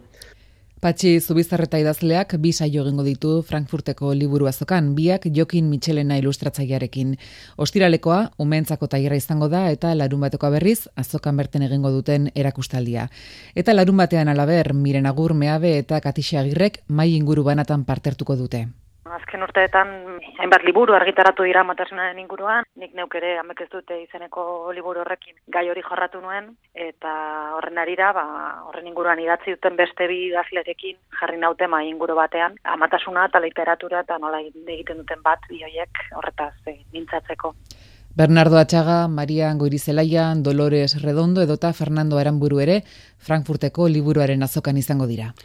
Patxi 0.78 1.16
Zubizarreta 1.18 1.80
idazleak 1.82 2.36
bi 2.38 2.52
saio 2.54 2.84
egingo 2.86 3.02
ditu 3.02 3.32
Frankfurteko 3.42 4.12
liburu 4.14 4.46
azokan, 4.46 4.92
biak 4.94 5.26
Jokin 5.34 5.72
Michelena 5.72 6.20
ilustratzailearekin. 6.22 7.16
Ostiralekoa, 7.58 8.20
umentzako 8.38 8.86
tailerra 8.94 9.18
izango 9.18 9.50
da 9.50 9.66
eta 9.74 9.96
larun 9.98 10.22
bateko 10.28 10.54
berriz 10.54 10.84
azokan 10.96 11.42
berten 11.42 11.66
egingo 11.66 11.90
duten 11.98 12.30
erakustaldia. 12.36 13.10
Eta 13.56 13.74
larun 13.74 13.98
batean 13.98 14.30
alaber, 14.30 14.76
miren 14.78 15.10
agur 15.10 15.34
meabe 15.34 15.80
eta 15.80 15.98
katixe 16.00 16.38
agirrek 16.38 16.84
mai 16.88 17.16
inguru 17.16 17.50
banatan 17.50 17.84
partertuko 17.84 18.38
dute. 18.38 18.68
Azken 19.18 19.42
urteetan, 19.42 19.92
hainbat 20.42 20.64
liburu 20.68 20.94
argitaratu 20.94 21.46
dira 21.48 21.64
matasunaren 21.66 22.20
inguruan, 22.22 22.68
nik 22.78 22.94
neuk 22.98 23.16
ere 23.18 23.32
amek 23.42 23.64
ez 23.66 23.70
dute 23.72 23.98
izeneko 24.04 24.44
liburu 24.78 25.02
horrekin 25.02 25.38
gai 25.56 25.64
hori 25.72 25.82
jorratu 25.88 26.22
nuen, 26.22 26.52
eta 26.88 27.14
horren 27.58 27.82
arira, 27.82 28.12
ba, 28.14 28.26
horren 28.70 28.90
inguruan 28.92 29.22
idatzi 29.24 29.56
duten 29.56 29.80
beste 29.80 30.08
bi 30.12 30.20
gazlerekin 30.36 31.00
jarri 31.20 31.42
naute 31.42 31.68
mai 31.74 31.88
inguru 31.90 32.20
batean, 32.20 32.60
amatasuna 32.78 33.26
eta 33.32 33.42
literatura 33.42 34.06
eta 34.06 34.20
nola 34.22 34.44
egiten 34.46 35.02
duten 35.02 35.26
bat 35.26 35.50
bi 35.50 35.64
horiek 35.66 36.04
horretaz 36.20 36.54
e, 36.68 36.78
mintzatzeko. 36.94 37.56
Bernardo 38.18 38.58
Atxaga, 38.58 39.08
Maria 39.08 39.54
Goirizelaia, 39.54 40.34
Dolores 40.36 41.04
Redondo 41.04 41.44
edota 41.44 41.72
Fernando 41.72 42.18
Aramburu 42.18 42.58
ere 42.60 42.80
Frankfurteko 43.22 43.86
liburuaren 43.94 44.42
azokan 44.42 44.80
izango 44.82 45.06
dira. 45.06 45.36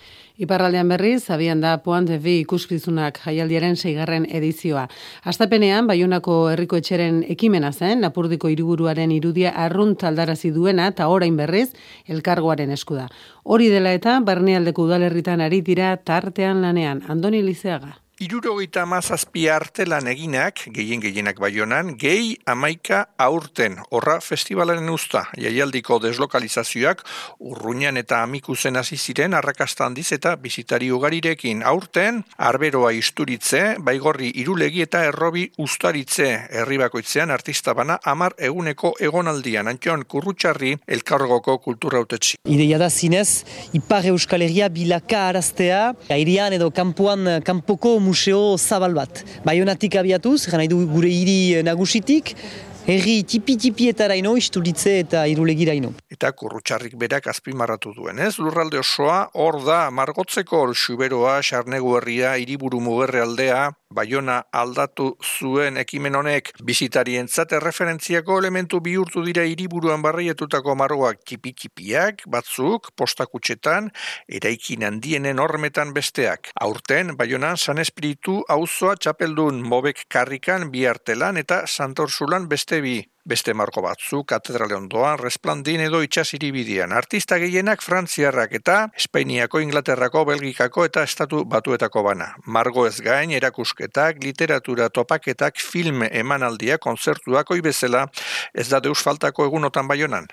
Iparraldean 0.41 0.89
berriz, 0.89 1.29
abian 1.29 1.61
da 1.61 1.75
Poan 1.85 2.07
de 2.09 2.17
Vi 2.17 2.39
ikuskizunak 2.47 3.21
jaialdiaren 3.27 3.77
seigarren 3.77 4.25
edizioa. 4.25 4.87
Astapenean, 5.23 5.85
Baionako 5.87 6.39
herriko 6.55 6.81
etxeren 6.81 7.21
ekimena 7.29 7.75
zen, 7.77 8.01
Lapurdiko 8.01 8.49
hiriburuaren 8.49 9.13
irudia 9.13 9.53
arrunt 9.53 10.05
aldarazi 10.09 10.49
duena 10.51 10.87
eta 10.95 11.11
orain 11.13 11.37
berriz, 11.37 11.75
elkargoaren 12.09 12.73
eskuda. 12.73 13.11
Hori 13.45 13.69
dela 13.69 13.93
eta, 13.93 14.17
barnealdeko 14.25 14.89
udalerritan 14.89 15.45
ari 15.45 15.61
dira 15.61 15.99
tartean 15.99 16.65
lanean, 16.65 17.05
Andoni 17.07 17.43
Lizeaga. 17.43 17.99
Irurogeita 18.23 18.85
mazazpi 18.87 19.49
artelan 19.51 20.07
eginak, 20.07 20.61
gehien 20.75 21.01
gehienak 21.03 21.41
baionan, 21.43 21.97
gehi 21.99 22.37
amaika 22.47 23.01
aurten, 23.19 23.79
horra 23.91 24.21
festivalaren 24.23 24.91
usta, 24.93 25.25
jaialdiko 25.35 25.99
deslokalizazioak, 26.05 27.03
urruñan 27.43 27.99
eta 27.99 28.21
amikuzen 28.23 28.79
hasi 28.79 28.97
ziren 28.97 29.35
arrakasta 29.35 29.89
handiz 29.89 30.07
eta 30.15 30.37
bizitari 30.39 30.91
ugarirekin. 30.95 31.65
Aurten, 31.67 32.21
arberoa 32.39 32.93
isturitze, 32.95 33.63
baigorri 33.83 34.31
irulegi 34.45 34.85
eta 34.87 35.03
errobi 35.09 35.49
ustaritze, 35.59 36.29
herri 36.61 36.79
bakoitzean 36.85 37.35
artista 37.35 37.75
bana 37.75 37.99
amar 38.05 38.37
eguneko 38.39 38.95
egonaldian, 39.03 39.67
antxon 39.73 40.07
kurrutxarri 40.07 40.77
elkargoko 40.87 41.59
kultura 41.67 42.05
utetxi. 42.07 42.39
Ideia 42.47 42.79
da 42.79 42.91
zinez, 42.91 43.43
ipar 43.75 44.07
euskal 44.13 44.47
herria 44.47 44.71
bilaka 44.71 45.27
araztea, 45.33 45.83
airian 46.13 46.55
edo 46.55 46.71
kanpoan 46.71 47.43
kanpoko 47.43 47.97
museo 48.13 48.59
zabal 48.59 48.93
bat. 48.95 49.25
Baionatik 49.47 49.97
abiatuz, 49.97 50.45
gana 50.53 50.69
du 50.69 50.85
gure 50.91 51.09
hiri 51.09 51.63
nagusitik, 51.65 52.37
Herri 52.83 53.21
tipi-tipietara 53.23 54.17
ino, 54.19 54.33
isturitze 54.35 54.97
eta 55.05 55.21
irulegira 55.31 55.75
ino. 55.79 55.93
Eta 56.11 56.33
kurrutxarrik 56.35 56.97
berak 56.99 57.29
azpimarratu 57.31 57.93
duen, 57.95 58.19
ez? 58.19 58.33
Lurralde 58.43 58.81
osoa, 58.81 59.29
hor 59.39 59.61
da, 59.63 59.85
margotzeko 59.95 60.65
xuberoa, 60.75 61.37
xarnegu 61.47 61.95
herria, 62.01 62.35
iriburu 62.43 62.81
mugerre 62.83 63.23
aldea, 63.23 63.69
Baiona 63.95 64.39
aldatu 64.53 65.09
zuen 65.21 65.77
ekimen 65.83 66.17
honek 66.17 66.51
bizitarientzat 66.65 67.53
erreferentziako 67.59 68.39
elementu 68.41 68.81
bihurtu 68.81 69.25
dira 69.27 69.45
hiriburuan 69.49 70.03
barrietutako 70.03 70.75
margoak 70.81 71.23
txipi-txipiak, 71.29 72.25
batzuk, 72.33 72.91
postakutxetan, 72.97 73.91
eraikin 74.29 74.89
handienen 74.89 75.39
hormetan 75.43 75.93
besteak. 75.93 76.53
Aurten, 76.61 77.17
Baionan 77.17 77.61
San 77.61 77.79
Espiritu 77.79 78.41
auzoa 78.49 78.97
txapeldun 78.97 79.63
mobek 79.63 80.07
karrikan 80.09 80.71
bi 80.73 80.87
artelan 80.89 81.37
eta 81.37 81.65
santorzulan 81.67 82.49
beste 82.49 82.81
bi. 82.81 83.01
Beste 83.23 83.53
marko 83.55 83.85
batzu, 83.85 84.25
katedrale 84.27 84.75
ondoan, 84.75 85.21
resplandin 85.21 85.85
edo 85.85 86.01
itxasiri 86.03 86.49
bidian. 86.51 86.91
Artista 86.91 87.37
gehienak 87.39 87.85
frantziarrak 87.87 88.57
eta 88.59 88.79
Espainiako, 88.99 89.61
Inglaterrako, 89.63 90.25
Belgikako 90.33 90.89
eta 90.89 91.05
Estatu 91.07 91.45
batuetako 91.53 92.03
bana. 92.03 92.33
Margo 92.47 92.83
ez 92.89 92.97
gain, 92.99 93.31
erakusketak, 93.39 94.19
literatura 94.27 94.89
topaketak, 94.91 95.63
film 95.63 96.03
emanaldia, 96.11 96.81
konzertuak 96.83 97.55
bezala 97.63 98.09
ez 98.55 98.67
da 98.69 98.81
deus 98.81 98.99
faltako 98.99 99.47
egunotan 99.47 99.87
baionan. 99.87 100.27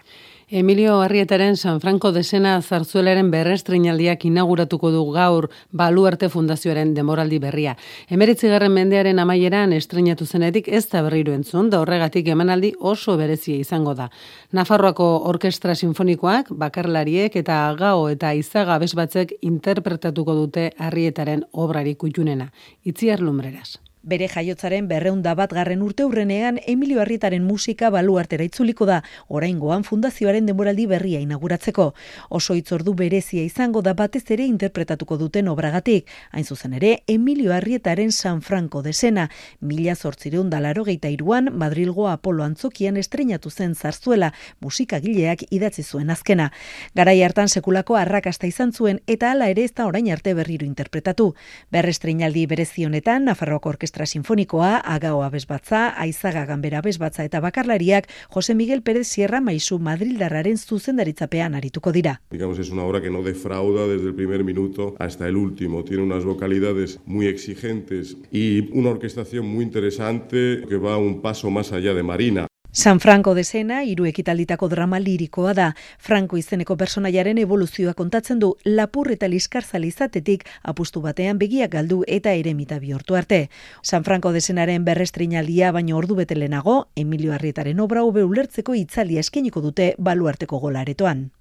Emilio 0.51 0.99
Arrietaren 1.01 1.57
San 1.57 1.79
Franco 1.79 2.11
de 2.11 2.23
Sena 2.23 2.55
zarzuelaren 2.63 3.27
berrestrinaldiak 3.29 4.23
inauguratuko 4.25 4.89
du 4.89 5.03
gaur 5.13 5.45
Baluarte 5.69 6.25
Fundazioaren 6.33 6.95
demoraldi 6.95 7.37
berria. 7.37 7.75
Emeritzi 8.09 8.49
garren 8.49 8.73
mendearen 8.73 9.21
amaieran 9.21 9.75
estrenatu 9.77 10.25
zenetik 10.25 10.65
ez 10.67 10.87
da 10.89 11.03
berriro 11.05 11.35
entzun, 11.37 11.69
da 11.69 11.83
horregatik 11.83 12.31
emanaldi 12.33 12.71
oso 12.79 13.13
berezia 13.19 13.61
izango 13.61 13.93
da. 13.93 14.07
Nafarroako 14.51 15.09
Orkestra 15.29 15.75
Sinfonikoak, 15.75 16.49
bakarlariek 16.49 17.35
eta 17.43 17.59
gao 17.77 18.07
eta 18.09 18.33
izaga 18.33 18.79
bezbatzek 18.81 19.35
interpretatuko 19.41 20.33
dute 20.33 20.71
Arrietaren 20.79 21.45
obrari 21.53 21.93
kutxunena. 21.93 22.49
Itziar 22.89 23.21
lumbreras. 23.21 23.77
Bere 24.09 24.25
jaiotzaren 24.25 24.87
berreunda 24.89 25.35
bat 25.37 25.51
garren 25.53 25.83
urte 25.85 26.01
urrenean 26.07 26.57
Emilio 26.71 27.01
Arrietaren 27.03 27.43
musika 27.45 27.91
baluartera 27.93 28.45
itzuliko 28.47 28.87
da, 28.89 29.03
oraingoan 29.27 29.83
fundazioaren 29.85 30.47
demoraldi 30.49 30.87
berria 30.89 31.19
inauguratzeko. 31.21 31.85
Oso 32.33 32.55
itzordu 32.57 32.95
berezia 32.97 33.43
izango 33.45 33.83
da 33.85 33.93
batez 33.93 34.23
ere 34.33 34.47
interpretatuko 34.49 35.17
duten 35.21 35.51
obragatik. 35.51 36.09
Hain 36.31 36.47
zuzen 36.47 36.73
ere, 36.79 37.03
Emilio 37.05 37.53
Arrietaren 37.53 38.11
San 38.11 38.41
Franco 38.41 38.81
de 38.81 38.93
Sena, 38.93 39.27
mila 39.61 39.93
zortzireun 39.95 40.49
dalaro 40.49 40.87
geita 40.89 41.13
iruan, 41.13 41.51
Madrilgo 41.53 42.09
Apolo 42.09 42.47
Antzokian 42.47 42.97
estrenatu 42.97 43.51
zen 43.51 43.75
zarzuela, 43.75 44.31
musikagileak 44.59 45.45
idatzi 45.51 45.83
zuen 45.83 46.09
azkena. 46.09 46.49
Garai 46.95 47.19
hartan 47.21 47.49
sekulako 47.49 47.99
arrakasta 48.01 48.49
izan 48.49 48.73
zuen 48.73 49.03
eta 49.05 49.29
hala 49.35 49.53
ere 49.53 49.69
ez 49.69 49.75
da 49.77 49.85
orain 49.85 50.09
arte 50.09 50.33
berriro 50.33 50.65
interpretatu. 50.65 51.35
Berrestreinaldi 51.69 52.47
berezionetan, 52.49 53.29
Nafarroako 53.29 53.75
Orkestra 53.75 53.98
Sinfonikoa, 54.05 54.77
Agaoa 54.77 55.29
Bezbatza, 55.29 55.93
Aizaga 55.97 56.45
Ganbera 56.45 56.81
Bezbatza 56.81 57.23
eta 57.23 57.39
Bakarlariak 57.39 58.09
Jose 58.29 58.55
Miguel 58.55 58.81
Pérez 58.81 59.07
Sierra 59.07 59.41
Maisu 59.41 59.79
Madrildarraren 59.79 60.57
zuzendaritzapean 60.57 61.55
arituko 61.55 61.91
dira. 61.91 62.21
Digamos, 62.31 62.59
es 62.59 62.69
una 62.69 62.83
obra 62.83 63.01
que 63.01 63.09
no 63.09 63.23
defrauda 63.23 63.87
desde 63.87 64.07
el 64.07 64.15
primer 64.15 64.43
minuto 64.43 64.95
hasta 64.99 65.27
el 65.27 65.35
último. 65.35 65.83
Tiene 65.83 66.03
unas 66.03 66.25
vocalidades 66.25 66.99
muy 67.05 67.27
exigentes 67.27 68.17
y 68.31 68.69
una 68.77 68.89
orquestación 68.89 69.45
muy 69.45 69.63
interesante 69.63 70.63
que 70.67 70.77
va 70.77 70.97
un 70.97 71.21
paso 71.21 71.49
más 71.49 71.71
allá 71.71 71.93
de 71.93 72.03
Marina. 72.03 72.48
San 72.71 72.99
Franco 72.99 73.33
de 73.33 73.43
Sena, 73.43 73.83
hiru 73.83 74.05
ekitalditako 74.05 74.67
drama 74.69 74.99
lirikoa 74.99 75.55
da. 75.57 75.71
Franco 75.97 76.37
izeneko 76.37 76.75
personaiaren 76.77 77.39
evoluzioa 77.41 77.95
kontatzen 77.97 78.37
du 78.39 78.51
lapur 78.63 79.09
eta 79.09 79.27
liskarzal 79.27 79.87
izatetik 79.87 80.45
apustu 80.61 81.01
batean 81.01 81.39
begiak 81.41 81.71
galdu 81.73 82.03
eta 82.05 82.35
eremita 82.37 82.77
bihurtu 82.77 83.17
arte. 83.17 83.49
San 83.81 84.05
Franco 84.05 84.31
de 84.31 84.41
Senaren 84.41 84.85
berrestrinaldia 84.85 85.71
baino 85.71 85.97
ordu 85.97 86.15
bete 86.21 86.35
lehenago, 86.35 86.89
Emilio 86.95 87.33
Arrietaren 87.33 87.79
obra 87.79 88.03
hobe 88.03 88.23
ulertzeko 88.23 88.75
itzaldia 88.75 89.25
eskeniko 89.25 89.65
dute 89.65 89.95
baluarteko 89.97 90.59
golaretoan. 90.59 91.31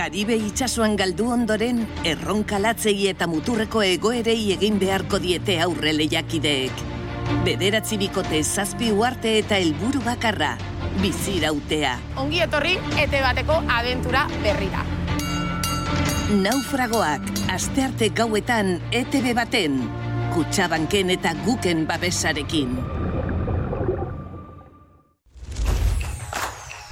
Karibe 0.00 0.32
itsasoan 0.32 0.94
galdu 0.96 1.26
ondoren, 1.28 1.82
erronkalatzei 2.08 3.10
eta 3.10 3.26
muturreko 3.28 3.82
egoerei 3.84 4.54
egin 4.54 4.78
beharko 4.80 5.18
diete 5.20 5.58
aurre 5.60 5.92
lehiakideek. 5.92 6.80
Bederatzi 7.44 7.98
bikote 8.00 8.40
zazpi 8.40 8.88
uarte 8.96 9.34
eta 9.42 9.58
helburu 9.60 10.00
bakarra, 10.06 10.54
bizirautea. 11.02 11.98
Ongi 12.22 12.40
etorri, 12.46 12.78
ete 13.02 13.20
bateko 13.26 13.58
abentura 13.76 14.24
berrira. 14.40 14.86
Naufragoak, 16.46 17.28
astearte 17.52 18.08
gauetan, 18.16 18.78
ETB 19.02 19.34
baten, 19.36 19.82
kutsabanken 20.32 21.12
eta 21.18 21.36
guken 21.44 21.84
babesarekin. 21.92 22.99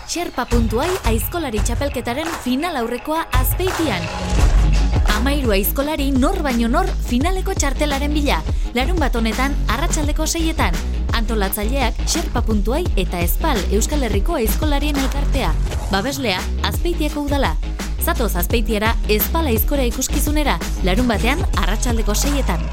Xerpa.ai 0.08 0.88
aizkolari 1.10 1.60
txapelketaren 1.60 2.28
final 2.40 2.78
aurrekoa 2.80 3.26
azpeitian. 3.36 4.06
Amairu 5.18 5.52
aizkolari 5.52 6.06
nor 6.16 6.40
baino 6.46 6.70
nor 6.72 6.88
finaleko 7.10 7.52
txartelaren 7.52 8.16
bila. 8.16 8.38
Larun 8.72 8.96
bat 9.02 9.20
honetan, 9.20 9.52
arratsaldeko 9.76 10.24
seietan. 10.24 10.72
Antolatzaileak 11.12 12.00
Xerpa.ai 12.08 12.86
eta 12.96 13.20
Espal 13.20 13.60
Euskal 13.68 14.08
Herriko 14.08 14.40
aizkolarien 14.40 14.96
elkartea. 14.96 15.52
Babeslea, 15.92 16.40
azpeitiako 16.64 17.28
udala. 17.28 17.56
Zatoz 18.00 18.32
azpeitiera, 18.40 18.96
Espal 19.12 19.52
aizkora 19.52 19.84
ikuskizunera. 19.92 20.56
Larun 20.88 21.12
batean, 21.12 21.44
arratsaldeko 21.60 22.16
seietan. 22.16 22.64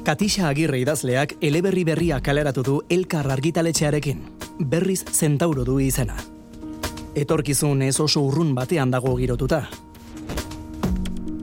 Katixa 0.00 0.48
Agirre 0.48 0.78
idazleak 0.80 1.34
eleberri 1.44 1.82
berria 1.84 2.22
kaleratu 2.24 2.62
du 2.64 2.76
elkar 2.88 3.26
argitaletxearekin. 3.30 4.22
Berriz 4.58 5.04
zentauro 5.12 5.64
du 5.64 5.78
izena. 5.78 6.16
Etorkizun 7.14 7.82
ez 7.82 7.98
oso 8.00 8.22
urrun 8.24 8.54
batean 8.56 8.90
dago 8.90 9.12
girotuta. 9.18 9.66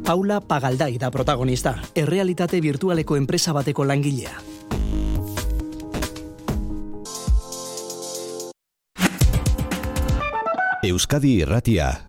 Paula 0.08 0.40
Pagaldai 0.42 0.98
da 0.98 1.12
protagonista, 1.12 1.76
errealitate 1.94 2.62
virtualeko 2.62 3.18
enpresa 3.18 3.54
bateko 3.54 3.86
langilea. 3.86 4.34
Euskadi 10.88 11.42
Irratia 11.44 12.08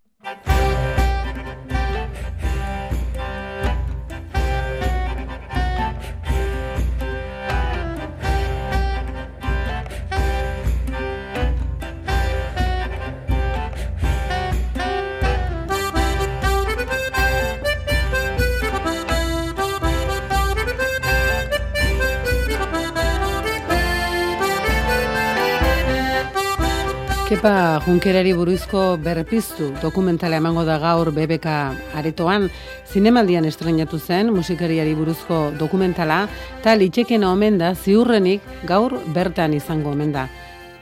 Kepa 27.29 27.83
Junkerari 27.85 28.31
buruzko 28.33 28.97
berpiztu 29.05 29.67
dokumentala 29.83 30.39
emango 30.41 30.63
da 30.65 30.79
gaur 30.81 31.11
BBK 31.13 31.53
aretoan, 32.01 32.47
zinemaldian 32.89 33.45
estrenatu 33.45 33.99
zen 34.01 34.33
musikariari 34.33 34.95
buruzko 34.97 35.43
dokumentala, 35.61 36.23
eta 36.63 36.73
litxekena 36.81 37.29
omen 37.29 37.59
da 37.61 37.75
ziurrenik 37.75 38.41
gaur 38.65 38.97
bertan 39.13 39.53
izango 39.53 39.93
omen 39.93 40.15
da. 40.17 40.29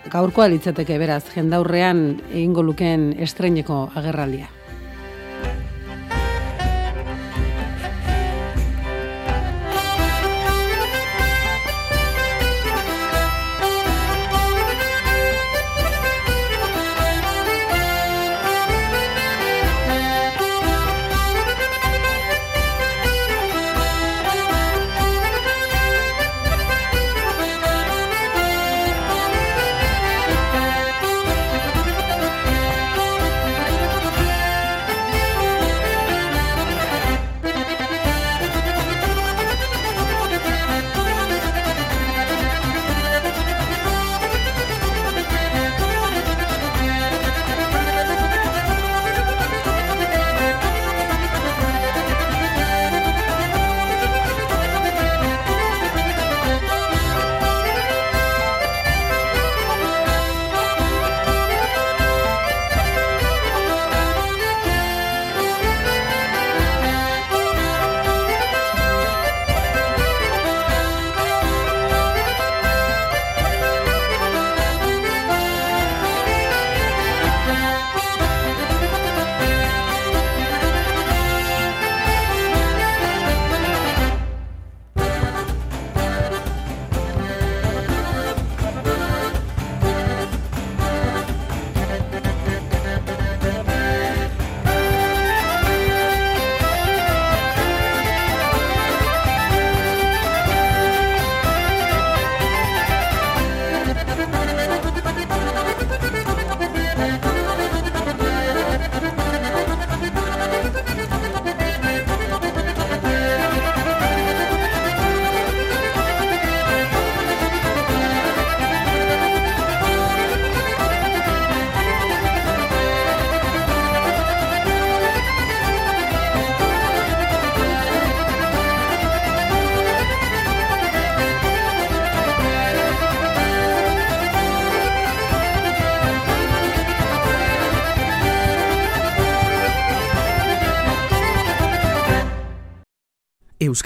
gaurkoa 0.07 0.47
litzateke 0.47 1.01
beraz, 1.03 1.25
jendaurrean 1.35 2.21
egingo 2.31 2.63
lukeen 2.63 3.09
estreineko 3.27 3.89
agerraldia. 3.99 4.47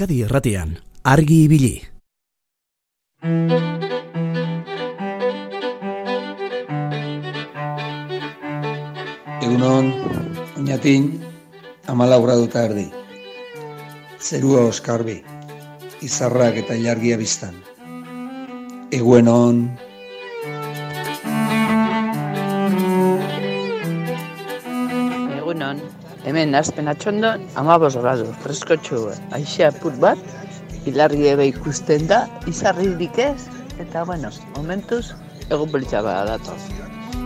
Euskadi 0.01 0.23
Erratian, 0.25 0.71
argi 1.05 1.39
ibili. 1.45 1.75
Egunon, 9.45 9.91
oinatin, 10.57 11.05
amala 11.85 12.17
duta 12.17 12.65
erdi. 12.65 12.87
Zerua 14.17 14.65
oskarbi, 14.73 15.21
izarrak 16.01 16.57
eta 16.65 16.81
ilargia 16.81 17.21
biztan. 17.21 17.61
Eguenon, 18.91 19.69
hemen 26.31 26.55
azpen 26.55 26.86
atxondon, 26.86 27.43
amabos 27.59 27.97
gradu, 27.98 28.28
freskotxu, 28.44 29.01
aixea 29.35 29.73
put 29.82 29.97
bat, 29.98 30.20
ilargi 30.86 31.27
ebe 31.27 31.48
ikusten 31.51 32.07
da, 32.07 32.20
izarririk 32.47 33.19
ez, 33.19 33.48
eta 33.82 34.05
bueno, 34.07 34.31
momentuz, 34.55 35.11
egun 35.51 35.73
belitza 35.74 36.05
bada 36.07 36.36
datoz. 36.36 36.61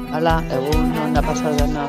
Hala, 0.08 0.38
egun 0.56 0.96
onda 1.04 1.20
pasadena. 1.26 1.84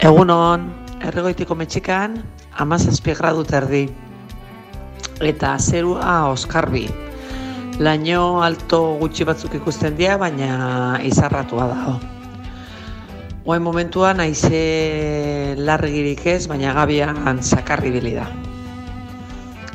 Egunon, 0.00 0.70
erregoitiko 1.04 1.58
metxikan, 1.58 2.22
amazazpi 2.64 3.12
gradu 3.20 3.44
terdi. 3.44 3.88
Eta 5.20 5.58
zerua 5.60 6.22
oskarbi, 6.30 6.86
Laino 7.76 8.40
alto 8.40 8.96
gutxi 8.96 9.26
batzuk 9.28 9.58
ikusten 9.58 9.98
dira, 9.98 10.14
baina 10.16 10.96
izarratua 11.04 11.66
dago. 11.68 11.96
Oen 13.44 13.60
momentuan 13.60 14.22
aize 14.24 15.52
largirik 15.60 16.24
ez, 16.32 16.46
baina 16.48 16.72
gabian 16.72 17.42
zakarri 17.42 17.92
bili 17.92 18.14
da. 18.16 18.24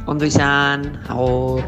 Ondo 0.09 0.25
izan, 0.25 0.87
agur. 1.13 1.61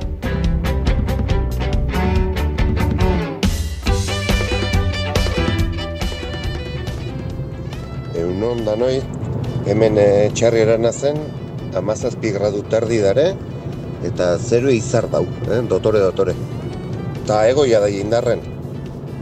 Egun 8.17 8.65
da 8.65 8.73
noi, 8.75 8.97
hemen 9.69 10.01
eh, 10.01 10.31
txarri 10.33 10.65
erana 10.65 10.91
zen, 10.91 11.21
amazazpi 11.77 12.33
gradu 12.33 12.65
tardi 12.73 13.03
dare, 13.05 13.35
eta 14.03 14.37
zeru 14.37 14.69
izar 14.69 15.07
dau, 15.11 15.23
eh? 15.47 15.61
dotore, 15.69 15.99
dotore. 16.03 16.35
Eta 17.23 17.43
egoia 17.47 17.79
da 17.79 17.89
indarren, 17.89 18.41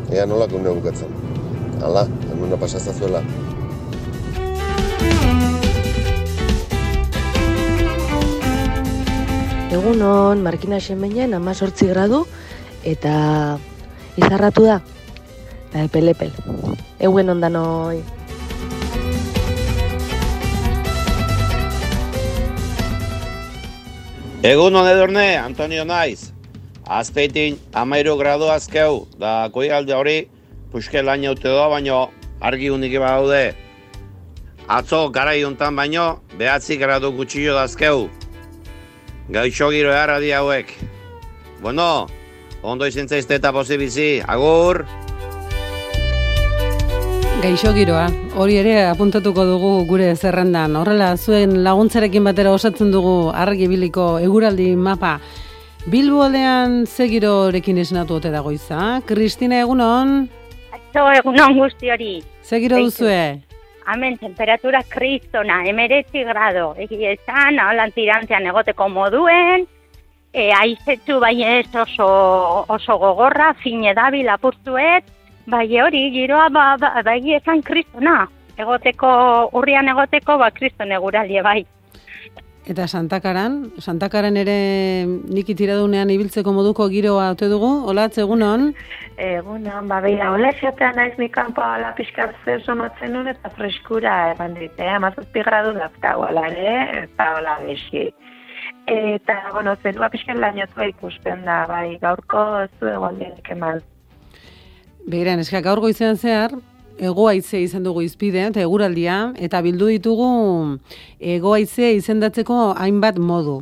ea 0.10 0.26
nola 0.26 0.48
kunde 0.50 0.74
bukatzen. 0.74 1.12
Hala, 1.82 2.08
emuna 2.34 2.58
pasazazuela. 2.62 3.22
Egunon, 9.72 10.42
Markina 10.44 10.82
Xemeinen, 10.84 11.34
ama 11.34 11.54
sortzi 11.56 11.88
gradu, 11.88 12.26
eta 12.84 13.14
izarratu 14.20 14.66
da, 14.68 14.82
eta 15.70 15.86
epelepel. 15.88 16.34
Eguen 17.00 17.32
ondan 17.32 17.56
Egun 24.44 24.74
hone 24.74 24.90
edurne, 24.90 25.38
Antonio 25.38 25.84
Naiz. 25.86 26.32
Azpeitin, 26.90 27.60
amairu 27.78 28.16
gradu 28.18 28.48
azkeu, 28.50 29.04
da 29.22 29.52
koi 29.54 29.68
alde 29.70 29.94
hori, 29.94 30.16
puxke 30.72 31.04
lan 31.06 31.22
jaute 31.22 31.46
doa, 31.46 31.68
baino 31.70 32.00
argi 32.42 32.72
unik 32.74 32.96
eba 32.98 33.12
daude. 33.20 33.54
Atzo, 34.66 35.04
gara 35.14 35.36
iuntan 35.38 35.78
baino, 35.78 36.08
behatzi 36.42 36.80
gradu 36.82 37.12
gutxillo 37.20 37.54
dazkeu. 37.54 38.08
Gaixo 39.30 39.70
giro 39.70 39.94
eharra 39.94 40.18
di 40.20 40.34
hauek. 40.34 40.74
Bueno, 41.62 42.08
ondo 42.64 42.90
izin 42.90 43.06
zaizte 43.06 43.38
eta 43.38 43.54
posibizi, 43.54 44.24
agur! 44.26 44.88
Gaixo 47.42 47.72
giroa, 47.74 48.04
hori 48.38 48.60
ere 48.62 48.74
apuntatuko 48.86 49.42
dugu 49.50 49.70
gure 49.90 50.12
zerrendan. 50.14 50.76
Horrela, 50.78 51.08
zuen 51.18 51.56
laguntzarekin 51.66 52.28
batera 52.28 52.52
osatzen 52.54 52.92
dugu 52.94 53.32
argibiliko 53.34 54.20
eguraldi 54.22 54.68
mapa. 54.78 55.16
Bilbo 55.90 56.20
aldean 56.22 56.84
ze 56.86 57.08
girorekin 57.10 57.80
esnatu 57.82 58.20
ote 58.20 58.30
dagoiza? 58.30 59.00
Kristina, 59.10 59.58
egunon? 59.66 60.28
Atzo, 60.78 61.08
egunon 61.18 61.58
guzti 61.58 61.90
hori. 61.90 62.12
Ze 62.46 62.60
giro 62.62 62.78
duzue? 62.86 63.18
Hemen 63.90 64.20
temperatura 64.22 64.84
kristona, 64.88 65.64
emeretzi 65.72 66.22
grado, 66.28 66.76
egi 66.78 67.08
esan, 67.16 67.58
holan 67.58 67.96
tirantzean 67.96 68.46
egoteko 68.52 68.86
moduen, 68.94 69.66
e, 70.30 70.52
aizetzu 70.60 71.18
bai 71.26 71.40
ez 71.42 71.74
oso, 71.74 72.12
oso 72.70 73.00
gogorra, 73.02 73.56
fine 73.66 73.96
dabil 73.98 74.30
apurtuet, 74.30 75.10
bai 75.48 75.68
hori, 75.82 76.10
giroa 76.12 76.50
ba, 76.50 76.78
ba, 76.78 77.02
ba, 77.04 77.16
esan 77.16 77.62
kristona, 77.62 78.28
egoteko, 78.58 79.12
urrian 79.54 79.88
egoteko, 79.88 80.38
ba 80.38 80.52
kristone 80.52 80.98
guralie 80.98 81.42
bai. 81.42 81.62
Eta 82.70 82.86
Santakaran, 82.86 83.72
Santakaran 83.82 84.36
ere 84.38 84.54
nik 85.08 85.48
itiradunean 85.50 86.12
ibiltzeko 86.14 86.54
moduko 86.54 86.86
giroa 86.94 87.32
ote 87.34 87.50
dugu, 87.50 87.70
olatz 87.90 88.20
egunon? 88.22 88.68
Egunon, 89.18 89.90
ba, 89.90 89.98
beira, 90.06 90.30
hola 90.36 90.52
esatea 90.54 90.92
naiz 90.94 91.16
mi 91.18 91.28
kanpo 91.34 91.64
ala 91.66 91.90
pixkat 91.98 92.36
zer 92.46 92.62
somatzen 92.62 93.16
nun 93.18 93.28
eta 93.32 93.50
freskura 93.58 94.16
eman 94.36 94.54
dit, 94.60 94.78
eh? 94.78 94.92
amazazpi 94.94 95.42
gradu 95.48 95.74
dazka 95.80 96.14
ere, 96.46 96.76
eta 97.04 97.32
hola 97.40 97.58
besi. 97.66 98.12
Eta, 98.86 99.42
bueno, 99.54 99.76
zerua 99.82 100.10
pixkat 100.10 100.38
lainotua 100.38 100.86
ikusten 100.94 101.44
da, 101.46 101.66
bai, 101.68 101.98
gaurko 101.98 102.68
zu 102.80 102.94
egon 102.94 103.26
eman. 103.50 103.82
Beira, 105.10 105.36
neska, 105.36 105.62
gaurgo 105.66 105.90
izan 105.90 106.18
zehar, 106.18 106.54
egoaitze 107.02 107.62
izan 107.62 107.84
dugu 107.84 108.04
izpide, 108.06 108.44
eta 108.52 108.62
eguraldia, 108.62 109.34
eta 109.42 109.62
bildu 109.66 109.88
ditugu 109.90 110.28
egoaitze 111.20 111.94
izendatzeko 111.98 112.74
hainbat 112.78 113.18
modu. 113.18 113.62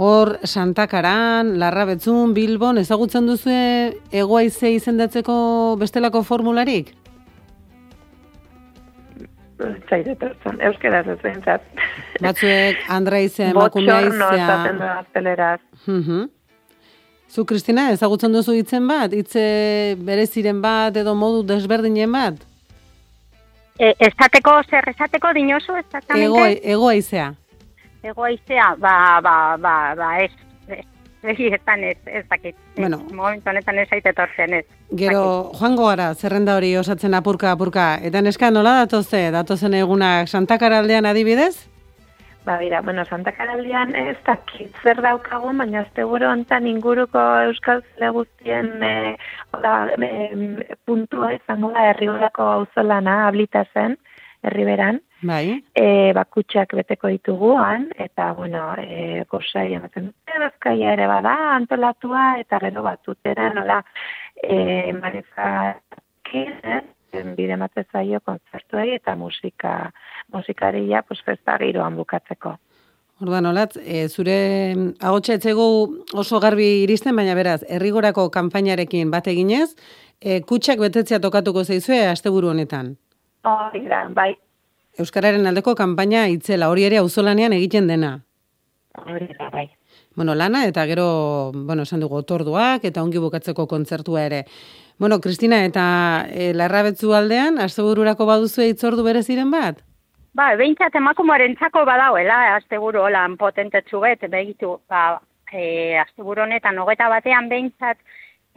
Hor, 0.00 0.38
Santakaran, 0.46 1.58
Larrabetzun, 1.60 2.32
Bilbon, 2.32 2.78
ezagutzen 2.80 3.26
duzu 3.28 3.52
egoaize 4.12 4.70
izendatzeko 4.72 5.76
bestelako 5.80 6.22
formularik? 6.24 6.94
Zairetan, 9.90 10.60
euskeraz 10.70 11.04
ez 11.12 11.18
behintzat. 11.20 11.66
Batzuek, 12.24 12.80
Andraize, 12.88 13.50
Makumeaizea... 13.52 14.06
Botxorno, 14.08 14.30
ezaten 14.38 14.78
da, 14.80 14.92
azteleraz. 15.02 15.60
Zu, 17.30 17.44
Kristina, 17.46 17.92
ezagutzen 17.94 18.32
duzu 18.34 18.56
hitzen 18.58 18.88
bat? 18.90 19.12
Hitze 19.14 19.42
bereziren 20.02 20.58
bat 20.62 20.96
edo 20.98 21.14
modu 21.14 21.44
desberdinen 21.46 22.10
bat? 22.10 22.40
E, 23.78 23.92
esateko, 24.02 24.56
zer 24.66 24.90
esateko 24.90 25.30
dinosu, 25.38 25.76
exactamente? 25.78 26.26
Ego, 26.26 26.42
ego 26.74 26.88
aizea. 26.90 27.28
Ego 28.02 28.26
aizea, 28.26 28.74
ba, 28.82 29.20
ba, 29.22 29.36
ba, 29.62 29.76
ba, 29.94 30.10
ez, 30.24 30.32
ez, 30.66 30.82
ez, 31.22 31.38
ez, 31.38 31.96
ez 32.06 32.24
dakit. 32.28 32.56
Bueno. 32.76 32.98
Momentu 33.12 33.50
honetan 33.50 33.78
ez 33.78 33.88
aitetorzen, 33.92 34.58
ez. 34.58 34.66
Gero, 34.90 35.52
joango 35.54 35.86
gara, 35.86 36.10
zerrenda 36.14 36.58
hori 36.58 36.74
osatzen 36.76 37.14
apurka, 37.14 37.54
apurka. 37.54 37.92
Eta 38.02 38.26
neska, 38.26 38.50
nola 38.50 38.80
datoze, 38.82 39.28
datozen 39.30 39.78
egunak 39.78 40.28
Santakaraldean 40.28 41.06
adibidez? 41.06 41.69
Ba, 42.44 42.56
bera, 42.56 42.80
bueno, 42.80 43.04
Santa 43.04 43.32
Karaldian 43.32 43.94
ez 43.94 44.16
dakit 44.24 44.76
zer 44.82 45.02
daukagun, 45.04 45.58
baina 45.60 45.82
azte 45.84 46.06
buru 46.08 46.24
ontan 46.24 46.66
inguruko 46.66 47.20
Euskal 47.50 47.82
Zele 47.82 48.08
guztien 48.16 48.70
e, 48.82 48.92
oda, 49.52 49.74
e, 50.00 50.76
puntua 50.88 51.34
izango 51.36 51.68
da 51.74 51.90
herriurako 51.90 52.46
auzolana 52.54 53.26
ablita 53.26 53.66
zen, 53.74 53.98
herriberan. 54.42 55.02
Bai. 55.20 55.58
E, 55.76 55.84
bakutsak 56.16 56.72
beteko 56.78 57.10
dituguan, 57.12 57.90
eta, 58.06 58.30
bueno, 58.38 58.70
e, 58.80 59.26
gozai 59.28 59.66
ematen 59.76 60.08
dute, 60.08 60.38
bazkaia 60.46 60.94
ere 60.96 61.10
bada, 61.10 61.34
antolatua, 61.58 62.38
eta 62.40 62.62
gero 62.64 62.86
batutera, 62.88 63.50
nola, 63.52 63.82
e, 64.40 64.94
manezakin, 64.96 66.56
bide 67.36 67.56
mate 67.56 67.84
zaio 67.92 68.20
kontzertuei 68.24 68.94
eta 68.94 69.16
musika 69.16 69.92
musikaria 70.32 71.02
pues 71.02 71.22
festa 71.24 71.58
giroan 71.58 71.96
bukatzeko. 71.96 72.56
Orduan, 73.20 73.44
olatz, 73.50 73.76
e, 73.76 74.08
zure 74.08 74.34
agotxa 74.98 75.34
etzegu 75.36 75.64
oso 76.16 76.38
garbi 76.40 76.68
iristen, 76.86 77.12
baina 77.16 77.34
beraz, 77.36 77.60
errigorako 77.68 78.30
kanpainarekin 78.32 79.10
bat 79.12 79.26
eginez, 79.28 79.74
e, 80.20 80.40
kutsak 80.40 80.80
betetzea 80.80 81.20
tokatuko 81.20 81.64
zeizue 81.64 82.06
asteburu 82.08 82.48
honetan. 82.54 82.94
Hori 83.44 83.84
da, 83.88 84.06
bai. 84.16 84.32
Euskararen 85.00 85.44
aldeko 85.46 85.74
kanpaina 85.76 86.24
itzela, 86.32 86.70
hori 86.72 86.88
ere 86.88 87.02
auzolanean 87.02 87.52
egiten 87.58 87.92
dena. 87.92 88.14
Hori 89.04 89.28
da, 89.36 89.50
bai. 89.52 89.68
Bueno, 90.16 90.34
lana, 90.34 90.64
eta 90.66 90.86
gero, 90.88 91.52
bueno, 91.54 91.84
esan 91.84 92.00
dugu, 92.00 92.16
otorduak, 92.24 92.84
eta 92.88 93.04
ongi 93.04 93.20
bukatzeko 93.22 93.66
kontzertua 93.68 94.24
ere. 94.26 94.46
Bueno, 95.00 95.18
Kristina, 95.18 95.64
eta 95.64 96.26
e, 96.28 96.50
larrabetzu 96.52 97.14
aldean, 97.16 97.56
astebururako 97.64 98.26
baduzu 98.28 98.66
itzordu 98.68 99.00
bere 99.06 99.22
ziren 99.24 99.48
bat? 99.48 99.78
Ba, 100.36 100.50
behintzat 100.60 100.98
emakumoaren 101.00 101.54
txako 101.56 101.86
badauela, 101.88 102.36
asteburu 102.58 103.00
holan 103.06 103.38
potentetsu 103.40 104.02
bet, 104.04 104.26
behitu, 104.28 104.74
ba, 104.92 105.16
e, 105.48 105.96
asteburu 106.02 106.44
honetan, 106.44 106.82
hogeta 106.84 107.08
batean 107.08 107.48
behintzat, 107.48 107.96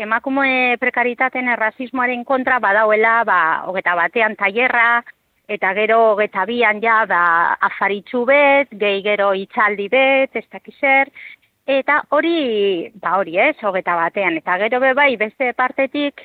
emakume 0.04 0.76
prekaritaten 0.84 1.48
errazismoaren 1.56 2.28
kontra 2.28 2.60
badauela, 2.60 3.22
ba, 3.24 3.40
hogeta 3.72 3.96
batean 3.96 4.36
tailerra, 4.36 5.00
eta 5.48 5.72
gero 5.80 6.02
hogeta 6.12 6.44
bian 6.52 6.84
ja, 6.84 7.06
ba, 7.08 7.24
afaritzu 7.72 8.26
bet, 8.28 8.76
gehi 8.84 9.00
gero 9.08 9.32
itxaldi 9.46 9.88
bet, 9.96 10.36
ez 10.36 10.48
dakizer, 10.52 11.16
Eta 11.66 12.02
hori, 12.12 12.92
ba 13.00 13.18
hori 13.20 13.38
ez, 13.40 13.56
hogeta 13.64 13.96
batean. 13.96 14.38
Eta 14.42 14.58
gero 14.66 14.80
be 14.84 14.94
bai, 14.94 15.16
beste 15.18 15.54
partetik, 15.56 16.22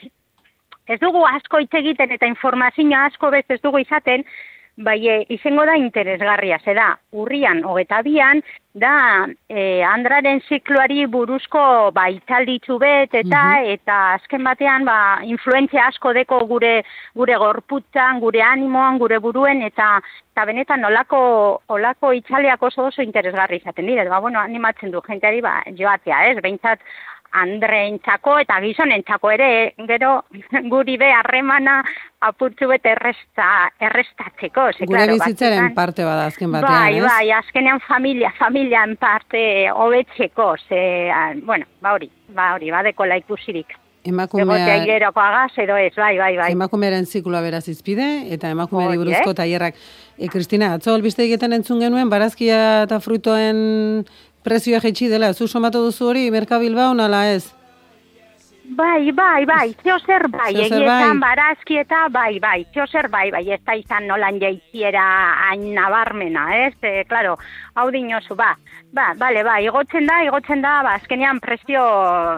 ez 0.88 0.98
dugu 0.98 1.22
asko 1.28 1.60
hitz 1.62 1.74
egiten 1.78 2.10
eta 2.10 2.26
informazioa 2.26 3.04
asko 3.06 3.30
bez 3.30 3.44
ez 3.48 3.60
dugu 3.62 3.78
izaten, 3.84 4.24
bai 4.78 5.08
e, 5.08 5.26
izango 5.34 5.64
da 5.66 5.76
interesgarria, 5.76 6.58
ze 6.64 6.74
da, 6.74 6.92
urrian, 7.10 7.64
hogeta 7.66 8.00
bian, 8.06 8.42
da, 8.78 9.26
e, 9.50 9.82
andraren 9.82 10.38
zikloari 10.46 11.06
buruzko 11.10 11.90
ba, 11.96 12.06
italditzu 12.14 12.78
bet, 12.78 13.14
eta, 13.14 13.42
mhm. 13.58 13.72
eta 13.74 13.96
azken 14.14 14.46
batean, 14.46 14.86
ba, 14.86 15.18
influentzia 15.26 15.88
asko 15.90 16.14
deko 16.14 16.44
gure, 16.46 16.72
gure 17.18 17.38
gorputzan, 17.42 18.22
gure 18.22 18.42
animoan, 18.44 19.00
gure 19.02 19.18
buruen, 19.24 19.64
eta, 19.66 19.96
eta 20.32 20.46
benetan 20.46 20.86
olako, 20.86 21.20
olako 21.74 22.14
itxaleak 22.20 22.62
oso 22.70 22.86
oso 22.92 23.02
interesgarri 23.02 23.58
izaten 23.58 23.90
dira, 23.90 24.06
ba, 24.06 24.22
bueno, 24.22 24.38
animatzen 24.38 24.94
du 24.94 25.02
jenteari, 25.02 25.42
ba, 25.42 25.58
joatea, 25.74 26.24
ez, 26.30 26.38
behintzat, 26.44 26.86
andreentzako 27.32 28.38
eta 28.42 28.58
gizonentzako 28.64 29.30
ere 29.34 29.48
gero 29.88 30.12
guri 30.72 30.96
be 31.00 31.10
harremana 31.12 31.82
apurtzu 32.20 32.68
bet 32.72 32.86
erresta, 32.88 33.48
errestatzeko. 33.80 34.68
Ze, 34.74 34.86
Gure 34.86 35.04
claro, 35.04 35.18
bizitzaren 35.18 35.74
parte 35.74 36.06
bada 36.06 36.26
azken 36.32 36.52
batean, 36.52 36.72
bai, 36.72 36.96
ez? 36.98 37.04
Bai, 37.04 37.26
azkenean 37.38 37.82
familia, 37.86 38.32
familian 38.38 38.96
parte 38.96 39.42
hobetzeko, 39.70 40.54
ze, 40.68 40.80
bueno, 41.44 41.68
ba 41.80 41.94
hori, 41.94 42.10
ba 42.34 42.54
hori, 42.56 42.72
badeko 42.74 43.06
laikusirik. 43.06 43.76
Emakumea... 44.08 44.76
Egotea 44.78 45.10
agaz, 45.10 45.52
edo 45.58 45.76
ez, 45.76 45.92
bai, 45.96 46.16
bai, 46.18 46.32
bai. 46.38 46.52
Emakumearen 46.54 47.06
zikloa 47.06 47.42
beraz 47.44 47.66
izpide, 47.68 48.06
eta 48.32 48.50
emakumeari 48.54 48.96
buruzko 49.00 49.34
tailerrak. 49.36 49.76
E, 50.16 50.30
Kristina, 50.32 50.72
atzo 50.78 50.94
albiste 50.94 51.24
egiten 51.26 51.52
entzun 51.52 51.82
genuen, 51.82 52.08
barazkia 52.10 52.84
eta 52.86 53.00
fruitoen 53.04 54.06
prezioa 54.42 54.80
jetxi 54.80 55.08
dela, 55.08 55.32
zu 55.34 55.48
somatu 55.48 55.84
duzu 55.84 56.10
hori, 56.10 56.30
Merkabilbao 56.30 56.94
nala 56.94 57.26
ez? 57.32 57.58
Bai, 58.68 59.12
bai, 59.12 59.46
bai, 59.46 59.74
zio 59.82 59.96
zer 60.04 60.26
bai, 60.28 60.50
egietan 60.52 61.16
bai. 61.16 61.20
barazki 61.22 61.78
eta 61.80 62.02
bai, 62.12 62.38
bai, 62.38 62.66
zio 62.74 62.84
zer 62.86 63.08
bai, 63.08 63.30
bai, 63.32 63.40
ez 63.54 63.60
da 63.64 63.72
izan 63.78 64.04
nolan 64.06 64.36
jaitziera 64.42 65.04
hain 65.46 65.62
nabarmena, 65.72 66.44
ez? 66.66 66.74
E, 66.82 67.04
claro, 67.08 67.38
hau 67.74 67.86
dinosu, 67.90 68.36
ba, 68.36 68.50
ba, 68.92 69.14
bale, 69.16 69.42
ba, 69.46 69.56
igotzen 69.64 70.04
da, 70.10 70.20
igotzen 70.26 70.60
da, 70.60 70.82
ba, 70.84 70.98
azkenean 71.00 71.40
prezio 71.40 71.86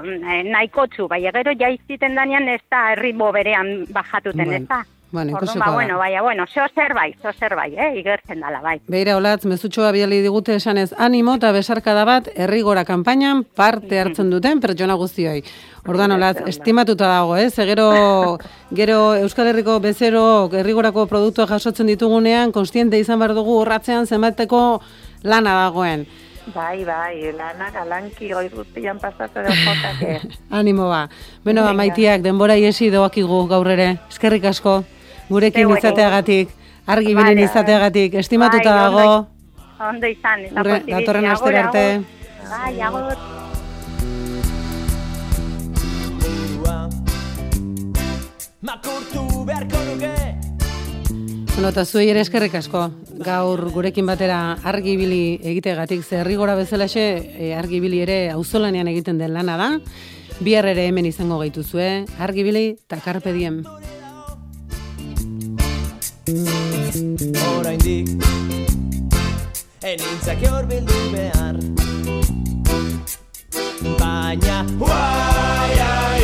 eh, 0.06 0.44
nahikotzu, 0.46 1.08
bai, 1.10 1.24
egero 1.32 1.56
jaitziten 1.58 2.14
danean 2.14 2.46
ez 2.48 2.62
da 2.70 2.92
herritmo 2.92 3.32
berean 3.34 3.74
bajatuten, 3.90 4.54
ez 4.60 4.64
da? 4.70 4.84
Bueno, 5.12 5.36
Orduan, 5.36 5.58
ba, 5.58 5.70
bueno, 5.72 5.98
baina, 5.98 6.22
bueno, 6.22 6.44
zeo 6.46 6.64
bai, 6.94 7.16
zeo 7.20 7.32
zer 7.32 7.56
bai, 7.56 7.74
eh, 7.74 7.98
igertzen 7.98 8.40
dala, 8.40 8.60
bai. 8.60 8.80
Beira, 8.86 9.16
olatz, 9.16 9.44
mezutxoa 9.44 9.90
biali 9.90 10.20
digute 10.22 10.54
esanez 10.54 10.92
animo 10.96 11.34
eta 11.34 11.50
besarkada 11.50 12.04
bat 12.04 12.28
herrigora 12.36 12.84
kanpainan 12.84 13.42
parte 13.42 13.98
hartzen 13.98 14.30
duten 14.30 14.60
pertsona 14.60 14.94
guztioi. 14.94 15.42
Orduan, 15.88 16.12
olatz, 16.12 16.44
estimatuta 16.46 17.08
dago, 17.08 17.36
eh, 17.36 17.50
gero, 17.50 18.38
gero 18.70 19.16
Euskal 19.16 19.48
Herriko 19.48 19.80
bezero 19.80 20.48
herrigorako 20.52 21.06
produktua 21.06 21.48
jasotzen 21.48 21.90
ditugunean, 21.90 22.52
konstiente 22.52 22.98
izan 22.98 23.18
behar 23.18 23.34
dugu 23.34 23.58
urratzean 23.64 24.06
zenbateko 24.06 24.80
lana 25.24 25.56
dagoen. 25.64 26.06
Bai, 26.54 26.84
bai, 26.84 27.32
lanak 27.34 27.74
alanki 27.74 28.30
goiz 28.30 28.52
guztian 28.54 28.98
pasatu 28.98 29.42
dut 29.42 29.58
jotake. 29.66 30.20
Animo 30.50 30.88
ba. 30.88 31.08
Beno, 31.44 31.66
ba, 31.66 31.74
maitiak, 31.74 32.22
denbora 32.22 32.54
iesi 32.56 32.90
doakigu 32.90 33.44
gaur 33.50 33.68
ere. 33.68 33.96
Eskerrik 34.08 34.46
asko 34.54 34.80
gurekin 35.30 35.70
izateagatik, 35.76 36.50
argi 36.86 37.14
vale, 37.14 37.36
izateagatik, 37.46 38.14
estimatuta 38.20 38.74
bai, 38.74 38.80
dago. 38.82 39.26
Ondo 39.90 40.10
izan, 40.10 40.48
eta 40.50 40.64
posibiti. 40.66 40.96
Datorren 40.96 41.30
aster 41.30 41.60
arte. 41.64 41.84
Bai, 42.50 42.74
agur. 42.82 43.14
Makurtu 48.60 49.22
beharko 49.48 49.78
nuke 49.86 50.10
Bueno, 51.54 51.70
eta 51.74 51.84
zuei 51.84 52.06
ere 52.08 52.20
eskerrik 52.24 52.54
asko. 52.56 52.86
Gaur 53.20 53.60
gurekin 53.74 54.06
batera 54.08 54.56
argibili 54.64 55.38
egitegatik 55.44 56.00
zerrigora 56.00 56.54
bezalaxe 56.56 57.04
e, 57.36 57.50
argibili 57.52 58.00
ere 58.00 58.16
auzolanean 58.32 58.88
egiten 58.88 59.20
den 59.20 59.34
lana 59.34 59.58
da. 59.60 59.68
Bihar 60.40 60.70
ere 60.70 60.86
hemen 60.88 61.04
izango 61.10 61.36
gaituzue, 61.42 62.06
argibili 62.16 62.64
eta 62.78 63.00
karpe 63.04 63.34
diem. 63.36 63.60
Oraindik 66.30 68.08
Enintzak 69.82 70.38
hor 70.46 70.70
bildu 70.70 70.98
behar. 71.12 71.56
Baina 73.98 74.58
Uai, 74.78 74.90
ai, 74.90 75.80
ai, 75.80 75.80
ai, 75.80 76.19